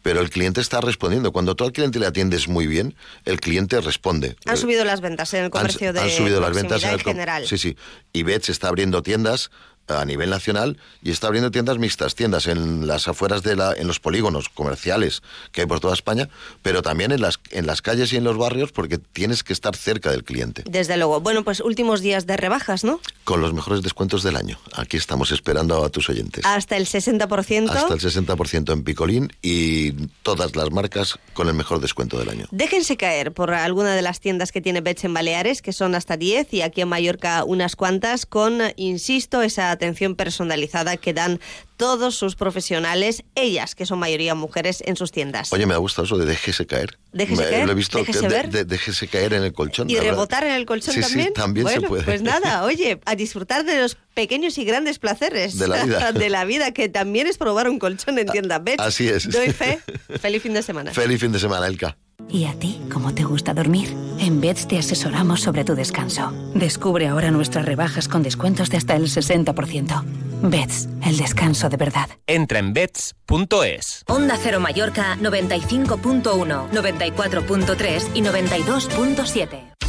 pero 0.01 0.21
el 0.21 0.29
cliente 0.29 0.61
está 0.61 0.79
respondiendo. 0.81 1.31
Cuando 1.33 1.55
tú 1.55 1.65
al 1.65 1.73
cliente 1.73 1.99
le 1.99 2.05
atiendes 2.07 2.47
muy 2.47 2.67
bien, 2.67 2.95
el 3.25 3.39
cliente 3.41 3.81
responde. 3.81 4.37
Han 4.45 4.55
subido 4.57 4.85
las 4.85 5.01
ventas 5.01 5.33
en 5.33 5.39
el 5.39 5.45
Han- 5.45 5.51
comercio 5.51 5.91
de 5.93 5.99
han 5.99 6.09
subido 6.09 6.39
las 6.39 6.53
ventas 6.55 6.83
en 6.83 6.89
el 6.89 6.95
en 6.95 7.01
general. 7.05 7.45
Sí, 7.47 7.57
sí. 7.57 7.75
Y 8.13 8.23
Bets 8.23 8.49
está 8.49 8.69
abriendo 8.69 9.01
tiendas 9.03 9.51
a 9.89 10.05
nivel 10.05 10.29
nacional 10.29 10.77
y 11.03 11.11
está 11.11 11.27
abriendo 11.27 11.51
tiendas 11.51 11.77
mixtas, 11.77 12.15
tiendas 12.15 12.47
en 12.47 12.87
las 12.87 13.07
afueras 13.07 13.43
de 13.43 13.55
la, 13.55 13.73
en 13.73 13.87
los 13.87 13.99
polígonos 13.99 14.49
comerciales 14.49 15.21
que 15.51 15.61
hay 15.61 15.67
por 15.67 15.79
toda 15.79 15.93
España, 15.93 16.29
pero 16.61 16.81
también 16.81 17.11
en 17.11 17.21
las, 17.21 17.39
en 17.51 17.65
las 17.65 17.81
calles 17.81 18.13
y 18.13 18.17
en 18.17 18.23
los 18.23 18.37
barrios 18.37 18.71
porque 18.71 18.97
tienes 18.97 19.43
que 19.43 19.53
estar 19.53 19.75
cerca 19.75 20.11
del 20.11 20.23
cliente. 20.23 20.63
Desde 20.69 20.97
luego. 20.97 21.21
Bueno, 21.21 21.43
pues 21.43 21.59
últimos 21.59 22.01
días 22.01 22.25
de 22.25 22.37
rebajas, 22.37 22.83
¿no? 22.83 22.99
Con 23.23 23.41
los 23.41 23.53
mejores 23.53 23.81
descuentos 23.81 24.23
del 24.23 24.35
año. 24.35 24.59
Aquí 24.73 24.97
estamos 24.97 25.31
esperando 25.31 25.83
a 25.83 25.89
tus 25.89 26.09
oyentes. 26.09 26.45
Hasta 26.45 26.77
el 26.77 26.85
60%. 26.85 27.69
Hasta 27.69 27.93
el 27.93 27.99
60% 27.99 28.73
en 28.73 28.83
Picolín 28.83 29.31
y 29.41 29.91
todas 30.23 30.55
las 30.55 30.71
marcas 30.71 31.19
con 31.33 31.47
el 31.47 31.53
mejor 31.53 31.79
descuento 31.79 32.19
del 32.19 32.29
año. 32.29 32.45
Déjense 32.51 32.97
caer 32.97 33.31
por 33.31 33.53
alguna 33.53 33.95
de 33.95 34.01
las 34.01 34.19
tiendas 34.19 34.51
que 34.51 34.61
tiene 34.61 34.81
Bets 34.81 35.05
en 35.05 35.13
Baleares, 35.13 35.61
que 35.61 35.73
son 35.73 35.95
hasta 35.95 36.17
10, 36.17 36.53
y 36.53 36.61
aquí 36.61 36.81
en 36.81 36.87
Mallorca 36.87 37.43
unas 37.43 37.75
cuantas, 37.75 38.25
con, 38.25 38.59
insisto, 38.75 39.41
esa 39.41 39.75
atención 39.79 40.15
personalizada 40.15 40.97
que 40.97 41.13
dan 41.13 41.39
todos 41.77 42.15
sus 42.15 42.35
profesionales, 42.35 43.23
ellas, 43.35 43.73
que 43.73 43.85
son 43.85 43.99
mayoría 43.99 44.35
mujeres, 44.35 44.83
en 44.85 44.97
sus 44.97 45.11
tiendas. 45.13 45.53
Oye, 45.53 45.65
me 45.65 45.73
ha 45.73 45.77
gustado 45.77 46.05
eso 46.05 46.17
de 46.17 46.25
déjese 46.25 46.65
caer. 46.67 46.99
Déjese 47.13 47.41
Me- 47.43 47.49
caer, 47.49 47.65
Lo 47.65 47.71
he 47.71 47.75
visto 47.75 47.97
déjese 47.97 48.19
que 48.19 48.27
de- 48.27 48.33
ver. 48.33 48.49
de- 48.49 48.65
déjese 48.65 49.07
caer 49.07 49.33
en 49.33 49.43
el 49.43 49.53
colchón. 49.53 49.89
¿Y 49.89 49.97
rebotar 49.97 50.43
en 50.43 50.51
el 50.51 50.65
colchón 50.65 50.93
Sí, 50.93 51.01
sí, 51.01 51.07
también? 51.09 51.33
también 51.33 51.67
se 51.69 51.81
puede. 51.81 52.03
Pues 52.03 52.21
nada, 52.21 52.63
oye, 52.65 52.99
a 53.05 53.15
disfrutar 53.15 53.63
de 53.63 53.79
los 53.81 53.97
pequeños 54.13 54.57
y 54.57 54.65
grandes 54.65 54.99
placeres 54.99 55.57
De 55.57 55.67
la 55.69 55.83
vida. 55.85 56.11
de 56.13 56.29
la 56.29 56.43
vida, 56.43 56.71
que 56.73 56.89
también 56.89 57.27
es 57.27 57.37
probar 57.37 57.69
un 57.69 57.79
colchón 57.79 58.19
en 58.19 58.27
tienda 58.27 58.59
Bets. 58.59 58.81
así 58.83 59.07
es. 59.07 59.29
Doy 59.31 59.51
fe. 59.51 59.79
Feliz 60.19 60.43
fin 60.43 60.53
de 60.53 60.61
semana. 60.61 60.93
Feliz 60.93 61.19
fin 61.21 61.31
de 61.31 61.39
semana, 61.39 61.65
Elka. 61.67 61.97
¿Y 62.29 62.45
a 62.45 62.53
ti 62.53 62.79
cómo 62.91 63.13
te 63.13 63.23
gusta 63.23 63.53
dormir? 63.53 63.95
En 64.19 64.39
Beds 64.39 64.67
te 64.67 64.77
asesoramos 64.77 65.41
sobre 65.41 65.63
tu 65.63 65.75
descanso. 65.75 66.31
Descubre 66.53 67.07
ahora 67.07 67.31
nuestras 67.31 67.65
rebajas 67.65 68.07
con 68.07 68.21
descuentos 68.21 68.69
de 68.69 68.77
hasta 68.77 68.95
el 68.95 69.03
60%. 69.05 70.03
Beds, 70.43 70.87
el 71.05 71.17
descanso 71.17 71.69
de 71.69 71.77
verdad. 71.77 72.09
Entra 72.27 72.59
en 72.59 72.73
bets.es. 72.73 74.03
Onda 74.07 74.37
Cero 74.41 74.59
Mallorca 74.59 75.17
95.1, 75.17 76.69
94.3 76.69 78.07
y 78.13 78.21
92.7. 78.21 79.88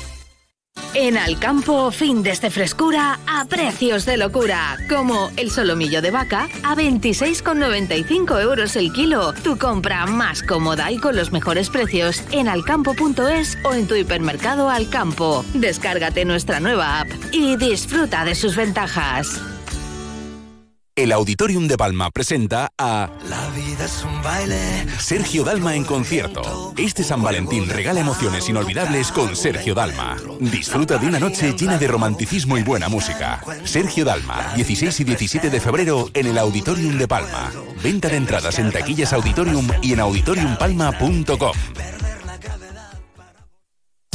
En 0.93 1.17
Alcampo, 1.17 1.91
fin 1.91 2.21
de 2.23 2.31
frescura 2.49 3.19
a 3.27 3.45
precios 3.45 4.05
de 4.05 4.17
locura. 4.17 4.77
Como 4.89 5.29
el 5.37 5.51
solomillo 5.51 6.01
de 6.01 6.11
vaca 6.11 6.49
a 6.63 6.75
26,95 6.75 8.41
euros 8.41 8.75
el 8.75 8.91
kilo. 8.91 9.33
Tu 9.43 9.57
compra 9.57 10.05
más 10.05 10.41
cómoda 10.43 10.91
y 10.91 10.97
con 10.97 11.15
los 11.15 11.31
mejores 11.31 11.69
precios 11.69 12.23
en 12.31 12.47
alcampo.es 12.47 13.57
o 13.63 13.73
en 13.73 13.87
tu 13.87 13.95
hipermercado 13.95 14.69
Alcampo. 14.69 15.45
Descárgate 15.53 16.25
nuestra 16.25 16.59
nueva 16.59 17.01
app 17.01 17.09
y 17.31 17.55
disfruta 17.57 18.25
de 18.25 18.35
sus 18.35 18.55
ventajas. 18.55 19.50
El 21.01 21.11
Auditorium 21.13 21.67
de 21.67 21.77
Palma 21.77 22.11
presenta 22.11 22.73
a 22.77 23.09
La 23.27 23.49
vida 23.55 23.85
es 23.85 24.03
un 24.03 24.21
baile. 24.21 24.85
Sergio 24.99 25.43
Dalma 25.43 25.75
en 25.75 25.83
concierto. 25.83 26.75
Este 26.77 27.03
San 27.03 27.23
Valentín 27.23 27.67
regala 27.67 28.01
emociones 28.01 28.47
inolvidables 28.47 29.11
con 29.11 29.35
Sergio 29.35 29.73
Dalma. 29.73 30.15
Disfruta 30.39 30.99
de 30.99 31.07
una 31.07 31.19
noche 31.19 31.55
llena 31.57 31.79
de 31.79 31.87
romanticismo 31.87 32.55
y 32.55 32.61
buena 32.61 32.87
música. 32.87 33.41
Sergio 33.63 34.05
Dalma, 34.05 34.53
16 34.53 34.99
y 34.99 35.03
17 35.03 35.49
de 35.49 35.59
febrero 35.59 36.07
en 36.13 36.27
el 36.27 36.37
Auditorium 36.37 36.99
de 36.99 37.07
Palma. 37.07 37.51
Venta 37.81 38.07
de 38.07 38.17
entradas 38.17 38.59
en 38.59 38.71
taquillas 38.71 39.11
Auditorium 39.11 39.69
y 39.81 39.93
en 39.93 40.01
auditoriumpalma.com. 40.01 41.53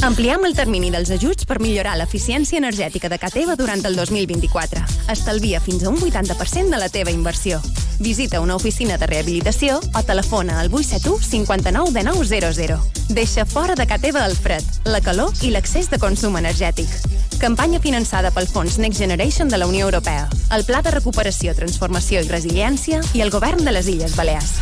Ampliem 0.05 0.43
el 0.45 0.53
termini 0.53 0.91
dels 0.93 1.09
ajuts 1.09 1.47
per 1.49 1.55
millorar 1.57 1.95
l'eficiència 1.97 2.59
energètica 2.61 3.09
de 3.09 3.17
Cateva 3.17 3.55
durant 3.57 3.81
el 3.89 3.95
2024. 3.97 4.83
Estalvia 5.09 5.57
fins 5.59 5.81
a 5.83 5.89
un 5.89 5.97
80% 5.97 6.69
de 6.69 6.77
la 6.77 6.89
teva 6.93 7.09
inversió. 7.09 7.57
Visita 7.97 8.41
una 8.41 8.55
oficina 8.55 8.99
de 9.01 9.07
rehabilitació 9.09 9.79
o 9.81 10.03
telefona 10.05 10.59
al 10.59 10.69
871 10.69 11.17
59 11.25 12.03
1900. 12.13 13.09
Deixa 13.09 13.45
fora 13.45 13.73
de 13.73 13.87
Cateva 13.87 14.27
el 14.27 14.37
fred, 14.37 14.61
la 14.85 15.01
calor 15.01 15.33
i 15.41 15.49
l'excés 15.49 15.89
de 15.89 15.97
consum 15.97 16.37
energètic. 16.37 16.93
Campanya 17.41 17.81
finançada 17.81 18.29
pel 18.29 18.45
Fons 18.47 18.77
Next 18.77 19.01
Generation 19.01 19.49
de 19.49 19.57
la 19.57 19.65
Unió 19.65 19.89
Europea, 19.89 20.29
el 20.53 20.63
Pla 20.63 20.83
de 20.85 20.93
Recuperació, 20.93 21.57
Transformació 21.57 22.21
i 22.21 22.29
Resiliència 22.29 23.01
i 23.17 23.25
el 23.25 23.33
Govern 23.33 23.65
de 23.65 23.73
les 23.73 23.89
Illes 23.89 24.15
Balears. 24.15 24.59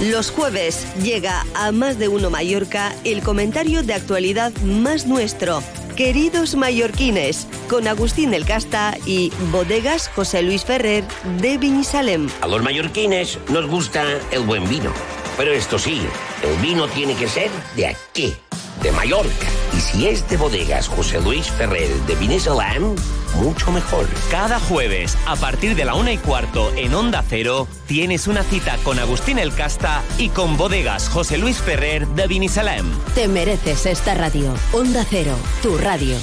Los 0.00 0.30
jueves 0.30 0.86
llega 1.02 1.44
a 1.54 1.72
Más 1.72 1.98
de 1.98 2.08
Uno 2.08 2.30
Mallorca 2.30 2.94
el 3.04 3.20
comentario 3.22 3.82
de 3.82 3.92
actualidad 3.92 4.50
más 4.70 5.06
nuestro. 5.06 5.62
Queridos 5.96 6.54
mallorquines, 6.54 7.46
con 7.68 7.86
Agustín 7.88 8.30
del 8.30 8.46
Casta 8.46 8.96
y 9.04 9.32
Bodegas 9.50 10.08
José 10.08 10.42
Luis 10.42 10.64
Ferrer 10.64 11.04
de 11.40 11.58
Viñisalem. 11.58 12.28
A 12.40 12.46
los 12.46 12.62
mallorquines 12.62 13.38
nos 13.48 13.66
gusta 13.66 14.04
el 14.30 14.42
buen 14.42 14.68
vino. 14.68 14.92
Pero 15.36 15.52
esto 15.52 15.78
sí, 15.78 16.00
el 16.42 16.56
vino 16.60 16.86
tiene 16.88 17.14
que 17.14 17.28
ser 17.28 17.50
de 17.76 17.88
aquí, 17.88 18.34
de 18.82 18.92
Mallorca. 18.92 19.46
Y 19.76 19.80
si 19.80 20.06
es 20.08 20.28
de 20.28 20.36
bodegas 20.36 20.88
José 20.88 21.20
Luis 21.20 21.50
Ferrer 21.50 21.88
de 22.06 22.14
Vinesalam, 22.14 22.94
mucho 23.36 23.70
mejor. 23.72 24.06
Cada 24.30 24.58
jueves, 24.60 25.16
a 25.26 25.36
partir 25.36 25.74
de 25.74 25.84
la 25.84 25.94
una 25.94 26.12
y 26.12 26.18
cuarto 26.18 26.72
en 26.76 26.94
Onda 26.94 27.24
Cero, 27.28 27.68
tienes 27.86 28.26
una 28.26 28.42
cita 28.42 28.76
con 28.82 28.98
Agustín 28.98 29.38
El 29.38 29.54
Casta 29.54 30.02
y 30.18 30.28
con 30.30 30.56
bodegas 30.56 31.08
José 31.08 31.38
Luis 31.38 31.58
Ferrer 31.58 32.06
de 32.08 32.26
Vinisalem. 32.26 32.90
Te 33.14 33.28
mereces 33.28 33.86
esta 33.86 34.14
radio. 34.14 34.54
Onda 34.72 35.04
Cero, 35.08 35.34
tu 35.62 35.78
radio. 35.78 36.16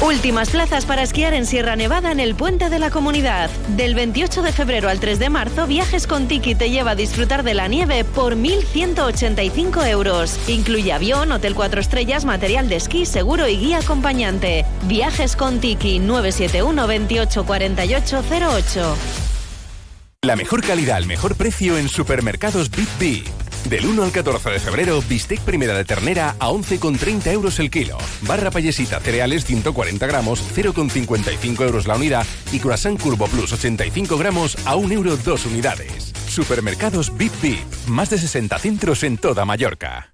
Últimas 0.00 0.50
plazas 0.50 0.84
para 0.84 1.02
esquiar 1.02 1.34
en 1.34 1.46
Sierra 1.46 1.76
Nevada 1.76 2.12
en 2.12 2.20
el 2.20 2.34
Puente 2.34 2.68
de 2.68 2.78
la 2.78 2.90
Comunidad. 2.90 3.48
Del 3.68 3.94
28 3.94 4.42
de 4.42 4.52
febrero 4.52 4.88
al 4.88 5.00
3 5.00 5.18
de 5.18 5.30
marzo, 5.30 5.66
Viajes 5.66 6.06
con 6.06 6.28
Tiki 6.28 6.54
te 6.54 6.70
lleva 6.70 6.90
a 6.90 6.94
disfrutar 6.94 7.42
de 7.42 7.54
la 7.54 7.68
nieve 7.68 8.04
por 8.04 8.36
1.185 8.36 9.86
euros. 9.88 10.38
Incluye 10.48 10.92
avión, 10.92 11.32
hotel 11.32 11.54
4 11.54 11.80
estrellas, 11.80 12.24
material 12.24 12.68
de 12.68 12.76
esquí, 12.76 13.06
seguro 13.06 13.48
y 13.48 13.56
guía 13.56 13.78
acompañante. 13.78 14.66
Viajes 14.82 15.36
con 15.36 15.60
Tiki 15.60 16.00
971 16.00 16.86
28 16.86 17.46
48 17.46 18.24
08. 18.30 18.96
La 20.22 20.36
mejor 20.36 20.62
calidad 20.62 20.96
al 20.96 21.06
mejor 21.06 21.36
precio 21.36 21.78
en 21.78 21.88
supermercados 21.88 22.70
Bip 22.70 22.88
Bip. 22.98 23.43
Del 23.68 23.86
1 23.86 24.02
al 24.02 24.12
14 24.12 24.50
de 24.50 24.60
febrero, 24.60 25.02
bistec 25.08 25.40
primera 25.40 25.74
de 25.74 25.84
ternera 25.84 26.36
a 26.38 26.50
11,30 26.50 27.32
euros 27.32 27.58
el 27.58 27.70
kilo. 27.70 27.96
Barra 28.22 28.50
payesita 28.50 29.00
cereales 29.00 29.44
140 29.46 30.06
gramos, 30.06 30.42
0,55 30.54 31.64
euros 31.64 31.86
la 31.86 31.96
unidad. 31.96 32.26
Y 32.52 32.60
croissant 32.60 33.00
Curvo 33.00 33.26
Plus 33.26 33.52
85 33.52 34.18
gramos 34.18 34.56
a 34.66 34.76
1 34.76 34.92
euro 34.92 35.16
2 35.16 35.46
unidades. 35.46 36.12
Supermercados 36.28 37.16
Bip 37.16 37.32
Bip. 37.40 37.58
Más 37.86 38.10
de 38.10 38.18
60 38.18 38.58
centros 38.58 39.02
en 39.02 39.16
toda 39.16 39.44
Mallorca. 39.44 40.13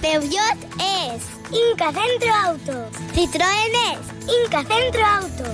Peugeot 0.00 0.58
es 0.78 1.22
Inca 1.50 1.92
Centro 1.92 2.32
Auto. 2.44 2.88
Citroën 3.14 3.74
es 3.92 4.44
Inca 4.44 4.62
Centro 4.64 5.04
Auto. 5.04 5.44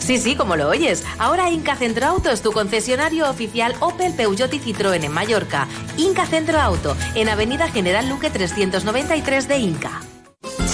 Sí, 0.00 0.18
sí, 0.18 0.34
como 0.34 0.56
lo 0.56 0.68
oyes. 0.68 1.04
Ahora 1.18 1.50
Inca 1.50 1.76
Centro 1.76 2.06
Auto 2.06 2.30
es 2.30 2.42
tu 2.42 2.50
concesionario 2.50 3.30
oficial 3.30 3.76
Opel, 3.78 4.14
Peugeot 4.14 4.52
y 4.52 4.58
Citroën 4.58 5.04
en 5.04 5.12
Mallorca. 5.12 5.68
Inca 5.96 6.26
Centro 6.26 6.58
Auto, 6.58 6.96
en 7.14 7.28
Avenida 7.28 7.68
General 7.68 8.08
Luque 8.08 8.30
393 8.30 9.46
de 9.46 9.58
Inca. 9.58 10.00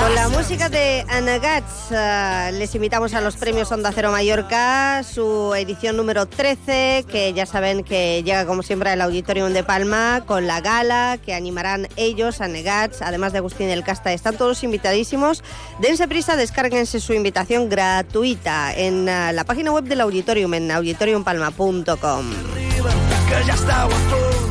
Con 0.00 0.14
la 0.14 0.28
música 0.28 0.68
de 0.68 1.04
Anagats 1.08 1.90
eh, 1.90 2.50
les 2.54 2.74
invitamos 2.74 3.14
a 3.14 3.20
los 3.20 3.36
premios 3.36 3.70
Onda 3.72 3.92
Cero 3.92 4.10
Mallorca, 4.10 5.02
su 5.02 5.54
edición 5.54 5.96
número 5.96 6.26
13, 6.26 7.04
que 7.08 7.32
ya 7.32 7.46
saben 7.46 7.84
que 7.84 8.22
llega 8.22 8.46
como 8.46 8.62
siempre 8.62 8.90
al 8.90 9.00
Auditorium 9.00 9.52
de 9.52 9.64
Palma 9.64 10.22
con 10.26 10.46
la 10.46 10.60
gala 10.60 11.18
que 11.24 11.34
animarán 11.34 11.88
ellos, 11.96 12.40
Anagats, 12.40 13.02
además 13.02 13.32
de 13.32 13.38
Agustín 13.38 13.68
del 13.68 13.84
Casta. 13.84 14.12
Están 14.12 14.36
todos 14.36 14.62
invitadísimos. 14.62 15.42
Dense 15.80 16.08
prisa, 16.08 16.36
descárguense 16.36 17.00
su 17.00 17.12
invitación 17.12 17.68
gratuita 17.68 18.74
en 18.74 19.08
eh, 19.08 19.32
la 19.32 19.44
página 19.44 19.72
web 19.72 19.84
del 19.84 20.00
Auditorium, 20.00 20.54
en 20.54 20.70
auditoriumpalma.com. 20.70 23.21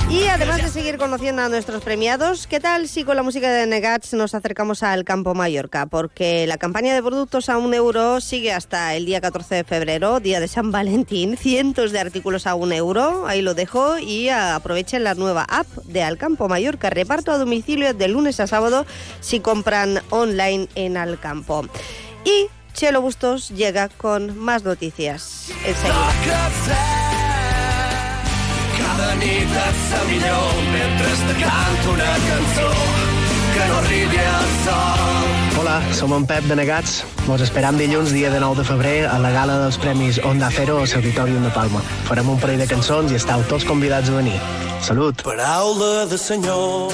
Y 0.09 0.27
además 0.27 0.63
de 0.63 0.69
seguir 0.69 0.97
conociendo 0.97 1.43
a 1.43 1.49
nuestros 1.49 1.83
premiados, 1.83 2.47
¿qué 2.47 2.59
tal 2.59 2.87
si 2.87 3.03
con 3.03 3.15
la 3.15 3.21
música 3.21 3.51
de 3.51 3.67
Negats 3.67 4.13
nos 4.13 4.33
acercamos 4.33 4.81
al 4.81 5.03
Campo 5.05 5.35
Mallorca? 5.35 5.85
Porque 5.85 6.47
la 6.47 6.57
campaña 6.57 6.95
de 6.95 7.03
productos 7.03 7.49
a 7.49 7.59
un 7.59 7.75
euro 7.75 8.19
sigue 8.21 8.51
hasta 8.51 8.95
el 8.95 9.05
día 9.05 9.21
14 9.21 9.53
de 9.55 9.63
febrero, 9.63 10.19
día 10.19 10.39
de 10.39 10.47
San 10.47 10.71
Valentín. 10.71 11.37
Cientos 11.37 11.91
de 11.91 11.99
artículos 11.99 12.47
a 12.47 12.55
un 12.55 12.73
euro, 12.73 13.27
ahí 13.27 13.43
lo 13.43 13.53
dejo. 13.53 13.99
Y 13.99 14.29
aprovechen 14.29 15.03
la 15.03 15.13
nueva 15.13 15.45
app 15.47 15.67
de 15.85 16.01
Alcampo 16.01 16.49
Mallorca. 16.49 16.89
Reparto 16.89 17.31
a 17.31 17.37
domicilio 17.37 17.93
de 17.93 18.07
lunes 18.07 18.39
a 18.39 18.47
sábado 18.47 18.87
si 19.19 19.41
compran 19.41 20.01
online 20.09 20.67
en 20.73 20.97
Alcampo. 20.97 21.67
Y 22.25 22.47
Chelo 22.73 23.01
Bustos 23.01 23.49
llega 23.49 23.89
con 23.89 24.37
más 24.37 24.63
noticias 24.63 25.51
enseguida. 25.65 27.30
Cada 29.01 29.15
nit 29.17 29.49
et 29.49 29.77
sa 29.89 29.99
millor 30.05 30.57
mentre 30.69 31.13
te 31.25 31.33
canto 31.41 31.93
una 31.93 32.09
cançó 32.27 32.67
que 33.53 33.63
no 33.69 33.77
arribi 33.79 34.19
al 34.21 34.51
sol. 34.65 35.31
Hola, 35.61 35.79
som 35.91 36.13
en 36.13 36.27
Pep 36.29 36.45
de 36.45 36.55
Negats. 36.59 36.99
Vos 37.25 37.41
esperam 37.41 37.79
dilluns, 37.81 38.13
dia 38.13 38.29
de 38.29 38.39
9 38.39 38.61
de 38.61 38.67
febrer, 38.67 39.07
a 39.09 39.17
la 39.17 39.33
gala 39.33 39.57
dels 39.63 39.81
Premis 39.81 40.21
Onda 40.21 40.51
Cero 40.53 40.77
al 40.77 40.93
Auditorium 41.01 41.41
de 41.41 41.49
Palma. 41.49 41.81
Farem 42.05 42.29
un 42.29 42.37
parell 42.37 42.61
de 42.61 42.69
cançons 42.69 43.09
i 43.09 43.17
estàu 43.17 43.41
tots 43.49 43.65
convidats 43.65 44.13
a 44.13 44.21
venir. 44.21 44.37
Salut! 44.85 45.25
Paraula 45.25 46.05
de 46.05 46.21
senyor. 46.21 46.93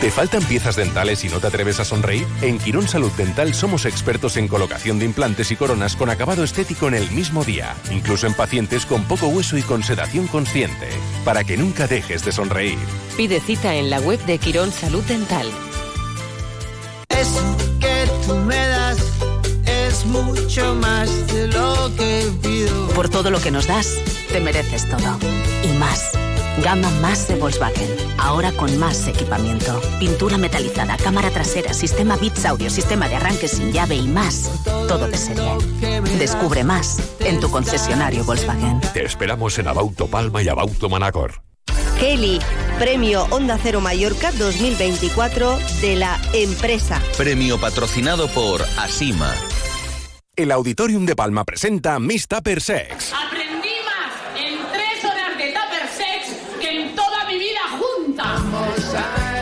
¿Te 0.00 0.12
faltan 0.12 0.44
piezas 0.44 0.76
dentales 0.76 1.24
y 1.24 1.28
no 1.28 1.40
te 1.40 1.48
atreves 1.48 1.80
a 1.80 1.84
sonreír? 1.84 2.24
En 2.40 2.58
Quirón 2.58 2.86
Salud 2.86 3.10
Dental 3.16 3.52
somos 3.52 3.84
expertos 3.84 4.36
en 4.36 4.46
colocación 4.46 5.00
de 5.00 5.04
implantes 5.04 5.50
y 5.50 5.56
coronas 5.56 5.96
con 5.96 6.08
acabado 6.08 6.44
estético 6.44 6.86
en 6.86 6.94
el 6.94 7.10
mismo 7.10 7.44
día, 7.44 7.74
incluso 7.90 8.28
en 8.28 8.34
pacientes 8.34 8.86
con 8.86 9.02
poco 9.04 9.26
hueso 9.26 9.58
y 9.58 9.62
con 9.62 9.82
sedación 9.82 10.28
consciente, 10.28 10.88
para 11.24 11.42
que 11.42 11.56
nunca 11.56 11.88
dejes 11.88 12.24
de 12.24 12.30
sonreír. 12.30 12.78
Pide 13.16 13.40
cita 13.40 13.74
en 13.74 13.90
la 13.90 13.98
web 13.98 14.24
de 14.24 14.38
Quirón 14.38 14.70
Salud 14.70 15.02
Dental. 15.02 15.50
Eso 17.08 17.56
que 17.80 18.08
tú 18.24 18.34
me 18.34 18.68
das 18.68 18.98
es 19.66 20.06
mucho 20.06 20.76
más 20.76 21.26
de 21.32 21.48
lo 21.48 21.90
que 21.96 22.24
pido. 22.40 22.88
Por 22.90 23.08
todo 23.08 23.32
lo 23.32 23.40
que 23.40 23.50
nos 23.50 23.66
das, 23.66 23.98
te 24.30 24.38
mereces 24.38 24.88
todo. 24.88 25.18
Y 25.64 25.76
más. 25.76 26.17
Gama 26.62 26.90
más 27.00 27.28
de 27.28 27.36
Volkswagen. 27.36 27.88
Ahora 28.18 28.52
con 28.52 28.76
más 28.78 29.06
equipamiento. 29.06 29.80
Pintura 29.98 30.38
metalizada, 30.38 30.96
cámara 30.96 31.30
trasera, 31.30 31.72
sistema 31.72 32.16
Bits 32.16 32.44
Audio, 32.44 32.70
sistema 32.70 33.08
de 33.08 33.16
arranque 33.16 33.48
sin 33.48 33.72
llave 33.72 33.96
y 33.96 34.08
más. 34.08 34.50
Todo 34.88 35.08
de 35.08 35.16
serie. 35.16 35.50
Descubre 36.18 36.64
más 36.64 36.98
en 37.20 37.40
tu 37.40 37.50
concesionario 37.50 38.24
Volkswagen. 38.24 38.80
Te 38.92 39.04
esperamos 39.04 39.58
en 39.58 39.68
Abauto 39.68 40.08
Palma 40.08 40.42
y 40.42 40.48
Abauto 40.48 40.88
Manacor. 40.88 41.42
Kelly, 41.98 42.38
Premio 42.78 43.26
Onda 43.30 43.58
Cero 43.60 43.80
Mallorca 43.80 44.30
2024 44.32 45.58
de 45.80 45.96
la 45.96 46.20
empresa. 46.32 47.02
Premio 47.16 47.58
patrocinado 47.58 48.28
por 48.28 48.62
Asima. 48.78 49.34
El 50.36 50.52
Auditorium 50.52 51.04
de 51.04 51.16
Palma 51.16 51.44
presenta 51.44 51.98
Miss 51.98 52.28
Tupper 52.28 52.60
Sex. 52.60 53.12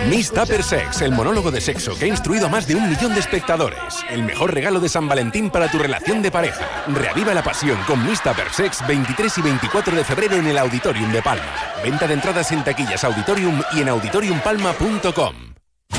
Miss 0.09 0.31
Tupper 0.31 0.63
Sex, 0.63 1.03
el 1.03 1.11
monólogo 1.11 1.51
de 1.51 1.61
sexo 1.61 1.97
que 1.99 2.05
ha 2.05 2.09
instruido 2.09 2.47
a 2.47 2.49
más 2.49 2.67
de 2.67 2.77
un 2.77 2.89
millón 2.89 3.13
de 3.13 3.21
espectadores. 3.21 4.05
El 4.09 4.23
mejor 4.23 4.55
regalo 4.55 4.79
de 4.79 4.89
San 4.89 5.09
Valentín 5.09 5.51
para 5.51 5.69
tu 5.71 5.79
relación 5.79 6.23
de 6.23 6.31
pareja. 6.31 6.85
Reaviva 6.87 7.35
la 7.35 7.43
pasión 7.43 7.79
con 7.87 8.07
Miss 8.07 8.23
Tupper 8.23 8.53
Sex 8.53 8.87
23 8.87 9.39
y 9.39 9.43
24 9.43 9.97
de 9.97 10.05
febrero 10.05 10.37
en 10.37 10.47
el 10.47 10.59
Auditorium 10.59 11.11
de 11.11 11.23
Palma. 11.23 11.53
Venta 11.83 12.07
de 12.07 12.15
entradas 12.15 12.53
en 12.53 12.63
taquillas 12.63 13.03
Auditorium 13.03 13.61
y 13.73 13.81
en 13.81 13.89
auditoriumpalma.com. 13.89 15.35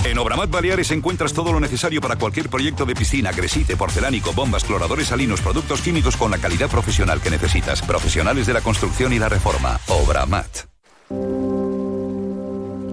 En 0.05 0.17
Obramat 0.17 0.49
Baleares 0.49 0.91
encuentras 0.91 1.33
todo 1.33 1.51
lo 1.51 1.59
necesario 1.59 1.99
para 1.99 2.15
cualquier 2.15 2.49
proyecto 2.49 2.85
de 2.85 2.95
piscina, 2.95 3.31
gresite, 3.33 3.75
porcelánico, 3.75 4.31
bombas, 4.31 4.63
cloradores 4.63 5.07
salinos, 5.07 5.41
productos 5.41 5.81
químicos 5.81 6.15
con 6.15 6.31
la 6.31 6.37
calidad 6.37 6.69
profesional 6.69 7.19
que 7.19 7.29
necesitas. 7.29 7.81
Profesionales 7.81 8.47
de 8.47 8.53
la 8.53 8.61
construcción 8.61 9.11
y 9.11 9.19
la 9.19 9.27
reforma. 9.27 9.79
Obramat. 9.87 10.67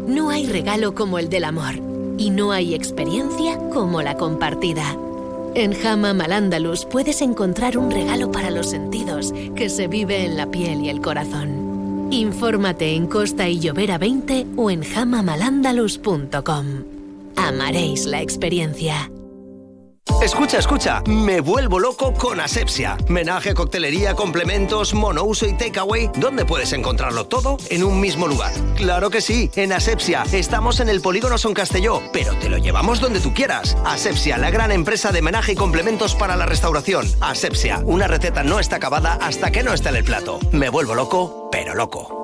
No 0.06 0.30
hay 0.30 0.46
regalo 0.46 0.94
como 0.94 1.18
el 1.18 1.28
del 1.28 1.44
amor 1.44 1.74
y 2.18 2.30
no 2.30 2.52
hay 2.52 2.74
experiencia 2.74 3.58
como 3.70 4.02
la 4.02 4.16
compartida. 4.16 4.96
En 5.54 5.74
Hamam 5.86 6.20
al 6.20 6.32
Andalus 6.32 6.84
puedes 6.84 7.22
encontrar 7.22 7.78
un 7.78 7.90
regalo 7.90 8.30
para 8.32 8.50
los 8.50 8.70
sentidos 8.70 9.32
que 9.54 9.70
se 9.70 9.86
vive 9.86 10.24
en 10.24 10.36
la 10.36 10.50
piel 10.50 10.82
y 10.82 10.88
el 10.88 11.00
corazón. 11.00 12.08
Infórmate 12.10 12.94
en 12.94 13.06
Costa 13.06 13.48
y 13.48 13.60
Llovera 13.60 13.98
20 13.98 14.46
o 14.56 14.70
en 14.70 14.82
hamamalandalus.com. 14.82 16.66
Amaréis 17.36 18.06
la 18.06 18.20
experiencia. 18.20 19.10
Escucha, 20.24 20.58
escucha, 20.58 21.02
me 21.06 21.40
vuelvo 21.40 21.78
loco 21.78 22.14
con 22.14 22.40
Asepsia. 22.40 22.96
Menaje, 23.08 23.52
coctelería, 23.52 24.14
complementos, 24.14 24.94
monouso 24.94 25.46
y 25.46 25.52
takeaway. 25.52 26.10
¿Dónde 26.16 26.46
puedes 26.46 26.72
encontrarlo 26.72 27.26
todo 27.26 27.58
en 27.68 27.84
un 27.84 28.00
mismo 28.00 28.26
lugar? 28.26 28.52
Claro 28.74 29.10
que 29.10 29.20
sí, 29.20 29.50
en 29.54 29.72
Asepsia. 29.74 30.24
Estamos 30.32 30.80
en 30.80 30.88
el 30.88 31.02
Polígono 31.02 31.36
Son 31.36 31.52
Castelló, 31.52 32.00
pero 32.10 32.34
te 32.36 32.48
lo 32.48 32.56
llevamos 32.56 33.00
donde 33.00 33.20
tú 33.20 33.34
quieras. 33.34 33.76
Asepsia, 33.84 34.38
la 34.38 34.50
gran 34.50 34.72
empresa 34.72 35.12
de 35.12 35.20
menaje 35.20 35.52
y 35.52 35.56
complementos 35.56 36.14
para 36.14 36.36
la 36.36 36.46
restauración. 36.46 37.06
Asepsia, 37.20 37.80
una 37.84 38.08
receta 38.08 38.42
no 38.42 38.60
está 38.60 38.76
acabada 38.76 39.18
hasta 39.20 39.50
que 39.50 39.62
no 39.62 39.74
está 39.74 39.90
en 39.90 39.96
el 39.96 40.04
plato. 40.04 40.38
Me 40.52 40.70
vuelvo 40.70 40.94
loco, 40.94 41.50
pero 41.52 41.74
loco. 41.74 42.23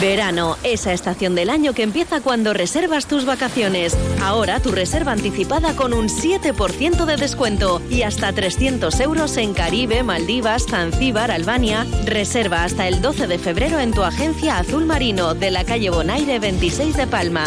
Verano, 0.00 0.56
esa 0.62 0.92
estación 0.92 1.34
del 1.34 1.50
año 1.50 1.72
que 1.72 1.82
empieza 1.82 2.20
cuando 2.20 2.52
reservas 2.52 3.06
tus 3.06 3.24
vacaciones. 3.24 3.96
Ahora 4.22 4.60
tu 4.60 4.70
reserva 4.70 5.10
anticipada 5.10 5.74
con 5.74 5.92
un 5.92 6.08
7% 6.08 7.04
de 7.04 7.16
descuento 7.16 7.82
y 7.90 8.02
hasta 8.02 8.32
300 8.32 9.00
euros 9.00 9.36
en 9.36 9.54
Caribe, 9.54 10.04
Maldivas, 10.04 10.66
Zanzíbar, 10.66 11.32
Albania. 11.32 11.84
Reserva 12.04 12.62
hasta 12.62 12.86
el 12.86 13.02
12 13.02 13.26
de 13.26 13.38
febrero 13.38 13.80
en 13.80 13.92
tu 13.92 14.04
agencia 14.04 14.58
Azul 14.58 14.86
Marino 14.86 15.34
de 15.34 15.50
la 15.50 15.64
calle 15.64 15.90
Bonaire 15.90 16.38
26 16.38 16.96
de 16.96 17.06
Palma. 17.08 17.46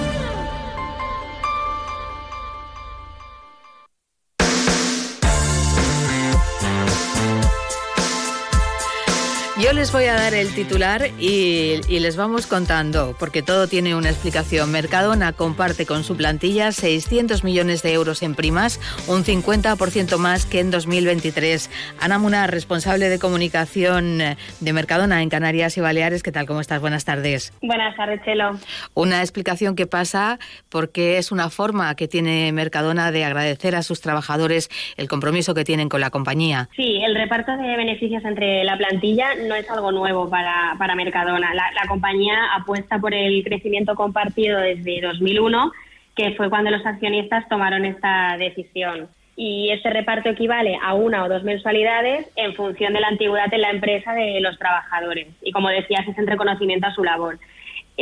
Yo 9.71 9.77
les 9.77 9.93
voy 9.93 10.03
a 10.03 10.15
dar 10.15 10.33
el 10.33 10.53
titular 10.53 11.01
y, 11.17 11.79
y, 11.87 11.99
les 11.99 12.17
vamos 12.17 12.45
contando, 12.45 13.15
porque 13.17 13.41
todo 13.41 13.67
tiene 13.67 13.95
una 13.95 14.09
explicación. 14.09 14.69
Mercadona 14.69 15.31
comparte 15.31 15.85
con 15.85 16.03
su 16.03 16.17
plantilla 16.17 16.73
600 16.73 17.45
millones 17.45 17.81
de 17.81 17.93
euros 17.93 18.21
en 18.21 18.35
primas, 18.35 18.81
un 19.07 19.23
50% 19.23 20.17
más 20.17 20.45
que 20.45 20.59
en 20.59 20.71
2023. 20.71 21.69
Ana 22.01 22.19
Muna, 22.19 22.47
responsable 22.47 23.07
de 23.07 23.17
comunicación 23.17 24.17
de 24.17 24.73
Mercadona 24.73 25.23
en 25.23 25.29
Canarias 25.29 25.77
y 25.77 25.79
Baleares, 25.79 26.21
¿qué 26.21 26.33
tal? 26.33 26.47
¿Cómo 26.47 26.59
estás? 26.59 26.81
Buenas 26.81 27.05
tardes. 27.05 27.53
Buenas 27.61 27.95
tardes, 27.95 28.21
Chelo. 28.25 28.59
Una 28.93 29.21
explicación 29.21 29.77
que 29.77 29.87
pasa 29.87 30.37
porque 30.67 31.17
es 31.17 31.31
una 31.31 31.49
forma 31.49 31.95
que 31.95 32.09
tiene 32.09 32.51
Mercadona 32.51 33.13
de 33.13 33.23
agradecer 33.23 33.77
a 33.77 33.83
sus 33.83 34.01
trabajadores 34.01 34.69
el 34.97 35.07
compromiso 35.07 35.53
que 35.53 35.63
tienen 35.63 35.87
con 35.87 36.01
la 36.01 36.09
compañía. 36.09 36.67
Sí, 36.75 36.99
el 37.05 37.15
reparto 37.15 37.55
de 37.55 37.77
beneficios 37.77 38.25
entre 38.25 38.65
la 38.65 38.77
plantilla 38.77 39.29
no 39.47 39.60
es 39.61 39.69
algo 39.69 39.91
nuevo 39.91 40.29
para, 40.29 40.75
para 40.77 40.95
Mercadona. 40.95 41.53
La, 41.53 41.87
compañía 41.87 42.53
apuesta 42.55 42.99
por 42.99 43.13
el 43.13 43.43
crecimiento 43.43 43.95
compartido 43.95 44.59
desde 44.59 45.01
2001, 45.01 45.71
que 46.15 46.33
fue 46.35 46.49
cuando 46.49 46.71
los 46.71 46.85
accionistas 46.85 47.47
tomaron 47.49 47.85
esta 47.85 48.37
decisión. 48.37 49.07
Y 49.35 49.71
ese 49.71 49.89
reparto 49.89 50.29
equivale 50.29 50.77
a 50.81 50.93
una 50.93 51.23
o 51.23 51.29
dos 51.29 51.43
mensualidades 51.43 52.29
en 52.35 52.53
función 52.53 52.93
de 52.93 52.99
la 52.99 53.07
antigüedad 53.07 53.53
en 53.53 53.61
la 53.61 53.71
empresa 53.71 54.13
de 54.13 54.39
los 54.41 54.57
trabajadores. 54.59 55.27
Y 55.41 55.51
como 55.51 55.69
decías, 55.69 56.07
es 56.07 56.17
en 56.17 56.27
reconocimiento 56.27 56.87
a 56.87 56.93
su 56.93 57.03
labor. 57.03 57.39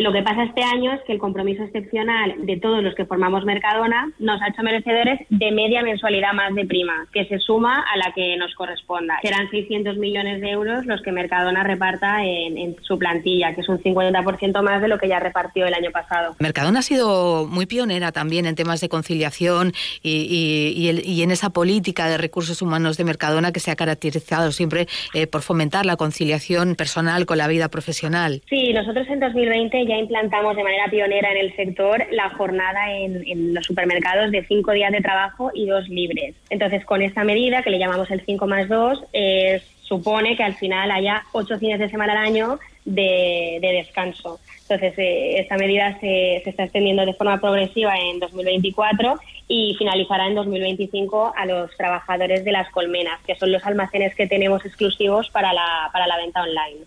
Lo 0.01 0.13
que 0.13 0.21
pasa 0.21 0.43
este 0.43 0.63
año 0.63 0.93
es 0.93 1.01
que 1.01 1.13
el 1.13 1.19
compromiso 1.19 1.63
excepcional 1.63 2.35
de 2.39 2.57
todos 2.57 2.81
los 2.83 2.95
que 2.95 3.05
formamos 3.05 3.43
Mercadona 3.45 4.11
nos 4.19 4.41
ha 4.41 4.49
hecho 4.49 4.63
merecedores 4.63 5.19
de 5.29 5.51
media 5.51 5.83
mensualidad 5.83 6.33
más 6.33 6.53
de 6.55 6.65
prima, 6.65 7.07
que 7.13 7.25
se 7.25 7.39
suma 7.39 7.83
a 7.91 7.97
la 7.97 8.13
que 8.13 8.37
nos 8.37 8.53
corresponda. 8.55 9.19
Serán 9.21 9.49
600 9.49 9.97
millones 9.97 10.41
de 10.41 10.51
euros 10.51 10.85
los 10.85 11.01
que 11.01 11.11
Mercadona 11.11 11.63
reparta 11.63 12.23
en, 12.23 12.57
en 12.57 12.75
su 12.81 12.97
plantilla, 12.97 13.53
que 13.55 13.61
es 13.61 13.69
un 13.69 13.79
50% 13.79 14.61
más 14.61 14.81
de 14.81 14.87
lo 14.87 14.97
que 14.97 15.07
ya 15.07 15.19
repartió 15.19 15.65
el 15.65 15.73
año 15.73 15.91
pasado. 15.91 16.35
Mercadona 16.39 16.79
ha 16.79 16.83
sido 16.83 17.45
muy 17.47 17.65
pionera 17.65 18.11
también 18.11 18.45
en 18.45 18.55
temas 18.55 18.81
de 18.81 18.89
conciliación 18.89 19.73
y, 20.01 20.11
y, 20.11 20.81
y, 20.81 20.89
el, 20.89 21.05
y 21.05 21.23
en 21.23 21.31
esa 21.31 21.49
política 21.49 22.07
de 22.07 22.17
recursos 22.17 22.61
humanos 22.61 22.97
de 22.97 23.03
Mercadona 23.03 23.51
que 23.51 23.59
se 23.59 23.71
ha 23.71 23.75
caracterizado 23.75 24.51
siempre 24.51 24.87
eh, 25.13 25.27
por 25.27 25.41
fomentar 25.41 25.85
la 25.85 25.97
conciliación 25.97 26.75
personal 26.75 27.25
con 27.25 27.37
la 27.37 27.47
vida 27.47 27.69
profesional. 27.69 28.41
Sí, 28.49 28.73
nosotros 28.73 29.07
en 29.09 29.19
2020 29.19 29.85
ya 29.89 29.97
implantamos 29.97 30.55
de 30.55 30.63
manera 30.63 30.87
pionera 30.89 31.31
en 31.31 31.37
el 31.37 31.55
sector 31.55 32.05
la 32.11 32.29
jornada 32.29 32.93
en, 32.93 33.53
los 33.53 33.65
supermercados 33.65 34.31
de 34.31 34.45
cinco 34.45 34.71
días 34.71 34.91
de 34.91 35.01
trabajo 35.01 35.51
y 35.53 35.65
dos 35.65 35.89
libres. 35.89 36.35
Entonces, 36.49 36.85
con 36.85 37.01
esta 37.01 37.23
medida, 37.23 37.63
que 37.63 37.71
le 37.71 37.79
llamamos 37.79 38.09
el 38.11 38.21
5 38.25 38.47
más 38.47 38.69
2, 38.69 39.03
eh, 39.13 39.61
supone 39.81 40.37
que 40.37 40.43
al 40.43 40.55
final 40.55 40.91
haya 40.91 41.23
ocho 41.33 41.57
fines 41.57 41.79
de 41.79 41.89
semana 41.89 42.13
al 42.13 42.27
año 42.27 42.59
de, 42.85 43.57
de 43.61 43.73
descanso. 43.73 44.39
Entonces, 44.61 44.93
eh, 44.97 45.39
esta 45.39 45.57
medida 45.57 45.99
se, 45.99 46.41
se, 46.43 46.51
está 46.51 46.63
extendiendo 46.63 47.05
de 47.05 47.13
forma 47.13 47.41
progresiva 47.41 47.97
en 47.97 48.19
2024 48.19 49.19
y 49.47 49.75
finalizará 49.79 50.27
en 50.27 50.35
2025 50.35 51.33
a 51.35 51.45
los 51.47 51.75
trabajadores 51.75 52.45
de 52.45 52.51
las 52.51 52.69
colmenas, 52.69 53.19
que 53.25 53.35
son 53.35 53.51
los 53.51 53.65
almacenes 53.65 54.13
que 54.13 54.27
tenemos 54.27 54.63
exclusivos 54.65 55.29
para 55.31 55.53
la, 55.53 55.89
para 55.91 56.05
la 56.05 56.17
venta 56.17 56.43
online. 56.43 56.85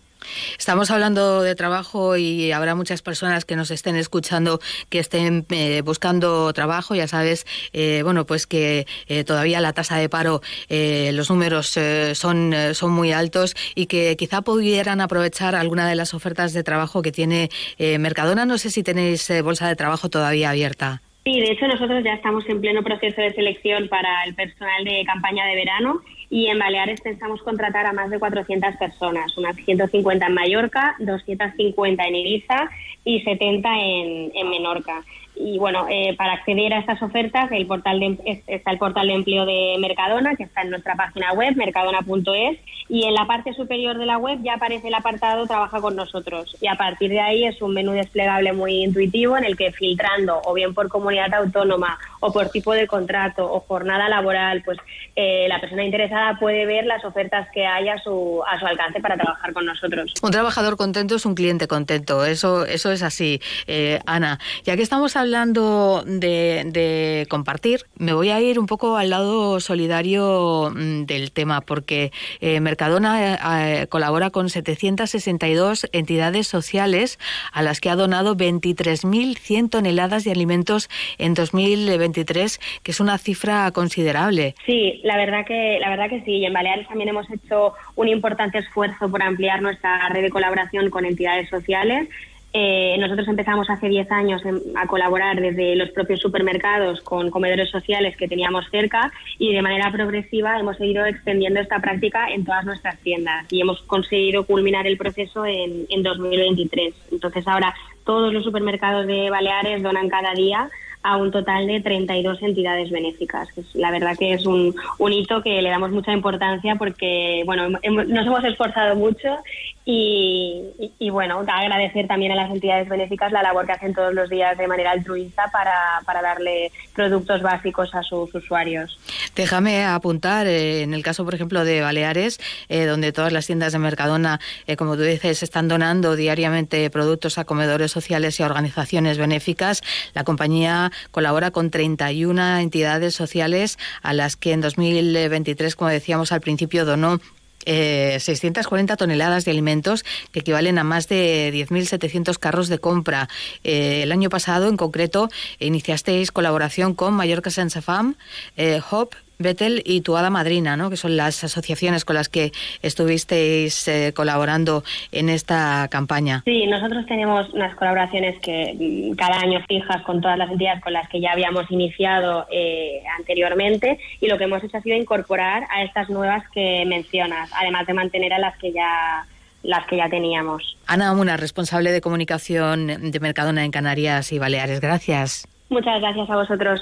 Estamos 0.57 0.91
hablando 0.91 1.41
de 1.41 1.55
trabajo 1.55 2.17
y 2.17 2.51
habrá 2.51 2.75
muchas 2.75 3.01
personas 3.01 3.45
que 3.45 3.55
nos 3.55 3.71
estén 3.71 3.95
escuchando 3.95 4.59
que 4.89 4.99
estén 4.99 5.45
eh, 5.49 5.81
buscando 5.83 6.51
trabajo. 6.53 6.95
Ya 6.95 7.07
sabes, 7.07 7.45
eh, 7.73 8.01
bueno, 8.03 8.25
pues 8.25 8.47
que 8.47 8.85
eh, 9.07 9.23
todavía 9.23 9.61
la 9.61 9.73
tasa 9.73 9.97
de 9.97 10.09
paro, 10.09 10.41
los 10.69 11.29
números 11.29 11.77
son, 12.13 12.53
son 12.73 12.91
muy 12.91 13.11
altos 13.11 13.55
y 13.75 13.85
que 13.85 14.15
quizá 14.17 14.41
pudieran 14.41 15.01
aprovechar 15.01 15.55
alguna 15.55 15.87
de 15.87 15.95
las 15.95 16.13
ofertas 16.13 16.53
de 16.53 16.63
trabajo 16.63 17.01
que 17.01 17.11
tiene 17.11 17.49
Mercadona. 17.79 18.45
No 18.45 18.57
sé 18.57 18.69
si 18.69 18.83
tenéis 18.83 19.31
bolsa 19.43 19.67
de 19.67 19.75
trabajo 19.75 20.09
todavía 20.09 20.49
abierta. 20.49 21.01
Sí, 21.23 21.39
de 21.39 21.53
hecho 21.53 21.67
nosotros 21.67 22.03
ya 22.03 22.13
estamos 22.13 22.47
en 22.49 22.59
pleno 22.59 22.83
proceso 22.83 23.21
de 23.21 23.31
selección 23.31 23.87
para 23.87 24.25
el 24.25 24.35
personal 24.35 24.83
de 24.83 25.05
campaña 25.05 25.45
de 25.45 25.55
verano 25.55 26.01
y 26.33 26.47
en 26.47 26.57
Baleares 26.57 26.99
pensamos 26.99 27.43
contratar 27.43 27.85
a 27.85 27.93
más 27.93 28.09
de 28.09 28.17
400 28.17 28.75
personas, 28.77 29.37
unas 29.37 29.55
150 29.55 30.25
en 30.25 30.33
Mallorca, 30.33 30.95
250 30.97 32.03
en 32.03 32.15
Ibiza 32.15 32.71
y 33.05 33.21
70 33.21 33.69
en, 33.69 34.31
en 34.33 34.49
Menorca. 34.49 35.03
Y 35.35 35.57
bueno, 35.57 35.87
eh, 35.89 36.15
para 36.17 36.33
acceder 36.33 36.73
a 36.73 36.79
estas 36.79 37.01
ofertas 37.01 37.51
el 37.51 37.65
portal 37.65 37.99
de, 37.99 38.43
está 38.47 38.71
el 38.71 38.77
portal 38.77 39.07
de 39.07 39.13
empleo 39.13 39.45
de 39.45 39.75
Mercadona, 39.79 40.35
que 40.35 40.43
está 40.43 40.61
en 40.61 40.69
nuestra 40.69 40.95
página 40.95 41.33
web, 41.33 41.55
mercadona.es, 41.55 42.59
y 42.89 43.05
en 43.05 43.13
la 43.13 43.25
parte 43.25 43.53
superior 43.53 43.97
de 43.97 44.05
la 44.05 44.17
web 44.17 44.39
ya 44.43 44.55
aparece 44.55 44.87
el 44.89 44.93
apartado 44.93 45.47
Trabaja 45.47 45.81
con 45.81 45.95
nosotros. 45.95 46.55
Y 46.61 46.67
a 46.67 46.75
partir 46.75 47.09
de 47.09 47.19
ahí 47.19 47.45
es 47.45 47.61
un 47.61 47.73
menú 47.73 47.91
desplegable 47.93 48.53
muy 48.53 48.83
intuitivo 48.83 49.37
en 49.37 49.45
el 49.45 49.57
que 49.57 49.71
filtrando, 49.71 50.41
o 50.45 50.53
bien 50.53 50.73
por 50.73 50.89
comunidad 50.89 51.33
autónoma, 51.33 51.97
o 52.19 52.31
por 52.31 52.49
tipo 52.49 52.73
de 52.73 52.87
contrato, 52.87 53.51
o 53.51 53.61
jornada 53.61 54.09
laboral, 54.09 54.61
pues 54.63 54.77
eh, 55.15 55.47
la 55.49 55.59
persona 55.59 55.83
interesada 55.83 56.37
puede 56.39 56.65
ver 56.65 56.85
las 56.85 57.03
ofertas 57.05 57.47
que 57.53 57.65
hay 57.65 57.89
a 57.89 57.97
su, 57.99 58.41
a 58.47 58.59
su 58.59 58.65
alcance 58.65 58.99
para 58.99 59.17
trabajar 59.17 59.53
con 59.53 59.65
nosotros. 59.65 60.13
Un 60.21 60.31
trabajador 60.31 60.77
contento 60.77 61.15
es 61.15 61.25
un 61.25 61.35
cliente 61.35 61.67
contento, 61.67 62.25
eso, 62.25 62.65
eso 62.65 62.91
es 62.91 63.03
así. 63.03 63.41
Eh, 63.67 63.99
Ana, 64.05 64.39
ya 64.63 64.75
que 64.75 64.83
estamos 64.83 65.15
hablando 65.23 66.03
de, 66.05 67.25
compartir, 67.29 67.85
me 67.97 68.13
voy 68.13 68.29
a 68.29 68.41
ir 68.41 68.59
un 68.59 68.67
poco 68.67 68.97
al 68.97 69.09
lado 69.09 69.59
solidario 69.61 70.71
mm, 70.75 71.05
del 71.05 71.31
tema, 71.31 71.61
porque 71.61 72.11
eh, 72.41 72.59
Mercadona 72.59 73.81
eh, 73.81 73.87
colabora 73.87 74.29
con 74.29 74.49
762 74.49 75.87
entidades 75.93 76.47
sociales 76.47 77.19
a 77.53 77.61
las 77.61 77.79
que 77.79 77.89
ha 77.89 77.95
donado 77.95 78.35
23.100 78.35 79.69
toneladas 79.69 80.25
de 80.25 80.31
alimentos 80.31 80.89
en 81.17 81.33
2023, 81.33 82.59
que 82.83 82.91
es 82.91 82.99
una 82.99 83.17
cifra 83.17 83.71
considerable. 83.71 84.55
Sí, 84.65 84.99
la 85.03 85.15
verdad 85.15 85.45
que 85.45 85.79
la 85.79 85.89
verdad 85.89 86.09
que 86.09 86.21
sí. 86.25 86.39
Y 86.39 86.45
en 86.45 86.53
Baleares 86.53 86.87
también 86.87 87.09
hemos 87.09 87.29
hecho 87.31 87.73
un 87.95 88.09
importante 88.09 88.57
esfuerzo 88.57 89.09
por 89.09 89.23
ampliar 89.23 89.61
nuestra 89.61 90.09
red 90.09 90.23
de 90.23 90.29
colaboración 90.29 90.89
con 90.89 91.05
entidades 91.05 91.49
sociales 91.49 92.09
eh, 92.55 92.95
nosotros 92.99 93.27
empezamos 93.27 93.67
hace 93.69 93.89
10 93.89 94.11
años 94.11 94.41
a 94.75 94.85
colaborar 94.85 95.41
desde 95.41 95.75
los 95.75 95.89
propios 95.89 96.19
supermercados 96.19 97.01
con 97.01 97.31
comedores 97.31 97.71
sociales 97.71 98.15
que 98.15 98.27
teníamos 98.27 98.69
cerca 98.69 99.11
y 99.39 99.53
de 99.53 99.61
manera 99.63 99.91
progresiva 99.91 100.59
hemos 100.59 100.79
ido 100.79 101.03
extendiendo 101.03 101.59
esta 101.59 101.79
práctica 101.79 102.29
en 102.29 102.45
todas 102.45 102.63
nuestras 102.63 102.99
tiendas 102.99 103.51
y 103.51 103.61
hemos 103.61 103.81
conseguido 103.81 104.45
culminar 104.45 104.85
el 104.85 104.97
proceso 104.97 105.47
en, 105.47 105.87
en 105.89 106.03
2023. 106.03 106.93
Entonces 107.11 107.47
ahora 107.47 107.73
todos 108.05 108.31
los 108.31 108.43
supermercados 108.43 109.07
de 109.07 109.31
Baleares 109.31 109.81
donan 109.81 110.09
cada 110.09 110.33
día 110.33 110.69
a 111.03 111.17
un 111.17 111.31
total 111.31 111.67
de 111.67 111.81
32 111.81 112.41
entidades 112.41 112.89
benéficas. 112.89 113.49
La 113.73 113.91
verdad 113.91 114.15
que 114.17 114.33
es 114.33 114.45
un, 114.45 114.73
un 114.97 115.13
hito 115.13 115.43
que 115.43 115.61
le 115.61 115.69
damos 115.69 115.91
mucha 115.91 116.13
importancia 116.13 116.75
porque 116.75 117.43
bueno, 117.45 117.69
nos 117.69 118.25
hemos 118.25 118.43
esforzado 118.45 118.95
mucho 118.95 119.37
y, 119.85 121.09
bueno, 121.09 121.43
agradecer 121.45 122.07
también 122.07 122.31
a 122.31 122.35
las 122.35 122.51
entidades 122.51 122.87
benéficas 122.87 123.33
la 123.33 123.43
labor 123.43 123.65
que 123.65 123.73
hacen 123.73 123.93
todos 123.93 124.13
los 124.13 124.29
días 124.29 124.57
de 124.57 124.67
manera 124.67 124.91
altruista 124.91 125.49
para, 125.51 126.01
para 126.05 126.21
darle 126.21 126.71
productos 126.95 127.41
básicos 127.41 127.93
a 127.93 128.01
sus 128.01 128.33
usuarios. 128.33 128.97
Déjame 129.35 129.83
apuntar, 129.83 130.47
eh, 130.47 130.83
en 130.83 130.93
el 130.93 131.03
caso, 131.03 131.25
por 131.25 131.35
ejemplo, 131.35 131.65
de 131.65 131.81
Baleares, 131.81 132.39
eh, 132.69 132.85
donde 132.85 133.11
todas 133.11 133.33
las 133.33 133.45
tiendas 133.45 133.73
de 133.73 133.79
Mercadona, 133.79 134.39
eh, 134.67 134.77
como 134.77 134.95
tú 134.95 135.01
dices, 135.01 135.43
están 135.43 135.67
donando 135.67 136.15
diariamente 136.15 136.89
productos 136.89 137.37
a 137.37 137.43
comedores 137.43 137.91
sociales 137.91 138.39
y 138.39 138.43
a 138.43 138.45
organizaciones 138.45 139.17
benéficas, 139.17 139.81
la 140.13 140.23
compañía 140.23 140.91
colabora 141.11 141.51
con 141.51 141.71
31 141.71 142.59
entidades 142.59 143.15
sociales 143.15 143.77
a 144.01 144.13
las 144.13 144.37
que 144.37 144.53
en 144.53 144.61
2023, 144.61 145.75
como 145.75 145.89
decíamos 145.89 146.31
al 146.31 146.39
principio, 146.39 146.85
donó 146.85 147.19
640 147.65 148.97
toneladas 148.97 149.45
de 149.45 149.51
alimentos 149.51 150.05
que 150.31 150.39
equivalen 150.39 150.77
a 150.77 150.83
más 150.83 151.07
de 151.07 151.51
10.700 151.53 152.37
carros 152.37 152.67
de 152.67 152.79
compra. 152.79 153.29
el 153.63 154.11
año 154.11 154.29
pasado, 154.29 154.67
en 154.69 154.77
concreto, 154.77 155.29
iniciasteis 155.59 156.31
colaboración 156.31 156.93
con 156.93 157.13
Mallorca 157.13 157.49
Sense 157.49 157.81
Fam, 157.81 158.15
eh, 158.57 158.81
Hop 158.91 159.15
Betel 159.39 159.81
y 159.85 160.01
tu 160.01 160.17
hada 160.17 160.29
madrina, 160.29 160.77
¿no? 160.77 160.89
que 160.89 160.97
son 160.97 161.17
las 161.17 161.43
asociaciones 161.43 162.05
con 162.05 162.15
las 162.15 162.29
que 162.29 162.51
estuvisteis 162.81 163.87
eh, 163.87 164.13
colaborando 164.15 164.83
en 165.11 165.29
esta 165.29 165.87
campaña. 165.89 166.41
Sí, 166.45 166.65
nosotros 166.67 167.05
tenemos 167.05 167.49
unas 167.53 167.75
colaboraciones 167.75 168.39
que 168.39 168.75
mm, 168.77 169.15
cada 169.15 169.39
año 169.39 169.61
fijas 169.67 170.01
con 170.03 170.21
todas 170.21 170.37
las 170.37 170.49
entidades 170.49 170.81
con 170.81 170.93
las 170.93 171.07
que 171.09 171.19
ya 171.19 171.31
habíamos 171.31 171.69
iniciado 171.71 172.47
eh, 172.51 173.03
anteriormente 173.17 173.99
y 174.21 174.27
lo 174.27 174.37
que 174.37 174.45
hemos 174.45 174.63
hecho 174.63 174.77
ha 174.77 174.81
sido 174.81 174.95
incorporar 174.95 175.63
a 175.69 175.83
estas 175.83 176.09
nuevas 176.09 176.43
que 176.53 176.85
mencionas, 176.85 177.49
además 177.53 177.87
de 177.87 177.93
mantener 177.93 178.33
a 178.33 178.39
las 178.39 178.57
que 178.57 178.71
ya 178.71 179.25
las 179.63 179.85
que 179.87 179.97
ya 179.97 180.09
teníamos. 180.09 180.77
Ana 180.87 181.13
una 181.13 181.37
responsable 181.37 181.91
de 181.91 182.01
comunicación 182.01 183.11
de 183.11 183.19
Mercadona 183.19 183.63
en 183.63 183.71
Canarias 183.71 184.31
y 184.33 184.39
Baleares. 184.39 184.81
Gracias. 184.81 185.47
Muchas 185.69 186.01
gracias 186.01 186.29
a 186.29 186.35
vosotros. 186.35 186.81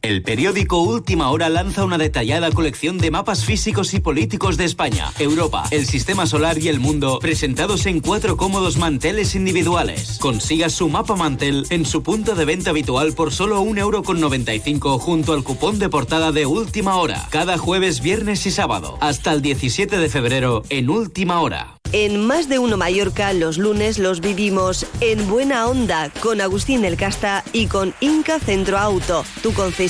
El 0.00 0.22
periódico 0.22 0.80
Última 0.80 1.28
Hora 1.28 1.48
lanza 1.48 1.84
una 1.84 1.98
detallada 1.98 2.52
colección 2.52 2.98
de 2.98 3.10
mapas 3.10 3.44
físicos 3.44 3.94
y 3.94 3.98
políticos 3.98 4.56
de 4.56 4.64
España, 4.64 5.12
Europa, 5.18 5.64
el 5.72 5.86
sistema 5.86 6.24
solar 6.28 6.56
y 6.56 6.68
el 6.68 6.78
mundo, 6.78 7.18
presentados 7.18 7.84
en 7.84 7.98
cuatro 7.98 8.36
cómodos 8.36 8.76
manteles 8.76 9.34
individuales. 9.34 10.18
Consiga 10.20 10.70
su 10.70 10.88
mapa 10.88 11.16
mantel 11.16 11.66
en 11.70 11.84
su 11.84 12.04
punto 12.04 12.36
de 12.36 12.44
venta 12.44 12.70
habitual 12.70 13.12
por 13.12 13.32
solo 13.32 13.60
1,95€ 13.64 15.00
junto 15.00 15.32
al 15.32 15.42
cupón 15.42 15.80
de 15.80 15.88
portada 15.88 16.30
de 16.30 16.46
Última 16.46 16.94
Hora, 16.94 17.26
cada 17.30 17.58
jueves, 17.58 18.00
viernes 18.00 18.46
y 18.46 18.52
sábado, 18.52 18.98
hasta 19.00 19.32
el 19.32 19.42
17 19.42 19.98
de 19.98 20.08
febrero 20.08 20.62
en 20.68 20.90
Última 20.90 21.40
Hora. 21.40 21.74
En 21.90 22.26
Más 22.26 22.50
de 22.50 22.58
Uno 22.58 22.76
Mallorca, 22.76 23.32
los 23.32 23.56
lunes 23.56 23.98
los 23.98 24.20
vivimos 24.20 24.86
en 25.00 25.26
buena 25.26 25.66
onda 25.66 26.12
con 26.20 26.42
Agustín 26.42 26.84
El 26.84 26.98
Casta 26.98 27.42
y 27.54 27.66
con 27.66 27.94
Inca 28.00 28.38
Centro 28.38 28.76
Auto, 28.76 29.24
tu 29.42 29.54
concesionario 29.54 29.87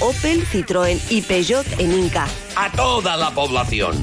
Opel, 0.00 0.46
Citroën 0.46 1.00
y 1.08 1.22
Peugeot 1.22 1.66
en 1.78 1.92
Inca. 1.92 2.26
A 2.54 2.70
toda 2.72 3.16
la 3.16 3.30
población, 3.30 3.94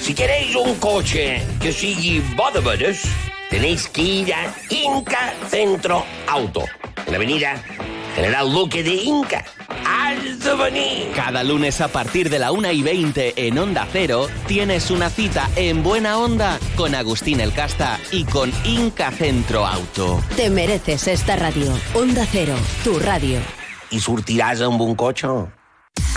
si 0.00 0.14
queréis 0.14 0.54
un 0.54 0.76
coche 0.76 1.42
que 1.60 1.72
sigue 1.72 2.22
bodeberes, 2.36 3.02
tenéis 3.50 3.88
que 3.88 4.02
ir 4.02 4.34
a 4.34 4.54
Inca 4.70 5.34
Centro 5.48 6.04
Auto, 6.28 6.64
en 7.04 7.10
la 7.10 7.16
avenida 7.16 7.62
General 8.14 8.50
Luque 8.52 8.84
de 8.84 8.94
Inca. 8.94 9.44
¡Has 9.84 10.38
de 10.38 10.54
venir! 10.54 11.12
Cada 11.16 11.42
lunes 11.42 11.80
a 11.80 11.88
partir 11.88 12.30
de 12.30 12.38
la 12.38 12.52
1 12.52 12.70
y 12.70 12.82
20 12.82 13.48
en 13.48 13.58
Onda 13.58 13.88
Cero 13.90 14.28
tienes 14.46 14.90
una 14.92 15.10
cita 15.10 15.50
en 15.56 15.82
Buena 15.82 16.18
Onda 16.18 16.60
con 16.76 16.94
Agustín 16.94 17.40
El 17.40 17.52
Casta 17.52 17.98
y 18.12 18.24
con 18.24 18.52
Inca 18.64 19.10
Centro 19.10 19.66
Auto. 19.66 20.22
Te 20.36 20.48
mereces 20.48 21.08
esta 21.08 21.34
radio. 21.34 21.72
Onda 21.94 22.24
Cero, 22.30 22.54
tu 22.84 22.98
radio. 23.00 23.40
I 23.90 24.00
sortiràs 24.00 24.64
amb 24.66 24.82
un 24.82 24.96
cotxe? 24.98 25.30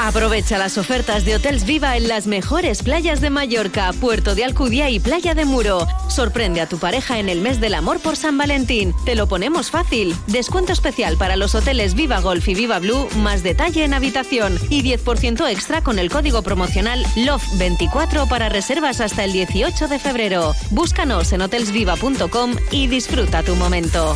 Aprovecha 0.01 0.57
las 0.57 0.77
ofertas 0.77 1.25
de 1.25 1.35
Hotels 1.35 1.65
Viva 1.65 1.97
en 1.97 2.07
las 2.07 2.25
mejores 2.25 2.83
playas 2.83 3.19
de 3.19 3.29
Mallorca, 3.29 3.91
Puerto 3.99 4.33
de 4.33 4.45
Alcudia 4.45 4.89
y 4.89 4.99
Playa 4.99 5.35
de 5.35 5.43
Muro. 5.43 5.85
Sorprende 6.07 6.61
a 6.61 6.69
tu 6.69 6.77
pareja 6.77 7.19
en 7.19 7.27
el 7.27 7.41
mes 7.41 7.59
del 7.59 7.73
amor 7.73 7.99
por 7.99 8.15
San 8.15 8.37
Valentín. 8.37 8.93
Te 9.03 9.15
lo 9.15 9.27
ponemos 9.27 9.71
fácil. 9.71 10.15
Descuento 10.27 10.71
especial 10.71 11.17
para 11.17 11.35
los 11.35 11.53
hoteles 11.53 11.95
Viva 11.95 12.21
Golf 12.21 12.47
y 12.47 12.55
Viva 12.55 12.79
Blue, 12.79 13.09
más 13.17 13.43
detalle 13.43 13.83
en 13.83 13.93
habitación 13.93 14.57
y 14.69 14.83
10% 14.83 15.49
extra 15.49 15.81
con 15.81 15.99
el 15.99 16.09
código 16.09 16.43
promocional 16.43 17.03
LOVE24 17.15 18.29
para 18.29 18.47
reservas 18.47 19.01
hasta 19.01 19.25
el 19.25 19.33
18 19.33 19.89
de 19.89 19.99
febrero. 19.99 20.55
Búscanos 20.71 21.33
en 21.33 21.41
hotelsviva.com 21.41 22.55
y 22.71 22.87
disfruta 22.87 23.43
tu 23.43 23.55
momento. 23.55 24.15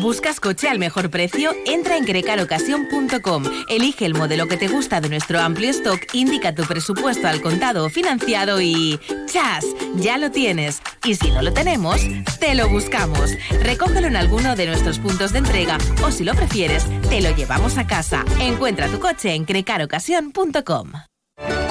¿Buscas 0.00 0.40
coche 0.40 0.68
al 0.68 0.78
mejor 0.78 1.10
precio? 1.10 1.54
Entra 1.66 1.96
en 1.96 2.04
crecarocasión.com. 2.04 3.44
Elige 3.68 4.06
el 4.06 4.14
modelo 4.14 4.48
que 4.48 4.56
te 4.56 4.68
gusta 4.68 5.00
de 5.00 5.08
nuestro 5.08 5.38
amplio 5.40 5.70
stock, 5.70 6.00
indica 6.12 6.54
tu 6.54 6.64
presupuesto 6.64 7.28
al 7.28 7.40
contado 7.40 7.84
o 7.84 7.90
financiado 7.90 8.60
y 8.60 8.98
¡chas! 9.26 9.64
Ya 9.96 10.18
lo 10.18 10.30
tienes. 10.30 10.80
Y 11.04 11.14
si 11.16 11.30
no 11.30 11.42
lo 11.42 11.52
tenemos, 11.52 12.00
te 12.40 12.54
lo 12.54 12.68
buscamos. 12.68 13.32
Recógelo 13.62 14.06
en 14.06 14.16
alguno 14.16 14.56
de 14.56 14.66
nuestros 14.66 14.98
puntos 14.98 15.32
de 15.32 15.40
entrega 15.40 15.78
o 16.04 16.10
si 16.10 16.24
lo 16.24 16.34
prefieres, 16.34 16.84
te 17.08 17.20
lo 17.20 17.34
llevamos 17.34 17.78
a 17.78 17.86
casa. 17.86 18.24
Encuentra 18.40 18.88
tu 18.88 18.98
coche 18.98 19.34
en 19.34 19.44
crecarocasión.com. 19.44 20.92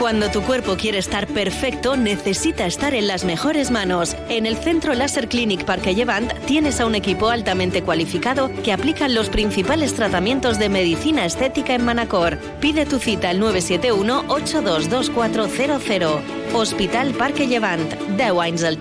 Cuando 0.02 0.30
tu 0.32 0.41
cuerpo 0.41 0.76
quiere 0.78 0.98
estar 0.98 1.28
perfecto, 1.28 1.95
necesita 1.95 2.65
estar 2.65 2.95
en 2.95 3.06
las 3.06 3.23
mejores 3.23 3.69
manos. 3.69 4.18
En 4.30 4.48
el 4.48 4.57
Centro 4.57 4.95
Láser 4.95 5.30
Clinic 5.30 5.64
Parque 5.64 5.94
Llevant 5.94 6.34
tienes 6.48 6.82
a 6.82 6.88
un 6.88 6.95
equipo 6.95 7.30
altamente 7.30 7.84
cualificado 7.84 8.49
que 8.64 8.73
aplican 8.73 9.14
los 9.14 9.30
principales 9.30 9.94
tratamientos 9.94 10.57
de 10.57 10.69
medicina 10.69 11.23
estética 11.23 11.76
en 11.76 11.86
Manacor. 11.86 12.40
Pide 12.60 12.88
tu 12.88 12.98
cita 12.98 13.30
al 13.30 13.40
971-822400. 13.41 16.19
Hospital 16.56 17.14
Parque 17.14 17.45
Llevant. 17.45 17.94
10 18.18 18.40
anys 18.40 18.64
al. 18.64 18.80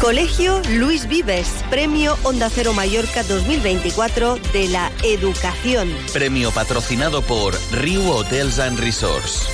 Colegio 0.00 0.60
Luis 0.78 1.08
Vives, 1.08 1.64
Premio 1.70 2.16
Onda 2.22 2.50
Cero 2.50 2.74
Mallorca 2.74 3.22
2024 3.22 4.36
de 4.52 4.68
la 4.68 4.92
Educación. 5.02 5.90
Premio 6.12 6.50
patrocinado 6.52 7.22
por 7.22 7.54
Riu 7.72 8.06
Hotels 8.10 8.58
and 8.58 8.78
Resorts. 8.78 9.48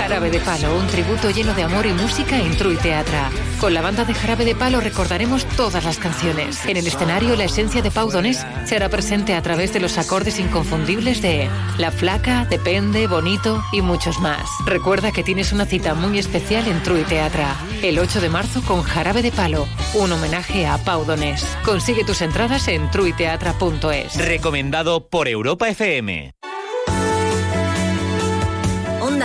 Jarabe 0.00 0.30
de 0.30 0.40
Palo, 0.40 0.76
un 0.76 0.86
tributo 0.88 1.30
lleno 1.30 1.54
de 1.54 1.62
amor 1.62 1.86
y 1.86 1.92
música 1.92 2.38
en 2.40 2.56
True 2.56 2.76
Teatra. 2.76 3.30
Con 3.60 3.74
la 3.74 3.82
banda 3.82 4.04
de 4.04 4.14
Jarabe 4.14 4.44
de 4.44 4.54
Palo 4.54 4.80
recordaremos 4.80 5.44
todas 5.56 5.84
las 5.84 5.98
canciones. 5.98 6.64
En 6.66 6.76
el 6.76 6.86
escenario, 6.86 7.34
la 7.34 7.44
esencia 7.44 7.82
de 7.82 7.90
Pau 7.90 8.08
Donés 8.08 8.46
será 8.66 8.88
presente 8.88 9.34
a 9.34 9.42
través 9.42 9.72
de 9.72 9.80
los 9.80 9.98
acordes 9.98 10.38
inconfundibles 10.38 11.20
de 11.22 11.48
La 11.76 11.90
Flaca, 11.90 12.46
Depende, 12.48 13.08
Bonito 13.08 13.60
y 13.72 13.82
muchos 13.82 14.20
más. 14.20 14.48
Recuerda 14.64 15.10
que 15.10 15.24
tienes 15.24 15.52
una 15.52 15.66
cita 15.66 15.94
muy 15.94 16.20
especial 16.20 16.68
en 16.68 16.80
True 16.84 17.02
Teatra, 17.02 17.56
el 17.82 17.98
8 17.98 18.20
de 18.20 18.28
marzo 18.28 18.62
con 18.62 18.82
Jarabe 18.82 19.22
de 19.22 19.32
Palo, 19.32 19.66
un 19.94 20.12
homenaje 20.12 20.64
a 20.66 20.78
Pau 20.78 21.04
Donés. 21.04 21.44
Consigue 21.64 22.04
tus 22.04 22.22
entradas 22.22 22.68
en 22.68 22.88
truiteatra.es. 22.92 24.16
Recomendado 24.24 25.08
por 25.08 25.26
Europa 25.26 25.68
FM. 25.68 26.32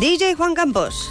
DJ 0.00 0.34
Juan 0.34 0.54
Campos. 0.54 1.10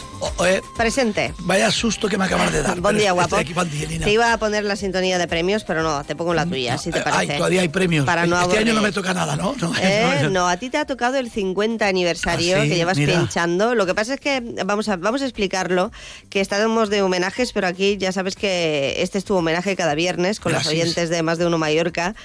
Presente. 0.76 1.34
Vaya 1.40 1.70
susto 1.72 2.07
que 2.10 2.18
me 2.18 2.26
acabas 2.26 2.52
de 2.52 2.64
dar. 2.64 2.80
Buen 2.82 2.98
día, 2.98 3.11
guapo. 3.11 3.36
aquí. 3.36 3.53
Te 3.53 4.11
iba 4.11 4.34
a 4.34 4.38
poner 4.40 4.64
la 4.64 4.76
sintonía 4.76 5.20
de 5.20 5.28
premios, 5.28 5.64
pero 5.64 5.84
no, 5.84 6.03
te 6.03 6.16
pongo 6.16 6.34
la 6.34 6.45
tuya, 6.48 6.78
si 6.80 6.90
te 6.90 6.98
Ay, 6.98 7.03
parece. 7.06 7.34
todavía 7.38 7.61
hay 7.61 7.68
premios. 7.70 8.06
Para 8.06 8.26
no 8.26 8.41
este 8.41 8.57
año 8.57 8.74
no 8.74 8.82
me 8.82 8.91
toca 8.91 9.14
nada, 9.14 9.36
¿no? 9.38 9.56
No, 9.61 9.72
Eh, 9.80 10.28
no, 10.32 10.48
a 10.49 10.57
ti 10.57 10.70
te 10.72 10.78
ha 10.80 10.86
tocado 10.86 11.18
el 11.18 11.30
50 11.30 11.86
aniversario 11.88 12.57
Ah, 12.57 12.64
sí, 12.64 12.70
que 12.70 12.76
llevas 12.76 12.98
mira. 12.98 13.14
pinchando. 13.20 13.76
Lo 13.76 13.86
que 13.86 13.94
pasa 13.94 14.16
es 14.16 14.20
que 14.20 14.41
vamos 14.66 14.90
a, 14.90 14.95
vamos 14.98 15.22
a 15.22 15.26
explicarlo, 15.26 15.91
que 16.32 16.41
estamos 16.41 16.90
de 16.90 17.03
homenajes, 17.03 17.53
pero 17.53 17.68
aquí 17.68 17.98
ya 17.98 18.11
sabes 18.11 18.36
que 18.36 18.95
este 19.03 19.20
es 19.20 19.24
tu 19.24 19.36
homenaje 19.36 19.76
cada 19.76 19.94
viernes 19.94 20.40
con 20.40 20.52
los 20.52 20.64
Gracias. 20.64 20.82
oyentes 20.84 21.10
de 21.10 21.22
Más 21.22 21.38
de 21.38 21.45
Uno 21.45 21.60
Mallorca. 21.60 22.16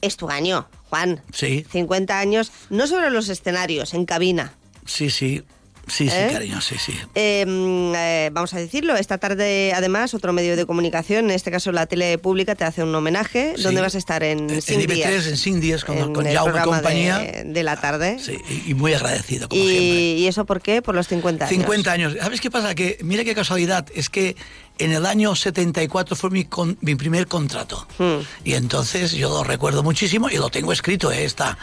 Es 0.00 0.16
tu 0.16 0.28
año, 0.30 0.68
Juan. 0.88 1.20
Sí. 1.32 1.66
50 1.70 2.18
años, 2.18 2.52
no 2.70 2.86
sobre 2.86 3.10
los 3.10 3.28
escenarios, 3.28 3.92
en 3.94 4.04
cabina. 4.04 4.52
Sí, 4.86 5.10
sí. 5.10 5.42
Sí, 5.88 6.08
sí, 6.08 6.14
¿Eh? 6.16 6.28
cariño, 6.32 6.60
sí, 6.60 6.76
sí. 6.78 6.92
Eh, 7.14 7.44
mm, 7.46 7.94
eh, 7.96 8.30
vamos 8.32 8.54
a 8.54 8.58
decirlo, 8.58 8.96
esta 8.96 9.18
tarde 9.18 9.72
además 9.74 10.14
otro 10.14 10.32
medio 10.32 10.56
de 10.56 10.64
comunicación, 10.64 11.26
en 11.26 11.30
este 11.32 11.50
caso 11.50 11.72
la 11.72 11.86
tele 11.86 12.18
pública, 12.18 12.54
te 12.54 12.64
hace 12.64 12.82
un 12.82 12.94
homenaje. 12.94 13.54
Sí. 13.56 13.62
¿Dónde 13.62 13.80
vas 13.80 13.94
a 13.94 13.98
estar? 13.98 14.22
En, 14.22 14.48
En 14.48 14.62
Cinc 14.62 14.80
IB3, 14.82 14.92
Días. 14.94 15.26
en 15.26 15.36
Cinc 15.36 15.56
Días, 15.60 15.84
con, 15.84 15.98
En 15.98 16.12
con 16.12 16.26
el 16.26 16.36
Jaume 16.36 16.60
compañía. 16.62 17.18
De, 17.18 17.44
de 17.44 17.62
la 17.62 17.80
tarde. 17.80 18.18
Sí, 18.20 18.38
y, 18.48 18.70
y 18.70 18.74
muy 18.74 18.94
agradecido, 18.94 19.48
como 19.48 19.60
y, 19.60 19.66
siempre. 19.66 19.88
¿Y 20.18 20.26
eso 20.28 20.44
por 20.44 20.60
qué? 20.62 20.82
Por 20.82 20.94
los 20.94 21.08
50 21.08 21.46
años. 21.46 21.56
50 21.58 21.92
años. 21.92 22.16
¿Sabes 22.20 22.40
qué 22.40 22.50
pasa? 22.50 22.74
Que 22.74 22.98
mira 23.02 23.24
qué 23.24 23.34
casualidad. 23.34 23.86
Es 23.94 24.08
que 24.08 24.36
en 24.82 24.92
el 24.92 25.06
año 25.06 25.34
74 25.34 26.14
fue 26.16 26.30
mi, 26.30 26.44
con- 26.44 26.76
mi 26.80 26.94
primer 26.94 27.26
contrato. 27.26 27.86
Hmm. 27.98 28.18
Y 28.44 28.54
entonces 28.54 29.12
yo 29.12 29.28
lo 29.30 29.44
recuerdo 29.44 29.82
muchísimo 29.82 30.28
y 30.30 30.36
lo 30.36 30.48
tengo 30.50 30.72
escrito. 30.72 31.10
eh, 31.12 31.24
Está. 31.24 31.58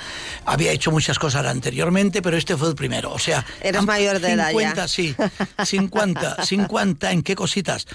Había 0.46 0.72
hecho 0.72 0.91
muchas 0.91 1.20
cosas 1.20 1.46
anteriormente, 1.46 2.22
pero 2.22 2.38
este 2.38 2.56
fue 2.58 2.70
el 2.70 2.76
primero. 2.76 3.12
O 3.12 3.20
sea, 3.20 3.46
Eres 3.62 3.84
mayor 3.84 4.20
de 4.20 4.32
edad 4.32 4.50
50, 4.50 4.76
ya. 4.76 4.88
sí. 4.88 5.16
50, 5.66 6.46
50, 6.46 7.12
¿en 7.12 7.22
qué 7.24 7.36
cositas? 7.36 7.86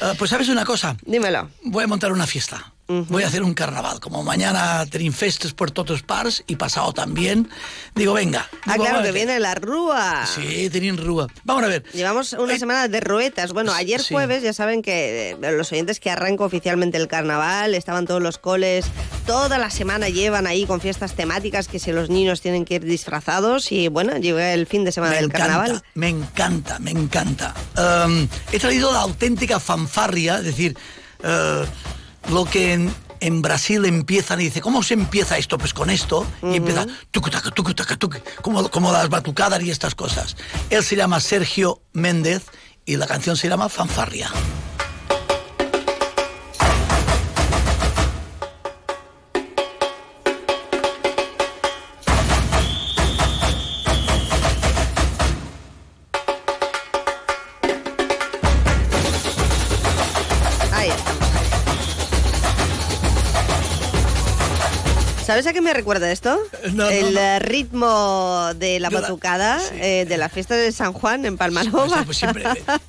Ah, 0.00 0.14
pues 0.18 0.30
sabes 0.30 0.48
una 0.48 0.64
cosa. 0.64 0.96
Dímelo. 1.04 1.50
Voy 1.64 1.84
a 1.84 1.86
montar 1.86 2.12
una 2.12 2.26
fiesta. 2.26 2.72
Voy 2.88 3.22
a 3.22 3.26
hacer 3.26 3.42
un 3.42 3.52
carnaval. 3.52 4.00
Como 4.00 4.22
mañana 4.22 4.86
tenim 4.86 5.12
festes 5.12 5.52
por 5.52 5.70
todos 5.70 6.02
parts 6.02 6.42
y 6.46 6.56
pasado 6.56 6.94
también. 6.94 7.50
Digo, 7.94 8.14
venga. 8.14 8.48
Ah, 8.64 8.72
digo, 8.72 8.84
claro, 8.86 9.02
que 9.02 9.12
viene 9.12 9.38
la 9.40 9.54
rúa. 9.54 10.24
Sí, 10.26 10.70
tenim 10.70 10.96
rúa. 10.96 11.26
Vamos 11.44 11.64
a 11.64 11.66
ver. 11.68 11.84
Llevamos 11.92 12.32
una 12.32 12.58
semana 12.58 12.88
de 12.88 13.00
ruetas. 13.00 13.52
Bueno, 13.52 13.74
ayer 13.74 14.00
sí. 14.00 14.14
jueves, 14.14 14.42
ya 14.42 14.54
saben 14.54 14.80
que 14.80 15.32
eh, 15.32 15.52
los 15.52 15.70
oyentes 15.70 16.00
que 16.00 16.10
arrancó 16.10 16.44
oficialmente 16.44 16.96
el 16.96 17.08
carnaval, 17.08 17.74
estaban 17.74 18.06
todos 18.06 18.22
los 18.22 18.38
coles, 18.38 18.86
toda 19.26 19.58
la 19.58 19.68
semana 19.68 20.08
llevan 20.08 20.46
ahí 20.46 20.64
con 20.64 20.80
fiestas 20.80 21.12
temáticas 21.12 21.68
que 21.68 21.78
si 21.78 21.92
los 21.92 22.08
niños 22.08 22.40
tienen 22.40 22.64
que 22.64 22.76
ir 22.76 22.84
disfrazados 22.86 23.70
y 23.70 23.88
bueno, 23.88 24.16
llega 24.16 24.54
el 24.54 24.66
fin 24.66 24.86
de 24.86 24.92
semana 24.92 25.10
Me 25.10 25.16
del 25.16 25.24
encanta, 25.26 25.46
carnaval. 25.46 25.82
me 25.92 26.08
encanta, 26.08 26.78
me 26.78 26.90
encanta. 26.92 27.54
Um, 27.76 28.26
he 28.50 28.58
traído 28.58 28.90
la 28.94 29.00
auténtica 29.00 29.60
fanfarria, 29.60 30.38
es 30.38 30.44
decir, 30.44 30.74
eh, 31.22 31.64
lo 32.30 32.44
que 32.44 32.72
en, 32.72 32.94
en 33.20 33.42
Brasil 33.42 33.84
empiezan 33.84 34.40
y 34.40 34.44
dice, 34.44 34.60
¿cómo 34.60 34.82
se 34.82 34.94
empieza 34.94 35.38
esto? 35.38 35.58
Pues 35.58 35.74
con 35.74 35.90
esto, 35.90 36.26
y 36.42 36.56
empieza 36.56 36.86
tucu, 37.10 37.30
taca, 37.30 37.50
tucu, 37.50 37.74
taca, 37.74 37.96
tucu, 37.96 38.18
como, 38.42 38.70
como 38.70 38.92
las 38.92 39.08
batucadas 39.08 39.62
y 39.62 39.70
estas 39.70 39.94
cosas. 39.94 40.36
Él 40.70 40.82
se 40.84 40.96
llama 40.96 41.20
Sergio 41.20 41.82
Méndez 41.92 42.44
y 42.84 42.96
la 42.96 43.06
canción 43.06 43.36
se 43.36 43.48
llama 43.48 43.68
Fanfarria. 43.68 44.30
¿Sabes 65.38 65.50
a 65.50 65.52
qué 65.52 65.60
me 65.60 65.72
recuerda 65.72 66.10
esto? 66.10 66.36
No, 66.72 66.88
el 66.88 67.14
no. 67.14 67.20
eh, 67.20 67.38
ritmo 67.38 68.50
de 68.56 68.80
la 68.80 68.90
batucada 68.90 69.60
eh, 69.74 70.04
de 70.08 70.16
la 70.16 70.28
fiesta 70.28 70.56
de 70.56 70.72
San 70.72 70.92
Juan 70.92 71.24
en 71.26 71.36
Palmanova. 71.36 72.02
Pues 72.04 72.16
siempre 72.16 72.42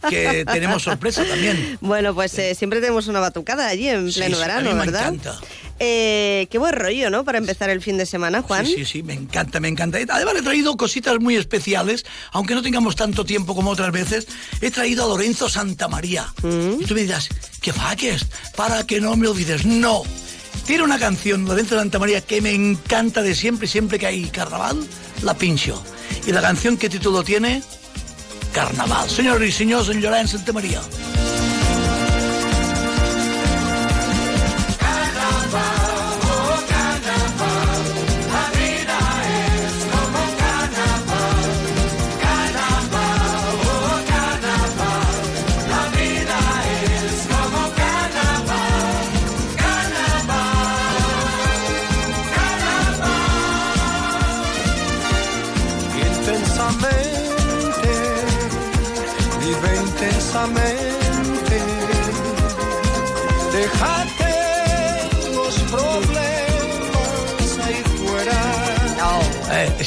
que 0.09 0.45
tenemos 0.51 0.81
sorpresa 0.81 1.23
también. 1.25 1.77
Bueno, 1.79 2.15
pues 2.15 2.35
eh, 2.39 2.55
siempre 2.55 2.81
tenemos 2.81 3.05
una 3.05 3.19
batucada 3.19 3.67
allí 3.67 3.87
en 3.87 4.11
pleno 4.11 4.35
sí, 4.35 4.41
a 4.41 4.47
verano, 4.47 4.69
mí 4.71 4.75
me 4.79 4.85
¿verdad? 4.87 5.01
encanta. 5.13 5.39
Eh, 5.77 6.47
qué 6.49 6.57
buen 6.57 6.73
rollo, 6.73 7.11
¿no? 7.11 7.23
Para 7.23 7.37
empezar 7.37 7.69
el 7.69 7.83
fin 7.83 7.99
de 7.99 8.07
semana, 8.07 8.41
Juan. 8.41 8.65
Sí, 8.65 8.77
sí, 8.77 8.85
sí, 8.85 9.03
me 9.03 9.13
encanta, 9.13 9.59
me 9.59 9.67
encanta. 9.67 9.99
Además 10.09 10.33
he 10.35 10.41
traído 10.41 10.75
cositas 10.75 11.19
muy 11.19 11.35
especiales, 11.35 12.03
aunque 12.31 12.55
no 12.55 12.63
tengamos 12.63 12.95
tanto 12.95 13.25
tiempo 13.25 13.53
como 13.53 13.69
otras 13.69 13.91
veces. 13.91 14.25
He 14.59 14.71
traído 14.71 15.05
a 15.05 15.07
Lorenzo 15.07 15.49
Santamaría. 15.49 16.25
Mm. 16.41 16.81
Y 16.81 16.85
tú 16.85 16.95
me 16.95 17.01
dirás, 17.01 17.29
¿qué 17.61 17.71
faques? 17.73 18.25
Para 18.55 18.87
que 18.87 18.99
no 18.99 19.15
me 19.15 19.27
olvides. 19.27 19.67
No. 19.67 20.01
Tiene 20.65 20.83
una 20.83 20.99
canción, 20.99 21.45
Lorenzo 21.45 21.77
Santamaría, 21.77 22.21
que 22.21 22.41
me 22.41 22.53
encanta 22.53 23.21
de 23.21 23.33
siempre, 23.35 23.67
siempre 23.67 23.97
que 23.97 24.07
hay 24.07 24.25
carnaval, 24.25 24.77
la 25.23 25.33
pincho. 25.33 25.83
Y 26.27 26.31
la 26.31 26.41
canción, 26.41 26.77
¿qué 26.77 26.89
título 26.89 27.23
tiene? 27.23 27.63
Carnaval. 28.53 29.09
Señor 29.09 29.43
y 29.43 29.51
señor, 29.51 29.85
señor 29.85 30.11
Lorenzo 30.11 30.37
Santamaría. 30.37 30.81
La 30.81 31.48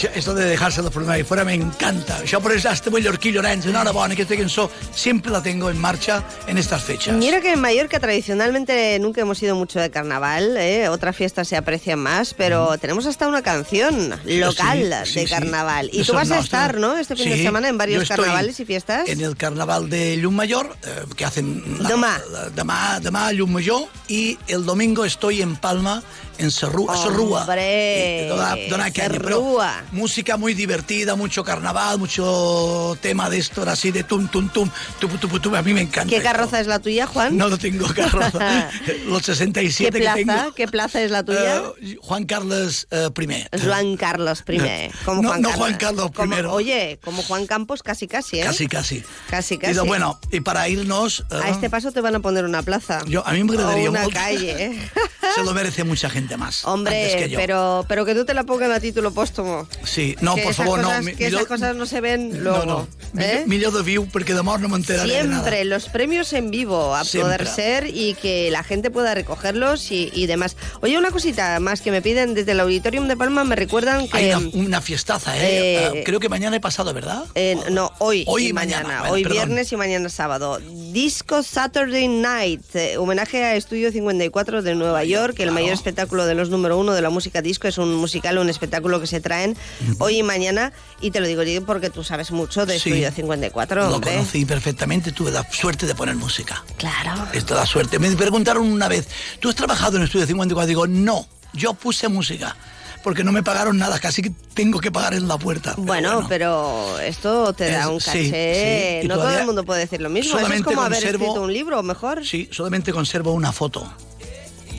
Això, 0.02 0.10
esto 0.18 0.34
de 0.34 0.44
dejarse 0.46 0.82
los 0.82 0.90
problemas 0.90 1.16
ahí 1.16 1.22
fuera 1.22 1.44
me 1.44 1.54
encanta. 1.54 2.24
Yo 2.24 2.40
por 2.40 2.50
eso 2.52 2.68
este 2.70 2.90
Mallorquí 2.90 3.30
Llorenç, 3.30 3.66
enhorabona, 3.66 4.16
que 4.16 4.22
esta 4.22 4.36
cançó 4.36 4.68
siempre 4.94 5.30
la 5.30 5.40
tengo 5.42 5.70
en 5.70 5.78
marcha 5.78 6.24
en 6.48 6.58
estas 6.58 6.82
fechas. 6.82 7.14
Mira 7.14 7.40
que 7.40 7.52
en 7.52 7.60
Mallorca 7.60 8.00
tradicionalmente 8.00 8.98
nunca 9.00 9.20
hemos 9.20 9.40
ido 9.42 9.54
mucho 9.54 9.78
de 9.78 9.90
carnaval, 9.90 10.56
¿eh? 10.56 10.88
otras 10.88 11.14
fiestas 11.14 11.46
se 11.46 11.56
aprecian 11.56 12.00
más, 12.00 12.34
pero 12.34 12.76
tenemos 12.78 13.06
hasta 13.06 13.28
una 13.28 13.42
canción 13.42 14.10
local 14.24 14.94
Sí, 15.04 15.12
sí, 15.12 15.20
de 15.20 15.26
sí. 15.26 15.30
carnaval. 15.32 15.90
Y 15.92 16.00
Eso 16.00 16.12
tú 16.12 16.16
vas 16.18 16.30
a 16.30 16.38
estar, 16.40 16.78
¿no? 16.78 16.96
Este 16.96 17.14
fin 17.14 17.30
de 17.30 17.36
Sí, 17.36 17.42
semana 17.44 17.68
en 17.68 17.78
varios 17.78 18.08
carnavales 18.08 18.58
y 18.58 18.64
fiestas. 18.64 19.08
En 19.08 19.20
el 19.20 19.36
carnaval 19.36 19.88
de 19.88 20.16
Llummayor, 20.20 20.76
eh, 20.82 21.04
que 21.16 21.24
hacen... 21.24 21.62
la- 21.78 21.90
Demà. 21.90 22.18
la- 22.32 22.48
demà, 22.50 23.00
demà 23.00 23.26
a 23.28 23.32
Llummayor, 23.32 23.86
y 24.08 24.38
el 24.48 24.64
domingo 24.64 25.04
estoy 25.04 25.42
en 25.42 25.54
Palma, 25.56 26.02
en 26.38 26.48
Y 26.48 28.28
dona 28.28 28.90
caña, 28.90 29.09
pero 29.10 29.36
Serrúa. 29.36 29.82
música 29.92 30.36
muy 30.36 30.54
divertida, 30.54 31.14
mucho 31.16 31.44
carnaval, 31.44 31.98
mucho 31.98 32.96
tema 33.00 33.28
de 33.30 33.38
esto, 33.38 33.62
así 33.62 33.90
de 33.90 34.04
tum, 34.04 34.28
tum, 34.28 34.48
tum, 34.48 34.70
tupu, 35.00 35.18
tupu, 35.18 35.40
tupu. 35.40 35.56
A 35.56 35.62
mí 35.62 35.72
me 35.74 35.80
encanta. 35.82 36.09
¿Qué 36.10 36.16
esto. 36.16 36.28
carroza 36.28 36.60
es 36.60 36.66
la 36.66 36.78
tuya, 36.78 37.06
Juan? 37.06 37.36
No, 37.36 37.48
no 37.48 37.59
tengo 37.59 37.86
carroza. 37.94 38.70
Los 39.06 39.20
¿Qué 39.22 39.34
67 39.34 39.92
que 39.92 39.98
plaza? 40.00 40.14
tengo. 40.16 40.54
¿Qué 40.54 40.68
plaza 40.68 41.00
es 41.02 41.10
la 41.10 41.22
tuya? 41.24 41.62
Eh, 41.80 41.96
Juan 42.00 42.24
Carlos 42.24 42.86
eh, 42.90 43.09
I. 43.16 43.59
Juan 43.59 43.96
Carlos 43.96 44.44
I. 44.48 44.90
Como 45.04 45.22
No, 45.22 45.28
Juan 45.28 45.42
no 45.42 45.48
Carlos. 45.48 45.54
Juan 45.59 45.74
Carlos 45.78 46.10
Como- 46.14 46.36
I. 46.38 46.40
oye, 46.46 46.98
como 47.04 47.22
Juan 47.22 47.46
Campos, 47.46 47.82
casi 47.82 48.06
casi, 48.09 48.40
¿eh? 48.40 48.44
Casi, 48.44 48.66
casi. 48.66 49.02
Casi, 49.30 49.54
Y 49.54 49.59
casi. 49.59 49.74
lo- 49.74 49.84
bueno, 49.84 50.18
y 50.30 50.40
para 50.40 50.68
irnos... 50.68 51.24
eh, 51.30 51.40
A 51.44 51.48
este 51.50 51.68
paso 51.70 51.92
te 51.92 52.00
van 52.00 52.14
a 52.16 52.20
poner 52.20 52.44
una 52.44 52.62
plaza. 52.62 53.00
Yo- 53.06 53.26
a 53.26 53.32
mí 53.32 53.44
me 53.44 53.52
agradaría 53.54 53.88
O 53.88 53.92
una 53.92 54.02
mucho. 54.02 54.14
calle, 54.16 54.64
¿eh? 54.66 54.90
se 55.34 55.42
lo 55.44 55.52
merece 55.52 55.84
mucha 55.84 56.09
gente 56.10 56.22
más. 56.36 56.65
antes 56.65 56.66
Hombre, 56.66 57.28
que 57.28 57.36
pero, 57.36 57.85
pero 57.89 58.05
que 58.05 58.15
tú 58.15 58.24
te 58.24 58.35
la 58.35 58.44
pongan 58.44 58.73
a 58.73 58.81
título 58.81 59.12
póstumo. 59.12 59.66
Sí, 59.85 60.16
no, 60.20 60.35
que 60.35 60.43
por 60.43 60.53
esas 60.53 60.65
favor, 60.65 60.81
cosas, 60.82 60.99
no. 60.99 61.05
mi- 61.05 61.15
Que 61.16 61.27
esas 61.27 61.40
millor- 61.40 61.49
cosas 61.49 61.77
no 61.77 61.86
se 61.86 62.01
ven 62.01 62.43
luego. 62.43 62.65
no, 62.65 62.89
no. 63.15 63.20
¿eh? 63.23 63.44
Millor, 63.47 63.73
de 63.73 63.82
viu, 63.82 64.07
porque 64.12 64.32
de 64.35 64.40
amor 64.40 64.61
no 64.61 64.69
m'enteraré 64.69 65.09
de 65.09 65.23
nada. 65.24 65.43
Siempre 65.43 65.65
los 65.65 65.89
premios 65.89 66.32
en 66.32 66.51
vivo 66.51 66.94
a 66.94 67.05
Siempre. 67.05 67.36
poder 67.39 67.47
ser 67.55 67.86
y 67.89 68.15
que 68.15 68.51
la 68.51 68.62
gente 68.65 68.90
pueda 68.90 69.15
recogerlos 69.15 69.90
y, 69.93 70.11
y 70.15 70.27
demás. 70.27 70.57
Oye, 70.81 70.99
una 70.99 71.11
cosita 71.11 71.59
más 71.61 71.81
que 71.81 71.90
me 71.90 72.03
piden 72.03 72.35
desde 72.35 72.53
el 72.53 72.61
Auditorium 72.61 73.09
de 73.09 73.16
Palma, 73.16 73.44
me 73.44 73.57
recuerdan 73.57 74.09
que... 74.09 74.16
Hay 74.16 74.31
una, 74.32 74.39
una 74.55 74.81
fiestaza, 74.81 75.36
¿eh? 75.36 75.40
Eh, 75.43 75.78
Ah, 75.82 75.90
Creo 76.05 76.20
que 76.20 76.28
mañana 76.28 76.57
he 76.57 76.61
pasado, 76.61 76.93
¿verdad? 76.94 77.24
Eh, 77.35 77.57
no, 77.70 77.90
hoy, 77.99 78.24
Hoy 78.27 78.47
y 78.47 78.49
y 78.49 78.53
mañana. 78.53 78.99
Bueno, 79.01 79.15
hoy 79.15 79.23
perdón. 79.23 79.36
viernes 79.49 79.73
y 79.73 79.77
mañana 79.77 80.09
sábado. 80.09 80.61
Disco 80.93 81.43
Saturday 81.43 82.09
Night, 82.09 82.62
eh, 82.74 82.97
homenaje 82.99 83.43
a 83.44 83.57
Estudio 83.57 83.90
54 83.90 84.62
de 84.62 84.74
Nueva 84.74 85.05
York, 85.05 85.39
el 85.40 85.51
mayor 85.51 85.73
espectáculo 85.73 86.11
de 86.26 86.34
los 86.34 86.51
número 86.51 86.76
uno 86.78 86.93
de 86.93 87.01
la 87.02 87.10
música 87.10 87.40
disco. 87.43 87.66
Es 87.68 87.78
un 87.78 87.94
musical, 87.94 88.36
un 88.39 88.51
espectáculo 88.51 89.01
que 89.01 89.06
se 89.06 89.20
traen 89.20 89.56
hoy 89.98 90.18
y 90.18 90.22
mañana. 90.22 90.72
Y 91.01 91.10
te 91.10 91.20
lo 91.20 91.26
digo 91.26 91.43
digo 91.43 91.64
porque 91.64 91.89
tú 91.90 92.05
sabes 92.05 92.30
mucho 92.30 92.66
de 92.66 92.78
Sí. 92.78 92.90
Estudio 92.90 93.10
54, 93.12 93.89
Lo 93.89 93.94
hombre. 93.97 94.12
conocí 94.12 94.44
perfectamente, 94.44 95.12
tuve 95.12 95.30
la 95.30 95.47
suerte 95.51 95.86
de 95.86 95.94
poner 95.94 96.14
música. 96.16 96.62
Claro. 96.76 97.26
Esto 97.32 97.55
da 97.55 97.64
suerte. 97.66 97.98
Me 97.98 98.10
preguntaron 98.16 98.70
una 98.70 98.89
vez, 98.89 99.09
¿tú 99.40 99.48
has 99.48 99.55
trabajado 99.55 99.97
en 99.97 100.02
Estudio 100.05 100.26
54? 100.26 100.66
Digo, 100.68 100.86
no, 100.86 101.26
yo 101.55 101.74
puse 101.74 102.09
música. 102.09 102.55
Porque 103.02 103.24
no 103.24 103.32
me 103.32 103.43
pagaron 103.43 103.78
nada, 103.78 103.98
casi 103.98 104.22
que 104.22 104.30
tengo 104.55 104.78
que 104.78 104.93
pagar 104.93 105.14
en 105.14 105.26
la 105.26 105.36
puerta. 105.36 105.72
Pero 105.72 105.86
Bueno, 105.86 106.24
pero 106.28 107.01
esto 107.01 107.52
te 107.52 107.68
da 107.68 107.80
Es- 107.80 107.86
un 107.89 108.01
sí, 108.01 108.06
caché. 108.30 109.01
sí, 109.01 109.05
y 109.06 109.09
no 109.09 109.16
todo 109.16 109.36
el 109.36 109.44
mundo 109.44 109.64
puede 109.64 109.80
decir 109.80 110.01
lo 110.01 110.09
mismo. 110.09 110.28
Eso 110.28 110.36
es 110.39 110.43
solamente 110.44 110.64
como 110.66 110.82
haber 110.82 110.98
conservo- 111.02 111.22
escrito 111.24 111.43
un 111.43 111.52
libro, 111.52 111.82
mejor. 111.82 112.24
Sí, 112.24 112.48
solamente 112.52 112.93
conservo 112.93 113.32
una 113.32 113.51
foto. 113.51 113.93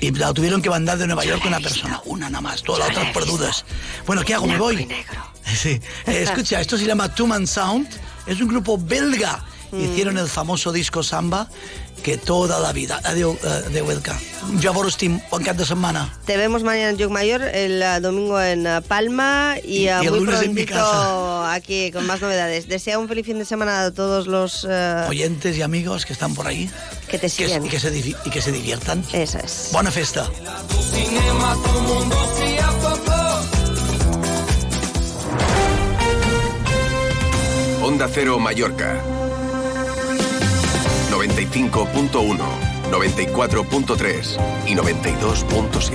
Y 0.02 0.12
la 0.12 0.34
tuvieron 0.34 0.62
que 0.62 0.70
mandar 0.70 0.98
de 0.98 1.08
Nueva 1.08 1.26
York 1.26 1.44
una 1.46 1.60
persona, 1.60 2.02
una 2.06 2.30
nada 2.30 2.42
más, 2.42 2.62
todas 2.64 2.88
las 2.88 2.98
otras 2.98 3.14
perdudas. 3.14 3.66
Bueno, 4.06 4.24
¿qué 4.24 4.34
hago? 4.34 4.48
¿Me 4.48 4.58
voy? 4.58 4.88
Sí. 5.46 5.72
Eh, 6.08 6.24
escucha, 6.24 6.62
esto 6.62 6.78
se 6.78 6.86
llama 6.86 7.14
Two 7.14 7.28
Man 7.28 7.46
Sound, 7.46 7.88
es 8.26 8.40
un 8.40 8.48
grupo 8.48 8.78
belga. 8.78 9.44
Mm. 9.72 9.84
Hicieron 9.84 10.18
el 10.18 10.28
famoso 10.28 10.72
disco 10.72 11.04
Samba 11.04 11.50
que 12.04 12.18
toda 12.18 12.60
la 12.60 12.72
vida. 12.74 13.00
Adiós, 13.04 13.38
eh, 13.44 13.70
de 13.72 13.82
Huelca. 13.82 14.20
Llavors, 14.60 14.98
Tim, 14.98 15.20
bon 15.32 15.42
cap 15.44 15.56
de 15.58 15.66
setmana. 15.66 16.14
Te 16.26 16.38
vemos 16.38 16.64
mañana 16.64 16.90
en 16.92 17.12
Mayor, 17.12 17.42
el 17.42 17.82
eh, 17.82 18.00
domingo 18.02 18.40
en 18.40 18.68
eh, 18.68 18.82
Palma 18.82 19.56
y, 19.64 19.88
eh, 19.88 19.96
y 20.04 20.06
el 20.06 20.12
muy 20.12 20.20
lunes 20.20 20.42
en 20.42 20.54
mi 20.54 20.66
prontito 20.66 21.46
aquí 21.46 21.92
con 21.92 22.06
más 22.06 22.22
novedades. 22.22 22.68
Desea 22.68 23.00
un 23.00 23.08
feliz 23.08 23.26
fin 23.26 23.40
de 23.40 23.46
semana 23.46 23.86
a 23.86 23.92
todos 23.92 24.28
los 24.28 24.68
eh, 24.70 25.06
Oyentes 25.08 25.58
y 25.58 25.62
amigos 25.62 26.06
que 26.06 26.14
están 26.14 26.36
por 26.36 26.46
ahí. 26.46 26.70
que 27.08 27.18
te 27.18 27.22
Que, 27.22 27.30
siguen. 27.30 27.66
y, 27.66 27.70
que 27.70 27.80
se, 27.80 27.98
y 27.98 28.30
que 28.30 28.42
se 28.42 28.52
diviertan. 28.52 29.04
Eso 29.14 29.40
es. 29.40 29.70
Buena 29.72 29.90
afogó. 29.90 30.30
Onda 37.82 38.08
Cero 38.14 38.40
Mallorca. 38.40 39.02
95.1, 41.24 42.38
94.3 42.92 44.68
y 44.68 44.76
92.7. 44.76 45.94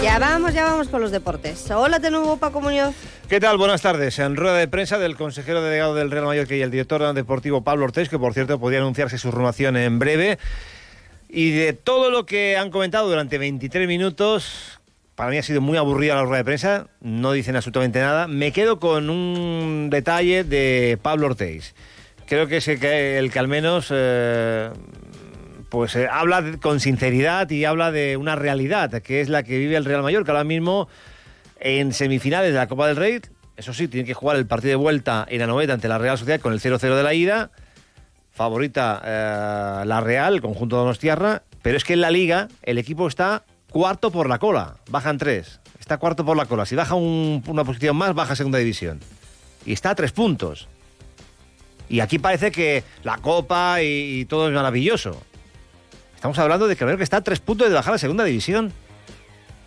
Ya 0.00 0.18
vamos, 0.20 0.54
ya 0.54 0.64
vamos 0.64 0.86
con 0.86 1.00
los 1.00 1.10
deportes. 1.10 1.68
Hola 1.72 1.98
de 1.98 2.12
nuevo, 2.12 2.36
Paco 2.36 2.60
Muñoz. 2.60 2.94
¿Qué 3.28 3.40
tal? 3.40 3.58
Buenas 3.58 3.82
tardes. 3.82 4.20
En 4.20 4.36
rueda 4.36 4.58
de 4.58 4.68
prensa 4.68 4.98
del 4.98 5.16
consejero 5.16 5.60
delegado 5.60 5.96
del 5.96 6.12
Real 6.12 6.26
Mallorca 6.26 6.54
y 6.54 6.62
el 6.62 6.70
director 6.70 7.12
deportivo 7.14 7.64
Pablo 7.64 7.86
Ortiz, 7.86 8.08
que 8.08 8.18
por 8.18 8.32
cierto 8.32 8.60
podría 8.60 8.78
anunciarse 8.78 9.18
su 9.18 9.32
renovación 9.32 9.76
en 9.76 9.98
breve. 9.98 10.38
Y 11.28 11.50
de 11.50 11.72
todo 11.72 12.10
lo 12.10 12.26
que 12.26 12.56
han 12.56 12.70
comentado 12.70 13.08
durante 13.08 13.38
23 13.38 13.88
minutos, 13.88 14.78
para 15.16 15.30
mí 15.30 15.38
ha 15.38 15.42
sido 15.42 15.62
muy 15.62 15.78
aburrida 15.78 16.14
la 16.14 16.22
rueda 16.22 16.38
de 16.38 16.44
prensa, 16.44 16.86
no 17.00 17.32
dicen 17.32 17.56
absolutamente 17.56 18.00
nada. 18.00 18.28
Me 18.28 18.52
quedo 18.52 18.78
con 18.78 19.08
un 19.08 19.88
detalle 19.90 20.44
de 20.44 20.98
Pablo 21.00 21.28
Ortiz. 21.28 21.74
Creo 22.26 22.46
que 22.46 22.58
es 22.58 22.68
el 22.68 22.78
que, 22.80 23.38
al 23.38 23.48
menos 23.48 23.88
eh, 23.90 24.70
pues 25.70 25.96
eh, 25.96 26.06
habla 26.10 26.44
con 26.60 26.80
sinceridad 26.80 27.48
y 27.50 27.64
habla 27.64 27.92
de 27.92 28.18
una 28.18 28.36
realidad, 28.36 28.90
que 29.00 29.22
es 29.22 29.30
la 29.30 29.42
que 29.42 29.58
vive 29.58 29.76
el 29.76 29.86
Real 29.86 30.02
Mallorca 30.02 30.32
ahora 30.32 30.44
mismo 30.44 30.86
en 31.60 31.94
semifinales 31.94 32.52
de 32.52 32.58
la 32.58 32.66
Copa 32.66 32.86
del 32.86 32.96
Rey. 32.96 33.20
Eso 33.56 33.72
sí, 33.72 33.88
tiene 33.88 34.06
que 34.06 34.12
jugar 34.12 34.36
el 34.36 34.46
partido 34.46 34.72
de 34.72 34.76
vuelta 34.76 35.26
en 35.30 35.40
Anoeta 35.40 35.72
ante 35.72 35.88
la 35.88 35.96
Real 35.96 36.18
Sociedad 36.18 36.40
con 36.40 36.52
el 36.52 36.60
0-0 36.60 36.94
de 36.94 37.02
la 37.02 37.14
ida. 37.14 37.50
Favorita 38.32 39.00
eh, 39.02 39.86
la 39.86 40.00
Real, 40.02 40.34
el 40.34 40.40
conjunto 40.42 40.76
de 40.76 40.80
Donostiarra. 40.80 41.42
Pero 41.62 41.78
es 41.78 41.84
que 41.84 41.94
en 41.94 42.02
la 42.02 42.10
Liga 42.10 42.48
el 42.62 42.76
equipo 42.76 43.08
está 43.08 43.44
cuarto 43.76 44.10
por 44.10 44.26
la 44.26 44.38
cola. 44.38 44.76
Bajan 44.88 45.18
tres. 45.18 45.60
Está 45.78 45.98
cuarto 45.98 46.24
por 46.24 46.34
la 46.34 46.46
cola. 46.46 46.64
Si 46.64 46.74
baja 46.74 46.94
un- 46.94 47.44
una 47.46 47.62
posición 47.62 47.94
más, 47.94 48.14
baja 48.14 48.34
segunda 48.34 48.56
división. 48.58 49.00
Y 49.66 49.74
está 49.74 49.90
a 49.90 49.94
tres 49.94 50.12
puntos. 50.12 50.66
Y 51.90 52.00
aquí 52.00 52.18
parece 52.18 52.50
que 52.50 52.84
la 53.04 53.18
Copa 53.18 53.82
y, 53.82 54.24
todo 54.24 54.48
es 54.48 54.54
maravilloso. 54.54 55.22
Estamos 56.14 56.38
hablando 56.38 56.66
de 56.68 56.74
que 56.74 56.86
Mallorca 56.86 57.04
está 57.04 57.18
a 57.18 57.20
tres 57.20 57.40
puntos 57.40 57.68
de 57.68 57.74
bajar 57.74 57.92
a 57.92 57.98
segunda 57.98 58.24
división. 58.24 58.72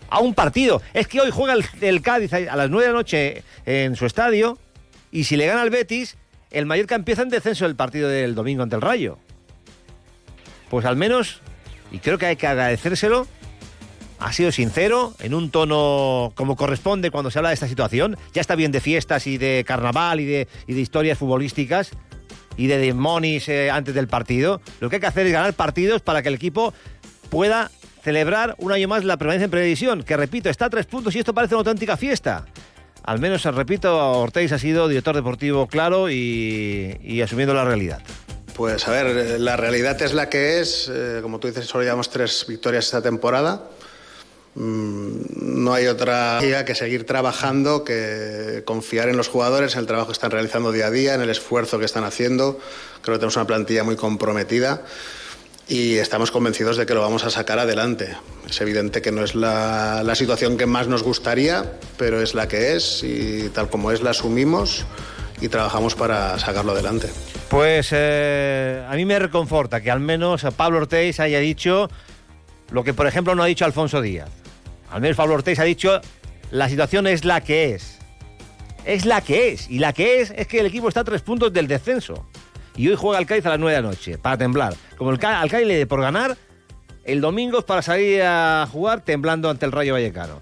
A 0.10 0.22
un 0.22 0.34
partido. 0.34 0.81
Es 0.95 1.07
que 1.07 1.22
hoy 1.22 1.30
juega 1.30 1.53
el, 1.53 1.64
el 1.80 2.02
Cádiz 2.02 2.34
a 2.34 2.56
las 2.56 2.68
nueve 2.72 2.88
de 2.88 2.91
la 2.94 2.98
noche 2.98 3.44
en 3.68 3.95
su 3.95 4.07
estadio 4.07 4.57
y 5.11 5.26
si 5.26 5.38
le 5.38 5.45
gana 5.45 5.61
al 5.61 5.69
Betis, 5.69 6.18
el 6.49 6.65
Mallorca 6.65 6.95
empieza 6.95 7.22
en 7.22 7.30
descenso 7.30 7.68
el 7.68 7.76
partido 7.76 8.10
del 8.10 8.34
domingo 8.34 8.64
ante 8.64 8.76
el 8.76 8.81
Rayo. 8.81 9.19
Pues 10.72 10.84
al 10.88 10.95
menos, 10.95 11.41
y 11.91 11.99
creo 11.99 12.18
que 12.18 12.26
hay 12.26 12.38
que 12.38 12.48
agradecérselo, 12.48 13.27
ha 14.20 14.34
sido 14.34 14.52
sincero, 14.52 15.14
en 15.20 15.34
un 15.34 15.50
tono 15.50 16.34
como 16.36 16.56
corresponde 16.56 17.10
cuando 17.12 17.32
se 17.32 17.40
habla 17.40 17.50
de 17.50 17.54
esta 17.54 17.68
situación. 17.68 18.18
Ya 18.34 18.41
está 18.41 18.56
bien 18.56 18.72
de 18.72 18.82
fiestas 18.82 19.28
y 19.28 19.38
de 19.38 19.64
carnaval 19.66 20.20
y 20.20 20.26
de, 20.26 20.48
historias 20.68 21.18
futbolísticas 21.18 21.91
y 22.58 22.68
de 22.68 22.78
demonios 22.78 23.48
eh, 23.48 23.72
antes 23.72 23.96
del 23.96 24.08
partido. 24.08 24.62
Lo 24.80 24.90
que 24.90 24.98
hay 24.98 25.00
que 25.00 25.08
hacer 25.08 25.26
es 25.26 25.32
ganar 25.32 25.54
partidos 25.54 26.02
para 26.02 26.22
que 26.22 26.28
el 26.28 26.36
equipo 26.36 26.74
pueda 27.30 27.72
celebrar 28.04 28.56
un 28.60 28.72
año 28.72 28.88
más 28.88 29.04
la 29.04 29.18
permanencia 29.18 29.46
en 29.46 29.52
previsión, 29.52 30.04
que 30.04 30.18
repito, 30.18 30.50
está 30.50 30.66
a 30.66 30.70
tres 30.70 30.86
puntos 30.86 31.16
y 31.16 31.20
esto 31.20 31.34
parece 31.34 31.56
una 31.56 31.60
auténtica 31.60 31.98
fiesta. 31.98 32.46
Al 33.04 33.20
menos, 33.20 33.44
repito, 33.44 34.20
Ortiz 34.20 34.52
ha 34.52 34.60
sido 34.60 34.88
director 34.88 35.16
deportivo 35.16 35.68
claro 35.68 36.10
y, 36.10 37.22
asumiendo 37.24 37.54
la 37.54 37.66
realidad. 37.66 38.02
Pues 38.54 38.88
a 38.88 38.91
ver, 38.91 39.40
la 39.40 39.56
realidad 39.56 40.02
es 40.02 40.14
la 40.14 40.30
que 40.30 40.60
es. 40.60 40.91
Eh, 40.94 41.20
como 41.22 41.40
tú 41.40 41.48
dices, 41.48 41.66
solo 41.66 41.86
llevamos 41.86 42.10
tres 42.10 42.46
victorias 42.48 42.86
esta 42.86 43.02
temporada. 43.02 43.64
Mm, 44.55 45.63
no 45.63 45.73
hay 45.73 45.88
otra 45.88 46.39
vía 46.41 46.65
que 46.65 46.76
seguir 46.76 47.05
trabajando, 47.05 47.84
que 47.84 48.63
confiar 48.65 49.09
en 49.09 49.17
los 49.17 49.27
jugadores, 49.27 49.73
en 49.73 49.81
el 49.81 49.88
trabajo 49.88 50.07
que 50.07 50.13
están 50.13 50.31
realizando 50.31 50.71
día 50.71 50.88
a 50.88 50.91
día, 50.91 51.13
en 51.13 51.21
el 51.21 51.30
esfuerzo 51.30 51.80
que 51.80 51.85
están 51.85 52.03
haciendo. 52.03 52.59
Creo 53.01 53.15
que 53.15 53.19
tenemos 53.19 53.35
una 53.35 53.47
plantilla 53.47 53.84
muy 53.84 53.95
comprometida 53.95 54.81
y 55.67 55.97
estamos 55.97 56.31
convencidos 56.31 56.77
de 56.77 56.85
que 56.85 56.93
lo 56.95 57.01
vamos 57.01 57.23
a 57.23 57.30
sacar 57.30 57.59
adelante. 57.59 58.17
Es 58.49 58.59
evidente 58.59 59.01
que 59.01 59.11
no 59.11 59.23
es 59.23 59.35
la, 59.35 60.01
la, 60.03 60.15
situación 60.15 60.57
que 60.57 60.65
más 60.65 60.88
nos 60.88 61.03
gustaría, 61.03 61.73
pero 61.97 62.21
es 62.21 62.34
la 62.34 62.47
que 62.47 62.76
es 62.76 63.03
y 63.03 63.49
tal 63.49 63.69
como 63.69 63.91
es 63.91 64.01
la 64.01 64.09
asumimos 64.09 64.84
y 65.41 65.47
trabajamos 65.47 65.95
para 65.95 66.39
sacarlo 66.39 66.71
adelante. 66.71 67.09
Pues 67.49 67.89
eh, 67.91 68.84
a 68.88 68.95
mí 68.95 69.05
me 69.05 69.19
reconforta 69.19 69.81
que 69.81 69.91
al 69.91 69.99
menos 69.99 70.45
Pablo 70.55 70.80
Ortiz 70.80 71.19
haya 71.19 71.39
dicho 71.39 71.89
lo 72.72 72.84
que, 72.84 72.94
por 72.94 73.08
ejemplo, 73.08 73.36
no 73.36 73.44
ha 73.44 73.48
dicho 73.48 73.66
Alfonso 73.66 74.02
Díaz. 74.02 74.30
Al 74.91 75.02
menos 75.02 75.18
Pablo 75.18 75.36
Ortiz 75.36 75.60
ha 75.60 75.64
dicho 75.64 76.02
la 76.52 76.68
situación 76.70 77.08
es 77.08 77.26
la 77.26 77.41
que 77.41 77.74
es. 77.76 78.00
Es 78.86 79.06
la 79.06 79.22
que 79.22 79.50
es. 79.52 79.70
Y 79.70 79.80
la 79.80 79.94
que 79.94 80.22
es 80.22 80.34
es 80.36 80.48
que 80.48 80.60
el 80.60 80.66
equipo 80.66 80.88
está 80.88 81.02
a 81.02 81.04
tres 81.04 81.22
puntos 81.22 81.54
del 81.54 81.68
descenso 81.68 82.26
y 82.80 82.88
hoy 82.88 82.96
juega 82.96 83.20
el 83.20 83.26
Cádiz 83.26 83.46
a 83.46 83.50
las 83.50 83.60
9 83.60 83.76
de 83.76 83.82
la 83.82 83.88
noche, 83.90 84.18
para 84.18 84.38
temblar. 84.38 84.74
Como 84.98 85.12
el 85.12 85.20
al 85.26 85.50
Cádiz 85.50 85.68
le 85.68 85.76
dé 85.76 85.86
por 85.86 86.00
ganar, 86.00 86.38
el 87.04 87.20
domingo 87.20 87.60
es 87.60 87.66
para 87.66 87.82
salir 87.82 88.22
a 88.24 88.66
jugar 88.72 89.02
temblando 89.02 89.50
ante 89.50 89.66
el 89.66 89.74
Rayo 89.74 89.94
Vallecano. 89.94 90.41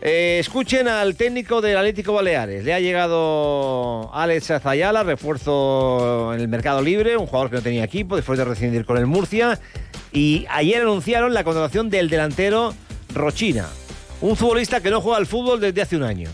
Eh, 0.00 0.38
escuchen 0.40 0.88
al 0.88 1.16
técnico 1.16 1.60
del 1.60 1.76
Atlético 1.76 2.14
Baleares. 2.14 2.64
Le 2.64 2.72
ha 2.72 2.80
llegado 2.80 4.10
Alex 4.14 4.52
Azayala, 4.52 5.02
refuerzo 5.02 6.32
en 6.32 6.40
el 6.40 6.48
mercado 6.48 6.80
libre, 6.80 7.18
un 7.18 7.26
jugador 7.26 7.50
que 7.50 7.56
no 7.56 7.62
tenía 7.62 7.84
equipo 7.84 8.16
después 8.16 8.38
de 8.38 8.46
rescindir 8.46 8.86
con 8.86 8.96
el 8.96 9.06
Murcia. 9.06 9.60
Y 10.14 10.46
ayer 10.48 10.80
anunciaron 10.80 11.34
la 11.34 11.42
contratación 11.42 11.90
del 11.90 12.08
delantero 12.08 12.72
Rochina, 13.12 13.66
un 14.20 14.36
futbolista 14.36 14.80
que 14.80 14.88
no 14.88 15.00
juega 15.00 15.18
al 15.18 15.26
fútbol 15.26 15.60
desde 15.60 15.82
hace 15.82 15.96
un 15.96 16.04
año. 16.04 16.30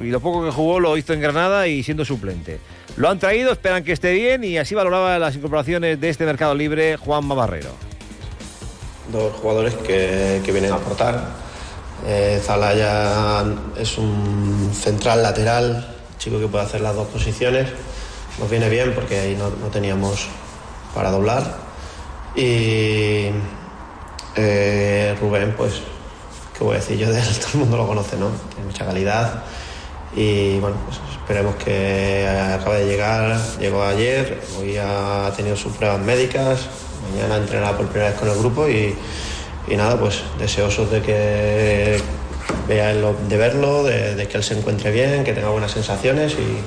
Y 0.00 0.06
lo 0.06 0.18
poco 0.18 0.44
que 0.44 0.50
jugó 0.50 0.80
lo 0.80 0.96
hizo 0.96 1.12
en 1.12 1.20
Granada 1.20 1.68
y 1.68 1.84
siendo 1.84 2.04
suplente. 2.04 2.58
Lo 2.96 3.08
han 3.08 3.20
traído, 3.20 3.52
esperan 3.52 3.84
que 3.84 3.92
esté 3.92 4.12
bien 4.12 4.42
y 4.42 4.58
así 4.58 4.74
valoraba 4.74 5.16
las 5.20 5.36
incorporaciones 5.36 6.00
de 6.00 6.08
este 6.08 6.26
mercado 6.26 6.56
libre 6.56 6.96
Juan 6.96 7.28
Barrero. 7.28 7.70
Dos 9.12 9.32
jugadores 9.34 9.74
que, 9.74 10.42
que 10.44 10.50
vienen 10.50 10.72
a 10.72 10.76
aportar. 10.76 11.24
Eh, 12.04 12.40
Zalaya 12.42 13.44
es 13.78 13.96
un 13.96 14.72
central 14.74 15.22
lateral, 15.22 15.86
chico 16.18 16.40
que 16.40 16.48
puede 16.48 16.64
hacer 16.64 16.80
las 16.80 16.96
dos 16.96 17.06
posiciones. 17.06 17.68
Nos 18.40 18.50
viene 18.50 18.68
bien 18.68 18.92
porque 18.92 19.20
ahí 19.20 19.36
no, 19.36 19.50
no 19.50 19.68
teníamos 19.68 20.26
para 20.96 21.12
doblar. 21.12 21.61
Y 22.34 23.30
eh, 24.36 25.16
Rubén, 25.20 25.54
pues, 25.56 25.82
¿qué 26.56 26.64
voy 26.64 26.76
a 26.76 26.78
decir 26.78 26.98
yo 26.98 27.10
de 27.10 27.18
él? 27.18 27.38
Todo 27.40 27.50
el 27.54 27.58
mundo 27.60 27.76
lo 27.76 27.86
conoce, 27.86 28.16
¿no? 28.16 28.30
Tiene 28.54 28.66
mucha 28.66 28.84
calidad. 28.86 29.44
Y 30.14 30.58
bueno, 30.58 30.76
pues 30.86 31.00
Esperemos 31.22 31.54
que 31.54 32.26
acabe 32.28 32.80
de 32.80 32.86
llegar. 32.86 33.38
Llegó 33.60 33.84
ayer, 33.84 34.42
hoy 34.58 34.76
ha 34.76 35.32
tenido 35.36 35.56
sus 35.56 35.72
pruebas 35.72 36.00
médicas, 36.00 36.66
mañana 37.12 37.36
entrenará 37.36 37.76
por 37.76 37.86
primera 37.86 38.10
vez 38.10 38.18
con 38.18 38.28
el 38.28 38.36
grupo 38.38 38.68
y, 38.68 38.96
y 39.68 39.76
nada, 39.76 39.98
pues 40.00 40.24
deseosos 40.40 40.90
de 40.90 41.00
que 41.00 41.96
vea 42.66 42.92
de 42.92 43.36
verlo, 43.36 43.84
de, 43.84 44.16
de, 44.16 44.26
que 44.26 44.36
él 44.36 44.42
se 44.42 44.58
encuentre 44.58 44.90
bien, 44.90 45.22
que 45.22 45.32
tenga 45.32 45.50
buenas 45.50 45.70
sensaciones 45.70 46.32
y, 46.32 46.58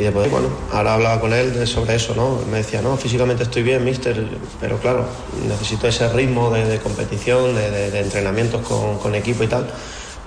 y 0.00 0.02
después, 0.02 0.30
bueno, 0.30 0.48
ahora 0.72 0.94
hablaba 0.94 1.20
con 1.20 1.34
él 1.34 1.66
sobre 1.66 1.96
eso, 1.96 2.14
¿no? 2.14 2.38
Me 2.50 2.56
decía, 2.56 2.80
no, 2.80 2.96
físicamente 2.96 3.42
estoy 3.42 3.62
bien, 3.62 3.84
mister, 3.84 4.26
pero 4.58 4.78
claro, 4.78 5.04
necesito 5.46 5.86
ese 5.88 6.10
ritmo 6.10 6.48
de, 6.48 6.78
competición, 6.78 7.54
de, 7.54 8.00
entrenamientos 8.00 8.66
con, 8.66 8.96
con 8.96 9.14
equipo 9.14 9.44
y 9.44 9.48
tal. 9.48 9.66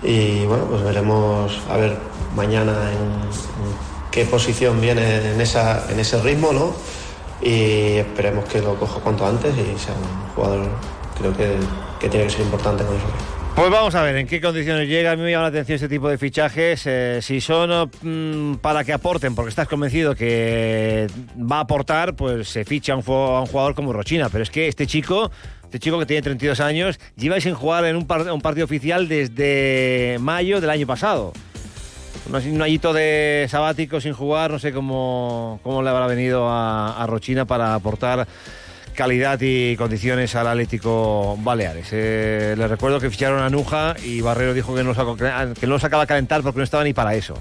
Y 0.03 0.45
bueno, 0.45 0.65
pues 0.65 0.83
veremos 0.83 1.59
a 1.71 1.77
ver 1.77 1.97
mañana 2.35 2.91
en, 2.91 4.11
qué 4.11 4.25
posición 4.25 4.79
viene 4.79 5.31
en, 5.31 5.41
esa, 5.41 5.89
en 5.89 5.99
ese 5.99 6.21
ritmo, 6.21 6.53
¿no? 6.53 6.71
Y 7.41 7.97
esperemos 7.97 8.45
que 8.45 8.61
lo 8.61 8.75
coja 8.75 8.99
cuanto 8.99 9.25
antes 9.25 9.55
y 9.57 9.79
sea 9.79 9.95
un 9.95 10.35
jugador, 10.35 10.67
creo 11.17 11.35
que, 11.35 11.57
que 11.99 12.09
tiene 12.09 12.27
que 12.27 12.31
ser 12.31 12.41
importante 12.41 12.83
con 12.83 12.95
eso. 12.95 13.32
Pues 13.55 13.69
vamos 13.69 13.93
a 13.93 14.01
ver 14.01 14.15
en 14.15 14.25
qué 14.25 14.41
condiciones 14.41 14.89
llega. 14.89 15.11
A 15.11 15.15
mí 15.15 15.21
me 15.21 15.29
llama 15.29 15.43
la 15.43 15.49
atención 15.49 15.75
este 15.75 15.87
tipo 15.87 16.09
de 16.09 16.17
fichajes. 16.17 16.87
Eh, 16.87 17.19
si 17.21 17.39
son 17.39 17.91
mm, 18.01 18.55
para 18.55 18.83
que 18.83 18.93
aporten, 18.93 19.35
porque 19.35 19.49
estás 19.49 19.67
convencido 19.67 20.15
que 20.15 21.05
va 21.39 21.57
a 21.57 21.61
aportar, 21.61 22.15
pues 22.15 22.49
se 22.49 22.65
ficha 22.65 22.93
a 22.93 22.95
un, 22.95 23.03
jugador 23.03 23.75
como 23.75 23.93
Rochina. 23.93 24.29
Pero 24.29 24.41
es 24.43 24.49
que 24.49 24.67
este 24.67 24.87
chico 24.87 25.29
este 25.65 25.77
chico 25.79 25.99
que 25.99 26.05
tiene 26.07 26.23
32 26.23 26.59
años, 26.59 26.99
lleva 27.15 27.39
sin 27.39 27.53
jugar 27.53 27.85
en 27.85 27.95
un, 27.95 28.07
par 28.07 28.21
un 28.31 28.41
partido 28.41 28.65
oficial 28.65 29.07
desde 29.07 30.17
mayo 30.19 30.59
del 30.59 30.69
año 30.71 30.87
pasado. 30.87 31.31
Un, 32.27 32.35
un 32.35 32.61
añito 32.61 32.91
de 32.91 33.47
sabático 33.49 34.01
sin 34.01 34.13
jugar, 34.13 34.51
no 34.51 34.59
sé 34.59 34.71
cómo, 34.71 35.59
cómo 35.63 35.83
le 35.83 35.89
habrá 35.89 36.07
venido 36.07 36.47
a, 36.47 37.01
a 37.01 37.07
Rochina 37.07 37.45
para 37.45 37.75
aportar 37.75 38.27
calidad 38.93 39.39
y 39.41 39.75
condiciones 39.75 40.35
al 40.35 40.47
Atlético 40.47 41.37
Baleares. 41.41 41.89
Eh, 41.91 42.55
les 42.57 42.69
recuerdo 42.69 42.99
que 42.99 43.09
ficharon 43.09 43.41
a 43.41 43.49
Nuja 43.49 43.95
y 44.03 44.21
Barrero 44.21 44.53
dijo 44.53 44.75
que 44.75 44.83
no, 44.83 44.93
que 45.53 45.67
no 45.67 45.79
sacaba 45.79 46.03
a 46.03 46.07
calentar 46.07 46.41
porque 46.41 46.59
no 46.59 46.63
estaba 46.63 46.83
ni 46.83 46.93
para 46.93 47.15
eso. 47.15 47.35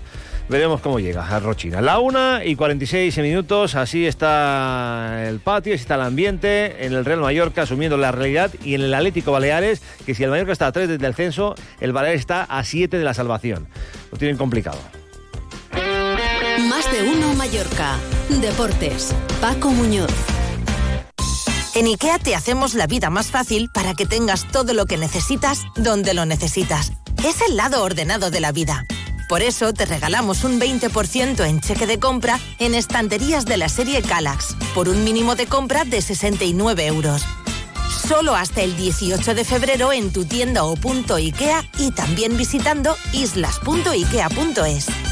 Veremos 0.48 0.80
cómo 0.80 0.98
llega 0.98 1.26
a 1.26 1.40
Rochina. 1.40 1.80
La 1.80 1.98
1 1.98 2.44
y 2.44 2.56
46 2.56 3.16
minutos, 3.18 3.74
así 3.74 4.06
está 4.06 5.24
el 5.26 5.40
patio, 5.40 5.74
así 5.74 5.82
está 5.82 5.94
el 5.94 6.02
ambiente 6.02 6.84
en 6.84 6.92
el 6.92 7.04
Real 7.04 7.20
Mallorca, 7.20 7.62
asumiendo 7.62 7.96
la 7.96 8.12
realidad, 8.12 8.50
y 8.64 8.74
en 8.74 8.82
el 8.82 8.92
Atlético 8.92 9.32
Baleares, 9.32 9.80
que 10.04 10.14
si 10.14 10.24
el 10.24 10.30
Mallorca 10.30 10.52
está 10.52 10.66
a 10.66 10.72
3 10.72 10.88
desde 10.88 11.06
el 11.06 11.14
censo, 11.14 11.54
el 11.80 11.92
Baleares 11.92 12.20
está 12.20 12.42
a 12.42 12.64
7 12.64 12.98
de 12.98 13.04
la 13.04 13.14
salvación. 13.14 13.68
Lo 14.10 14.18
tienen 14.18 14.36
complicado. 14.36 14.78
Más 16.68 16.90
de 16.92 17.02
uno 17.02 17.34
Mallorca. 17.34 17.96
Deportes. 18.40 19.14
Paco 19.40 19.70
Muñoz. 19.70 20.31
En 21.74 21.86
IKEA 21.86 22.18
te 22.18 22.34
hacemos 22.34 22.74
la 22.74 22.86
vida 22.86 23.08
más 23.08 23.30
fácil 23.30 23.70
para 23.72 23.94
que 23.94 24.04
tengas 24.04 24.46
todo 24.46 24.74
lo 24.74 24.84
que 24.84 24.98
necesitas 24.98 25.62
donde 25.74 26.12
lo 26.12 26.26
necesitas. 26.26 26.92
Es 27.24 27.40
el 27.40 27.56
lado 27.56 27.82
ordenado 27.82 28.30
de 28.30 28.40
la 28.40 28.52
vida. 28.52 28.84
Por 29.26 29.40
eso 29.40 29.72
te 29.72 29.86
regalamos 29.86 30.44
un 30.44 30.60
20% 30.60 31.46
en 31.46 31.60
cheque 31.62 31.86
de 31.86 31.98
compra 31.98 32.38
en 32.58 32.74
estanterías 32.74 33.46
de 33.46 33.56
la 33.56 33.70
serie 33.70 34.02
Calax, 34.02 34.54
por 34.74 34.90
un 34.90 35.02
mínimo 35.02 35.34
de 35.34 35.46
compra 35.46 35.84
de 35.84 36.02
69 36.02 36.86
euros. 36.86 37.22
Solo 38.06 38.34
hasta 38.34 38.60
el 38.60 38.76
18 38.76 39.34
de 39.34 39.44
febrero 39.44 39.94
en 39.94 40.12
tu 40.12 40.26
tienda 40.26 40.64
o 40.64 40.76
punto 40.76 41.14
IKEA 41.14 41.64
y 41.78 41.92
también 41.92 42.36
visitando 42.36 42.96
islas.ikea.es. 43.14 45.11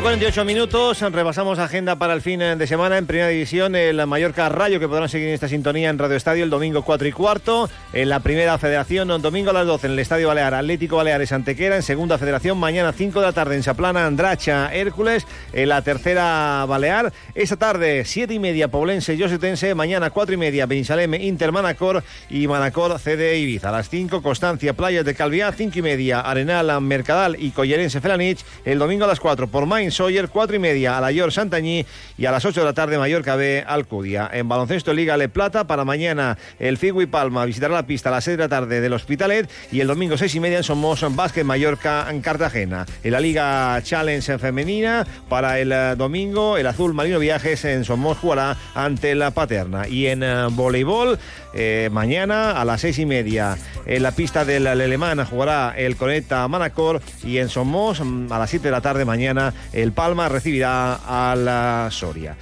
y 0.00 0.02
48 0.02 0.44
minutos, 0.46 1.00
repasamos 1.00 1.58
agenda 1.58 1.96
para 1.96 2.14
el 2.14 2.22
fin 2.22 2.40
de 2.40 2.66
semana. 2.66 2.96
En 2.96 3.06
primera 3.06 3.28
división, 3.28 3.76
el 3.76 4.06
Mallorca 4.06 4.48
Rayo, 4.48 4.80
que 4.80 4.88
podrán 4.88 5.10
seguir 5.10 5.28
en 5.28 5.34
esta 5.34 5.48
sintonía 5.48 5.90
en 5.90 5.98
Radio 5.98 6.16
Estadio 6.16 6.42
el 6.42 6.48
domingo 6.48 6.82
4 6.82 7.06
y 7.06 7.12
cuarto. 7.12 7.68
En 7.92 8.08
la 8.08 8.20
primera 8.20 8.56
federación, 8.56 9.08
domingo 9.20 9.50
a 9.50 9.52
las 9.52 9.66
12 9.66 9.88
en 9.88 9.92
el 9.92 9.98
Estadio 9.98 10.28
Balear, 10.28 10.54
Atlético 10.54 10.96
Baleares 10.96 11.32
Antequera. 11.32 11.76
En 11.76 11.82
segunda 11.82 12.16
federación, 12.16 12.56
mañana 12.56 12.92
5 12.92 13.20
de 13.20 13.26
la 13.26 13.32
tarde 13.32 13.56
en 13.56 13.62
Saplana, 13.62 14.06
Andracha, 14.06 14.74
Hércules. 14.74 15.26
En 15.52 15.68
la 15.68 15.82
tercera 15.82 16.64
Balear, 16.66 17.12
esta 17.34 17.56
tarde 17.56 18.04
7 18.06 18.32
y 18.32 18.38
media, 18.38 18.68
Poblense, 18.68 19.18
Yosetense. 19.18 19.74
Mañana 19.74 20.10
4 20.10 20.34
y 20.34 20.38
media, 20.38 20.64
Bensalem, 20.64 21.14
Inter, 21.14 21.52
Manacor 21.52 22.02
y 22.30 22.48
Manacor, 22.48 22.98
CD 22.98 23.38
Ibiza. 23.38 23.68
A 23.68 23.72
las 23.72 23.90
5, 23.90 24.22
Constancia, 24.22 24.72
Playas 24.72 25.04
de 25.04 25.14
Calviá. 25.14 25.52
5 25.52 25.78
y 25.78 25.82
media, 25.82 26.20
Arenal, 26.20 26.80
Mercadal 26.80 27.36
y 27.38 27.50
Collerense, 27.50 28.00
Felanich. 28.00 28.44
El 28.64 28.78
domingo 28.78 29.04
a 29.04 29.08
las 29.08 29.20
4 29.20 29.46
por 29.48 29.66
Main 29.66 29.89
Sawyer, 29.92 30.28
4 30.28 30.56
y 30.56 30.58
media 30.58 30.98
a 30.98 31.00
la 31.00 31.12
York 31.12 31.32
Santañí 31.32 31.84
y 32.16 32.26
a 32.26 32.30
las 32.30 32.44
8 32.44 32.60
de 32.60 32.66
la 32.66 32.72
tarde 32.72 32.98
Mallorca 32.98 33.36
B 33.36 33.64
Alcudia. 33.66 34.30
En 34.32 34.48
baloncesto 34.48 34.92
Liga 34.92 35.16
Le 35.16 35.28
Plata 35.28 35.66
para 35.66 35.84
mañana 35.84 36.38
el 36.58 36.78
Figu 36.78 37.02
y 37.02 37.06
Palma 37.06 37.44
visitará 37.44 37.74
la 37.74 37.86
pista 37.86 38.08
a 38.08 38.12
las 38.12 38.24
6 38.24 38.36
de 38.36 38.44
la 38.44 38.48
tarde 38.48 38.80
del 38.80 38.92
Hospitalet 38.92 39.50
y 39.72 39.80
el 39.80 39.88
domingo 39.88 40.16
6 40.16 40.34
y 40.34 40.40
media 40.40 40.58
en 40.58 40.64
Somos 40.64 41.04
Básquet 41.14 41.44
Mallorca 41.44 42.06
en 42.10 42.20
Cartagena. 42.20 42.86
En 43.02 43.12
la 43.12 43.20
Liga 43.20 43.80
Challenge 43.82 44.38
femenina 44.38 45.06
para 45.28 45.58
el 45.58 45.72
eh, 45.72 45.94
domingo 45.96 46.56
el 46.56 46.66
Azul 46.66 46.94
Marino 46.94 47.18
Viajes 47.18 47.64
en 47.64 47.84
Somos 47.84 48.18
jugará 48.18 48.56
ante 48.74 49.14
la 49.14 49.30
Paterna 49.30 49.88
y 49.88 50.06
en 50.06 50.22
eh, 50.22 50.46
voleibol 50.50 51.18
eh, 51.54 51.88
mañana 51.92 52.60
a 52.60 52.64
las 52.64 52.80
6 52.82 52.98
y 53.00 53.06
media 53.06 53.56
en 53.86 54.02
la 54.02 54.12
pista 54.12 54.44
del 54.44 54.66
Alemán 54.66 55.24
jugará 55.24 55.74
el 55.76 55.96
Conecta 55.96 56.46
Manacor 56.48 57.00
y 57.24 57.38
en 57.38 57.48
Somos 57.48 58.00
mm, 58.00 58.32
a 58.32 58.38
las 58.38 58.50
7 58.50 58.68
de 58.68 58.72
la 58.72 58.80
tarde 58.80 59.04
mañana 59.04 59.52
el 59.72 59.92
Palma 59.92 60.28
recibirá 60.28 60.94
a 60.94 61.34
la 61.36 61.88
Soria. 61.90 62.36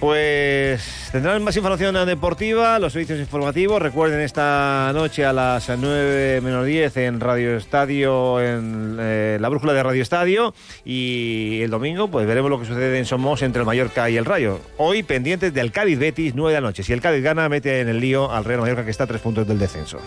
Pues 0.00 1.10
tendrán 1.12 1.44
más 1.44 1.54
información 1.56 1.94
deportiva, 2.06 2.78
los 2.78 2.94
servicios 2.94 3.20
informativos. 3.20 3.82
Recuerden 3.82 4.20
esta 4.20 4.90
noche 4.94 5.26
a 5.26 5.34
las 5.34 5.68
9 5.68 6.40
menos 6.40 6.64
10 6.64 6.96
en 6.96 7.20
Radio 7.20 7.54
Estadio, 7.58 8.40
en 8.40 8.96
eh, 8.98 9.36
la 9.38 9.50
brújula 9.50 9.74
de 9.74 9.82
Radio 9.82 10.00
Estadio. 10.00 10.54
Y 10.86 11.60
el 11.60 11.70
domingo, 11.70 12.08
pues 12.08 12.26
veremos 12.26 12.50
lo 12.50 12.58
que 12.58 12.64
sucede 12.64 12.98
en 12.98 13.04
Somos 13.04 13.42
entre 13.42 13.60
el 13.60 13.66
Mallorca 13.66 14.08
y 14.08 14.16
el 14.16 14.24
Rayo. 14.24 14.60
Hoy 14.78 15.02
pendientes 15.02 15.52
del 15.52 15.70
Cádiz 15.70 15.98
Betis, 15.98 16.34
9 16.34 16.54
de 16.54 16.60
la 16.62 16.66
noche. 16.68 16.82
Si 16.82 16.94
el 16.94 17.02
Cádiz 17.02 17.22
gana, 17.22 17.50
mete 17.50 17.80
en 17.80 17.90
el 17.90 18.00
lío 18.00 18.32
al 18.32 18.46
Real 18.46 18.60
Mallorca 18.60 18.86
que 18.86 18.90
está 18.90 19.04
a 19.04 19.06
tres 19.06 19.20
puntos 19.20 19.46
del 19.46 19.58
descenso. 19.58 20.00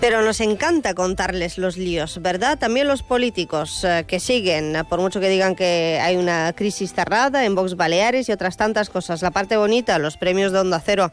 Pero 0.00 0.22
nos 0.22 0.40
encanta 0.40 0.94
contarles 0.94 1.58
los 1.58 1.76
líos, 1.76 2.22
¿verdad? 2.22 2.56
También 2.56 2.86
los 2.86 3.02
políticos 3.02 3.82
eh, 3.82 4.04
que 4.06 4.20
siguen, 4.20 4.86
por 4.88 5.00
mucho 5.00 5.18
que 5.18 5.28
digan 5.28 5.56
que 5.56 5.98
hay 6.00 6.16
una 6.16 6.52
crisis 6.52 6.94
cerrada 6.94 7.44
en 7.44 7.56
Vox 7.56 7.74
Baleares 7.74 8.28
y 8.28 8.32
otras 8.32 8.56
tantas 8.56 8.90
cosas. 8.90 9.22
La 9.22 9.32
parte 9.32 9.56
bonita, 9.56 9.98
los 9.98 10.16
premios 10.16 10.52
de 10.52 10.60
Onda 10.60 10.80
Cero. 10.84 11.10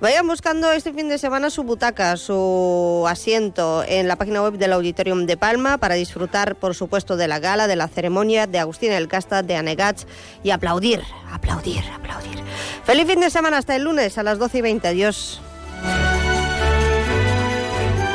Vayan 0.00 0.26
buscando 0.26 0.72
este 0.72 0.92
fin 0.92 1.08
de 1.08 1.18
semana 1.18 1.48
su 1.48 1.62
butaca, 1.62 2.16
su 2.16 3.06
asiento 3.08 3.84
en 3.86 4.08
la 4.08 4.16
página 4.16 4.42
web 4.42 4.54
del 4.54 4.72
Auditorium 4.72 5.26
de 5.26 5.36
Palma 5.36 5.78
para 5.78 5.94
disfrutar, 5.94 6.56
por 6.56 6.74
supuesto, 6.74 7.16
de 7.16 7.28
la 7.28 7.38
gala, 7.38 7.68
de 7.68 7.76
la 7.76 7.86
ceremonia, 7.86 8.48
de 8.48 8.58
Agustín 8.58 8.90
El 8.90 9.06
Casta, 9.06 9.44
de 9.44 9.54
Anegats 9.54 10.08
y 10.42 10.50
aplaudir, 10.50 11.02
aplaudir, 11.30 11.84
aplaudir. 11.94 12.42
Feliz 12.84 13.06
fin 13.06 13.20
de 13.20 13.30
semana 13.30 13.58
hasta 13.58 13.76
el 13.76 13.84
lunes 13.84 14.18
a 14.18 14.24
las 14.24 14.40
12 14.40 14.58
y 14.58 14.60
20. 14.60 14.88
Adiós. 14.88 15.40